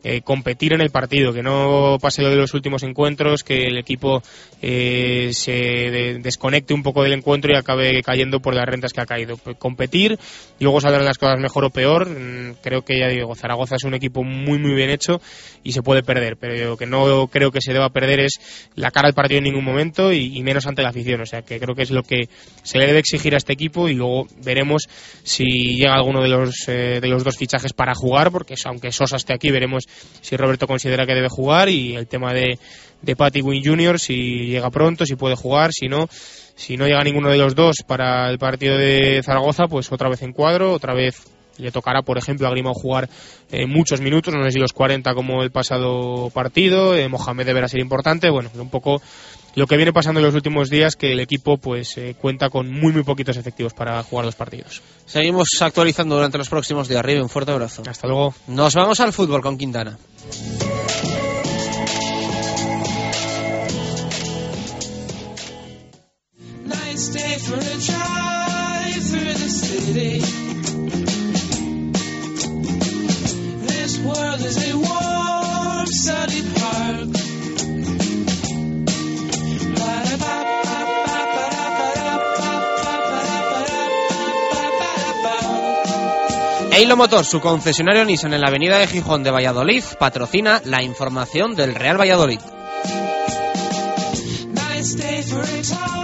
eh, 0.05 0.20
competir 0.20 0.74
en 0.74 0.82
el 0.82 0.90
partido, 0.90 1.32
que 1.32 1.43
no 1.43 1.98
pase 2.01 2.22
lo 2.22 2.28
de 2.28 2.36
los 2.36 2.52
últimos 2.52 2.82
encuentros, 2.82 3.43
que 3.43 3.64
el 3.64 3.78
equipo 3.78 4.22
eh, 4.60 5.31
se 5.32 5.52
de, 5.52 6.18
desconecte 6.20 6.74
un 6.74 6.82
poco 6.82 7.02
del 7.02 7.14
encuentro 7.14 7.52
y 7.52 7.56
acabe 7.56 8.02
cayendo 8.02 8.40
por 8.40 8.55
las 8.55 8.66
rentas 8.66 8.93
que 8.93 9.01
ha 9.01 9.06
caído. 9.06 9.39
Competir 9.59 10.18
y 10.59 10.64
luego 10.64 10.81
saldrán 10.81 11.05
las 11.05 11.18
cosas 11.18 11.39
mejor 11.39 11.64
o 11.64 11.70
peor. 11.70 12.09
Mm, 12.09 12.56
creo 12.62 12.82
que 12.82 12.98
ya 12.98 13.09
digo, 13.09 13.35
Zaragoza 13.35 13.76
es 13.76 13.85
un 13.85 13.94
equipo 13.94 14.22
muy 14.22 14.59
muy 14.59 14.74
bien 14.74 14.90
hecho 14.90 15.20
y 15.62 15.72
se 15.72 15.82
puede 15.82 16.02
perder, 16.02 16.36
pero 16.36 16.70
lo 16.70 16.76
que 16.76 16.86
no 16.86 17.26
creo 17.28 17.51
que 17.51 17.60
se 17.60 17.72
deba 17.72 17.90
perder 17.90 18.20
es 18.20 18.32
la 18.74 18.90
cara 18.90 19.09
al 19.09 19.14
partido 19.14 19.39
en 19.39 19.44
ningún 19.44 19.64
momento 19.64 20.12
y, 20.12 20.43
menos 20.43 20.66
ante 20.66 20.82
la 20.82 20.90
afición. 20.90 21.20
O 21.20 21.26
sea 21.26 21.43
que 21.43 21.59
creo 21.59 21.74
que 21.74 21.82
es 21.82 21.90
lo 21.90 22.02
que 22.02 22.28
se 22.62 22.78
le 22.78 22.86
debe 22.86 22.98
exigir 22.98 23.35
a 23.35 23.39
este 23.39 23.52
equipo 23.52 23.89
y 23.89 23.94
luego 23.94 24.26
veremos 24.44 24.82
si 25.22 25.76
llega 25.76 25.94
alguno 25.94 26.22
de 26.22 26.28
los, 26.28 26.68
eh, 26.68 26.98
de 27.01 27.09
los 27.09 27.24
dos 27.24 27.36
fichajes 27.36 27.72
para 27.72 27.94
jugar, 27.94 28.31
porque 28.31 28.55
aunque 28.64 28.93
Sosa 28.93 29.16
esté 29.16 29.35
aquí, 29.35 29.51
veremos 29.51 29.85
si 30.20 30.36
Roberto 30.36 30.66
considera 30.66 31.06
que 31.06 31.14
debe 31.14 31.28
jugar 31.28 31.68
y 31.68 31.97
el 31.97 32.06
tema 32.06 32.32
de, 32.32 32.59
de 33.02 33.16
Patty 33.16 33.43
Wynn 33.43 33.64
Jr. 33.64 33.98
si 33.98 34.47
llega 34.47 34.70
pronto, 34.70 35.06
si 35.06 35.16
puede 35.16 35.36
jugar, 35.36 35.72
si 35.72 35.89
no, 35.89 36.09
si 36.55 36.76
no 36.76 36.86
llega 36.86 37.02
ninguno 37.02 37.31
de 37.31 37.39
los 37.39 37.55
dos 37.55 37.76
para 37.86 38.31
el 38.31 38.39
partido 38.39 38.76
de 38.76 39.22
Zaragoza, 39.22 39.66
pues 39.68 39.90
otra 39.93 40.09
vez 40.09 40.22
en 40.22 40.32
cuadro, 40.32 40.72
otra 40.72 40.94
vez 40.94 41.22
le 41.59 41.70
tocará, 41.70 42.02
por 42.02 42.18
ejemplo, 42.18 42.47
a 42.47 42.51
Grimao 42.51 42.74
jugar 42.74 43.09
eh, 43.51 43.66
muchos 43.66 44.01
minutos, 44.01 44.35
no 44.35 44.43
sé 44.44 44.52
si 44.52 44.59
los 44.59 44.72
40 44.72 45.14
como 45.14 45.43
el 45.43 45.51
pasado 45.51 46.31
partido, 46.31 46.97
eh, 46.97 47.09
Mohamed 47.09 47.47
deberá 47.47 47.68
ser 47.68 47.81
importante, 47.81 48.31
bueno, 48.31 48.51
un 48.55 48.70
poco 48.70 49.01
lo 49.55 49.66
que 49.66 49.76
viene 49.76 49.93
pasando 49.93 50.20
en 50.20 50.26
los 50.26 50.35
últimos 50.35 50.68
días, 50.68 50.97
que 50.97 51.12
el 51.12 51.20
equipo 51.20 51.59
pues 51.59 51.97
eh, 51.97 52.16
cuenta 52.20 52.51
con 52.51 52.70
muy 52.72 52.93
muy 52.93 53.05
poquitos 53.05 53.36
efectivos 53.36 53.72
para 53.72 54.02
jugar 54.02 54.26
los 54.26 54.35
partidos. 54.35 54.82
Seguimos 55.06 55.48
actualizando 55.60 56.16
durante 56.16 56.39
los 56.39 56.48
próximos 56.48 56.89
días. 56.89 56.98
Arriba, 56.98 57.22
un 57.22 57.28
fuerte 57.28 57.52
abrazo. 57.52 57.82
Hasta 57.86 58.09
luego. 58.09 58.35
Nos 58.48 58.74
vamos 58.74 58.98
al 59.01 59.12
fútbol 59.12 59.43
con 59.43 59.56
Quintana. 59.56 59.97
For 67.44 67.56
a 67.56 67.76
drive 67.88 69.02
through 69.10 69.34
the 69.34 69.50
city. 69.50 70.18
This 73.66 73.98
world 74.00 74.40
is 74.40 74.56
a 74.70 74.76
warm, 74.76 75.86
sunny 75.86 76.42
park. 76.54 77.24
Eilo 86.72 86.96
Motor, 86.96 87.24
su 87.24 87.40
concesionario 87.40 88.04
Nissan 88.04 88.34
en 88.34 88.40
la 88.40 88.48
avenida 88.48 88.78
de 88.78 88.88
Gijón 88.88 89.22
de 89.22 89.30
Valladolid, 89.30 89.84
patrocina 89.98 90.60
la 90.64 90.82
información 90.82 91.54
del 91.54 91.74
Real 91.74 92.00
Valladolid. 92.00 92.40
Nice 94.74 96.03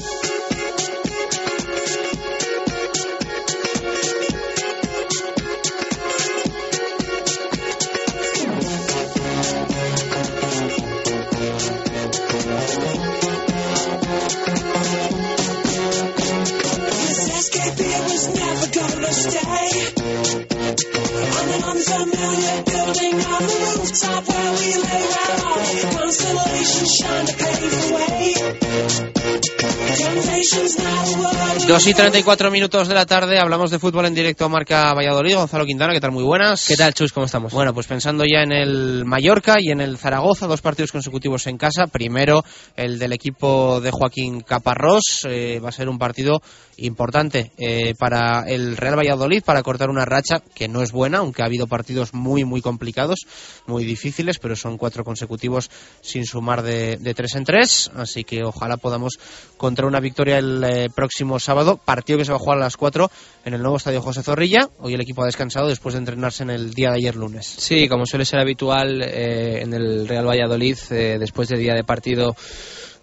2 31.81 31.87
y 31.87 31.93
34 31.95 32.51
minutos 32.51 32.87
de 32.87 32.93
la 32.93 33.07
tarde, 33.07 33.39
hablamos 33.39 33.71
de 33.71 33.79
fútbol 33.79 34.05
en 34.05 34.13
directo 34.13 34.45
a 34.45 34.49
Marca 34.49 34.93
Valladolid. 34.93 35.33
Gonzalo 35.33 35.65
Quintana, 35.65 35.93
¿qué 35.93 35.99
tal? 35.99 36.11
Muy 36.11 36.23
buenas. 36.23 36.67
¿Qué 36.67 36.75
tal, 36.75 36.93
Chus? 36.93 37.11
¿Cómo 37.11 37.25
estamos? 37.25 37.51
Bueno, 37.51 37.73
pues 37.73 37.87
pensando 37.87 38.23
ya 38.23 38.43
en 38.43 38.51
el 38.51 39.03
Mallorca 39.03 39.55
y 39.57 39.71
en 39.71 39.81
el 39.81 39.97
Zaragoza, 39.97 40.45
dos 40.45 40.61
partidos 40.61 40.91
consecutivos 40.91 41.47
en 41.47 41.57
casa. 41.57 41.87
Primero, 41.87 42.45
el 42.75 42.99
del 42.99 43.13
equipo 43.13 43.81
de 43.81 43.89
Joaquín 43.89 44.41
Caparrós. 44.41 45.25
Eh, 45.27 45.59
va 45.59 45.69
a 45.69 45.71
ser 45.71 45.89
un 45.89 45.97
partido 45.97 46.43
importante 46.77 47.51
eh, 47.57 47.95
para 47.97 48.43
el 48.47 48.77
Real 48.77 48.97
Valladolid 48.97 49.43
para 49.43 49.63
cortar 49.63 49.89
una 49.89 50.05
racha 50.05 50.39
que 50.53 50.67
no 50.67 50.83
es 50.83 50.91
buena, 50.91 51.19
aunque 51.19 51.41
ha 51.41 51.45
habido 51.45 51.65
partidos 51.65 52.13
muy, 52.13 52.43
muy 52.43 52.61
complicados, 52.61 53.21
muy 53.65 53.85
difíciles, 53.85 54.37
pero 54.37 54.55
son 54.55 54.77
cuatro 54.77 55.03
consecutivos 55.03 55.71
sin 56.01 56.25
sumar 56.25 56.61
de, 56.61 56.97
de 56.97 57.13
tres 57.15 57.35
en 57.35 57.43
tres. 57.43 57.89
Así 57.95 58.23
que 58.23 58.43
ojalá 58.43 58.77
podamos 58.77 59.17
contra 59.57 59.87
una 59.87 59.99
victoria 59.99 60.37
el 60.37 60.63
eh, 60.63 60.89
próximo 60.93 61.39
sábado. 61.39 61.70
Partido 61.77 62.17
que 62.19 62.25
se 62.25 62.31
va 62.31 62.37
a 62.37 62.39
jugar 62.39 62.57
a 62.57 62.61
las 62.61 62.77
cuatro 62.77 63.09
en 63.45 63.53
el 63.53 63.61
nuevo 63.61 63.77
estadio 63.77 64.01
José 64.01 64.23
Zorrilla. 64.23 64.69
Hoy 64.79 64.93
el 64.93 65.01
equipo 65.01 65.23
ha 65.23 65.25
descansado 65.25 65.67
después 65.67 65.93
de 65.93 65.99
entrenarse 65.99 66.43
en 66.43 66.49
el 66.51 66.73
día 66.73 66.89
de 66.91 66.97
ayer 66.97 67.15
lunes. 67.15 67.45
Sí, 67.45 67.87
como 67.87 68.05
suele 68.05 68.25
ser 68.25 68.39
habitual 68.39 69.01
eh, 69.01 69.61
en 69.61 69.73
el 69.73 70.07
Real 70.07 70.27
Valladolid, 70.27 70.77
eh, 70.91 71.17
después 71.19 71.49
del 71.49 71.59
día 71.59 71.73
de 71.73 71.83
partido 71.83 72.35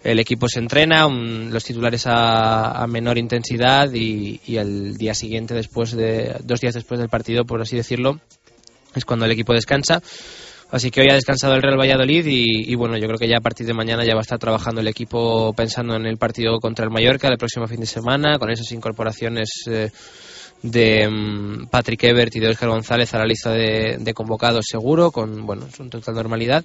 el 0.01 0.17
equipo 0.19 0.47
se 0.47 0.59
entrena, 0.59 1.07
un- 1.07 1.49
los 1.51 1.63
titulares 1.65 2.07
a, 2.07 2.71
a 2.81 2.87
menor 2.87 3.17
intensidad 3.17 3.91
y, 3.93 4.39
y 4.45 4.55
el 4.55 4.95
día 4.95 5.13
siguiente, 5.13 5.53
después 5.53 5.91
de 5.91 6.37
dos 6.43 6.61
días 6.61 6.73
después 6.73 6.99
del 7.01 7.09
partido, 7.09 7.43
por 7.43 7.61
así 7.61 7.75
decirlo, 7.75 8.19
es 8.95 9.03
cuando 9.03 9.25
el 9.25 9.31
equipo 9.33 9.51
descansa. 9.53 10.01
Así 10.71 10.91
que 10.91 11.01
hoy 11.01 11.07
ha 11.09 11.15
descansado 11.15 11.55
el 11.55 11.63
Real 11.63 11.79
Valladolid 11.79 12.25
y, 12.27 12.71
y 12.71 12.75
bueno, 12.75 12.95
yo 12.97 13.07
creo 13.07 13.17
que 13.17 13.27
ya 13.27 13.37
a 13.37 13.41
partir 13.41 13.65
de 13.65 13.73
mañana 13.73 14.05
ya 14.05 14.13
va 14.13 14.19
a 14.19 14.21
estar 14.21 14.37
trabajando 14.37 14.81
el 14.81 14.87
equipo 14.87 15.51
pensando 15.53 15.95
en 15.95 16.05
el 16.05 16.17
partido 16.17 16.59
contra 16.59 16.85
el 16.85 16.91
Mallorca 16.91 17.27
el 17.27 17.37
próximo 17.37 17.67
fin 17.67 17.79
de 17.79 17.87
semana, 17.87 18.37
con 18.37 18.51
esas 18.51 18.71
incorporaciones 18.71 19.49
eh, 19.67 19.89
de 20.61 21.09
mm, 21.09 21.67
Patrick 21.71 22.03
Ebert 22.03 22.35
y 22.35 22.39
de 22.39 22.49
Óscar 22.49 22.69
González 22.69 23.11
a 23.13 23.17
la 23.17 23.25
lista 23.25 23.51
de, 23.51 23.97
de 23.99 24.13
convocados 24.13 24.65
seguro, 24.69 25.09
con 25.09 25.45
bueno, 25.45 25.67
su 25.75 25.89
total 25.89 26.13
normalidad. 26.13 26.63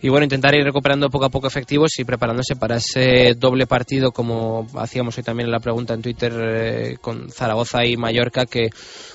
Y 0.00 0.10
bueno, 0.10 0.24
intentar 0.24 0.54
ir 0.54 0.64
recuperando 0.64 1.10
poco 1.10 1.24
a 1.24 1.28
poco 1.28 1.48
efectivos 1.48 1.98
y 1.98 2.04
preparándose 2.04 2.54
para 2.54 2.76
ese 2.76 3.34
doble 3.36 3.66
partido, 3.66 4.12
como 4.12 4.66
hacíamos 4.76 5.18
hoy 5.18 5.24
también 5.24 5.48
en 5.48 5.52
la 5.52 5.58
pregunta 5.58 5.92
en 5.92 6.02
Twitter 6.02 6.32
eh, 6.40 6.96
con 7.00 7.30
Zaragoza 7.30 7.84
y 7.84 7.96
Mallorca, 7.96 8.46
que 8.46 8.70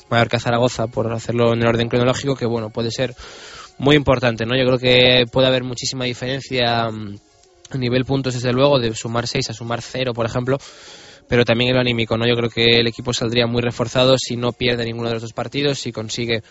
Mallorca-Zaragoza, 0.10 0.88
por 0.88 1.11
hacerlo 1.14 1.53
en 1.53 1.61
el 1.61 1.68
orden 1.68 1.88
cronológico, 1.88 2.35
que 2.35 2.45
bueno, 2.45 2.69
puede 2.69 2.91
ser 2.91 3.15
muy 3.78 3.95
importante, 3.95 4.45
¿no? 4.45 4.56
Yo 4.58 4.66
creo 4.66 4.80
que 4.80 5.26
puede 5.32 5.48
haber 5.48 5.64
muchísima 5.64 6.06
diferencia 6.06 6.90
mm, 6.90 7.16
a 7.72 7.78
nivel 7.78 8.06
puntos, 8.06 8.34
desde 8.34 8.54
luego, 8.54 8.80
de 8.80 8.94
sumar 8.94 9.28
6 9.28 9.50
a 9.50 9.54
sumar 9.54 9.82
0, 9.82 10.14
por 10.14 10.26
ejemplo, 10.26 10.58
pero 11.28 11.45
también 11.45 11.70
en 11.70 11.76
lo 11.76 11.82
anímico, 11.82 12.18
¿no? 12.18 12.28
Yo 12.28 12.36
creo 12.36 12.50
que 12.50 12.80
el 12.80 12.88
equipo 12.88 13.14
saldría 13.14 13.48
muy 13.48 13.62
reforzado 13.62 14.16
si 14.18 14.36
no 14.36 14.52
pierde 14.52 14.86
ninguno 14.86 15.10
de 15.10 15.16
los 15.16 15.24
dos 15.24 15.34
partidos, 15.34 15.80
si 15.80 15.91
consigue 15.91 16.44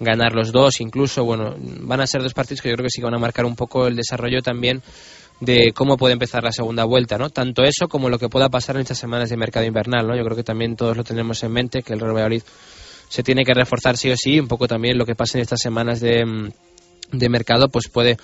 ganar 0.00 0.34
los 0.34 0.52
dos, 0.52 0.80
incluso, 0.80 1.24
bueno, 1.24 1.54
van 1.58 2.00
a 2.00 2.06
ser 2.06 2.22
dos 2.22 2.34
partidos 2.34 2.60
que 2.60 2.68
yo 2.68 2.74
creo 2.74 2.84
que 2.84 2.90
sí 2.90 3.00
que 3.00 3.06
van 3.06 3.14
a 3.14 3.18
marcar 3.18 3.44
un 3.44 3.56
poco 3.56 3.86
el 3.86 3.96
desarrollo 3.96 4.42
también 4.42 4.82
de 5.40 5.72
cómo 5.72 5.96
puede 5.96 6.12
empezar 6.12 6.44
la 6.44 6.52
segunda 6.52 6.84
vuelta, 6.84 7.18
¿no? 7.18 7.30
Tanto 7.30 7.64
eso 7.64 7.88
como 7.88 8.08
lo 8.08 8.18
que 8.18 8.28
pueda 8.28 8.48
pasar 8.48 8.76
en 8.76 8.82
estas 8.82 8.98
semanas 8.98 9.28
de 9.28 9.36
mercado 9.36 9.66
invernal, 9.66 10.06
¿no? 10.06 10.16
Yo 10.16 10.24
creo 10.24 10.36
que 10.36 10.44
también 10.44 10.76
todos 10.76 10.96
lo 10.96 11.02
tenemos 11.02 11.42
en 11.42 11.52
mente, 11.52 11.82
que 11.82 11.94
el 11.94 12.00
Real 12.00 12.14
Valladolid 12.14 12.42
se 13.12 13.22
tiene 13.22 13.44
que 13.44 13.52
reforzar 13.52 13.98
sí 13.98 14.10
o 14.10 14.14
sí, 14.16 14.40
un 14.40 14.48
poco 14.48 14.66
también 14.66 14.96
lo 14.96 15.04
que 15.04 15.14
pasa 15.14 15.36
en 15.36 15.42
estas 15.42 15.60
semanas 15.60 16.00
de, 16.00 16.24
mm, 16.24 16.48
de 17.12 17.28
mercado, 17.28 17.68
pues 17.68 17.88
puede 17.92 18.16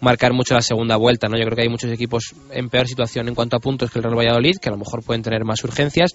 marcar 0.00 0.32
mucho 0.32 0.54
la 0.54 0.62
segunda 0.62 0.94
vuelta, 0.96 1.26
¿no? 1.28 1.36
Yo 1.36 1.44
creo 1.46 1.56
que 1.56 1.62
hay 1.62 1.68
muchos 1.68 1.90
equipos 1.90 2.32
en 2.52 2.68
peor 2.70 2.86
situación 2.86 3.26
en 3.26 3.34
cuanto 3.34 3.56
a 3.56 3.58
puntos 3.58 3.90
que 3.90 3.98
el 3.98 4.04
Real 4.04 4.16
Valladolid, 4.16 4.54
que 4.62 4.68
a 4.68 4.72
lo 4.72 4.78
mejor 4.78 5.02
pueden 5.02 5.22
tener 5.22 5.44
más 5.44 5.64
urgencias. 5.64 6.12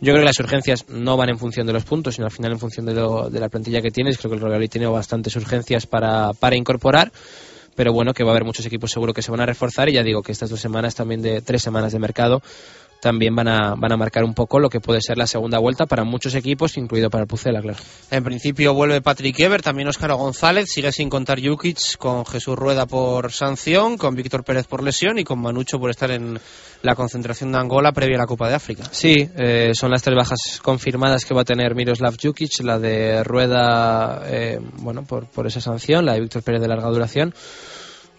Yo 0.00 0.12
creo 0.12 0.22
que 0.22 0.26
las 0.26 0.38
urgencias 0.38 0.88
no 0.88 1.16
van 1.16 1.28
en 1.30 1.38
función 1.38 1.66
de 1.66 1.72
los 1.72 1.82
puntos, 1.84 2.14
sino 2.14 2.26
al 2.26 2.32
final 2.32 2.52
en 2.52 2.60
función 2.60 2.86
de, 2.86 2.94
lo- 2.94 3.28
de 3.28 3.40
la 3.40 3.48
plantilla 3.48 3.82
que 3.82 3.90
tienes. 3.90 4.16
Creo 4.16 4.30
que 4.30 4.36
el 4.36 4.40
Real 4.40 4.52
Valladolid 4.52 4.70
tiene 4.70 4.86
bastantes 4.86 5.34
urgencias 5.34 5.86
para, 5.86 6.32
para 6.34 6.54
incorporar, 6.56 7.10
pero 7.74 7.92
bueno, 7.92 8.14
que 8.14 8.22
va 8.22 8.30
a 8.30 8.34
haber 8.34 8.44
muchos 8.44 8.64
equipos 8.64 8.92
seguro 8.92 9.12
que 9.12 9.22
se 9.22 9.32
van 9.32 9.40
a 9.40 9.46
reforzar 9.46 9.88
y 9.88 9.94
ya 9.94 10.04
digo 10.04 10.22
que 10.22 10.30
estas 10.32 10.48
dos 10.50 10.60
semanas 10.60 10.94
también 10.94 11.20
de 11.20 11.42
tres 11.42 11.62
semanas 11.62 11.92
de 11.92 11.98
mercado 11.98 12.40
también 13.00 13.34
van 13.34 13.48
a, 13.48 13.74
van 13.76 13.92
a 13.92 13.96
marcar 13.96 14.24
un 14.24 14.34
poco 14.34 14.58
lo 14.58 14.68
que 14.68 14.80
puede 14.80 15.00
ser 15.00 15.16
la 15.16 15.26
segunda 15.26 15.58
vuelta 15.58 15.86
para 15.86 16.04
muchos 16.04 16.34
equipos, 16.34 16.76
incluido 16.76 17.10
para 17.10 17.22
el 17.22 17.28
Pucela, 17.28 17.60
claro. 17.60 17.78
En 18.10 18.22
principio 18.22 18.74
vuelve 18.74 19.00
Patrick 19.00 19.38
Ever, 19.40 19.62
también 19.62 19.88
Óscar 19.88 20.12
González, 20.12 20.70
sigue 20.70 20.92
sin 20.92 21.08
contar 21.08 21.40
Jukic, 21.40 21.96
con 21.98 22.26
Jesús 22.26 22.56
Rueda 22.56 22.86
por 22.86 23.32
sanción, 23.32 23.96
con 23.96 24.14
Víctor 24.14 24.44
Pérez 24.44 24.66
por 24.66 24.82
lesión 24.82 25.18
y 25.18 25.24
con 25.24 25.40
Manucho 25.40 25.78
por 25.78 25.90
estar 25.90 26.10
en 26.10 26.38
la 26.82 26.94
concentración 26.94 27.52
de 27.52 27.58
Angola 27.58 27.92
previa 27.92 28.16
a 28.16 28.20
la 28.20 28.26
Copa 28.26 28.48
de 28.48 28.54
África. 28.54 28.84
Sí, 28.90 29.28
eh, 29.36 29.72
son 29.74 29.90
las 29.90 30.02
tres 30.02 30.16
bajas 30.16 30.60
confirmadas 30.62 31.24
que 31.24 31.34
va 31.34 31.42
a 31.42 31.44
tener 31.44 31.74
Miroslav 31.74 32.16
Jukic, 32.20 32.62
la 32.62 32.78
de 32.78 33.24
Rueda, 33.24 34.22
eh, 34.26 34.58
bueno, 34.78 35.04
por, 35.04 35.26
por 35.26 35.46
esa 35.46 35.60
sanción, 35.60 36.04
la 36.04 36.14
de 36.14 36.20
Víctor 36.20 36.42
Pérez 36.42 36.60
de 36.60 36.68
larga 36.68 36.88
duración 36.88 37.34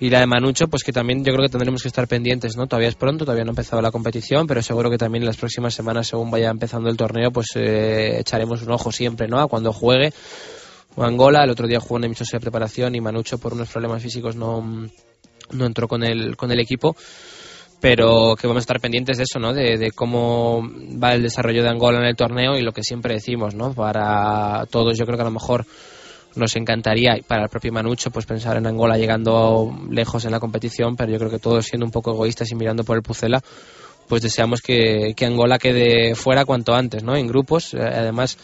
y 0.01 0.09
la 0.09 0.19
de 0.19 0.25
Manucho, 0.25 0.67
pues 0.67 0.83
que 0.83 0.91
también 0.91 1.23
yo 1.23 1.31
creo 1.31 1.45
que 1.45 1.51
tendremos 1.51 1.83
que 1.83 1.87
estar 1.87 2.07
pendientes, 2.07 2.57
¿no? 2.57 2.65
Todavía 2.65 2.89
es 2.89 2.95
pronto, 2.95 3.23
todavía 3.23 3.43
no 3.43 3.51
ha 3.51 3.53
empezado 3.53 3.83
la 3.83 3.91
competición, 3.91 4.47
pero 4.47 4.63
seguro 4.63 4.89
que 4.89 4.97
también 4.97 5.21
en 5.21 5.27
las 5.27 5.37
próximas 5.37 5.75
semanas, 5.75 6.07
según 6.07 6.31
vaya 6.31 6.49
empezando 6.49 6.89
el 6.89 6.97
torneo, 6.97 7.29
pues 7.31 7.49
eh, 7.53 8.19
echaremos 8.19 8.63
un 8.63 8.71
ojo 8.71 8.91
siempre, 8.91 9.27
¿no? 9.27 9.39
A 9.39 9.47
cuando 9.47 9.71
juegue. 9.71 10.11
O 10.95 11.03
Angola, 11.03 11.43
el 11.43 11.51
otro 11.51 11.67
día 11.67 11.79
jugó 11.79 11.99
en 11.99 12.05
amistoso 12.05 12.35
de 12.35 12.39
preparación 12.39 12.95
y 12.95 12.99
Manucho 12.99 13.37
por 13.37 13.53
unos 13.53 13.69
problemas 13.69 14.01
físicos 14.01 14.35
no, 14.35 14.89
no 15.51 15.65
entró 15.67 15.87
con 15.87 16.03
el, 16.03 16.35
con 16.35 16.51
el 16.51 16.59
equipo 16.59 16.95
pero 17.79 18.35
que 18.35 18.45
vamos 18.45 18.61
a 18.61 18.65
estar 18.65 18.79
pendientes 18.79 19.17
de 19.17 19.23
eso, 19.23 19.39
¿no? 19.39 19.53
De, 19.53 19.77
de 19.77 19.91
cómo 19.91 20.61
va 21.03 21.13
el 21.13 21.23
desarrollo 21.23 21.63
de 21.63 21.69
Angola 21.69 21.97
en 21.97 22.05
el 22.05 22.15
torneo 22.15 22.55
y 22.55 22.61
lo 22.61 22.73
que 22.73 22.83
siempre 22.83 23.15
decimos, 23.15 23.55
¿no? 23.55 23.73
Para 23.73 24.67
todos, 24.69 24.97
yo 24.99 25.05
creo 25.05 25.17
que 25.17 25.23
a 25.23 25.25
lo 25.25 25.31
mejor 25.31 25.65
nos 26.35 26.55
encantaría, 26.55 27.19
para 27.27 27.43
el 27.43 27.49
propio 27.49 27.73
Manucho, 27.73 28.11
pues 28.11 28.25
pensar 28.25 28.57
en 28.57 28.67
Angola 28.67 28.97
llegando 28.97 29.75
lejos 29.89 30.25
en 30.25 30.31
la 30.31 30.39
competición, 30.39 30.95
pero 30.95 31.11
yo 31.11 31.17
creo 31.17 31.29
que 31.31 31.39
todos 31.39 31.65
siendo 31.65 31.85
un 31.85 31.91
poco 31.91 32.11
egoístas 32.11 32.51
y 32.51 32.55
mirando 32.55 32.83
por 32.83 32.97
el 32.97 33.03
Pucela, 33.03 33.41
pues 34.07 34.21
deseamos 34.21 34.61
que, 34.61 35.13
que 35.15 35.25
Angola 35.25 35.57
quede 35.57 36.15
fuera 36.15 36.45
cuanto 36.45 36.73
antes, 36.73 37.03
¿no? 37.03 37.15
En 37.15 37.27
grupos, 37.27 37.73
eh, 37.73 37.79
además 37.81 38.37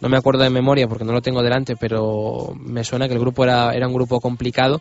no 0.00 0.08
me 0.08 0.16
acuerdo 0.16 0.42
de 0.42 0.50
memoria 0.50 0.88
porque 0.88 1.04
no 1.04 1.12
lo 1.12 1.22
tengo 1.22 1.42
delante, 1.42 1.74
pero 1.76 2.54
me 2.58 2.84
suena 2.84 3.08
que 3.08 3.14
el 3.14 3.20
grupo 3.20 3.44
era, 3.44 3.72
era 3.74 3.86
un 3.86 3.94
grupo 3.94 4.20
complicado 4.20 4.80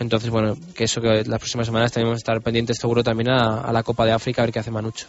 Entonces, 0.00 0.30
bueno, 0.30 0.56
que 0.74 0.84
eso 0.84 1.00
que 1.00 1.24
las 1.24 1.38
próximas 1.38 1.66
semanas 1.66 1.92
tenemos 1.92 2.14
que 2.14 2.18
estar 2.18 2.40
pendientes 2.40 2.78
seguro 2.78 3.02
también 3.02 3.30
a, 3.30 3.60
a 3.62 3.72
la 3.72 3.82
Copa 3.82 4.06
de 4.06 4.12
África 4.12 4.42
a 4.42 4.44
ver 4.46 4.52
qué 4.52 4.60
hace 4.60 4.70
Manucho. 4.70 5.06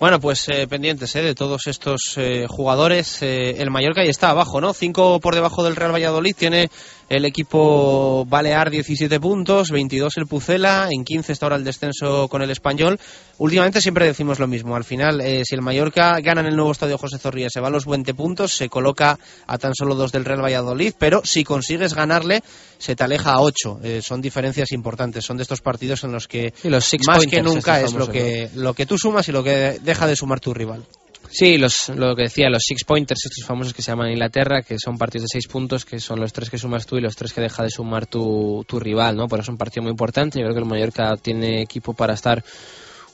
Bueno, 0.00 0.18
pues 0.18 0.48
eh, 0.48 0.66
pendientes 0.66 1.14
eh, 1.14 1.22
de 1.22 1.34
todos 1.34 1.66
estos 1.66 2.14
eh, 2.16 2.46
jugadores. 2.48 3.22
Eh, 3.22 3.62
el 3.62 3.70
Mallorca 3.70 4.00
ahí 4.00 4.08
está 4.08 4.30
abajo, 4.30 4.60
¿no? 4.60 4.72
Cinco 4.72 5.20
por 5.20 5.34
debajo 5.34 5.62
del 5.62 5.76
Real 5.76 5.92
Valladolid. 5.92 6.34
Tiene 6.36 6.70
el 7.12 7.26
equipo 7.26 8.24
Balear 8.24 8.70
17 8.70 9.20
puntos, 9.20 9.70
22 9.70 10.16
el 10.16 10.26
Pucela, 10.26 10.88
en 10.90 11.04
15 11.04 11.32
está 11.32 11.44
ahora 11.44 11.56
el 11.56 11.64
descenso 11.64 12.26
con 12.28 12.40
el 12.40 12.50
Español. 12.50 12.98
Últimamente 13.36 13.82
siempre 13.82 14.06
decimos 14.06 14.38
lo 14.38 14.46
mismo. 14.46 14.76
Al 14.76 14.84
final, 14.84 15.20
eh, 15.20 15.42
si 15.44 15.54
el 15.54 15.60
Mallorca 15.60 16.18
gana 16.22 16.40
en 16.40 16.46
el 16.46 16.56
nuevo 16.56 16.72
estadio 16.72 16.96
José 16.96 17.18
Zorrilla, 17.18 17.50
se 17.50 17.60
va 17.60 17.68
a 17.68 17.70
los 17.70 17.84
20 17.84 18.14
puntos, 18.14 18.56
se 18.56 18.70
coloca 18.70 19.18
a 19.46 19.58
tan 19.58 19.74
solo 19.74 19.94
dos 19.94 20.10
del 20.10 20.24
Real 20.24 20.42
Valladolid, 20.42 20.94
pero 20.98 21.20
si 21.22 21.44
consigues 21.44 21.92
ganarle, 21.92 22.42
se 22.78 22.96
te 22.96 23.04
aleja 23.04 23.32
a 23.32 23.42
8. 23.42 23.80
Eh, 23.82 24.00
son 24.02 24.22
diferencias 24.22 24.72
importantes. 24.72 25.22
Son 25.22 25.36
de 25.36 25.42
estos 25.42 25.60
partidos 25.60 26.04
en 26.04 26.12
los 26.12 26.26
que 26.26 26.54
los 26.64 26.94
más 27.06 27.26
que 27.26 27.42
nunca 27.42 27.82
es 27.82 27.92
lo 27.92 28.08
que, 28.08 28.48
lo 28.54 28.72
que 28.72 28.86
tú 28.86 28.96
sumas 28.96 29.28
y 29.28 29.32
lo 29.32 29.44
que 29.44 29.78
deja 29.82 30.06
de 30.06 30.16
sumar 30.16 30.40
tu 30.40 30.54
rival. 30.54 30.86
Sí, 31.34 31.56
los, 31.56 31.88
lo 31.88 32.14
que 32.14 32.24
decía, 32.24 32.50
los 32.50 32.62
six 32.62 32.84
pointers, 32.84 33.24
estos 33.24 33.46
famosos 33.46 33.72
que 33.72 33.80
se 33.80 33.90
llaman 33.90 34.10
Inglaterra, 34.10 34.60
que 34.60 34.78
son 34.78 34.98
partidos 34.98 35.22
de 35.22 35.28
seis 35.32 35.48
puntos, 35.48 35.86
que 35.86 35.98
son 35.98 36.20
los 36.20 36.30
tres 36.30 36.50
que 36.50 36.58
sumas 36.58 36.84
tú 36.84 36.98
y 36.98 37.00
los 37.00 37.16
tres 37.16 37.32
que 37.32 37.40
deja 37.40 37.62
de 37.62 37.70
sumar 37.70 38.04
tu, 38.04 38.62
tu 38.68 38.78
rival, 38.78 39.16
¿no? 39.16 39.28
Por 39.28 39.38
eso 39.38 39.44
es 39.44 39.48
un 39.48 39.56
partido 39.56 39.82
muy 39.82 39.92
importante. 39.92 40.38
Yo 40.38 40.44
creo 40.44 40.54
que 40.54 40.60
el 40.60 40.66
Mallorca 40.66 41.16
tiene 41.16 41.62
equipo 41.62 41.94
para 41.94 42.12
estar 42.12 42.44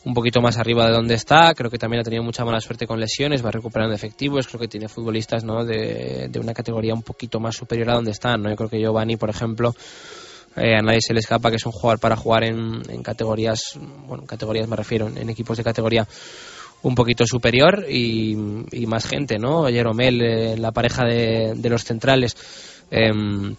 un 0.04 0.14
poquito 0.14 0.40
más 0.40 0.58
arriba 0.58 0.86
de 0.86 0.94
donde 0.94 1.14
está. 1.14 1.54
Creo 1.54 1.70
que 1.70 1.78
también 1.78 2.00
ha 2.00 2.02
tenido 2.02 2.24
mucha 2.24 2.44
mala 2.44 2.60
suerte 2.60 2.88
con 2.88 2.98
lesiones, 2.98 3.44
va 3.44 3.52
recuperando 3.52 3.94
efectivos. 3.94 4.48
Creo 4.48 4.58
que 4.62 4.68
tiene 4.68 4.88
futbolistas 4.88 5.44
¿no? 5.44 5.64
de, 5.64 6.26
de 6.28 6.40
una 6.40 6.54
categoría 6.54 6.94
un 6.94 7.02
poquito 7.02 7.38
más 7.38 7.54
superior 7.54 7.90
a 7.90 7.94
donde 7.94 8.10
están. 8.10 8.42
¿no? 8.42 8.50
Yo 8.50 8.56
creo 8.56 8.68
que 8.68 8.80
Giovanni, 8.80 9.16
por 9.16 9.30
ejemplo, 9.30 9.76
eh, 10.56 10.74
a 10.76 10.82
nadie 10.82 11.00
se 11.00 11.14
le 11.14 11.20
escapa 11.20 11.50
que 11.50 11.56
es 11.56 11.66
un 11.66 11.72
jugador 11.72 12.00
para 12.00 12.16
jugar 12.16 12.42
en, 12.42 12.82
en 12.88 13.00
categorías, 13.04 13.78
bueno, 14.08 14.24
categorías 14.26 14.66
me 14.66 14.74
refiero, 14.74 15.06
en 15.06 15.30
equipos 15.30 15.56
de 15.56 15.62
categoría 15.62 16.04
un 16.82 16.94
poquito 16.94 17.26
superior 17.26 17.86
y, 17.88 18.36
más 18.86 19.06
gente, 19.06 19.38
¿no? 19.38 19.66
Jeromel, 19.66 20.22
eh, 20.22 20.56
la 20.56 20.72
pareja 20.72 21.04
de, 21.04 21.54
de 21.56 21.68
los 21.68 21.84
centrales, 21.84 22.36
em, 22.90 23.56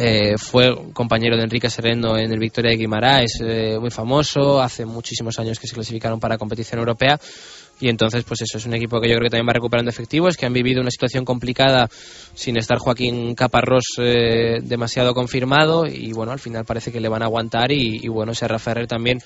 eh, 0.00 0.36
fue 0.38 0.92
compañero 0.92 1.36
de 1.36 1.42
Enrique 1.42 1.68
Sereno 1.68 2.16
en 2.16 2.30
el 2.30 2.38
Victoria 2.38 2.70
de 2.70 2.76
Guimaraes, 2.76 3.40
eh, 3.40 3.78
muy 3.80 3.90
famoso, 3.90 4.62
hace 4.62 4.84
muchísimos 4.84 5.38
años 5.40 5.58
que 5.58 5.66
se 5.66 5.74
clasificaron 5.74 6.20
para 6.20 6.38
competición 6.38 6.78
europea 6.78 7.18
y 7.80 7.88
entonces 7.88 8.22
pues 8.22 8.42
eso 8.42 8.58
es 8.58 8.66
un 8.66 8.74
equipo 8.74 9.00
que 9.00 9.08
yo 9.08 9.16
creo 9.16 9.26
que 9.26 9.30
también 9.30 9.48
va 9.48 9.54
recuperando 9.54 9.90
efectivos, 9.90 10.36
que 10.36 10.46
han 10.46 10.52
vivido 10.52 10.80
una 10.82 10.90
situación 10.90 11.24
complicada 11.24 11.88
sin 12.34 12.56
estar 12.58 12.78
Joaquín 12.78 13.34
Caparrós 13.34 13.86
eh, 13.98 14.58
demasiado 14.62 15.14
confirmado 15.14 15.84
y 15.86 16.12
bueno, 16.12 16.30
al 16.30 16.38
final 16.38 16.64
parece 16.64 16.92
que 16.92 17.00
le 17.00 17.08
van 17.08 17.22
a 17.22 17.26
aguantar 17.26 17.72
y, 17.72 17.98
y 18.00 18.08
bueno, 18.08 18.34
Serra 18.34 18.60
Ferrer 18.60 18.86
también 18.86 19.18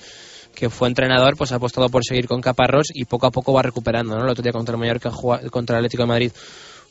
que 0.55 0.69
fue 0.69 0.87
entrenador, 0.87 1.35
pues 1.35 1.51
ha 1.51 1.55
apostado 1.55 1.89
por 1.89 2.03
seguir 2.05 2.27
con 2.27 2.41
Caparrós 2.41 2.87
y 2.93 3.05
poco 3.05 3.27
a 3.27 3.31
poco 3.31 3.53
va 3.53 3.61
recuperando, 3.61 4.15
¿no? 4.15 4.23
El 4.23 4.29
otro 4.29 4.43
día 4.43 4.51
contra 4.51 4.73
el 4.73 4.79
Mallorca, 4.79 5.11
contra 5.51 5.77
el 5.77 5.79
Atlético 5.79 6.03
de 6.03 6.07
Madrid 6.07 6.31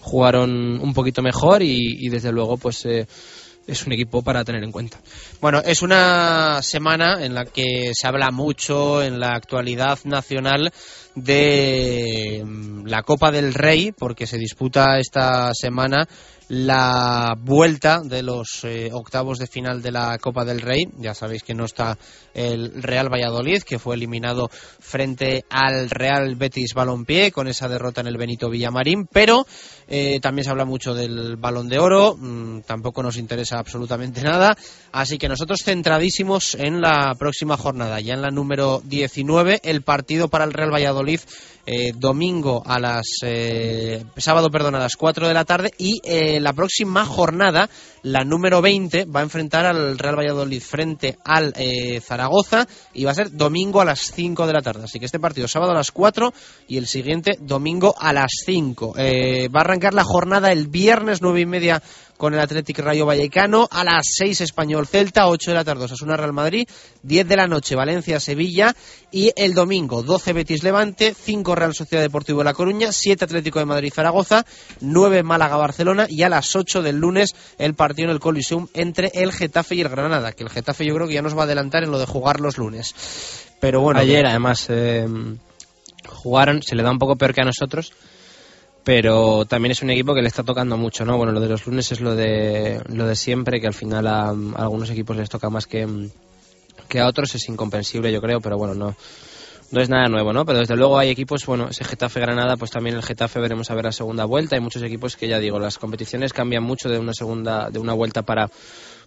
jugaron 0.00 0.80
un 0.80 0.92
poquito 0.94 1.22
mejor 1.22 1.62
y, 1.62 2.06
y 2.06 2.08
desde 2.08 2.32
luego 2.32 2.56
pues 2.56 2.84
eh, 2.86 3.06
es 3.66 3.86
un 3.86 3.92
equipo 3.92 4.22
para 4.22 4.44
tener 4.44 4.62
en 4.64 4.72
cuenta. 4.72 5.00
Bueno, 5.40 5.62
es 5.64 5.82
una 5.82 6.60
semana 6.62 7.24
en 7.24 7.34
la 7.34 7.44
que 7.44 7.92
se 7.94 8.06
habla 8.06 8.30
mucho 8.30 9.02
en 9.02 9.20
la 9.20 9.34
actualidad 9.34 9.98
nacional 10.04 10.72
de 11.14 12.42
mm, 12.44 12.86
la 12.86 13.02
Copa 13.02 13.30
del 13.30 13.54
Rey, 13.54 13.92
porque 13.92 14.26
se 14.26 14.38
disputa 14.38 14.98
esta 14.98 15.52
semana 15.54 16.08
la 16.48 17.34
vuelta 17.38 18.00
de 18.04 18.22
los 18.22 18.64
eh, 18.64 18.90
octavos 18.92 19.38
de 19.38 19.46
final 19.46 19.82
de 19.82 19.92
la 19.92 20.18
Copa 20.18 20.44
del 20.44 20.60
Rey. 20.60 20.82
Ya 20.98 21.14
sabéis 21.14 21.42
que 21.42 21.54
no 21.54 21.64
está 21.64 21.98
el 22.34 22.82
Real 22.82 23.12
Valladolid, 23.12 23.62
que 23.62 23.78
fue 23.78 23.94
eliminado 23.94 24.48
frente 24.48 25.44
al 25.50 25.90
Real 25.90 26.36
Betis 26.36 26.74
Balompié 26.74 27.32
con 27.32 27.48
esa 27.48 27.68
derrota 27.68 28.00
en 28.00 28.06
el 28.06 28.16
Benito 28.16 28.50
Villamarín, 28.50 29.06
pero 29.06 29.46
eh, 29.88 30.20
también 30.20 30.44
se 30.44 30.50
habla 30.50 30.64
mucho 30.64 30.94
del 30.94 31.36
Balón 31.36 31.68
de 31.68 31.78
Oro, 31.78 32.16
mm, 32.18 32.62
tampoco 32.62 33.02
nos 33.02 33.16
interesa 33.16 33.58
absolutamente 33.58 34.22
nada, 34.22 34.56
así 34.92 35.18
que 35.18 35.28
nosotros 35.28 35.60
centradísimos 35.62 36.54
en 36.54 36.80
la 36.80 37.14
próxima 37.18 37.56
jornada, 37.56 38.00
ya 38.00 38.14
en 38.14 38.22
la 38.22 38.30
número 38.30 38.82
19, 38.84 39.60
el 39.62 39.82
partido 39.82 40.28
para 40.28 40.44
el 40.44 40.52
Real 40.52 40.72
Valladolid 40.72 41.20
eh, 41.66 41.92
domingo 41.94 42.62
a 42.64 42.78
las 42.78 43.06
eh, 43.22 44.04
sábado 44.16 44.48
a 44.52 44.70
las 44.70 44.96
4 44.96 45.28
de 45.28 45.34
la 45.34 45.44
tarde 45.44 45.70
y 45.78 46.00
eh, 46.04 46.40
la 46.40 46.52
próxima 46.52 47.04
jornada 47.04 47.68
la 48.02 48.24
número 48.24 48.60
20 48.60 49.04
va 49.04 49.20
a 49.20 49.22
enfrentar 49.22 49.64
al 49.64 49.98
Real 49.98 50.18
Valladolid 50.18 50.60
frente 50.60 51.18
al 51.24 51.52
eh, 51.56 52.00
Zaragoza 52.00 52.66
y 52.92 53.04
va 53.04 53.12
a 53.12 53.14
ser 53.14 53.30
domingo 53.30 53.80
a 53.80 53.84
las 53.84 54.10
5 54.12 54.46
de 54.46 54.52
la 54.52 54.60
tarde. 54.60 54.84
Así 54.84 54.98
que 54.98 55.06
este 55.06 55.20
partido 55.20 55.46
sábado 55.46 55.70
a 55.72 55.76
las 55.76 55.92
4 55.92 56.32
y 56.66 56.78
el 56.78 56.86
siguiente 56.86 57.38
domingo 57.40 57.94
a 57.98 58.12
las 58.12 58.32
5 58.44 58.94
Eh, 58.96 59.48
va 59.48 59.60
a 59.60 59.64
arrancar 59.64 59.94
la 59.94 60.04
jornada 60.04 60.52
el 60.52 60.66
viernes 60.66 61.22
9 61.22 61.40
y 61.40 61.46
media 61.46 61.82
con 62.16 62.34
el 62.34 62.40
Athletic 62.40 62.78
Rayo 62.78 63.06
Vallecano, 63.06 63.68
a 63.70 63.84
las 63.84 64.04
6 64.16 64.42
Español 64.42 64.86
Celta, 64.86 65.28
8 65.28 65.50
de 65.50 65.54
la 65.54 65.64
tarde 65.64 65.84
Osasuna 65.84 66.16
Real 66.16 66.32
Madrid, 66.32 66.68
10 67.02 67.28
de 67.28 67.36
la 67.36 67.46
noche 67.46 67.74
Valencia 67.74 68.20
Sevilla 68.20 68.74
y 69.10 69.32
el 69.36 69.54
domingo 69.54 70.02
12 70.02 70.32
Betis 70.32 70.62
Levante, 70.62 71.14
5 71.14 71.54
Real 71.54 71.74
Sociedad 71.74 72.02
Deportivo 72.02 72.44
La 72.44 72.54
Coruña, 72.54 72.92
7 72.92 73.24
Atlético 73.24 73.58
de 73.58 73.64
Madrid 73.64 73.92
Zaragoza, 73.92 74.46
9 74.80 75.22
Málaga 75.22 75.56
Barcelona 75.56 76.06
y 76.08 76.22
a 76.22 76.28
las 76.28 76.54
8 76.54 76.82
del 76.82 76.98
lunes 76.98 77.34
el 77.58 77.74
partido 77.74 78.08
en 78.08 78.14
el 78.14 78.20
Coliseum 78.20 78.68
entre 78.74 79.10
el 79.14 79.32
Getafe 79.32 79.74
y 79.74 79.80
el 79.80 79.88
Granada, 79.88 80.32
que 80.32 80.44
el 80.44 80.50
Getafe 80.50 80.86
yo 80.86 80.94
creo 80.94 81.08
que 81.08 81.14
ya 81.14 81.22
nos 81.22 81.36
va 81.36 81.42
a 81.42 81.44
adelantar 81.44 81.82
en 81.82 81.90
lo 81.90 81.98
de 81.98 82.06
jugar 82.06 82.40
los 82.40 82.58
lunes. 82.58 82.94
Pero 83.60 83.80
bueno, 83.80 84.00
Ayer, 84.00 84.26
además, 84.26 84.66
eh, 84.70 85.06
jugaron, 86.08 86.62
se 86.62 86.74
le 86.74 86.82
da 86.82 86.90
un 86.90 86.98
poco 86.98 87.16
peor 87.16 87.34
que 87.34 87.42
a 87.42 87.44
nosotros, 87.44 87.92
pero 88.84 89.44
también 89.44 89.72
es 89.72 89.82
un 89.82 89.90
equipo 89.90 90.14
que 90.14 90.22
le 90.22 90.28
está 90.28 90.42
tocando 90.42 90.76
mucho, 90.76 91.04
¿no? 91.04 91.16
Bueno, 91.16 91.32
lo 91.32 91.40
de 91.40 91.48
los 91.48 91.66
lunes 91.66 91.92
es 91.92 92.00
lo 92.00 92.14
de, 92.14 92.82
lo 92.88 93.06
de 93.06 93.14
siempre, 93.14 93.60
que 93.60 93.66
al 93.66 93.74
final 93.74 94.06
a, 94.06 94.28
algunos 94.28 94.90
equipos 94.90 95.16
les 95.16 95.28
toca 95.28 95.50
más 95.50 95.66
que, 95.66 95.86
que 96.88 97.00
a 97.00 97.06
otros, 97.06 97.34
es 97.34 97.48
incomprensible, 97.48 98.12
yo 98.12 98.20
creo, 98.20 98.40
pero 98.40 98.58
bueno, 98.58 98.74
no. 98.74 98.96
No 99.70 99.80
es 99.80 99.88
nada 99.88 100.06
nuevo, 100.08 100.34
¿no? 100.34 100.44
Pero 100.44 100.58
desde 100.58 100.76
luego 100.76 100.98
hay 100.98 101.08
equipos, 101.08 101.46
bueno, 101.46 101.68
ese 101.70 101.82
Getafe 101.82 102.20
Granada, 102.20 102.58
pues 102.58 102.70
también 102.70 102.94
el 102.94 103.02
Getafe 103.02 103.40
veremos 103.40 103.70
a 103.70 103.74
ver 103.74 103.86
la 103.86 103.92
segunda 103.92 104.26
vuelta. 104.26 104.54
Hay 104.54 104.60
muchos 104.60 104.82
equipos 104.82 105.16
que 105.16 105.28
ya 105.28 105.38
digo, 105.38 105.58
las 105.58 105.78
competiciones 105.78 106.34
cambian 106.34 106.62
mucho 106.62 106.90
de 106.90 106.98
una 106.98 107.14
segunda, 107.14 107.70
de 107.70 107.78
una 107.78 107.94
vuelta 107.94 108.20
para, 108.20 108.50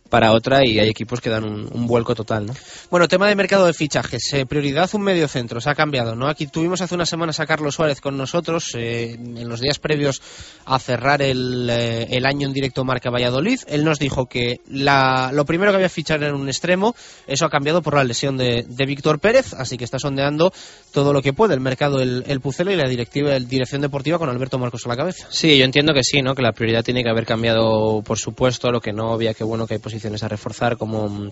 para 0.10 0.32
otra 0.32 0.66
y 0.66 0.80
hay 0.80 0.90
equipos 0.90 1.20
que 1.20 1.30
dan 1.30 1.44
un, 1.44 1.68
un 1.72 1.88
vuelco 1.88 2.16
total, 2.16 2.46
¿no? 2.46 2.54
Bueno, 2.90 3.08
tema 3.08 3.28
de 3.28 3.36
mercado 3.36 3.66
de 3.66 3.74
fichajes. 3.74 4.34
Eh, 4.34 4.46
prioridad 4.46 4.90
un 4.94 5.02
medio 5.02 5.28
centro. 5.28 5.60
Se 5.60 5.70
ha 5.70 5.76
cambiado, 5.76 6.16
¿no? 6.16 6.28
Aquí 6.28 6.48
tuvimos 6.48 6.82
hace 6.82 6.96
unas 6.96 7.10
semanas 7.10 7.40
a 7.40 7.46
Carlos 7.46 7.76
Suárez 7.76 8.02
con 8.02 8.18
nosotros 8.18 8.72
eh, 8.76 9.14
en 9.14 9.50
los 9.50 9.60
días 9.60 9.80
previos 9.80 10.22
a 10.66 10.80
cerrar 10.80 11.22
el, 11.22 11.68
eh, 11.70 12.08
el 12.12 12.26
año 12.26 12.48
en 12.48 12.54
directo 12.54 12.84
Marca 12.84 13.10
Valladolid. 13.10 13.60
Él 13.68 13.84
nos 13.84 14.00
dijo 14.00 14.28
que 14.28 14.62
la, 14.70 15.32
lo 15.34 15.46
primero 15.46 15.72
que 15.72 15.78
había 15.78 15.90
fichado 15.90 16.26
era 16.26 16.36
un 16.36 16.48
extremo. 16.48 16.96
Eso 17.28 17.46
ha 17.46 17.50
cambiado 17.50 17.82
por 17.82 17.96
la 17.96 18.04
lesión 18.04 18.38
de, 18.38 18.66
de 18.68 18.86
Víctor 18.86 19.20
Pérez, 19.20 19.54
así 19.54 19.78
que 19.78 19.84
está 19.84 20.00
sondeando 20.00 20.54
todo 20.92 21.14
lo 21.14 21.22
que 21.22 21.34
puede 21.34 21.54
el 21.56 21.60
mercado, 21.60 22.00
el, 22.00 22.24
el 22.28 22.42
Pucelo 22.42 22.72
y 22.72 22.76
la 22.76 22.88
directiva, 22.88 23.36
el 23.36 23.48
dirección 23.48 23.82
deportiva 23.82 24.20
con 24.20 24.30
Alberto 24.30 24.60
Marcos 24.60 24.86
a 24.86 24.90
la 24.90 24.96
cabeza. 24.96 25.28
Sí, 25.30 25.58
yo 25.58 25.66
entiendo 25.66 25.94
que 25.94 26.04
sí, 26.04 26.22
¿no? 26.22 26.36
Que 26.36 26.42
la 26.42 26.52
prioridad 26.52 26.84
tiene 26.84 27.04
que 27.04 27.10
haber 27.10 27.26
cambiado, 27.26 28.02
por 28.04 28.18
supuesto, 28.20 28.72
lo 28.72 28.82
que 28.82 28.94
no 28.94 29.14
había 29.14 29.34
que 29.34 29.44
bueno 29.44 29.66
que 29.68 29.76
hay 29.76 29.80
posiciones 29.96 30.24
a 30.24 30.28
reforzar, 30.28 30.78
como, 30.78 31.32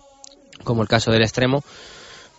como 0.64 0.82
el 0.82 0.88
caso 0.88 1.12
del 1.12 1.22
extremo, 1.22 1.64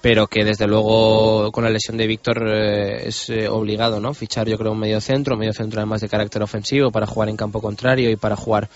pero 0.01 0.26
que 0.26 0.42
desde 0.42 0.66
luego 0.66 1.52
con 1.52 1.64
la 1.64 1.70
lesión 1.70 1.98
de 1.98 2.06
Víctor 2.06 2.48
eh, 2.48 3.09
es 3.09 3.28
eh, 3.28 3.46
obligado, 3.46 4.01
¿no? 4.01 4.14
Fichar, 4.14 4.48
yo 4.48 4.56
creo, 4.56 4.72
un 4.72 4.78
medio 4.78 5.02
centro, 5.02 5.36
medio 5.36 5.52
centro 5.52 5.80
además 5.80 6.01
de 6.01 6.09
carácter 6.09 6.42
ofensivo 6.42 6.90
para 6.90 7.06
jugar 7.06 7.28
en 7.28 7.36
campo 7.36 7.60
contrario 7.60 8.10
y 8.10 8.16
para 8.16 8.36
jugar 8.36 8.70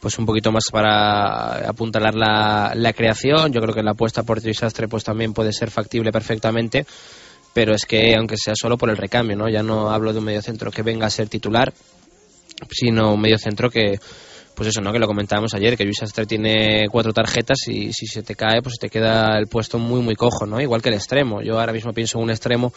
pues 0.00 0.16
un 0.20 0.26
poquito 0.26 0.52
más 0.52 0.66
para 0.70 1.68
apuntalar 1.68 2.14
la, 2.14 2.72
la 2.76 2.92
creación. 2.92 3.52
Yo 3.52 3.60
creo 3.60 3.74
que 3.74 3.82
la 3.82 3.92
apuesta 3.92 4.22
por 4.22 4.40
Tio 4.40 4.54
Sastre 4.54 4.86
pues 4.86 5.02
también 5.02 5.32
puede 5.32 5.52
ser 5.52 5.72
factible 5.72 6.12
perfectamente, 6.12 6.86
pero 7.52 7.74
es 7.74 7.84
que 7.84 8.14
aunque 8.16 8.36
sea 8.36 8.54
solo 8.54 8.78
por 8.78 8.90
el 8.90 8.96
recambio, 8.96 9.36
¿no? 9.36 9.48
Ya 9.48 9.64
no 9.64 9.90
hablo 9.90 10.12
de 10.12 10.20
un 10.20 10.26
medio 10.26 10.42
centro 10.42 10.70
que 10.70 10.82
venga 10.82 11.06
a 11.06 11.10
ser 11.10 11.28
titular, 11.28 11.72
sino 12.70 13.14
un 13.14 13.20
medio 13.20 13.38
centro 13.38 13.68
que 13.68 13.98
pues 14.58 14.70
eso, 14.70 14.80
¿no? 14.80 14.92
Que 14.92 14.98
lo 14.98 15.06
comentábamos 15.06 15.54
ayer, 15.54 15.76
que 15.76 15.84
Luis 15.84 15.98
Sastre 15.98 16.26
tiene 16.26 16.88
cuatro 16.90 17.12
tarjetas 17.12 17.58
y 17.68 17.92
si 17.92 18.08
se 18.08 18.24
te 18.24 18.34
cae, 18.34 18.60
pues 18.60 18.74
te 18.80 18.90
queda 18.90 19.38
el 19.38 19.46
puesto 19.46 19.78
muy, 19.78 20.00
muy 20.00 20.16
cojo, 20.16 20.46
¿no? 20.46 20.60
Igual 20.60 20.82
que 20.82 20.88
el 20.88 20.96
extremo. 20.96 21.40
Yo 21.42 21.60
ahora 21.60 21.72
mismo 21.72 21.92
pienso 21.92 22.18
en 22.18 22.24
un 22.24 22.30
extremo, 22.30 22.72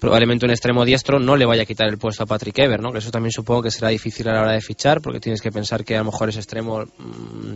probablemente 0.00 0.46
un 0.46 0.50
extremo 0.52 0.82
diestro 0.82 1.18
no 1.18 1.36
le 1.36 1.44
vaya 1.44 1.64
a 1.64 1.66
quitar 1.66 1.88
el 1.88 1.98
puesto 1.98 2.22
a 2.22 2.26
Patrick 2.26 2.58
Ever, 2.58 2.80
¿no? 2.80 2.90
Que 2.90 3.00
eso 3.00 3.10
también 3.10 3.32
supongo 3.32 3.64
que 3.64 3.70
será 3.70 3.90
difícil 3.90 4.26
a 4.30 4.32
la 4.32 4.40
hora 4.40 4.52
de 4.52 4.62
fichar, 4.62 5.02
porque 5.02 5.20
tienes 5.20 5.42
que 5.42 5.52
pensar 5.52 5.84
que 5.84 5.94
a 5.94 5.98
lo 5.98 6.06
mejor 6.06 6.30
ese 6.30 6.38
extremo 6.38 6.80
mm, 6.80 7.54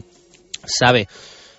sabe 0.67 1.09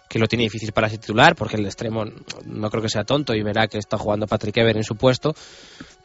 que 0.07 0.20
lo 0.20 0.28
tiene 0.28 0.44
difícil 0.44 0.72
para 0.72 0.90
titular, 0.90 1.36
porque 1.36 1.57
el 1.57 1.66
extremo 1.66 2.06
no 2.45 2.70
creo 2.70 2.84
que 2.84 2.90
sea 2.90 3.03
tonto 3.03 3.34
y 3.34 3.41
verá 3.41 3.68
que 3.68 3.80
está 3.80 3.98
jugando 3.98 4.28
Patrick 4.28 4.57
Ever 4.57 4.78
en 4.78 4.84
su 4.84 4.95
puesto, 4.95 5.34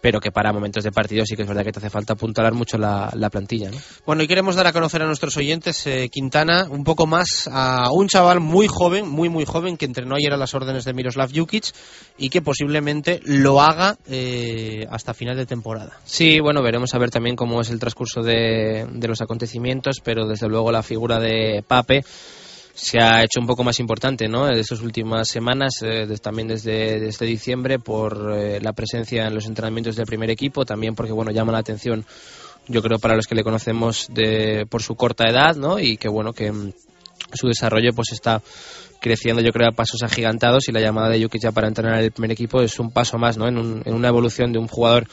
pero 0.05 0.21
que 0.21 0.31
para 0.31 0.53
momentos 0.53 0.85
de 0.85 0.93
partido 0.93 1.25
sí 1.25 1.35
que 1.35 1.41
es 1.45 1.49
verdad 1.49 1.65
que 1.65 1.73
te 1.73 1.79
hace 1.79 1.89
falta 1.89 2.13
apuntalar 2.13 2.53
mucho 2.53 2.77
la, 2.77 3.11
la 3.15 3.31
plantilla. 3.31 3.71
¿no? 3.71 3.79
Bueno, 4.05 4.23
y 4.23 4.27
queremos 4.27 4.55
dar 4.55 4.67
a 4.67 4.73
conocer 4.75 5.01
a 5.01 5.07
nuestros 5.07 5.35
oyentes, 5.39 5.87
eh, 5.87 6.11
Quintana, 6.13 6.67
un 6.69 6.85
poco 6.85 7.07
más 7.07 7.49
a 7.51 7.91
un 7.91 8.07
chaval 8.07 8.39
muy 8.39 8.67
joven, 8.69 9.09
muy, 9.09 9.31
muy 9.31 9.47
joven, 9.47 9.79
que 9.79 9.87
entrenó 9.87 10.17
ayer 10.17 10.31
a 10.35 10.37
las 10.37 10.53
órdenes 10.53 10.85
de 10.85 10.93
Miroslav 10.93 11.31
Jukic 11.35 11.73
y 12.19 12.29
que 12.29 12.43
posiblemente 12.43 13.23
lo 13.25 13.63
haga 13.63 13.97
eh, 14.07 14.87
hasta 14.91 15.15
final 15.15 15.39
de 15.39 15.47
temporada. 15.47 15.99
Sí, 16.05 16.39
bueno, 16.39 16.63
veremos 16.63 16.93
a 16.93 16.99
ver 16.99 17.09
también 17.09 17.35
cómo 17.35 17.63
es 17.63 17.71
el 17.71 17.81
transcurso 17.81 18.23
de, 18.23 18.87
de 18.93 19.09
los 19.09 19.23
acontecimientos, 19.23 20.03
pero 20.05 20.27
desde 20.27 20.49
luego 20.49 20.71
la 20.71 20.83
figura 20.83 21.19
de 21.19 21.65
Pape 21.67 22.05
se 22.75 22.99
ha 22.99 23.23
hecho 23.23 23.41
un 23.41 23.47
poco 23.47 23.63
más 23.63 23.79
importante 23.79 24.27
¿no? 24.29 24.49
en 24.49 24.59
estas 24.59 24.81
últimas 24.81 25.29
semanas, 25.29 25.75
eh, 25.83 26.07
también 26.21 26.49
desde, 26.49 26.99
desde 26.99 27.25
diciembre, 27.27 27.79
por 27.79 28.33
eh, 28.35 28.61
la 28.61 28.73
presencia 28.73 29.27
en 29.27 29.35
los 29.35 29.47
entrenamientos 29.47 29.95
del 29.97 30.07
primer 30.07 30.29
equipo, 30.31 30.65
también 30.65 30.95
porque 30.95 31.13
bueno 31.13 31.31
llama 31.31 31.53
la 31.53 31.59
atención, 31.59 32.05
yo 32.67 32.83
creo, 32.83 32.99
para 32.99 33.15
los 33.15 33.27
que 33.27 33.37
le 33.37 33.45
conocemos 33.45 34.09
de, 34.11 34.67
por 34.69 34.83
su 34.83 34.97
corta 34.97 35.25
edad 35.29 35.55
¿no? 35.55 35.79
y 35.79 35.97
que 35.97 36.09
bueno 36.09 36.33
que 36.33 36.51
mm, 36.51 36.73
su 37.33 37.47
desarrollo 37.47 37.93
pues 37.95 38.11
está 38.13 38.43
creciendo 39.01 39.41
yo 39.43 39.53
creo 39.53 39.69
a 39.69 39.73
pasos 39.73 40.03
agigantados 40.03 40.67
y 40.69 40.73
la 40.73 40.81
llamada 40.81 41.11
de 41.11 41.23
Jukic 41.23 41.43
ya 41.43 41.53
para 41.53 41.69
entrenar 41.69 42.01
el 42.03 42.11
primer 42.11 42.33
equipo 42.33 42.61
es 42.61 42.79
un 42.81 42.91
paso 42.91 43.19
más 43.19 43.37
¿no? 43.37 43.47
en, 43.47 43.59
un- 43.59 43.83
en 43.85 43.95
una 43.95 44.09
evolución 44.09 44.53
de 44.53 44.59
un 44.59 44.67
jugador 44.67 45.07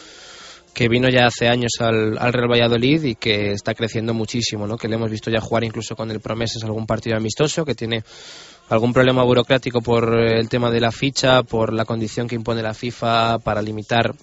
que 0.74 0.88
vino 0.88 1.10
ya 1.10 1.28
hace 1.28 1.48
años 1.48 1.72
al, 1.80 2.18
al 2.18 2.34
Real 2.34 2.50
Valladolid 2.50 3.04
y 3.04 3.16
que 3.16 3.52
está 3.52 3.74
creciendo 3.74 4.14
muchísimo, 4.14 4.68
¿no? 4.68 4.78
que 4.78 4.88
le 4.88 4.96
hemos 4.96 5.12
visto 5.12 5.30
ya 5.30 5.42
jugar 5.42 5.64
incluso 5.64 5.96
con 5.96 6.12
el 6.12 6.22
Promesas 6.22 6.64
algún 6.64 6.86
partido 6.86 7.18
amistoso, 7.18 7.66
que 7.66 7.76
tiene 7.76 8.04
algún 8.70 8.94
problema 8.94 9.24
burocrático 9.24 9.82
por 9.82 10.18
eh, 10.18 10.40
el 10.40 10.48
tema 10.48 10.72
de 10.72 10.80
la 10.80 10.92
ficha, 10.92 11.44
por 11.44 11.74
la 11.74 11.86
condición 11.86 12.28
que 12.28 12.36
impone 12.36 12.62
la 12.62 12.74
FIFA 12.74 13.40
para 13.40 13.62
limitar 13.62 14.14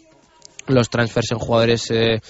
los 0.66 0.88
transfers 0.88 1.32
en 1.32 1.38
jugadores 1.38 1.90
eh, 1.90 2.20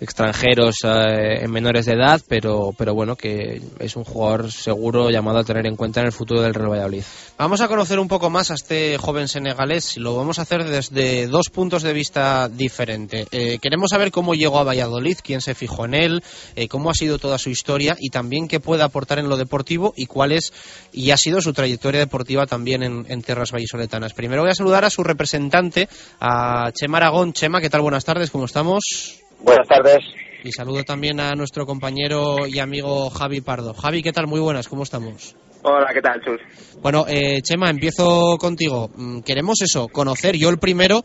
extranjeros 0.00 0.76
eh, 0.84 1.40
en 1.42 1.50
menores 1.50 1.86
de 1.86 1.92
edad, 1.92 2.20
pero, 2.28 2.74
pero 2.76 2.94
bueno, 2.94 3.16
que 3.16 3.62
es 3.78 3.96
un 3.96 4.04
jugador 4.04 4.52
seguro 4.52 5.10
llamado 5.10 5.38
a 5.38 5.44
tener 5.44 5.66
en 5.66 5.76
cuenta 5.76 6.00
en 6.00 6.06
el 6.06 6.12
futuro 6.12 6.42
del 6.42 6.54
Real 6.54 6.70
Valladolid. 6.70 7.02
Vamos 7.38 7.60
a 7.60 7.68
conocer 7.68 7.98
un 7.98 8.08
poco 8.08 8.30
más 8.30 8.50
a 8.50 8.54
este 8.54 8.98
joven 8.98 9.28
senegalés 9.28 9.96
y 9.96 10.00
lo 10.00 10.16
vamos 10.16 10.38
a 10.38 10.42
hacer 10.42 10.64
desde 10.64 11.26
dos 11.26 11.48
puntos 11.50 11.82
de 11.82 11.92
vista 11.92 12.48
diferentes. 12.48 13.26
Eh, 13.30 13.58
queremos 13.60 13.90
saber 13.90 14.10
cómo 14.10 14.34
llegó 14.34 14.58
a 14.58 14.64
Valladolid, 14.64 15.18
quién 15.22 15.40
se 15.40 15.54
fijó 15.54 15.86
en 15.86 15.94
él, 15.94 16.22
eh, 16.56 16.68
cómo 16.68 16.90
ha 16.90 16.94
sido 16.94 17.18
toda 17.18 17.38
su 17.38 17.50
historia 17.50 17.96
y 17.98 18.10
también 18.10 18.48
qué 18.48 18.60
puede 18.60 18.82
aportar 18.82 19.18
en 19.18 19.28
lo 19.28 19.36
deportivo 19.36 19.94
y 19.96 20.06
cuál 20.06 20.32
es 20.32 20.52
y 20.92 21.10
ha 21.10 21.16
sido 21.16 21.40
su 21.40 21.52
trayectoria 21.52 22.00
deportiva 22.00 22.46
también 22.46 22.82
en, 22.82 23.06
en 23.08 23.22
tierras 23.22 23.52
vallisoletanas. 23.52 24.12
Primero 24.12 24.42
voy 24.42 24.50
a 24.50 24.54
saludar 24.54 24.84
a 24.84 24.90
su 24.90 25.02
representante, 25.02 25.88
a 26.20 26.70
Chema 26.72 26.98
Aragón. 26.98 27.32
Chema, 27.32 27.60
¿qué 27.60 27.70
tal? 27.70 27.80
Buenas 27.80 28.04
tardes, 28.04 28.30
¿cómo 28.30 28.44
estamos? 28.44 29.25
Buenas 29.40 29.68
tardes. 29.68 29.98
Y 30.44 30.52
saludo 30.52 30.84
también 30.84 31.18
a 31.20 31.34
nuestro 31.34 31.66
compañero 31.66 32.46
y 32.46 32.58
amigo 32.58 33.10
Javi 33.10 33.40
Pardo. 33.40 33.74
Javi, 33.74 34.02
¿qué 34.02 34.12
tal? 34.12 34.26
Muy 34.26 34.40
buenas, 34.40 34.68
¿cómo 34.68 34.82
estamos? 34.84 35.34
Hola, 35.62 35.88
¿qué 35.92 36.00
tal, 36.00 36.20
Chus? 36.24 36.40
Bueno, 36.80 37.04
eh, 37.08 37.40
Chema, 37.42 37.70
empiezo 37.70 38.36
contigo. 38.38 38.88
Mm, 38.94 39.20
Queremos 39.22 39.60
eso, 39.62 39.88
conocer 39.88 40.36
yo 40.36 40.48
el 40.48 40.58
primero 40.58 41.02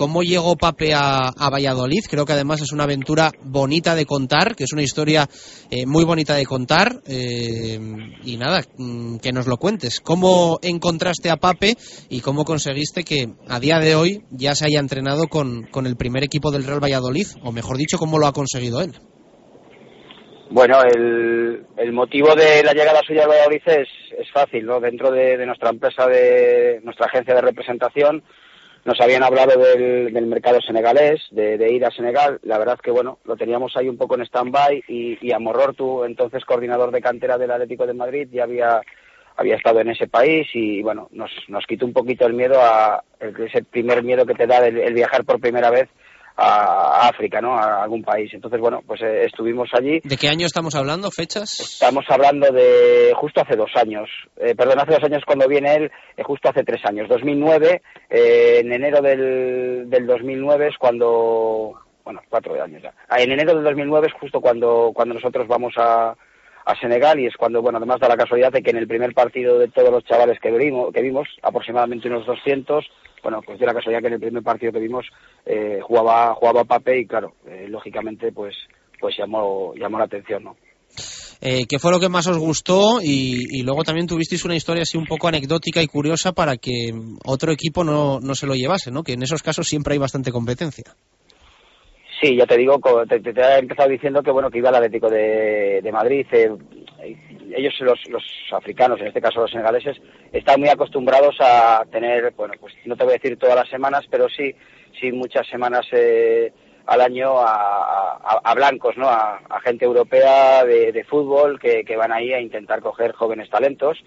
cómo 0.00 0.22
llegó 0.22 0.56
Pape 0.56 0.94
a, 0.94 1.28
a 1.28 1.50
Valladolid. 1.50 2.00
Creo 2.08 2.24
que 2.24 2.32
además 2.32 2.62
es 2.62 2.72
una 2.72 2.84
aventura 2.84 3.32
bonita 3.42 3.94
de 3.94 4.06
contar, 4.06 4.56
que 4.56 4.64
es 4.64 4.72
una 4.72 4.80
historia 4.80 5.28
eh, 5.70 5.84
muy 5.84 6.04
bonita 6.04 6.34
de 6.36 6.46
contar. 6.46 7.02
eh, 7.06 7.78
y 8.24 8.38
nada, 8.38 8.62
mm, 8.78 9.18
que 9.18 9.30
nos 9.30 9.46
lo 9.46 9.58
cuentes. 9.58 10.00
¿Cómo 10.00 10.58
encontraste 10.62 11.28
a 11.28 11.36
Pape 11.36 11.74
y 12.08 12.22
cómo 12.22 12.46
conseguiste 12.46 13.04
que 13.04 13.28
a 13.46 13.60
día 13.60 13.78
de 13.78 13.94
hoy 13.94 14.22
ya 14.30 14.54
se 14.54 14.64
haya 14.64 14.80
entrenado 14.80 15.26
con, 15.28 15.68
el 15.84 15.96
primer 15.96 16.24
equipo 16.24 16.50
del 16.50 16.64
Real 16.64 16.82
Valladolid? 16.82 17.26
O 17.42 17.52
mejor 17.52 17.76
dicho, 17.76 17.98
cómo 17.98 18.18
lo 18.18 18.26
ha 18.26 18.32
conseguido 18.32 18.80
él. 18.80 18.92
Bueno, 20.48 20.80
el, 20.82 21.92
motivo 21.92 22.34
de 22.34 22.62
la 22.64 22.72
llegada 22.72 23.00
suya 23.06 23.24
al 23.24 23.28
Valladolid 23.28 23.62
es, 23.66 23.88
es 24.18 24.32
fácil, 24.32 24.64
¿no? 24.64 24.80
Dentro 24.80 25.10
de, 25.10 25.36
de 25.36 25.44
nuestra 25.44 25.68
empresa, 25.68 26.06
de 26.06 26.80
nuestra 26.84 27.04
agencia 27.04 27.34
de 27.34 27.42
representación, 27.42 28.22
nos 28.84 29.00
habían 29.00 29.22
hablado 29.22 29.58
del, 29.58 30.12
del 30.12 30.26
mercado 30.26 30.60
senegalés, 30.60 31.20
de, 31.30 31.72
ir 31.72 31.84
a 31.84 31.90
Senegal. 31.90 32.38
La 32.42 32.58
verdad 32.58 32.78
que, 32.78 32.90
bueno, 32.90 33.18
lo 33.24 33.36
teníamos 33.36 33.76
ahí 33.76 33.88
un 33.88 33.98
poco 33.98 34.14
en 34.14 34.22
stand-by 34.22 34.84
y, 34.88 35.18
y 35.20 35.32
Amorror, 35.32 35.74
tú, 35.74 36.04
entonces 36.04 36.44
coordinador 36.44 36.90
de 36.90 37.02
cantera 37.02 37.38
del 37.38 37.50
Atlético 37.50 37.86
de 37.86 37.94
Madrid, 37.94 38.28
ya 38.32 38.44
había, 38.44 38.80
había 39.36 39.56
estado 39.56 39.80
en 39.80 39.90
ese 39.90 40.06
país 40.06 40.48
y, 40.54 40.82
bueno, 40.82 41.08
nos, 41.12 41.30
nos 41.48 41.66
quitó 41.66 41.84
un 41.84 41.92
poquito 41.92 42.26
el 42.26 42.34
miedo 42.34 42.60
a 42.60 43.04
ese 43.20 43.62
primer 43.64 44.02
miedo 44.02 44.24
que 44.24 44.34
te 44.34 44.46
da 44.46 44.66
el 44.66 44.94
viajar 44.94 45.24
por 45.24 45.40
primera 45.40 45.70
vez 45.70 45.88
a 46.40 47.08
África, 47.08 47.40
¿no? 47.40 47.54
A 47.54 47.82
algún 47.82 48.02
país. 48.02 48.30
Entonces, 48.32 48.60
bueno, 48.60 48.82
pues 48.86 49.00
eh, 49.02 49.24
estuvimos 49.26 49.68
allí. 49.72 50.00
¿De 50.02 50.16
qué 50.16 50.28
año 50.28 50.46
estamos 50.46 50.74
hablando? 50.74 51.10
¿Fechas? 51.10 51.60
Estamos 51.60 52.04
hablando 52.08 52.50
de 52.50 53.12
justo 53.14 53.42
hace 53.42 53.56
dos 53.56 53.70
años. 53.76 54.08
Eh, 54.36 54.54
perdón, 54.54 54.80
hace 54.80 54.94
dos 54.94 55.04
años 55.04 55.22
cuando 55.26 55.46
viene 55.46 55.74
él, 55.74 55.90
eh, 56.16 56.22
justo 56.22 56.48
hace 56.48 56.64
tres 56.64 56.80
años. 56.84 57.08
2009, 57.08 57.82
eh, 58.08 58.60
en 58.60 58.72
enero 58.72 59.02
del, 59.02 59.88
del 59.90 60.06
2009 60.06 60.68
es 60.68 60.78
cuando... 60.78 61.74
Bueno, 62.02 62.22
cuatro 62.28 62.60
años 62.60 62.82
ya. 62.82 62.92
Ah, 63.08 63.20
En 63.20 63.30
enero 63.30 63.54
del 63.54 63.62
2009 63.62 64.08
es 64.08 64.14
justo 64.14 64.40
cuando, 64.40 64.90
cuando 64.94 65.14
nosotros 65.14 65.46
vamos 65.46 65.74
a, 65.76 66.16
a 66.64 66.80
Senegal 66.80 67.20
y 67.20 67.26
es 67.26 67.36
cuando, 67.36 67.62
bueno, 67.62 67.76
además 67.78 68.00
da 68.00 68.08
la 68.08 68.16
casualidad 68.16 68.52
de 68.52 68.62
que 68.62 68.70
en 68.70 68.78
el 68.78 68.88
primer 68.88 69.12
partido 69.12 69.58
de 69.58 69.68
todos 69.68 69.90
los 69.90 70.04
chavales 70.04 70.40
que 70.40 70.50
vimos, 70.50 70.92
que 70.92 71.02
vimos 71.02 71.28
aproximadamente 71.42 72.08
unos 72.08 72.26
200, 72.26 72.84
bueno, 73.22 73.40
pues 73.44 73.58
dio 73.58 73.66
la 73.66 73.74
casualidad 73.74 74.00
que 74.00 74.08
en 74.08 74.14
el 74.14 74.20
primer 74.20 74.42
partido 74.42 74.72
que 74.72 74.80
vimos 74.80 75.06
eh, 75.46 75.80
jugaba 75.82 76.34
jugaba 76.34 76.64
Pape 76.64 77.00
y 77.00 77.06
claro, 77.06 77.34
eh, 77.46 77.66
lógicamente 77.68 78.32
pues 78.32 78.54
pues 78.98 79.16
llamó 79.18 79.74
llamó 79.74 79.98
la 79.98 80.04
atención, 80.04 80.44
¿no? 80.44 80.56
Eh, 81.42 81.64
¿Qué 81.66 81.78
fue 81.78 81.90
lo 81.90 82.00
que 82.00 82.10
más 82.10 82.26
os 82.26 82.36
gustó? 82.36 83.00
Y, 83.00 83.58
y 83.58 83.62
luego 83.62 83.82
también 83.82 84.06
tuvisteis 84.06 84.44
una 84.44 84.56
historia 84.56 84.82
así 84.82 84.98
un 84.98 85.06
poco 85.06 85.26
anecdótica 85.26 85.82
y 85.82 85.86
curiosa 85.86 86.32
para 86.32 86.58
que 86.58 86.92
otro 87.24 87.50
equipo 87.50 87.82
no, 87.82 88.20
no 88.20 88.34
se 88.34 88.46
lo 88.46 88.54
llevase, 88.54 88.90
¿no? 88.90 89.02
Que 89.02 89.14
en 89.14 89.22
esos 89.22 89.42
casos 89.42 89.66
siempre 89.66 89.94
hay 89.94 89.98
bastante 89.98 90.32
competencia. 90.32 90.94
Sí, 92.20 92.36
ya 92.36 92.46
te 92.46 92.56
digo, 92.56 92.78
te, 93.08 93.20
te- 93.20 93.32
te 93.32 93.40
he 93.40 93.58
empezado 93.58 93.88
diciendo 93.88 94.22
que 94.22 94.30
bueno 94.30 94.50
que 94.50 94.58
iba 94.58 94.68
al 94.68 94.74
Atlético 94.76 95.08
de, 95.08 95.80
Madrid. 95.92 96.26
eh, 96.32 96.50
ellos, 97.56 97.74
los, 97.80 97.98
los 98.10 98.22
africanos, 98.52 99.00
en 99.00 99.08
este 99.08 99.20
caso 99.20 99.40
los 99.40 99.50
senegaleses, 99.50 99.96
están 100.32 100.60
muy 100.60 100.68
acostumbrados 100.68 101.36
a 101.40 101.84
tener, 101.90 102.32
bueno, 102.36 102.54
pues 102.60 102.74
no 102.84 102.94
te 102.96 103.04
voy 103.04 103.14
a 103.14 103.16
decir 103.16 103.38
todas 103.38 103.56
las 103.56 103.68
semanas, 103.68 104.04
pero 104.10 104.28
sí, 104.28 104.54
sí 105.00 105.10
muchas 105.10 105.46
semanas 105.48 105.86
eh, 105.92 106.52
al 106.86 107.00
año 107.00 107.38
a, 107.40 108.16
a- 108.22 108.40
blancos, 108.54 108.96
¿no? 108.96 109.08
A, 109.08 109.40
gente 109.60 109.84
europea 109.84 110.64
de, 110.64 110.92
fútbol 111.04 111.58
que, 111.58 111.84
que 111.84 111.96
van 111.96 112.12
ahí 112.12 112.32
a 112.32 112.40
intentar 112.40 112.80
coger 112.82 113.12
jóvenes 113.12 113.48
talentos. 113.50 113.98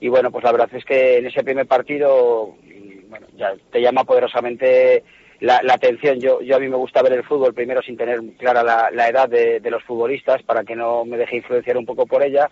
Y 0.00 0.08
bueno, 0.08 0.30
pues 0.30 0.42
la 0.44 0.52
verdad 0.52 0.70
es 0.72 0.84
que 0.84 1.18
en 1.18 1.26
ese 1.26 1.44
primer 1.44 1.66
partido, 1.66 2.54
bueno, 3.08 3.26
ya 3.36 3.54
te 3.70 3.80
llama 3.82 4.04
poderosamente 4.04 5.04
la, 5.40 5.62
la 5.62 5.74
atención. 5.74 6.20
Yo, 6.20 6.40
yo 6.42 6.56
a 6.56 6.60
mí 6.60 6.68
me 6.68 6.76
gusta 6.76 7.02
ver 7.02 7.14
el 7.14 7.24
fútbol 7.24 7.54
primero 7.54 7.82
sin 7.82 7.96
tener 7.96 8.20
clara 8.38 8.62
la, 8.62 9.08
edad 9.08 9.28
de, 9.28 9.60
los 9.70 9.82
futbolistas 9.84 10.42
para 10.42 10.64
que 10.64 10.76
no 10.76 11.04
me 11.04 11.16
deje 11.16 11.36
influenciar 11.36 11.76
un 11.76 11.86
poco 11.86 12.06
por 12.06 12.22
ella. 12.22 12.48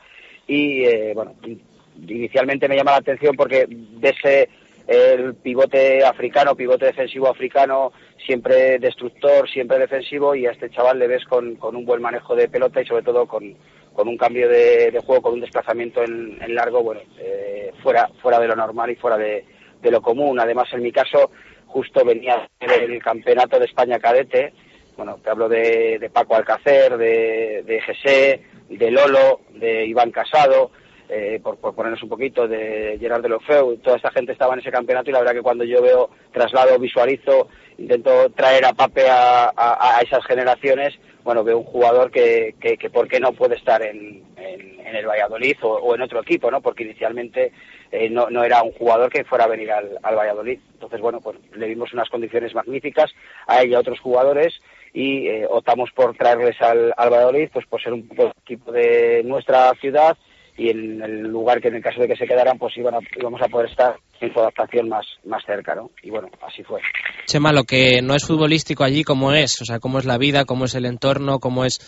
Y 0.46 0.84
eh, 0.84 1.12
bueno, 1.14 1.34
in- 1.44 1.62
inicialmente 2.08 2.68
me 2.68 2.76
llama 2.76 2.92
la 2.92 2.98
atención 2.98 3.36
porque 3.36 3.66
de 3.68 4.48
el 4.86 5.34
pivote 5.34 6.02
africano, 6.02 6.54
pivote 6.54 6.86
defensivo 6.86 7.28
africano, 7.28 7.92
siempre 8.24 8.78
destructor, 8.78 9.46
siempre 9.46 9.78
defensivo, 9.78 10.34
y 10.34 10.46
a 10.46 10.52
este 10.52 10.70
chaval 10.70 10.98
le 10.98 11.08
ves 11.08 11.26
con, 11.26 11.56
con 11.56 11.76
un 11.76 11.84
buen 11.84 12.00
manejo 12.00 12.34
de 12.34 12.48
pelota 12.48 12.80
y 12.80 12.86
sobre 12.86 13.02
todo 13.02 13.26
con, 13.26 13.54
con 13.92 14.08
un 14.08 14.16
cambio 14.16 14.48
de, 14.48 14.98
juego, 15.04 15.20
con 15.20 15.34
un 15.34 15.40
desplazamiento 15.40 16.02
en, 16.02 16.38
largo, 16.54 16.82
bueno, 16.82 17.02
eh, 17.18 17.70
fuera, 17.82 18.08
fuera 18.22 18.40
de 18.40 18.48
lo 18.48 18.56
normal 18.56 18.90
y 18.90 18.96
fuera 18.96 19.18
de 19.18 19.44
lo 19.82 20.00
común. 20.00 20.40
Además, 20.40 20.72
en 20.72 20.82
mi 20.82 20.90
caso, 20.90 21.30
justo 21.68 22.04
venía 22.04 22.48
del 22.60 23.02
campeonato 23.02 23.58
de 23.58 23.66
España 23.66 23.98
cadete, 23.98 24.52
bueno, 24.96 25.18
te 25.22 25.30
hablo 25.30 25.48
de, 25.48 26.10
Paco 26.12 26.34
Alcácer, 26.34 26.96
de, 26.96 27.62
de 27.64 27.80
Gesé, 27.82 28.42
de 28.68 28.90
Lolo, 28.90 29.40
de 29.50 29.86
Iván 29.86 30.10
Casado, 30.10 30.72
eh, 31.08 31.38
por, 31.42 31.56
por 31.58 31.74
ponernos 31.74 32.02
un 32.02 32.08
poquito, 32.08 32.48
de 32.48 32.96
Gerard 33.00 33.22
de 33.22 33.28
Lofeu, 33.28 33.76
toda 33.78 33.96
esta 33.96 34.10
gente 34.10 34.32
estaba 34.32 34.54
en 34.54 34.60
ese 34.60 34.70
campeonato 34.72 35.08
y 35.08 35.12
la 35.12 35.20
verdad 35.20 35.34
que 35.34 35.42
cuando 35.42 35.64
yo 35.64 35.80
veo, 35.80 36.10
traslado, 36.32 36.78
visualizo, 36.78 37.48
intento 37.78 38.28
traer 38.30 38.64
a 38.66 38.72
Pape 38.72 39.08
a- 39.08 39.52
a 39.56 40.00
esas 40.02 40.24
generaciones, 40.26 40.98
bueno, 41.28 41.44
veo 41.44 41.58
un 41.58 41.64
jugador 41.64 42.10
que, 42.10 42.54
que, 42.58 42.78
que 42.78 42.88
por 42.88 43.06
qué 43.06 43.20
no 43.20 43.32
puede 43.32 43.56
estar 43.56 43.82
en, 43.82 44.24
en, 44.38 44.80
en 44.80 44.96
el 44.96 45.06
Valladolid 45.06 45.58
o, 45.60 45.94
en 45.94 46.00
otro 46.00 46.22
equipo, 46.22 46.50
¿no? 46.50 46.62
Porque 46.62 46.84
inicialmente 46.84 47.52
eh, 47.92 48.08
no, 48.08 48.30
no 48.30 48.44
era 48.44 48.62
un 48.62 48.72
jugador 48.72 49.10
que 49.10 49.24
fuera 49.24 49.44
a 49.44 49.48
venir 49.48 49.70
al, 49.70 49.98
al 50.02 50.16
Valladolid. 50.16 50.58
Entonces, 50.72 51.02
bueno, 51.02 51.20
pues 51.20 51.36
le 51.54 51.66
vimos 51.66 51.92
unas 51.92 52.08
condiciones 52.08 52.54
magníficas 52.54 53.12
a 53.46 53.60
él 53.60 53.68
y 53.68 53.74
a 53.74 53.80
otros 53.80 54.00
jugadores 54.00 54.58
y 54.94 55.28
eh, 55.28 55.46
optamos 55.46 55.90
por 55.92 56.16
traerles 56.16 56.58
al, 56.62 56.94
al 56.96 57.10
Valladolid, 57.10 57.50
pues 57.52 57.66
por 57.66 57.82
ser 57.82 57.92
un 57.92 58.08
equipo 58.42 58.72
de 58.72 59.22
nuestra 59.22 59.74
ciudad 59.82 60.16
y 60.58 60.70
en 60.70 61.00
el 61.02 61.20
lugar 61.22 61.60
que 61.60 61.68
en 61.68 61.76
el 61.76 61.82
caso 61.82 62.00
de 62.00 62.08
que 62.08 62.16
se 62.16 62.26
quedaran, 62.26 62.58
pues 62.58 62.76
iban 62.76 62.94
a- 62.94 62.98
íbamos 63.16 63.40
a 63.40 63.48
poder 63.48 63.70
estar 63.70 63.94
en 64.20 64.32
su 64.32 64.40
adaptación 64.40 64.88
más, 64.88 65.06
más 65.24 65.42
cerca, 65.46 65.74
¿no? 65.74 65.90
Y 66.02 66.10
bueno, 66.10 66.28
así 66.46 66.62
fue. 66.64 66.80
Chema, 67.26 67.52
lo 67.52 67.62
que 67.64 68.02
no 68.02 68.14
es 68.14 68.24
futbolístico 68.26 68.82
allí, 68.84 69.04
¿cómo 69.04 69.32
es? 69.32 69.62
O 69.62 69.64
sea, 69.64 69.78
¿cómo 69.78 69.98
es 70.00 70.04
la 70.04 70.18
vida? 70.18 70.44
¿Cómo 70.44 70.64
es 70.64 70.74
el 70.74 70.84
entorno? 70.86 71.38
¿Cómo 71.38 71.64
es 71.64 71.78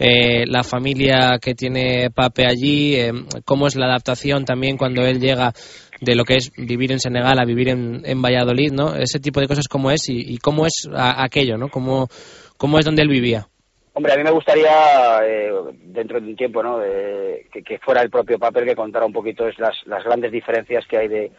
eh, 0.00 0.44
la 0.46 0.64
familia 0.64 1.38
que 1.40 1.54
tiene 1.54 2.10
Pape 2.10 2.46
allí? 2.46 2.96
Eh, 2.96 3.12
¿Cómo 3.44 3.68
es 3.68 3.76
la 3.76 3.86
adaptación 3.86 4.44
también 4.44 4.76
cuando 4.76 5.06
él 5.06 5.20
llega 5.20 5.52
de 6.00 6.14
lo 6.16 6.24
que 6.24 6.36
es 6.36 6.50
vivir 6.56 6.90
en 6.92 7.00
Senegal 7.00 7.38
a 7.40 7.44
vivir 7.44 7.68
en, 7.68 8.02
en 8.04 8.20
Valladolid, 8.22 8.72
¿no? 8.72 8.94
Ese 8.96 9.20
tipo 9.20 9.40
de 9.40 9.46
cosas, 9.48 9.68
¿cómo 9.68 9.90
es? 9.92 10.08
Y, 10.08 10.34
y 10.34 10.38
cómo 10.38 10.66
es 10.66 10.88
aquello, 10.92 11.56
¿no? 11.56 11.68
¿Cómo, 11.68 12.08
¿Cómo 12.56 12.78
es 12.78 12.84
donde 12.84 13.02
él 13.02 13.08
vivía? 13.08 13.46
Hombre, 13.98 14.12
a 14.12 14.16
mí 14.16 14.22
me 14.22 14.30
gustaría, 14.30 15.22
eh, 15.24 15.50
dentro 15.86 16.20
de 16.20 16.28
un 16.28 16.36
tiempo, 16.36 16.62
¿no? 16.62 16.78
de- 16.78 17.48
que, 17.50 17.80
fuera 17.80 18.00
el 18.00 18.10
propio 18.10 18.38
papel 18.38 18.64
que 18.64 18.76
contara 18.76 19.04
un 19.04 19.12
poquito 19.12 19.44
las, 19.58 19.74
las 19.86 20.04
grandes 20.04 20.30
diferencias 20.30 20.86
que 20.86 20.98
hay 20.98 21.08
de, 21.08 21.32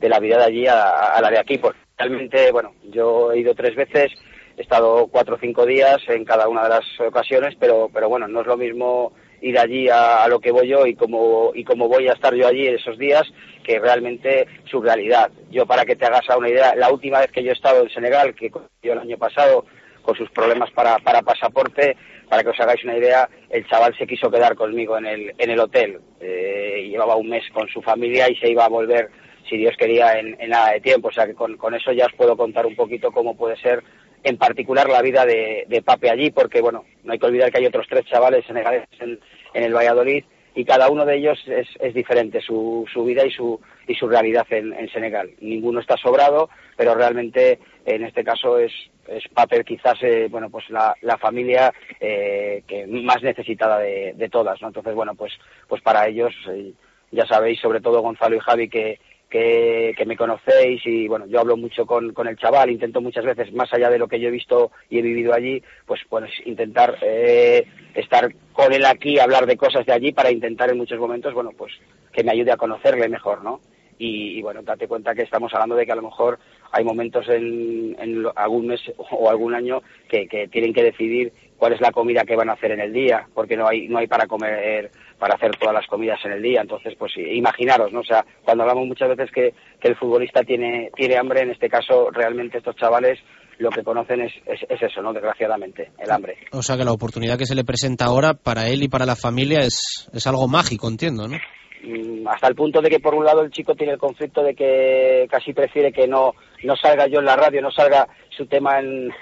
la 0.00 0.20
vida 0.20 0.38
de 0.38 0.44
allí 0.44 0.66
a, 0.68 1.20
la 1.20 1.28
de 1.28 1.40
aquí. 1.40 1.58
Porque 1.58 1.80
realmente, 1.98 2.52
bueno, 2.52 2.74
yo 2.84 3.32
he 3.32 3.40
ido 3.40 3.52
tres 3.56 3.74
veces, 3.74 4.12
he 4.56 4.62
estado 4.62 5.08
cuatro 5.08 5.34
o 5.34 5.38
cinco 5.40 5.66
días 5.66 5.96
en 6.06 6.24
cada 6.24 6.46
una 6.46 6.62
de 6.62 6.68
las 6.68 7.00
ocasiones, 7.00 7.56
pero, 7.58 7.90
pero 7.92 8.08
bueno, 8.08 8.28
no 8.28 8.42
es 8.42 8.46
lo 8.46 8.56
mismo 8.56 9.12
ir 9.40 9.58
allí 9.58 9.88
a, 9.88 10.28
lo 10.28 10.38
que 10.38 10.52
voy 10.52 10.68
yo 10.68 10.86
y 10.86 10.94
cómo, 10.94 11.50
y 11.52 11.64
cómo 11.64 11.88
voy 11.88 12.06
a 12.06 12.12
estar 12.12 12.32
yo 12.32 12.46
allí 12.46 12.68
esos 12.68 12.96
días 12.96 13.24
que 13.64 13.80
realmente 13.80 14.46
su 14.70 14.80
realidad. 14.80 15.32
Yo, 15.50 15.66
para 15.66 15.84
que 15.84 15.96
te 15.96 16.06
hagas 16.06 16.28
una 16.38 16.48
idea, 16.48 16.76
la 16.76 16.92
última 16.92 17.18
vez 17.18 17.32
que 17.32 17.42
yo 17.42 17.50
he 17.50 17.54
estado 17.54 17.82
en 17.82 17.90
Senegal, 17.90 18.36
que 18.36 18.52
yo 18.84 18.92
el 18.92 19.00
año 19.00 19.18
pasado, 19.18 19.64
con 20.04 20.14
sus 20.14 20.30
problemas 20.30 20.70
para, 20.70 20.98
para 20.98 21.22
pasaporte, 21.22 21.96
para 22.28 22.42
que 22.42 22.50
os 22.50 22.60
hagáis 22.60 22.84
una 22.84 22.96
idea, 22.96 23.28
el 23.50 23.66
chaval 23.66 23.96
se 23.96 24.06
quiso 24.06 24.30
quedar 24.30 24.54
conmigo 24.54 24.96
en 24.98 25.06
el, 25.06 25.34
en 25.36 25.50
el 25.50 25.58
hotel. 25.58 25.98
Eh, 26.20 26.86
llevaba 26.90 27.16
un 27.16 27.28
mes 27.28 27.42
con 27.52 27.66
su 27.68 27.82
familia 27.82 28.30
y 28.30 28.36
se 28.36 28.50
iba 28.50 28.64
a 28.64 28.68
volver, 28.68 29.08
si 29.48 29.56
Dios 29.56 29.74
quería, 29.76 30.18
en, 30.18 30.36
en 30.38 30.50
nada 30.50 30.72
de 30.72 30.80
tiempo. 30.80 31.08
O 31.08 31.12
sea 31.12 31.26
que 31.26 31.34
con, 31.34 31.56
con 31.56 31.74
eso 31.74 31.90
ya 31.92 32.06
os 32.06 32.12
puedo 32.12 32.36
contar 32.36 32.66
un 32.66 32.76
poquito 32.76 33.10
cómo 33.10 33.36
puede 33.36 33.56
ser, 33.56 33.82
en 34.22 34.36
particular, 34.38 34.88
la 34.88 35.02
vida 35.02 35.26
de, 35.26 35.64
de 35.68 35.82
Pape 35.82 36.10
allí, 36.10 36.30
porque 36.30 36.60
bueno, 36.60 36.84
no 37.02 37.12
hay 37.12 37.18
que 37.18 37.26
olvidar 37.26 37.50
que 37.50 37.58
hay 37.58 37.66
otros 37.66 37.86
tres 37.88 38.04
chavales 38.06 38.46
senegaleses 38.46 38.88
en, 39.00 39.18
en 39.52 39.62
el 39.64 39.74
Valladolid 39.74 40.24
y 40.54 40.64
cada 40.64 40.88
uno 40.88 41.04
de 41.04 41.16
ellos 41.16 41.38
es, 41.46 41.66
es 41.80 41.92
diferente 41.92 42.40
su, 42.40 42.86
su 42.92 43.04
vida 43.04 43.26
y 43.26 43.30
su, 43.30 43.60
y 43.88 43.94
su 43.94 44.08
realidad 44.08 44.46
en, 44.50 44.72
en 44.72 44.88
Senegal. 44.90 45.30
Ninguno 45.40 45.80
está 45.80 45.96
sobrado, 45.96 46.48
pero 46.76 46.94
realmente 46.94 47.58
en 47.84 48.04
este 48.04 48.22
caso 48.22 48.58
es, 48.58 48.72
es 49.08 49.24
Pape 49.28 49.64
quizás 49.64 50.02
eh, 50.02 50.28
bueno 50.30 50.50
pues 50.50 50.68
la, 50.70 50.94
la 51.02 51.18
familia 51.18 51.72
eh, 52.00 52.62
que 52.66 52.86
más 52.86 53.22
necesitada 53.22 53.78
de, 53.78 54.28
todas, 54.30 54.60
¿no? 54.62 54.68
Entonces 54.68 54.94
bueno 54.94 55.14
pues 55.14 55.32
pues 55.68 55.82
para 55.82 56.06
ellos 56.06 56.32
eh, 56.50 56.72
ya 57.10 57.26
sabéis 57.26 57.60
sobre 57.60 57.80
todo 57.80 58.02
Gonzalo 58.02 58.36
y 58.36 58.40
Javi 58.40 58.68
que 58.68 58.98
que, 59.34 59.94
que 59.96 60.06
me 60.06 60.16
conocéis 60.16 60.80
y 60.86 61.08
bueno, 61.08 61.26
yo 61.26 61.40
hablo 61.40 61.56
mucho 61.56 61.86
con, 61.86 62.12
con 62.12 62.28
el 62.28 62.36
chaval, 62.36 62.70
intento 62.70 63.00
muchas 63.00 63.24
veces, 63.24 63.52
más 63.52 63.72
allá 63.74 63.90
de 63.90 63.98
lo 63.98 64.06
que 64.06 64.20
yo 64.20 64.28
he 64.28 64.30
visto 64.30 64.70
y 64.88 65.00
he 65.00 65.02
vivido 65.02 65.34
allí, 65.34 65.60
pues, 65.86 66.02
pues 66.08 66.30
intentar 66.44 66.98
eh, 67.02 67.66
estar 67.96 68.32
con 68.52 68.72
él 68.72 68.84
aquí, 68.84 69.18
hablar 69.18 69.46
de 69.46 69.56
cosas 69.56 69.84
de 69.86 69.92
allí 69.92 70.12
para 70.12 70.30
intentar 70.30 70.70
en 70.70 70.78
muchos 70.78 71.00
momentos, 71.00 71.34
bueno, 71.34 71.50
pues 71.58 71.72
que 72.12 72.22
me 72.22 72.30
ayude 72.30 72.52
a 72.52 72.56
conocerle 72.56 73.08
mejor, 73.08 73.42
¿no? 73.42 73.60
Y, 73.98 74.38
y, 74.38 74.42
bueno, 74.42 74.62
date 74.62 74.86
cuenta 74.86 75.16
que 75.16 75.22
estamos 75.22 75.52
hablando 75.52 75.74
de 75.74 75.84
que 75.84 75.92
a 75.92 75.96
lo 75.96 76.02
mejor 76.02 76.38
hay 76.74 76.84
momentos 76.84 77.28
en, 77.28 77.96
en 78.00 78.24
algún 78.34 78.66
mes 78.66 78.80
o 78.96 79.30
algún 79.30 79.54
año 79.54 79.80
que, 80.08 80.26
que 80.26 80.48
tienen 80.48 80.74
que 80.74 80.82
decidir 80.82 81.32
cuál 81.56 81.72
es 81.72 81.80
la 81.80 81.92
comida 81.92 82.24
que 82.24 82.34
van 82.34 82.50
a 82.50 82.54
hacer 82.54 82.72
en 82.72 82.80
el 82.80 82.92
día, 82.92 83.28
porque 83.32 83.56
no 83.56 83.68
hay 83.68 83.86
no 83.86 83.98
hay 83.98 84.08
para 84.08 84.26
comer 84.26 84.90
para 85.18 85.36
hacer 85.36 85.52
todas 85.56 85.74
las 85.74 85.86
comidas 85.86 86.18
en 86.24 86.32
el 86.32 86.42
día. 86.42 86.62
Entonces, 86.62 86.94
pues 86.98 87.12
imaginaros, 87.16 87.92
¿no? 87.92 88.00
O 88.00 88.04
sea, 88.04 88.24
cuando 88.44 88.64
hablamos 88.64 88.88
muchas 88.88 89.08
veces 89.10 89.30
que, 89.30 89.54
que 89.80 89.88
el 89.88 89.96
futbolista 89.96 90.42
tiene 90.42 90.90
tiene 90.96 91.16
hambre, 91.16 91.42
en 91.42 91.52
este 91.52 91.68
caso 91.68 92.10
realmente 92.10 92.58
estos 92.58 92.74
chavales 92.76 93.20
lo 93.58 93.70
que 93.70 93.84
conocen 93.84 94.20
es, 94.22 94.32
es, 94.46 94.60
es 94.68 94.82
eso, 94.82 95.00
¿no? 95.00 95.12
Desgraciadamente, 95.12 95.92
el 96.00 96.10
hambre. 96.10 96.38
O 96.50 96.60
sea 96.60 96.76
que 96.76 96.84
la 96.84 96.90
oportunidad 96.90 97.38
que 97.38 97.46
se 97.46 97.54
le 97.54 97.62
presenta 97.62 98.06
ahora 98.06 98.34
para 98.34 98.66
él 98.68 98.82
y 98.82 98.88
para 98.88 99.06
la 99.06 99.14
familia 99.14 99.60
es, 99.60 100.08
es 100.12 100.26
algo 100.26 100.48
mágico, 100.48 100.88
entiendo, 100.88 101.28
¿no? 101.28 101.36
Mm, 101.86 102.26
hasta 102.28 102.48
el 102.48 102.54
punto 102.54 102.80
de 102.80 102.88
que 102.88 103.00
por 103.00 103.14
un 103.14 103.24
lado 103.24 103.42
el 103.42 103.50
chico 103.50 103.74
tiene 103.74 103.92
el 103.92 103.98
conflicto 103.98 104.42
de 104.42 104.54
que 104.54 105.26
casi 105.30 105.52
prefiere 105.52 105.92
que 105.92 106.08
no 106.08 106.34
no 106.62 106.76
salga 106.76 107.06
yo 107.06 107.18
en 107.18 107.26
la 107.26 107.36
radio, 107.36 107.60
no 107.60 107.70
salga 107.70 108.08
su 108.30 108.46
tema 108.46 108.80
en, 108.80 109.12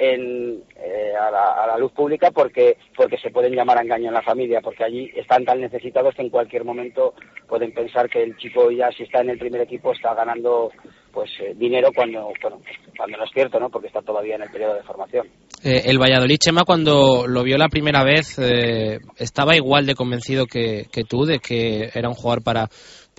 en, 0.00 0.62
eh, 0.76 1.12
a, 1.14 1.30
la, 1.30 1.76
luz 1.78 1.92
pública 1.92 2.30
porque 2.30 2.78
porque 2.96 3.18
se 3.18 3.30
pueden 3.30 3.54
llamar 3.54 3.78
a 3.78 3.82
engaño 3.82 4.08
en 4.08 4.14
la 4.14 4.22
familia, 4.22 4.60
porque 4.62 4.84
allí 4.84 5.10
están 5.14 5.44
tan 5.44 5.60
necesitados 5.60 6.14
que 6.14 6.22
en 6.22 6.30
cualquier 6.30 6.64
momento 6.64 7.14
pueden 7.46 7.72
pensar 7.72 8.08
que 8.08 8.22
el 8.22 8.36
chico 8.38 8.70
ya 8.70 8.90
si 8.92 9.02
está 9.02 9.20
en 9.20 9.30
el 9.30 9.38
primer 9.38 9.60
equipo 9.60 9.92
está 9.92 10.14
ganando 10.14 10.70
pues 11.12 11.30
eh, 11.40 11.54
dinero 11.54 11.90
cuando 11.94 12.32
bueno, 12.42 12.60
cuando 12.96 13.18
no 13.18 13.24
es 13.24 13.30
cierto, 13.34 13.60
¿no? 13.60 13.68
Porque 13.68 13.88
está 13.88 14.00
todavía 14.00 14.36
en 14.36 14.42
el 14.42 14.50
periodo 14.50 14.74
de 14.74 14.82
formación. 14.84 15.26
Eh, 15.62 15.82
el 15.84 15.98
Valladolid, 15.98 16.38
Chema, 16.38 16.64
cuando 16.64 17.26
lo 17.26 17.42
vio 17.42 17.58
la 17.58 17.68
primera 17.68 18.02
vez, 18.02 18.38
eh, 18.38 19.00
estaba 19.18 19.54
igual 19.54 19.84
de 19.84 19.94
convencido 19.94 20.46
que, 20.46 20.86
que 20.90 21.04
tú 21.04 21.26
de 21.26 21.40
que 21.40 21.90
era 21.92 22.08
un 22.08 22.14
jugador 22.14 22.42
para, 22.42 22.68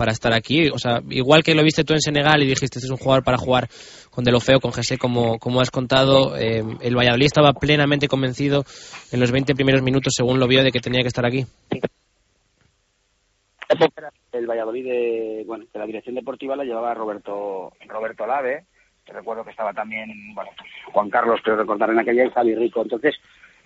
para 0.01 0.13
estar 0.13 0.33
aquí. 0.33 0.67
O 0.69 0.79
sea, 0.79 0.99
igual 1.11 1.43
que 1.43 1.53
lo 1.53 1.61
viste 1.61 1.83
tú 1.83 1.93
en 1.93 2.01
Senegal 2.01 2.41
y 2.41 2.47
dijiste, 2.47 2.79
este 2.79 2.87
es 2.87 2.89
un 2.89 2.97
jugador 2.97 3.23
para 3.23 3.37
jugar 3.37 3.67
con 4.09 4.23
Delofeo, 4.23 4.59
con 4.59 4.73
Jesse, 4.73 4.97
como, 4.97 5.37
como 5.37 5.61
has 5.61 5.69
contado, 5.69 6.35
eh, 6.35 6.63
el 6.81 6.95
Valladolid 6.95 7.27
estaba 7.27 7.53
plenamente 7.53 8.07
convencido 8.07 8.63
en 9.11 9.19
los 9.19 9.31
20 9.31 9.53
primeros 9.53 9.83
minutos, 9.83 10.13
según 10.17 10.39
lo 10.39 10.47
vio, 10.47 10.63
de 10.63 10.71
que 10.71 10.79
tenía 10.79 11.03
que 11.03 11.09
estar 11.09 11.23
aquí. 11.23 11.45
el 14.31 14.47
Valladolid 14.47 14.85
de, 14.85 15.43
bueno, 15.45 15.65
que 15.71 15.77
la 15.77 15.85
dirección 15.85 16.15
deportiva 16.15 16.55
la 16.55 16.63
llevaba 16.63 16.95
Roberto 16.95 17.71
Roberto 17.87 18.25
Lave, 18.25 18.65
que 19.05 19.13
recuerdo 19.13 19.43
que 19.43 19.51
estaba 19.51 19.71
también, 19.71 20.09
bueno, 20.33 20.49
Juan 20.93 21.11
Carlos, 21.11 21.41
creo 21.43 21.57
recordar 21.57 21.91
en 21.91 21.99
aquella, 21.99 22.25
y 22.25 22.31
Javi 22.31 22.55
Rico. 22.55 22.81
Entonces, 22.81 23.13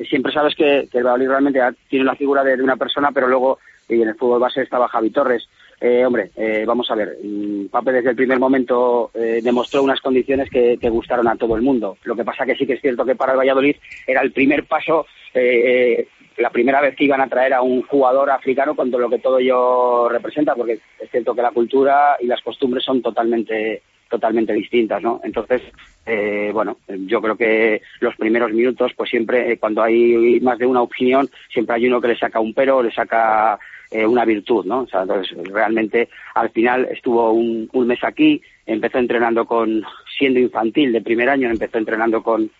siempre 0.10 0.34
sabes 0.34 0.54
que, 0.54 0.80
el 0.80 1.04
Valladolid 1.06 1.30
realmente 1.30 1.62
tiene 1.88 2.04
la 2.04 2.16
figura 2.16 2.44
de, 2.44 2.58
de 2.58 2.64
una 2.64 2.76
persona, 2.76 3.12
pero 3.14 3.30
luego, 3.30 3.60
y 3.88 4.02
en 4.02 4.10
el 4.10 4.16
fútbol 4.16 4.42
base 4.42 4.64
estaba 4.64 4.90
Javi 4.90 5.12
Torres. 5.12 5.48
Eh, 5.80 6.06
hombre, 6.06 6.32
eh, 6.36 6.64
vamos 6.66 6.90
a 6.90 6.96
ver, 6.96 7.18
mm, 7.22 7.66
Pape 7.68 7.92
desde 7.92 8.12
el 8.12 8.16
primer 8.16 8.40
momento 8.40 9.12
eh, 9.14 9.42
demostró 9.44 9.84
unas 9.84 10.00
condiciones 10.00 10.50
que, 10.50 10.78
que 10.80 10.90
gustaron 10.90 11.28
a 11.28 11.36
todo 11.36 11.56
el 11.56 11.62
mundo. 11.62 11.98
Lo 12.04 12.16
que 12.16 12.24
pasa 12.24 12.46
que 12.46 12.56
sí 12.56 12.66
que 12.66 12.74
es 12.74 12.82
cierto 12.82 13.06
que 13.06 13.16
para 13.16 13.34
el 13.34 13.40
Valladolid 13.40 13.76
era 14.08 14.22
el 14.22 14.32
primer 14.32 14.66
paso, 14.66 15.06
eh, 15.34 16.00
eh, 16.00 16.08
la 16.38 16.50
primera 16.50 16.82
vez 16.82 16.96
que 16.96 17.06
iban 17.06 17.22
a 17.22 17.28
traer 17.28 17.54
a 17.54 17.62
un 17.62 17.82
jugador 17.84 18.30
africano 18.30 18.76
con 18.76 18.90
lo 18.90 19.10
que 19.10 19.20
todo 19.20 19.40
ello 19.40 20.10
representa, 20.10 20.56
porque 20.56 20.80
es 21.00 21.12
cierto 21.12 21.36
que 21.36 21.42
la 21.42 21.52
cultura 21.52 22.18
y 22.20 22.28
las 22.28 22.42
costumbres 22.42 22.84
son 22.84 23.02
totalmente 23.02 23.82
totalmente 24.08 24.54
distintas, 24.54 25.02
¿no? 25.02 25.20
Entonces, 25.24 25.62
eh, 26.06 26.52
bueno, 26.54 26.78
yo 26.88 27.20
creo 27.22 27.36
que 27.36 27.82
los 28.00 28.16
primeros 28.16 28.52
minutos, 28.52 28.92
pues 28.96 29.10
siempre, 29.10 29.58
cuando 29.58 29.82
hay 29.82 30.40
más 30.42 30.60
de 30.60 30.66
una 30.68 30.84
opinión, 30.84 31.28
siempre 31.52 31.76
hay 31.76 31.88
uno 31.88 32.00
que 32.00 32.10
le 32.10 32.18
saca 32.18 32.40
un 32.40 32.54
pero, 32.54 32.84
le 32.84 32.92
saca 32.92 33.58
eh, 33.96 34.06
una 34.06 34.26
virtud, 34.26 34.66
¿no? 34.66 34.82
O 34.82 34.88
sea, 34.88 35.04
entonces, 35.04 35.38
realmente, 35.52 36.10
al 36.34 36.50
final 36.50 36.86
estuvo 36.92 37.32
un, 37.32 37.70
mes 37.88 38.04
aquí, 38.04 38.42
empezó 38.66 38.98
entrenando 38.98 39.46
con, 39.46 39.84
siendo 40.18 40.40
infantil 40.40 40.92
de 40.92 41.02
primer 41.02 41.30
año, 41.30 41.50
empezó 41.50 41.78
entrenando 41.78 42.22
con, 42.22 42.52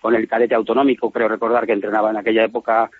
con 0.00 0.14
el 0.14 0.28
cadete 0.28 0.54
autonómico, 0.54 1.10
creo 1.10 1.28
recordar 1.28 1.64
que 1.64 1.72
entrenaba 1.72 2.10
en 2.10 2.18
aquella 2.18 2.44
época 2.44 2.90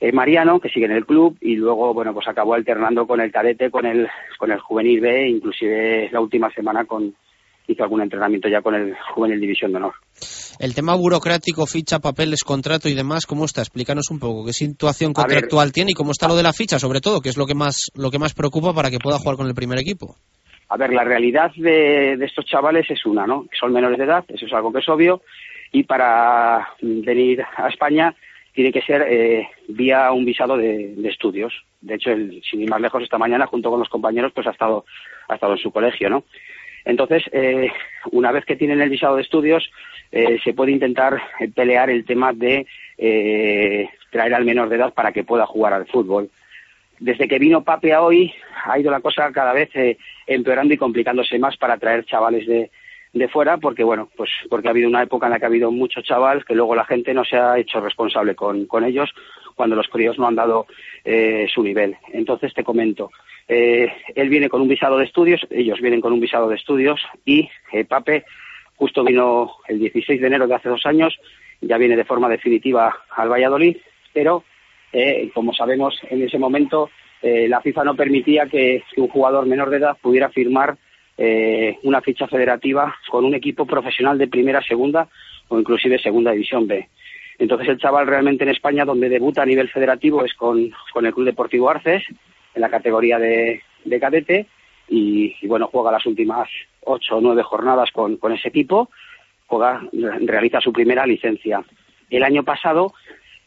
eh, 0.00 0.12
Mariano, 0.12 0.60
que 0.60 0.68
sigue 0.68 0.84
en 0.84 0.92
el 0.92 1.06
club, 1.06 1.38
y 1.40 1.56
luego, 1.56 1.94
bueno, 1.94 2.12
pues 2.12 2.28
acabó 2.28 2.52
alternando 2.52 3.06
con 3.06 3.20
el 3.22 3.32
cadete, 3.32 3.70
con 3.70 3.86
el, 3.86 4.06
con 4.36 4.52
el 4.52 4.60
juvenil 4.60 5.00
B, 5.00 5.28
inclusive 5.28 6.10
la 6.12 6.20
última 6.20 6.50
semana 6.50 6.84
con, 6.84 7.14
hizo 7.66 7.82
algún 7.82 8.02
entrenamiento 8.02 8.48
ya 8.48 8.60
con 8.60 8.74
el 8.74 8.94
juvenil 9.14 9.40
división 9.40 9.72
de 9.72 9.78
honor. 9.78 9.94
El 10.58 10.74
tema 10.74 10.94
burocrático, 10.94 11.66
ficha, 11.66 11.98
papeles, 11.98 12.44
contrato 12.44 12.88
y 12.88 12.94
demás, 12.94 13.26
¿cómo 13.26 13.44
está? 13.44 13.62
Explícanos 13.62 14.10
un 14.10 14.18
poco 14.18 14.44
qué 14.44 14.52
situación 14.52 15.12
ver. 15.12 15.24
contractual 15.24 15.72
tiene 15.72 15.92
y 15.92 15.94
cómo 15.94 16.12
está 16.12 16.28
lo 16.28 16.36
de 16.36 16.42
la 16.42 16.52
ficha, 16.52 16.78
sobre 16.78 17.00
todo, 17.00 17.20
que 17.20 17.28
es 17.28 17.36
lo 17.36 17.46
que 17.46 17.54
más 17.54 17.90
lo 17.94 18.10
que 18.10 18.18
más 18.18 18.34
preocupa 18.34 18.72
para 18.72 18.90
que 18.90 18.98
pueda 18.98 19.18
jugar 19.18 19.36
con 19.36 19.46
el 19.46 19.54
primer 19.54 19.78
equipo. 19.78 20.16
A 20.68 20.76
ver, 20.76 20.92
la 20.92 21.04
realidad 21.04 21.52
de, 21.56 22.16
de 22.16 22.24
estos 22.24 22.46
chavales 22.46 22.90
es 22.90 23.04
una, 23.06 23.26
¿no? 23.26 23.46
Son 23.58 23.72
menores 23.72 23.98
de 23.98 24.04
edad, 24.04 24.24
eso 24.28 24.46
es 24.46 24.52
algo 24.52 24.72
que 24.72 24.78
es 24.80 24.88
obvio, 24.88 25.22
y 25.72 25.84
para 25.84 26.68
venir 26.80 27.42
a 27.56 27.68
España 27.68 28.14
tiene 28.54 28.72
que 28.72 28.82
ser 28.82 29.02
eh, 29.02 29.48
vía 29.68 30.12
un 30.12 30.24
visado 30.24 30.56
de, 30.56 30.94
de 30.96 31.08
estudios. 31.08 31.52
De 31.80 31.96
hecho, 31.96 32.10
el, 32.10 32.40
sin 32.48 32.62
ir 32.62 32.70
más 32.70 32.80
lejos, 32.80 33.02
esta 33.02 33.18
mañana, 33.18 33.46
junto 33.46 33.68
con 33.68 33.80
los 33.80 33.88
compañeros, 33.88 34.32
pues 34.32 34.46
ha 34.46 34.52
estado, 34.52 34.84
ha 35.28 35.34
estado 35.34 35.54
en 35.54 35.58
su 35.58 35.70
colegio, 35.70 36.08
¿no? 36.08 36.24
Entonces, 36.84 37.22
eh, 37.32 37.70
una 38.12 38.30
vez 38.32 38.44
que 38.44 38.56
tienen 38.56 38.80
el 38.80 38.90
visado 38.90 39.16
de 39.16 39.22
estudios, 39.22 39.70
eh, 40.12 40.38
se 40.44 40.52
puede 40.52 40.72
intentar 40.72 41.20
eh, 41.40 41.48
pelear 41.48 41.90
el 41.90 42.04
tema 42.04 42.32
de 42.32 42.66
eh, 42.98 43.88
traer 44.10 44.34
al 44.34 44.44
menor 44.44 44.68
de 44.68 44.76
edad 44.76 44.92
para 44.92 45.12
que 45.12 45.24
pueda 45.24 45.46
jugar 45.46 45.72
al 45.72 45.86
fútbol. 45.86 46.30
Desde 47.00 47.26
que 47.26 47.38
vino 47.38 47.64
Pape 47.64 47.92
a 47.92 48.02
hoy, 48.02 48.32
ha 48.66 48.78
ido 48.78 48.90
la 48.90 49.00
cosa 49.00 49.32
cada 49.32 49.52
vez 49.52 49.70
eh, 49.74 49.96
empeorando 50.26 50.74
y 50.74 50.78
complicándose 50.78 51.38
más 51.38 51.56
para 51.56 51.76
traer 51.78 52.04
chavales 52.04 52.46
de, 52.46 52.70
de 53.12 53.28
fuera, 53.28 53.56
porque 53.58 53.82
bueno, 53.82 54.08
pues 54.16 54.30
porque 54.48 54.68
ha 54.68 54.70
habido 54.70 54.88
una 54.88 55.02
época 55.02 55.26
en 55.26 55.32
la 55.32 55.38
que 55.38 55.46
ha 55.46 55.48
habido 55.48 55.70
muchos 55.70 56.04
chavales 56.04 56.44
que 56.44 56.54
luego 56.54 56.74
la 56.74 56.84
gente 56.84 57.12
no 57.12 57.24
se 57.24 57.36
ha 57.36 57.58
hecho 57.58 57.80
responsable 57.80 58.34
con, 58.34 58.66
con 58.66 58.84
ellos, 58.84 59.12
cuando 59.54 59.74
los 59.76 59.88
críos 59.88 60.18
no 60.18 60.26
han 60.26 60.34
dado 60.34 60.66
eh, 61.04 61.46
su 61.52 61.62
nivel. 61.62 61.96
Entonces 62.12 62.54
te 62.54 62.64
comento, 62.64 63.10
eh, 63.48 63.92
él 64.14 64.28
viene 64.28 64.48
con 64.48 64.62
un 64.62 64.68
visado 64.68 64.98
de 64.98 65.04
estudios, 65.04 65.46
ellos 65.50 65.80
vienen 65.80 66.00
con 66.00 66.12
un 66.12 66.20
visado 66.20 66.48
de 66.48 66.56
estudios 66.56 67.00
y 67.24 67.48
eh, 67.72 67.84
Pape 67.84 68.24
justo 68.76 69.04
vino 69.04 69.56
el 69.68 69.78
16 69.78 70.20
de 70.20 70.26
enero 70.26 70.46
de 70.46 70.54
hace 70.54 70.68
dos 70.68 70.84
años, 70.86 71.18
ya 71.60 71.78
viene 71.78 71.96
de 71.96 72.04
forma 72.04 72.28
definitiva 72.28 72.94
al 73.10 73.28
Valladolid, 73.28 73.76
pero 74.12 74.44
eh, 74.92 75.30
como 75.34 75.52
sabemos 75.52 75.98
en 76.10 76.22
ese 76.22 76.38
momento 76.38 76.90
eh, 77.22 77.48
la 77.48 77.60
FIFA 77.60 77.84
no 77.84 77.96
permitía 77.96 78.46
que, 78.46 78.82
un 78.96 79.08
jugador 79.08 79.46
menor 79.46 79.70
de 79.70 79.78
edad 79.78 79.96
pudiera 80.00 80.28
firmar 80.30 80.76
eh, 81.16 81.78
una 81.84 82.00
ficha 82.00 82.26
federativa 82.26 82.94
con 83.10 83.24
un 83.24 83.34
equipo 83.34 83.66
profesional 83.66 84.18
de 84.18 84.28
primera, 84.28 84.62
segunda 84.62 85.08
o 85.48 85.58
inclusive 85.58 85.98
segunda 85.98 86.32
división 86.32 86.66
B. 86.66 86.88
Entonces 87.38 87.68
el 87.68 87.78
chaval 87.78 88.06
realmente 88.06 88.44
en 88.44 88.50
España 88.50 88.84
donde 88.84 89.08
debuta 89.08 89.42
a 89.42 89.46
nivel 89.46 89.68
federativo 89.68 90.24
es 90.24 90.34
con 90.34 90.56
el 90.58 91.14
Club 91.14 91.26
Deportivo 91.26 91.70
Arces 91.70 92.04
en 92.54 92.60
la 92.60 92.68
categoría 92.68 93.18
de, 93.18 93.62
de 93.84 94.00
cadete 94.00 94.46
y, 94.88 95.34
y, 95.40 95.46
bueno 95.46 95.68
juega 95.72 95.92
las 95.92 96.06
últimas 96.06 96.48
ocho 96.82 97.16
o 97.16 97.20
nueve 97.20 97.42
jornadas 97.42 97.90
con, 97.92 98.18
ese 98.32 98.48
equipo, 98.48 98.90
juega, 99.46 99.82
realiza 99.92 100.60
su 100.60 100.72
primera 100.72 101.06
licencia. 101.06 101.64
El 102.10 102.22
año 102.22 102.42
pasado 102.42 102.92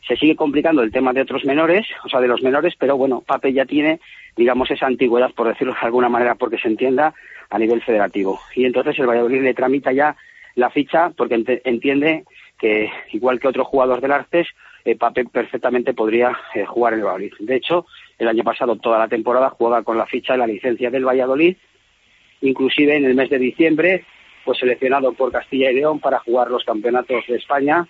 se 0.08 0.16
sigue 0.16 0.36
complicando 0.36 0.82
el 0.82 0.92
tema 0.92 1.14
de 1.14 1.22
otros 1.22 1.46
menores, 1.46 1.86
o 2.04 2.10
sea, 2.10 2.20
de 2.20 2.28
los 2.28 2.42
menores, 2.42 2.74
pero 2.78 2.98
bueno, 2.98 3.22
Pape 3.22 3.54
ya 3.54 3.66
tiene, 3.66 4.00
digamos, 4.36 4.72
esa 4.72 4.88
antigüedad, 4.88 5.32
por 5.34 5.48
decirlo 5.48 5.74
de 5.74 5.86
alguna 5.86 6.10
manera, 6.10 6.36
porque 6.36 6.58
se 6.58 6.68
entienda, 6.68 7.14
a 7.50 7.60
nivel 7.60 7.82
federativo. 7.82 8.40
Y 8.56 8.66
entonces 8.66 8.98
el 9.00 9.08
Valladolid 9.08 9.42
le 9.42 9.54
tramita 9.54 9.92
ya 9.92 10.16
la 10.56 10.70
ficha 10.70 11.12
porque 11.16 11.36
ent 11.36 11.50
entiende 11.64 12.26
que, 12.60 12.90
igual 13.12 13.40
que 13.40 13.48
otro 13.48 13.64
jugador 13.64 14.02
del 14.02 14.12
Arces, 14.12 14.48
eh, 14.86 14.96
Pape 14.96 15.26
perfectamente 15.26 15.94
podría 15.94 16.38
eh, 16.54 16.66
jugar 16.66 16.94
en 16.94 17.00
el 17.00 17.06
Valladolid. 17.06 17.34
De 17.40 17.56
hecho, 17.56 17.86
el 18.18 18.28
año 18.28 18.44
pasado, 18.44 18.76
toda 18.76 19.00
la 19.00 19.08
temporada, 19.08 19.50
juega 19.50 19.84
con 19.84 19.98
la 19.98 20.06
ficha 20.06 20.34
de 20.34 20.40
la 20.40 20.48
licencia 20.48 20.90
del 20.90 21.06
Valladolid, 21.06 21.56
inclusive 22.42 22.96
en 22.96 23.06
el 23.06 23.16
mes 23.16 23.30
de 23.30 23.40
diciembre, 23.40 24.06
pues 24.44 24.60
seleccionado 24.60 25.14
por 25.14 25.32
Castilla 25.32 25.72
y 25.72 25.76
León 25.76 26.00
para 26.00 26.20
jugar 26.20 26.50
los 26.50 26.64
campeonatos 26.64 27.26
de 27.28 27.36
España 27.36 27.88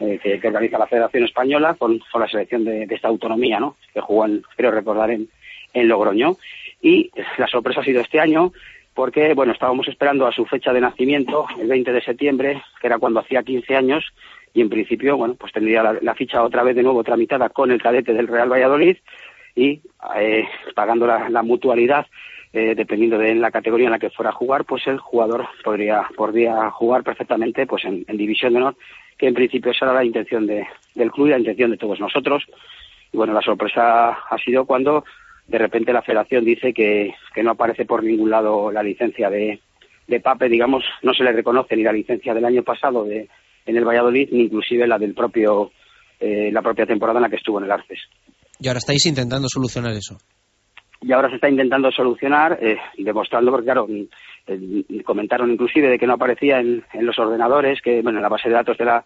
eh, 0.00 0.20
que, 0.22 0.46
organiza 0.46 0.78
la 0.78 0.86
Federación 0.86 1.24
Española 1.24 1.74
con, 1.74 2.00
la 2.14 2.28
selección 2.28 2.64
de, 2.64 2.84
esta 2.88 3.08
autonomía, 3.08 3.58
¿no? 3.58 3.76
Que 3.92 4.00
jugó, 4.00 4.26
en, 4.26 4.42
creo 4.56 4.70
recordar, 4.70 5.10
en, 5.10 5.28
Logroño. 5.74 6.36
Y 6.80 7.10
la 7.36 7.46
sorpresa 7.46 7.80
ha 7.80 7.84
sido 7.84 8.00
este 8.00 8.20
año 8.20 8.52
porque, 8.94 9.34
bueno, 9.34 9.52
estábamos 9.52 9.86
esperando 9.86 10.26
a 10.26 10.32
su 10.32 10.44
fecha 10.46 10.72
de 10.72 10.80
nacimiento, 10.80 11.46
el 11.60 11.68
20 11.68 11.92
de 11.92 12.00
septiembre, 12.00 12.62
que 12.80 12.86
era 12.86 12.98
cuando 12.98 13.20
hacía 13.20 13.42
15 13.42 13.76
años, 13.76 14.04
y 14.54 14.60
en 14.60 14.68
principio, 14.68 15.16
bueno, 15.16 15.34
pues 15.34 15.52
tendría 15.52 15.82
la 16.00 16.14
ficha 16.14 16.42
otra 16.42 16.62
vez 16.62 16.74
de 16.74 16.82
nuevo 16.82 17.04
tramitada 17.04 17.48
con 17.48 17.70
el 17.70 17.82
cadete 17.82 18.12
del 18.12 18.26
Real 18.26 18.50
Valladolid 18.50 18.96
y 19.58 19.82
eh, 20.16 20.44
pagando 20.74 21.06
la, 21.06 21.42
mutualidad 21.42 22.06
eh, 22.52 22.74
dependiendo 22.74 23.18
de 23.18 23.34
la 23.34 23.50
categoría 23.50 23.86
en 23.86 23.92
la 23.92 23.98
que 23.98 24.10
fuera 24.10 24.30
a 24.30 24.34
jugar, 24.34 24.64
pues 24.64 24.86
el 24.86 24.98
jugador 24.98 25.46
podría, 25.64 26.08
podría 26.16 26.70
jugar 26.70 27.02
perfectamente 27.02 27.66
pues 27.66 27.84
en, 27.84 28.04
en 28.06 28.16
división 28.16 28.52
de 28.52 28.60
honor 28.60 28.76
que 29.18 29.26
en 29.26 29.34
principio 29.34 29.72
esa 29.72 29.86
era 29.86 29.94
la 29.94 30.04
intención 30.04 30.46
de, 30.46 30.66
del 30.94 31.10
club 31.10 31.26
y 31.26 31.30
la 31.30 31.38
intención 31.38 31.72
de 31.72 31.76
todos 31.76 31.98
nosotros. 31.98 32.44
Y 33.12 33.16
bueno, 33.16 33.32
la 33.32 33.42
sorpresa 33.42 34.10
ha 34.10 34.38
sido 34.38 34.64
cuando 34.64 35.04
de 35.48 35.58
repente 35.58 35.92
la 35.92 36.02
federación 36.02 36.44
dice 36.44 36.72
que, 36.72 37.14
que 37.34 37.42
no 37.42 37.50
aparece 37.50 37.84
por 37.84 38.04
ningún 38.04 38.30
lado 38.30 38.70
la 38.70 38.82
licencia 38.82 39.28
de, 39.28 39.60
de 40.06 40.20
Pape, 40.20 40.48
digamos, 40.48 40.84
no 41.02 41.12
se 41.14 41.24
le 41.24 41.32
reconoce 41.32 41.76
ni 41.76 41.82
la 41.82 41.92
licencia 41.92 42.32
del 42.32 42.44
año 42.44 42.62
pasado 42.62 43.04
de, 43.04 43.28
en 43.66 43.76
el 43.76 43.84
Valladolid, 43.84 44.28
ni 44.30 44.42
inclusive 44.42 44.86
la 44.86 44.98
del 44.98 45.14
propio, 45.14 45.72
eh, 46.20 46.50
la 46.52 46.62
propia 46.62 46.86
temporada 46.86 47.18
en 47.18 47.22
la 47.22 47.30
que 47.30 47.36
estuvo 47.36 47.58
en 47.58 47.64
el 47.64 47.72
Arces. 47.72 48.00
Y 48.60 48.68
ahora 48.68 48.78
estáis 48.78 49.06
intentando 49.06 49.48
solucionar 49.48 49.92
eso. 49.92 50.18
Y 51.00 51.12
ahora 51.12 51.28
se 51.28 51.36
está 51.36 51.48
intentando 51.48 51.92
solucionar, 51.92 52.58
eh, 52.60 52.76
demostrando, 52.96 53.52
porque 53.52 53.66
claro, 53.66 53.86
eh, 54.46 55.02
comentaron 55.04 55.50
inclusive 55.52 55.88
de 55.88 55.98
que 55.98 56.06
no 56.06 56.14
aparecía 56.14 56.58
en, 56.58 56.84
en, 56.92 57.06
los 57.06 57.18
ordenadores, 57.18 57.80
que 57.80 58.02
bueno, 58.02 58.18
en 58.18 58.22
la 58.22 58.28
base 58.28 58.48
de 58.48 58.54
datos 58.54 58.76
de 58.78 58.84
la 58.84 59.04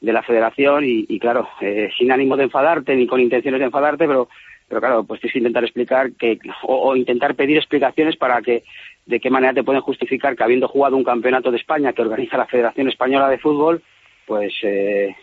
de 0.00 0.12
la 0.12 0.22
federación 0.22 0.84
y, 0.84 1.06
y 1.08 1.18
claro, 1.18 1.48
eh, 1.60 1.90
sin 1.98 2.12
ánimo 2.12 2.36
de 2.36 2.44
enfadarte 2.44 2.94
ni 2.94 3.06
con 3.06 3.20
intenciones 3.20 3.58
de 3.58 3.66
enfadarte, 3.66 4.06
pero 4.06 4.28
pero 4.68 4.80
claro, 4.80 5.04
pues 5.04 5.20
tienes 5.20 5.32
que 5.32 5.38
intentar 5.38 5.64
explicar 5.64 6.12
que 6.12 6.38
o, 6.62 6.90
o, 6.90 6.96
intentar 6.96 7.34
pedir 7.34 7.56
explicaciones 7.56 8.16
para 8.16 8.40
que 8.40 8.62
de 9.06 9.18
qué 9.18 9.30
manera 9.30 9.54
te 9.54 9.64
pueden 9.64 9.82
justificar 9.82 10.36
que 10.36 10.44
habiendo 10.44 10.68
jugado 10.68 10.96
un 10.96 11.04
campeonato 11.04 11.50
de 11.50 11.56
España 11.56 11.92
que 11.92 12.02
organiza 12.02 12.36
la 12.36 12.46
Federación 12.46 12.88
Española 12.88 13.28
de 13.28 13.38
Fútbol, 13.38 13.82
pues 14.26 14.52
eh, 14.62 15.14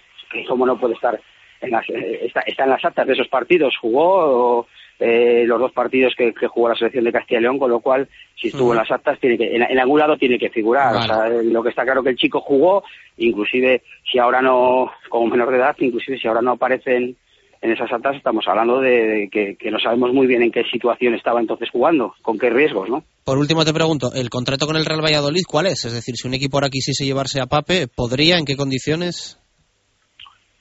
cómo 0.47 0.65
no 0.65 0.77
puede 0.79 0.95
estar 0.95 1.19
en 1.61 1.71
las, 1.71 1.89
eh, 1.89 2.21
está, 2.25 2.41
está 2.41 2.63
en 2.63 2.69
las 2.69 2.85
actas 2.85 3.07
de 3.07 3.13
esos 3.13 3.27
partidos, 3.27 3.75
jugó 3.79 4.67
eh, 4.99 5.43
los 5.45 5.59
dos 5.59 5.71
partidos 5.73 6.13
que, 6.17 6.33
que, 6.33 6.47
jugó 6.47 6.69
la 6.69 6.75
selección 6.75 7.03
de 7.03 7.11
Castilla 7.11 7.39
y 7.39 7.43
León, 7.43 7.59
con 7.59 7.69
lo 7.69 7.79
cual, 7.81 8.07
si 8.39 8.47
estuvo 8.47 8.67
uh 8.67 8.69
-huh. 8.69 8.73
en 8.73 8.77
las 8.77 8.91
actas, 8.91 9.19
tiene 9.19 9.37
que, 9.37 9.55
en, 9.55 9.63
en, 9.63 9.79
algún 9.79 9.99
lado 9.99 10.17
tiene 10.17 10.39
que 10.39 10.49
figurar. 10.49 10.93
Vale. 10.93 10.99
O 10.99 11.03
sea, 11.03 11.29
lo 11.43 11.63
que 11.63 11.69
está 11.69 11.83
claro 11.83 12.03
que 12.03 12.11
el 12.11 12.17
chico 12.17 12.39
jugó, 12.39 12.83
inclusive 13.17 13.81
si 14.09 14.19
ahora 14.19 14.41
no, 14.41 14.91
como 15.09 15.27
menor 15.27 15.51
de 15.51 15.57
edad, 15.57 15.75
inclusive 15.79 16.17
si 16.17 16.27
ahora 16.27 16.41
no 16.41 16.51
aparecen 16.53 17.17
en 17.61 17.71
esas 17.71 17.91
actas, 17.91 18.15
estamos 18.15 18.45
hablando 18.47 18.79
de, 18.79 18.89
de 18.91 19.29
que, 19.29 19.55
que, 19.57 19.71
no 19.71 19.79
sabemos 19.79 20.13
muy 20.13 20.27
bien 20.27 20.43
en 20.43 20.51
qué 20.51 20.63
situación 20.71 21.15
estaba 21.15 21.39
entonces 21.39 21.69
jugando, 21.71 22.13
con 22.21 22.37
qué 22.37 22.49
riesgos, 22.49 22.89
¿no? 22.89 23.03
Por 23.23 23.37
último 23.39 23.65
te 23.65 23.73
pregunto, 23.73 24.11
¿el 24.13 24.29
contrato 24.29 24.67
con 24.67 24.75
el 24.75 24.85
Real 24.85 25.03
Valladolid 25.03 25.41
cuál 25.47 25.65
es? 25.65 25.83
Es 25.83 25.93
decir, 25.93 26.15
si 26.15 26.27
un 26.27 26.35
equipo 26.35 26.57
ahora 26.57 26.69
quisiese 26.69 27.05
llevarse 27.05 27.41
a 27.41 27.47
Pape, 27.47 27.87
¿podría? 27.87 28.37
¿En 28.37 28.45
qué 28.45 28.55
condiciones? 28.55 29.39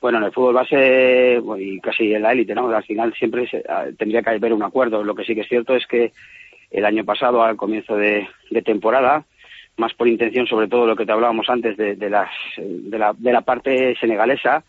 Bueno, 0.05 0.18
en 0.18 0.24
el 0.24 0.32
fútbol 0.32 0.52
base 0.52 1.40
y 1.56 1.81
casi 1.81 2.12
en 2.12 2.20
la 2.20 2.32
élite, 2.32 2.55
¿no? 2.55 2.68
Al 2.68 2.85
final 2.85 3.14
siempre 3.14 3.48
ah, 3.66 3.86
tendría 3.97 4.20
que 4.20 4.28
haber 4.28 4.52
un 4.52 4.62
acuerdo. 4.62 5.02
Lo 5.02 5.14
que 5.14 5.24
sí 5.24 5.35
que 5.35 5.40
es 5.40 5.48
cierto 5.48 5.74
es 5.74 5.86
que 5.86 6.12
el 6.70 6.85
año 6.85 7.06
pasado, 7.06 7.43
al 7.43 7.56
comienzo 7.56 7.97
de, 7.97 8.28
de 8.51 8.60
temporada, 8.60 9.24
más 9.78 9.94
por 9.94 10.06
intención, 10.06 10.47
sobre 10.47 10.68
todo 10.68 10.86
lo 10.86 10.94
que 10.94 11.06
te 11.06 11.12
hablábamos 11.12 11.48
antes 11.48 11.78
de, 11.78 11.97
de, 11.97 12.10
las, 12.10 12.28
de, 12.59 12.98
la, 12.98 13.14
de 13.16 13.32
la 13.32 13.40
parte 13.40 13.97
senegalesa, 13.98 14.62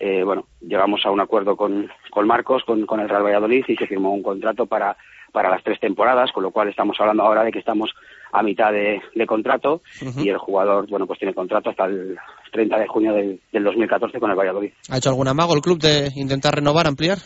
eh, 0.00 0.24
bueno, 0.24 0.46
llegamos 0.60 1.06
a 1.06 1.12
un 1.12 1.20
acuerdo 1.20 1.56
con, 1.56 1.88
con 2.10 2.26
Marcos, 2.26 2.64
con, 2.64 2.84
con 2.84 2.98
el 2.98 3.08
Real 3.08 3.22
Valladolid 3.22 3.66
y 3.68 3.76
se 3.76 3.86
firmó 3.86 4.12
un 4.12 4.24
contrato 4.24 4.66
para, 4.66 4.96
para 5.30 5.50
las 5.50 5.62
tres 5.62 5.78
temporadas, 5.78 6.32
con 6.32 6.42
lo 6.42 6.50
cual 6.50 6.66
estamos 6.66 7.00
hablando 7.00 7.22
ahora 7.22 7.44
de 7.44 7.52
que 7.52 7.60
estamos 7.60 7.94
a 8.32 8.42
mitad 8.42 8.72
de, 8.72 9.00
de 9.14 9.26
contrato 9.26 9.82
uh 10.02 10.04
-huh. 10.04 10.24
y 10.24 10.28
el 10.28 10.38
jugador, 10.38 10.88
bueno, 10.88 11.06
pues 11.06 11.18
tiene 11.18 11.34
contrato 11.34 11.70
hasta 11.70 11.84
el 11.86 12.16
30 12.52 12.78
de 12.78 12.86
junio 12.86 13.12
del, 13.12 13.40
del 13.52 13.64
2014 13.64 14.18
con 14.18 14.30
el 14.30 14.36
Valladolid. 14.36 14.72
¿Ha 14.90 14.98
hecho 14.98 15.10
algún 15.10 15.28
amago 15.28 15.54
el 15.54 15.60
club 15.60 15.78
de 15.78 16.10
intentar 16.16 16.54
renovar, 16.54 16.86
ampliar? 16.86 17.18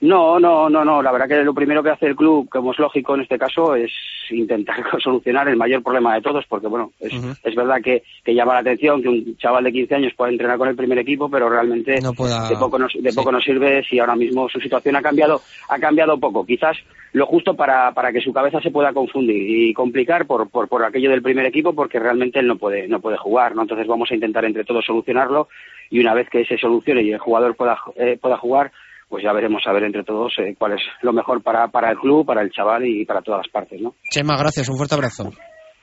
No, 0.00 0.40
no, 0.40 0.70
no, 0.70 0.84
no. 0.84 1.02
La 1.02 1.12
verdad 1.12 1.28
que 1.28 1.44
lo 1.44 1.52
primero 1.52 1.82
que 1.82 1.90
hace 1.90 2.06
el 2.06 2.16
club, 2.16 2.48
como 2.48 2.72
es 2.72 2.78
lógico 2.78 3.14
en 3.14 3.20
este 3.20 3.38
caso, 3.38 3.74
es 3.74 3.92
intentar 4.30 4.76
solucionar 5.02 5.48
el 5.48 5.56
mayor 5.56 5.82
problema 5.82 6.14
de 6.14 6.22
todos, 6.22 6.46
porque 6.46 6.68
bueno, 6.68 6.92
es, 7.00 7.12
uh 7.12 7.16
-huh. 7.16 7.38
es 7.42 7.54
verdad 7.54 7.82
que, 7.82 8.02
que, 8.24 8.34
llama 8.34 8.54
la 8.54 8.60
atención 8.60 9.02
que 9.02 9.08
un 9.08 9.36
chaval 9.36 9.64
de 9.64 9.72
15 9.72 9.94
años 9.94 10.14
pueda 10.16 10.30
entrenar 10.30 10.56
con 10.56 10.68
el 10.68 10.76
primer 10.76 10.98
equipo, 10.98 11.28
pero 11.28 11.48
realmente 11.50 12.00
no 12.00 12.12
pueda... 12.14 12.48
de 12.48 12.56
poco 12.56 12.78
nos, 12.78 12.92
de 12.94 13.12
poco 13.12 13.30
nos 13.30 13.44
sirve 13.44 13.84
si 13.84 13.98
ahora 13.98 14.16
mismo 14.16 14.48
su 14.48 14.60
situación 14.60 14.96
ha 14.96 15.02
cambiado, 15.02 15.42
ha 15.68 15.78
cambiado 15.78 16.18
poco. 16.18 16.46
Quizás 16.46 16.76
lo 17.12 17.26
justo 17.26 17.54
para, 17.54 17.92
para 17.92 18.12
que 18.12 18.20
su 18.20 18.32
cabeza 18.32 18.60
se 18.60 18.70
pueda 18.70 18.92
confundir 18.92 19.68
y 19.68 19.74
complicar 19.74 20.26
por, 20.26 20.48
por, 20.48 20.68
por 20.68 20.84
aquello 20.84 21.10
del 21.10 21.22
primer 21.22 21.44
equipo, 21.44 21.74
porque 21.74 21.98
realmente 21.98 22.38
él 22.38 22.46
no 22.46 22.56
puede, 22.56 22.88
no 22.88 23.00
puede 23.00 23.16
jugar, 23.16 23.54
¿no? 23.54 23.62
Entonces 23.62 23.86
vamos 23.86 24.10
a 24.10 24.14
intentar 24.14 24.44
entre 24.44 24.64
todos 24.64 24.84
solucionarlo 24.84 25.48
y 25.90 25.98
una 26.00 26.14
vez 26.14 26.28
que 26.30 26.44
se 26.44 26.56
solucione 26.56 27.02
y 27.02 27.12
el 27.12 27.18
jugador 27.18 27.56
pueda, 27.56 27.76
eh, 27.96 28.16
pueda 28.20 28.36
jugar, 28.36 28.70
pues 29.10 29.24
ya 29.24 29.32
veremos 29.32 29.62
a 29.66 29.72
ver 29.72 29.82
entre 29.82 30.04
todos 30.04 30.32
eh, 30.38 30.54
cuál 30.56 30.74
es 30.74 30.82
lo 31.02 31.12
mejor 31.12 31.42
para, 31.42 31.66
para 31.68 31.90
el 31.90 31.98
club, 31.98 32.24
para 32.24 32.42
el 32.42 32.50
chaval 32.50 32.86
y 32.86 33.04
para 33.04 33.20
todas 33.20 33.40
las 33.44 33.52
partes, 33.52 33.80
¿no? 33.80 33.94
Chema, 34.08 34.36
gracias, 34.38 34.68
un 34.68 34.76
fuerte 34.76 34.94
abrazo. 34.94 35.30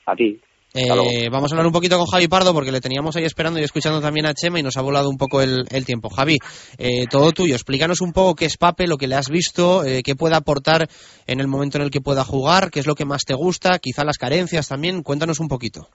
A 0.06 0.16
ti. 0.16 0.40
Eh, 0.74 1.28
vamos 1.32 1.52
a 1.52 1.56
hablar 1.56 1.66
un 1.66 1.74
poquito 1.74 1.98
con 1.98 2.06
Javi 2.06 2.28
Pardo 2.28 2.54
porque 2.54 2.72
le 2.72 2.80
teníamos 2.82 3.16
ahí 3.16 3.26
esperando 3.26 3.60
y 3.60 3.64
escuchando 3.64 4.00
también 4.00 4.28
a 4.28 4.34
Chema 4.34 4.60
y 4.60 4.64
nos 4.64 4.78
ha 4.78 4.82
volado 4.82 5.10
un 5.10 5.18
poco 5.18 5.42
el, 5.42 5.64
el 5.72 5.86
tiempo. 5.86 6.10
Javi, 6.10 6.38
eh, 6.78 7.06
todo 7.10 7.32
tuyo. 7.32 7.56
Explícanos 7.56 8.00
un 8.02 8.14
poco 8.14 8.36
qué 8.36 8.46
es 8.46 8.58
Pape, 8.58 8.88
lo 8.88 8.98
que 8.98 9.08
le 9.08 9.16
has 9.16 9.30
visto, 9.30 9.84
eh, 9.84 10.04
qué 10.06 10.16
puede 10.16 10.36
aportar 10.36 10.88
en 11.26 11.40
el 11.40 11.48
momento 11.48 11.78
en 11.78 11.84
el 11.84 11.90
que 11.90 12.02
pueda 12.02 12.24
jugar, 12.24 12.70
qué 12.72 12.80
es 12.80 12.88
lo 12.88 12.96
que 12.96 13.06
más 13.06 13.24
te 13.26 13.34
gusta, 13.34 13.80
quizá 13.80 14.06
las 14.06 14.18
carencias 14.18 14.68
también. 14.68 15.04
Cuéntanos 15.04 15.40
un 15.40 15.48
poquito. 15.48 15.90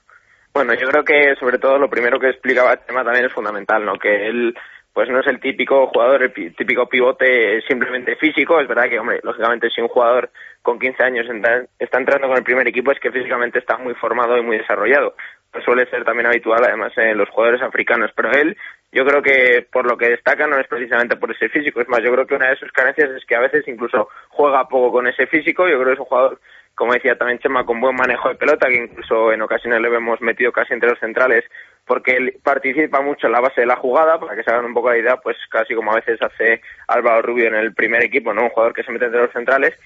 Bueno, 0.53 0.75
yo 0.75 0.87
creo 0.89 1.05
que 1.05 1.35
sobre 1.41 1.59
todo 1.59 1.79
lo 1.79 1.89
primero 1.89 2.19
que 2.19 2.29
explicaba 2.29 2.77
Chema 2.85 3.05
también 3.05 3.25
es 3.25 3.33
fundamental, 3.33 3.85
¿no? 3.85 3.95
Que 3.95 4.27
él 4.29 4.55
pues 4.93 5.09
no 5.09 5.21
es 5.21 5.27
el 5.27 5.41
típico 5.41 5.87
jugador, 5.87 6.23
el 6.23 6.55
típico 6.55 6.87
pivote 6.87 7.63
simplemente 7.63 8.17
físico. 8.17 8.61
Es 8.61 8.69
verdad 8.69 8.89
que, 8.89 8.99
hombre, 8.99 9.21
lógicamente 9.23 9.71
si 9.71 9.81
un 9.81 9.89
jugador 9.89 10.31
con 10.61 10.79
15 10.79 11.03
años 11.03 11.27
está 11.79 11.99
entrando 11.99 12.29
con 12.29 12.37
el 12.37 12.45
primer 12.45 12.69
equipo 12.69 12.93
es 12.93 13.01
que 13.01 13.11
físicamente 13.11 13.59
está 13.59 13.79
muy 13.79 13.95
formado 13.95 14.37
y 14.37 14.43
muy 14.43 14.59
desarrollado. 14.59 15.15
Pues 15.51 15.65
suele 15.65 15.89
ser 15.91 16.05
también 16.05 16.27
habitual 16.27 16.63
además 16.65 16.93
en 16.97 17.17
los 17.17 17.29
jugadores 17.31 17.63
africanos, 17.63 18.11
pero 18.15 18.31
él 18.33 18.57
yo 18.91 19.05
creo 19.05 19.23
que 19.23 19.67
por 19.73 19.87
lo 19.87 19.97
que 19.97 20.11
destaca 20.11 20.47
no 20.47 20.59
es 20.59 20.67
precisamente 20.67 21.17
por 21.17 21.31
ese 21.31 21.49
físico, 21.49 21.81
es 21.81 21.89
más, 21.89 22.03
yo 22.03 22.13
creo 22.13 22.27
que 22.27 22.35
una 22.35 22.51
de 22.51 22.57
sus 22.57 22.71
carencias 22.73 23.11
es 23.11 23.25
que 23.25 23.35
a 23.35 23.41
veces 23.41 23.67
incluso 23.67 24.09
juega 24.29 24.69
poco 24.69 24.93
con 24.93 25.07
ese 25.07 25.27
físico, 25.27 25.67
yo 25.69 25.77
creo 25.77 25.87
que 25.87 25.93
es 25.95 25.99
un 25.99 26.07
jugador 26.07 26.39
como 26.75 26.95
decía 26.95 27.17
también 27.17 27.39
Chema, 27.39 27.65
con 27.65 27.81
buen 27.81 27.95
manejo 27.95 28.29
de 28.29 28.35
pelota, 28.35 28.69
que 28.69 28.85
incluso 28.85 29.33
en 29.33 29.43
ocasiones 29.43 29.81
le 29.81 29.89
hemos 29.89 30.21
metido 30.21 30.53
casi 30.53 30.73
entre 30.73 30.91
los 30.91 30.99
centrales, 30.99 31.45
porque 31.87 32.13
él 32.13 32.35
participa 32.43 33.01
mucho 33.01 33.27
en 33.27 33.33
la 33.33 33.41
base 33.41 33.63
de 33.63 33.67
la 33.67 33.77
jugada, 33.77 34.19
para 34.19 34.37
que 34.37 34.43
se 34.43 34.51
hagan 34.51 34.67
un 34.67 34.75
poco 34.75 34.91
la 34.91 34.99
idea, 34.99 35.17
pues 35.17 35.37
casi 35.51 35.75
como 35.75 35.93
a 35.93 35.97
veces 35.97 36.21
hace 36.23 36.61
Álvaro 36.89 37.23
Rubio 37.23 37.49
en 37.49 37.55
el 37.55 37.75
primer 37.75 38.03
equipo, 38.03 38.33
¿no? 38.33 38.45
Un 38.45 38.51
jugador 38.51 38.73
que 38.73 38.85
se 38.85 38.93
mete 38.93 39.07
entre 39.07 39.23
los 39.23 39.33
centrales 39.33 39.79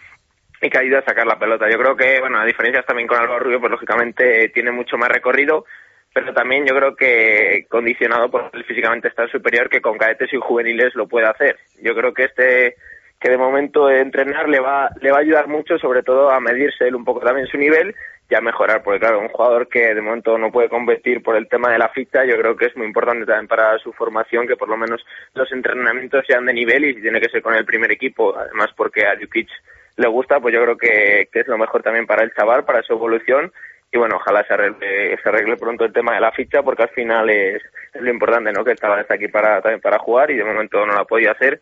y 0.60 0.70
que 0.70 0.78
ayuda 0.78 1.01
a 1.01 1.05
sacar 1.05 1.27
la 1.27 1.39
pelota. 1.39 1.68
Yo 1.70 1.78
creo 1.78 1.97
que, 1.97 2.20
bueno, 2.20 2.39
a 2.39 2.44
diferencias 2.44 2.86
también 2.86 3.09
con 3.09 3.18
Álvaro 3.18 3.40
Rubio, 3.40 3.60
pues 3.60 3.70
lógicamente 3.70 4.48
tiene 4.51 4.70
mucho 4.70 4.97
más 4.97 5.09
recorrido, 5.09 5.64
pero 6.12 6.32
también 6.32 6.64
yo 6.66 6.74
creo 6.74 6.97
que 6.97 7.66
condicionado 7.68 8.31
por 8.31 8.51
el 8.52 8.64
físicamente 8.64 9.09
estar 9.09 9.31
superior 9.31 9.68
que 9.68 9.81
con 9.81 9.98
cadetes 9.98 10.32
y 10.32 10.39
juveniles 10.39 10.94
lo 10.94 11.06
puede 11.06 11.27
hacer. 11.27 11.59
Yo 11.82 11.94
creo 11.94 12.14
que 12.14 12.24
este 12.24 12.77
que 13.18 13.31
de 13.31 13.39
momento 13.39 13.89
entrenar 13.89 14.47
le 14.48 14.60
va 14.60 14.90
le 15.01 15.10
va 15.10 15.18
a 15.18 15.20
ayudar 15.20 15.48
mucho 15.48 15.78
sobre 15.78 16.02
todo 16.02 16.31
a 16.31 16.39
medirse 16.39 16.86
él 16.86 16.94
un 16.94 17.05
poco 17.05 17.20
también 17.20 17.47
su 17.47 17.56
nivel 17.56 17.94
y 18.28 18.34
a 18.34 18.40
mejorar 18.40 18.82
porque 18.82 19.00
claro 19.00 19.20
un 19.20 19.28
jugador 19.28 19.68
que 19.68 19.94
de 19.94 20.00
momento 20.00 20.36
no 20.36 20.50
puede 20.50 20.68
competir 20.68 21.22
por 21.22 21.36
el 21.36 21.48
tema 21.48 21.70
de 21.70 21.78
la 21.78 21.88
ficha 21.90 22.24
yo 22.24 22.36
creo 22.36 22.56
que 22.56 22.66
es 22.66 22.76
muy 22.76 22.86
importante 22.86 23.24
también 23.24 23.46
para 23.46 23.78
su 23.78 23.92
formación 23.92 24.46
que 24.46 24.56
por 24.56 24.68
lo 24.68 24.76
menos 24.76 25.04
los 25.34 25.50
entrenamientos 25.52 26.24
sean 26.26 26.46
de 26.46 26.52
nivel 26.52 26.84
y 26.84 26.94
si 26.94 27.02
tiene 27.02 27.20
que 27.20 27.28
ser 27.28 27.42
con 27.42 27.54
el 27.54 27.64
primer 27.64 27.92
equipo 27.92 28.36
además 28.36 28.70
porque 28.76 29.06
a 29.06 29.16
Jukic 29.16 29.48
le 29.96 30.08
gusta 30.08 30.40
pues 30.40 30.54
yo 30.54 30.62
creo 30.62 30.76
que, 30.76 31.28
que 31.32 31.40
es 31.40 31.46
lo 31.46 31.56
mejor 31.56 31.82
también 31.82 32.06
para 32.06 32.24
el 32.24 32.32
chaval 32.34 32.64
para 32.64 32.82
su 32.82 32.94
evolución 32.94 33.52
y 33.92 33.98
bueno, 33.98 34.16
ojalá 34.16 34.44
se 34.44 34.54
arregle, 34.54 35.16
se 35.22 35.28
arregle 35.28 35.56
pronto 35.56 35.84
el 35.84 35.92
tema 35.92 36.14
de 36.14 36.20
la 36.20 36.32
ficha 36.32 36.62
porque 36.62 36.82
al 36.82 36.90
final 36.90 37.30
es, 37.30 37.62
es 37.94 38.02
lo 38.02 38.10
importante, 38.10 38.52
¿no? 38.52 38.64
Que 38.64 38.72
el 38.72 38.78
chaval 38.78 39.00
está 39.00 39.14
aquí 39.14 39.28
para, 39.28 39.60
también 39.60 39.80
para 39.80 39.98
jugar 39.98 40.30
y 40.30 40.36
de 40.36 40.44
momento 40.44 40.84
no 40.84 40.92
lo 40.92 41.00
ha 41.00 41.06
podido 41.06 41.30
hacer. 41.30 41.60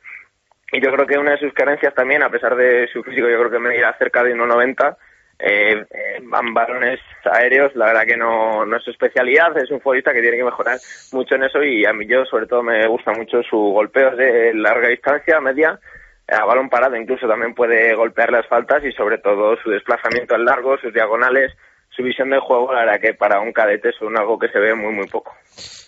Y 0.72 0.80
yo 0.80 0.90
creo 0.92 1.06
que 1.06 1.18
una 1.18 1.32
de 1.32 1.38
sus 1.38 1.52
carencias 1.52 1.94
también, 1.94 2.22
a 2.22 2.30
pesar 2.30 2.56
de 2.56 2.88
su 2.92 3.02
físico, 3.02 3.28
yo 3.28 3.38
creo 3.38 3.50
que 3.50 3.58
me 3.58 3.76
irá 3.76 3.96
cerca 3.98 4.24
de 4.24 4.34
1,90, 4.34 4.96
eh, 5.46 5.84
van 6.22 6.54
balones 6.54 7.00
aéreos, 7.24 7.74
la 7.74 7.86
verdad 7.86 8.06
que 8.06 8.16
no, 8.16 8.64
no 8.64 8.76
es 8.76 8.82
su 8.82 8.90
especialidad, 8.90 9.56
es 9.58 9.70
un 9.70 9.80
futbolista 9.80 10.12
que 10.12 10.22
tiene 10.22 10.38
que 10.38 10.44
mejorar 10.44 10.78
mucho 11.12 11.34
en 11.34 11.44
eso 11.44 11.62
y 11.62 11.84
a 11.84 11.92
mí 11.92 12.06
yo 12.06 12.24
sobre 12.24 12.46
todo 12.46 12.62
me 12.62 12.86
gusta 12.86 13.12
mucho 13.12 13.42
su 13.42 13.58
golpeo 13.58 14.16
de 14.16 14.54
larga 14.54 14.88
distancia, 14.88 15.40
media, 15.40 15.78
a 16.28 16.44
balón 16.46 16.70
parado 16.70 16.96
incluso 16.96 17.28
también 17.28 17.54
puede 17.54 17.94
golpear 17.94 18.32
las 18.32 18.46
faltas 18.46 18.82
y 18.84 18.92
sobre 18.92 19.18
todo 19.18 19.56
su 19.56 19.70
desplazamiento 19.70 20.34
en 20.34 20.46
largo, 20.46 20.78
sus 20.78 20.94
diagonales, 20.94 21.52
su 21.94 22.02
visión 22.02 22.30
del 22.30 22.40
juego, 22.40 22.72
la 22.72 22.80
verdad 22.80 23.00
que 23.00 23.14
para 23.14 23.40
un 23.40 23.52
cadete 23.52 23.90
son 23.98 24.16
algo 24.18 24.38
que 24.38 24.48
se 24.48 24.58
ve 24.58 24.74
muy, 24.74 24.92
muy 24.92 25.06
poco. 25.06 25.32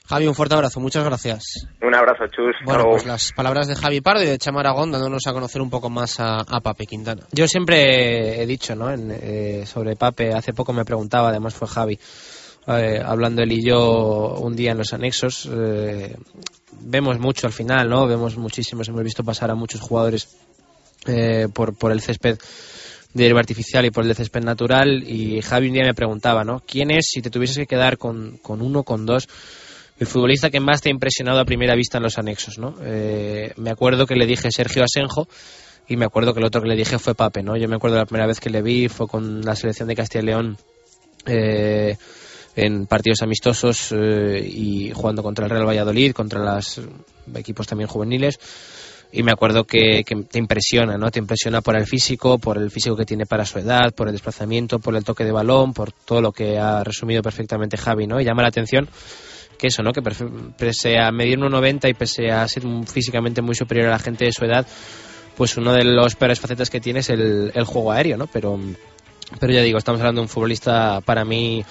Javi, 0.09 0.29
un 0.29 0.35
fuerte 0.35 0.55
abrazo, 0.55 0.79
muchas 0.79 1.05
gracias. 1.05 1.67
Un 1.83 1.93
abrazo, 1.93 2.27
Chus. 2.29 2.55
Bueno, 2.65 2.85
pues 2.91 3.07
las 3.07 3.33
palabras 3.33 3.67
de 3.67 3.75
Javi 3.75 4.01
Pardo 4.01 4.23
y 4.23 4.27
de 4.27 4.39
Chema 4.39 4.61
Aragón 4.61 4.93
dándonos 4.93 5.27
a 5.27 5.33
conocer 5.33 5.61
un 5.61 5.69
poco 5.69 5.91
más 5.91 6.21
a, 6.21 6.37
a 6.39 6.61
Pape 6.61 6.87
Quintana. 6.87 7.23
Yo 7.33 7.49
siempre 7.49 8.41
he 8.41 8.47
dicho, 8.47 8.77
¿no? 8.77 8.91
En, 8.91 9.11
eh, 9.11 9.67
sobre 9.67 9.97
Pape, 9.97 10.33
hace 10.33 10.53
poco 10.53 10.73
me 10.73 10.85
preguntaba, 10.85 11.31
además 11.31 11.55
fue 11.55 11.67
Javi, 11.67 11.99
eh, 12.69 13.01
hablando 13.05 13.43
él 13.43 13.51
y 13.51 13.69
yo 13.69 14.37
un 14.41 14.55
día 14.55 14.71
en 14.71 14.79
los 14.79 14.93
anexos, 14.93 15.51
eh, 15.53 16.17
vemos 16.83 17.19
mucho 17.19 17.49
al 17.49 17.53
final, 17.53 17.89
¿no? 17.89 18.07
Vemos 18.07 18.37
muchísimos, 18.37 18.89
hemos 18.89 19.03
visto 19.03 19.25
pasar 19.25 19.51
a 19.51 19.57
muchos 19.57 19.81
jugadores 19.81 20.37
eh, 21.09 21.49
por, 21.53 21.77
por 21.77 21.91
el 21.91 22.01
césped 22.01 22.39
de 23.17 23.25
hierba 23.25 23.41
artificial 23.41 23.85
y 23.87 23.91
por 23.91 24.05
el 24.05 24.09
de 24.09 24.15
césped 24.15 24.43
natural 24.43 25.03
y 25.09 25.41
Javi 25.41 25.69
un 25.69 25.73
día 25.73 25.85
me 25.85 25.95
preguntaba, 25.95 26.45
¿no? 26.45 26.61
¿Quién 26.67 26.91
es, 26.91 27.07
si 27.11 27.23
te 27.23 27.31
tuvieses 27.31 27.57
que 27.57 27.67
quedar 27.67 27.97
con, 27.97 28.37
con 28.43 28.61
uno, 28.61 28.83
con 28.83 29.07
dos, 29.07 29.27
el 29.99 30.07
futbolista 30.07 30.51
que 30.51 30.61
más 30.61 30.83
te 30.83 30.91
ha 30.91 30.93
impresionado 30.93 31.41
a 31.41 31.47
primera 31.47 31.75
vista 31.75 31.97
en 31.97 32.05
los 32.05 32.19
anexos, 32.19 32.59
¿no? 32.59 32.77
Eh, 32.83 33.55
me 33.57 33.71
acuerdo 33.71 34.07
que 34.07 34.17
le 34.17 34.27
dije 34.27 34.51
Sergio 34.51 34.85
Asenjo 34.85 35.29
y 35.89 35.97
me 35.97 36.05
acuerdo 36.05 36.35
que 36.35 36.41
el 36.41 36.47
otro 36.47 36.61
que 36.61 36.69
le 36.69 36.77
dije 36.77 36.99
fue 36.99 37.15
Pape, 37.15 37.43
¿no? 37.43 37.57
Yo 37.57 37.69
me 37.69 37.77
acuerdo 37.77 37.97
la 37.97 38.05
primera 38.05 38.27
vez 38.27 38.39
que 38.39 38.51
le 38.51 38.61
vi 38.61 38.89
fue 38.89 39.09
con 39.09 39.41
la 39.41 39.57
selección 39.57 39.89
de 39.89 39.95
Castilla 39.95 40.23
y 40.23 40.27
León 40.27 40.59
eh, 41.25 41.97
en 42.55 42.87
partidos 42.87 43.23
amistosos 43.23 43.93
eh, 43.93 44.47
y 44.47 44.93
jugando 44.93 45.23
contra 45.23 45.47
el 45.47 45.51
Real 45.51 45.67
Valladolid, 45.67 46.13
contra 46.13 46.57
los 46.57 46.83
equipos 47.35 47.67
también 47.67 47.89
juveniles 47.89 48.39
y 49.17 49.23
me 49.23 49.33
acuerdo 49.33 49.65
que, 49.65 50.05
te 50.31 50.39
impresiona, 50.39 50.99
¿no? 50.99 51.11
Te 51.11 51.19
impresiona 51.19 51.63
por 51.63 51.75
el 51.75 51.87
físico, 51.87 52.39
por 52.39 52.59
el 52.59 52.71
físico 52.71 52.95
que 52.97 53.07
tiene 53.07 53.25
para 53.25 53.47
su 53.47 53.59
edad, 53.59 53.95
por 53.95 54.09
el 54.09 54.13
desplazamiento, 54.13 54.79
por 54.79 54.95
el 54.95 55.05
toque 55.05 55.25
de 55.25 55.33
balón, 55.33 55.73
por 55.73 55.91
todo 55.91 56.21
lo 56.21 56.33
que 56.33 56.59
ha 56.59 56.85
resumido 56.85 57.23
perfectamente 57.23 57.79
Javi, 57.79 58.07
¿no? 58.07 58.21
Y 58.21 58.25
llama 58.25 58.43
la 58.43 58.49
atención 58.49 58.87
que 59.57 59.69
eso, 59.69 59.83
¿no? 59.83 59.93
Que 59.93 60.03
pese 60.03 60.99
a 60.99 61.11
medir 61.13 61.39
1,90 61.39 61.89
y 61.89 61.95
pese 61.95 62.31
a 62.31 62.47
ser 62.47 62.63
físicamente 62.87 63.41
muy 63.41 63.55
superior 63.55 63.87
a 63.87 63.93
la 63.93 63.99
gente 63.99 64.27
de 64.27 64.33
su 64.33 64.45
edad, 64.45 64.67
pues 65.35 65.57
uno 65.57 65.73
de 65.73 65.85
los 65.85 66.15
peores 66.15 66.39
facetas 66.39 66.69
que 66.69 66.81
tiene 66.81 67.01
es 67.01 67.09
el, 67.09 67.53
el 67.55 67.65
juego 67.65 67.93
aéreo, 67.93 68.19
¿no? 68.19 68.27
Pero, 68.27 68.61
pero 69.41 69.51
ya 69.51 69.63
digo, 69.63 69.79
estamos 69.79 69.99
hablando 70.03 70.21
de 70.21 70.25
un 70.27 70.29
futbolista 70.29 71.01
para 71.01 71.25
mí 71.25 71.65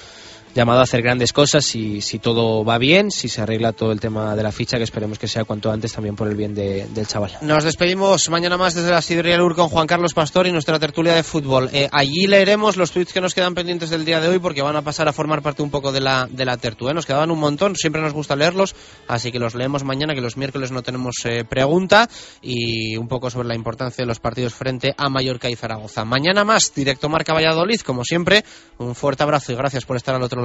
llamado 0.55 0.79
a 0.79 0.83
hacer 0.83 1.01
grandes 1.01 1.33
cosas 1.33 1.75
y 1.75 1.99
si 1.99 2.17
todo 2.17 2.63
va 2.63 2.77
bien, 2.77 3.11
si 3.11 3.27
se 3.27 3.41
arregla 3.41 3.73
todo 3.73 3.91
el 3.91 3.99
tema 3.99 4.35
de 4.37 4.41
la 4.41 4.53
ficha, 4.53 4.77
que 4.77 4.83
esperemos 4.83 5.19
que 5.19 5.27
sea 5.27 5.43
cuanto 5.43 5.69
antes 5.69 5.91
también 5.91 6.15
por 6.15 6.29
el 6.29 6.35
bien 6.35 6.55
de, 6.55 6.87
del 6.87 7.05
chaval. 7.05 7.33
Nos 7.41 7.65
despedimos 7.65 8.29
mañana 8.29 8.57
más 8.57 8.73
desde 8.73 8.89
la 8.89 9.01
Sidrería 9.01 9.37
Lur 9.37 9.53
con 9.53 9.67
Juan 9.67 9.85
Carlos 9.85 10.13
Pastor 10.13 10.47
y 10.47 10.53
nuestra 10.53 10.79
tertulia 10.79 11.13
de 11.13 11.23
fútbol. 11.23 11.69
Eh, 11.73 11.89
allí 11.91 12.25
leeremos 12.25 12.77
los 12.77 12.91
tweets 12.91 13.11
que 13.11 13.19
nos 13.19 13.33
quedan 13.33 13.53
pendientes 13.53 13.89
del 13.89 14.05
día 14.05 14.21
de 14.21 14.29
hoy 14.29 14.39
porque 14.39 14.61
van 14.61 14.77
a 14.77 14.81
pasar 14.81 15.09
a 15.09 15.13
formar 15.13 15.41
parte 15.41 15.61
un 15.61 15.69
poco 15.69 15.91
de 15.91 15.99
la, 15.99 16.25
de 16.31 16.45
la 16.45 16.55
tertulia. 16.55 16.93
Nos 16.93 17.05
quedaban 17.05 17.31
un 17.31 17.39
montón, 17.39 17.75
siempre 17.75 18.01
nos 18.01 18.13
gusta 18.13 18.37
leerlos, 18.37 18.75
así 19.09 19.33
que 19.33 19.39
los 19.39 19.55
leemos 19.55 19.83
mañana, 19.83 20.15
que 20.15 20.21
los 20.21 20.37
miércoles 20.37 20.71
no 20.71 20.83
tenemos 20.83 21.15
eh, 21.25 21.43
pregunta 21.43 22.09
y 22.41 22.95
un 22.95 23.09
poco 23.09 23.29
sobre 23.29 23.49
la 23.49 23.55
importancia 23.55 24.03
de 24.03 24.07
los 24.07 24.21
partidos 24.21 24.53
frente 24.53 24.93
a 24.97 25.09
Mallorca 25.09 25.49
y 25.49 25.55
Zaragoza. 25.57 26.05
Mañana 26.05 26.45
más, 26.45 26.73
directo 26.73 27.09
Marca 27.09 27.33
Valladolid, 27.33 27.81
como 27.81 28.05
siempre, 28.05 28.45
un 28.77 28.95
fuerte 28.95 29.23
abrazo 29.23 29.51
y 29.51 29.55
gracias 29.55 29.83
por 29.83 29.97
estar 29.97 30.15
al 30.15 30.23
otro 30.23 30.41
lado. 30.41 30.44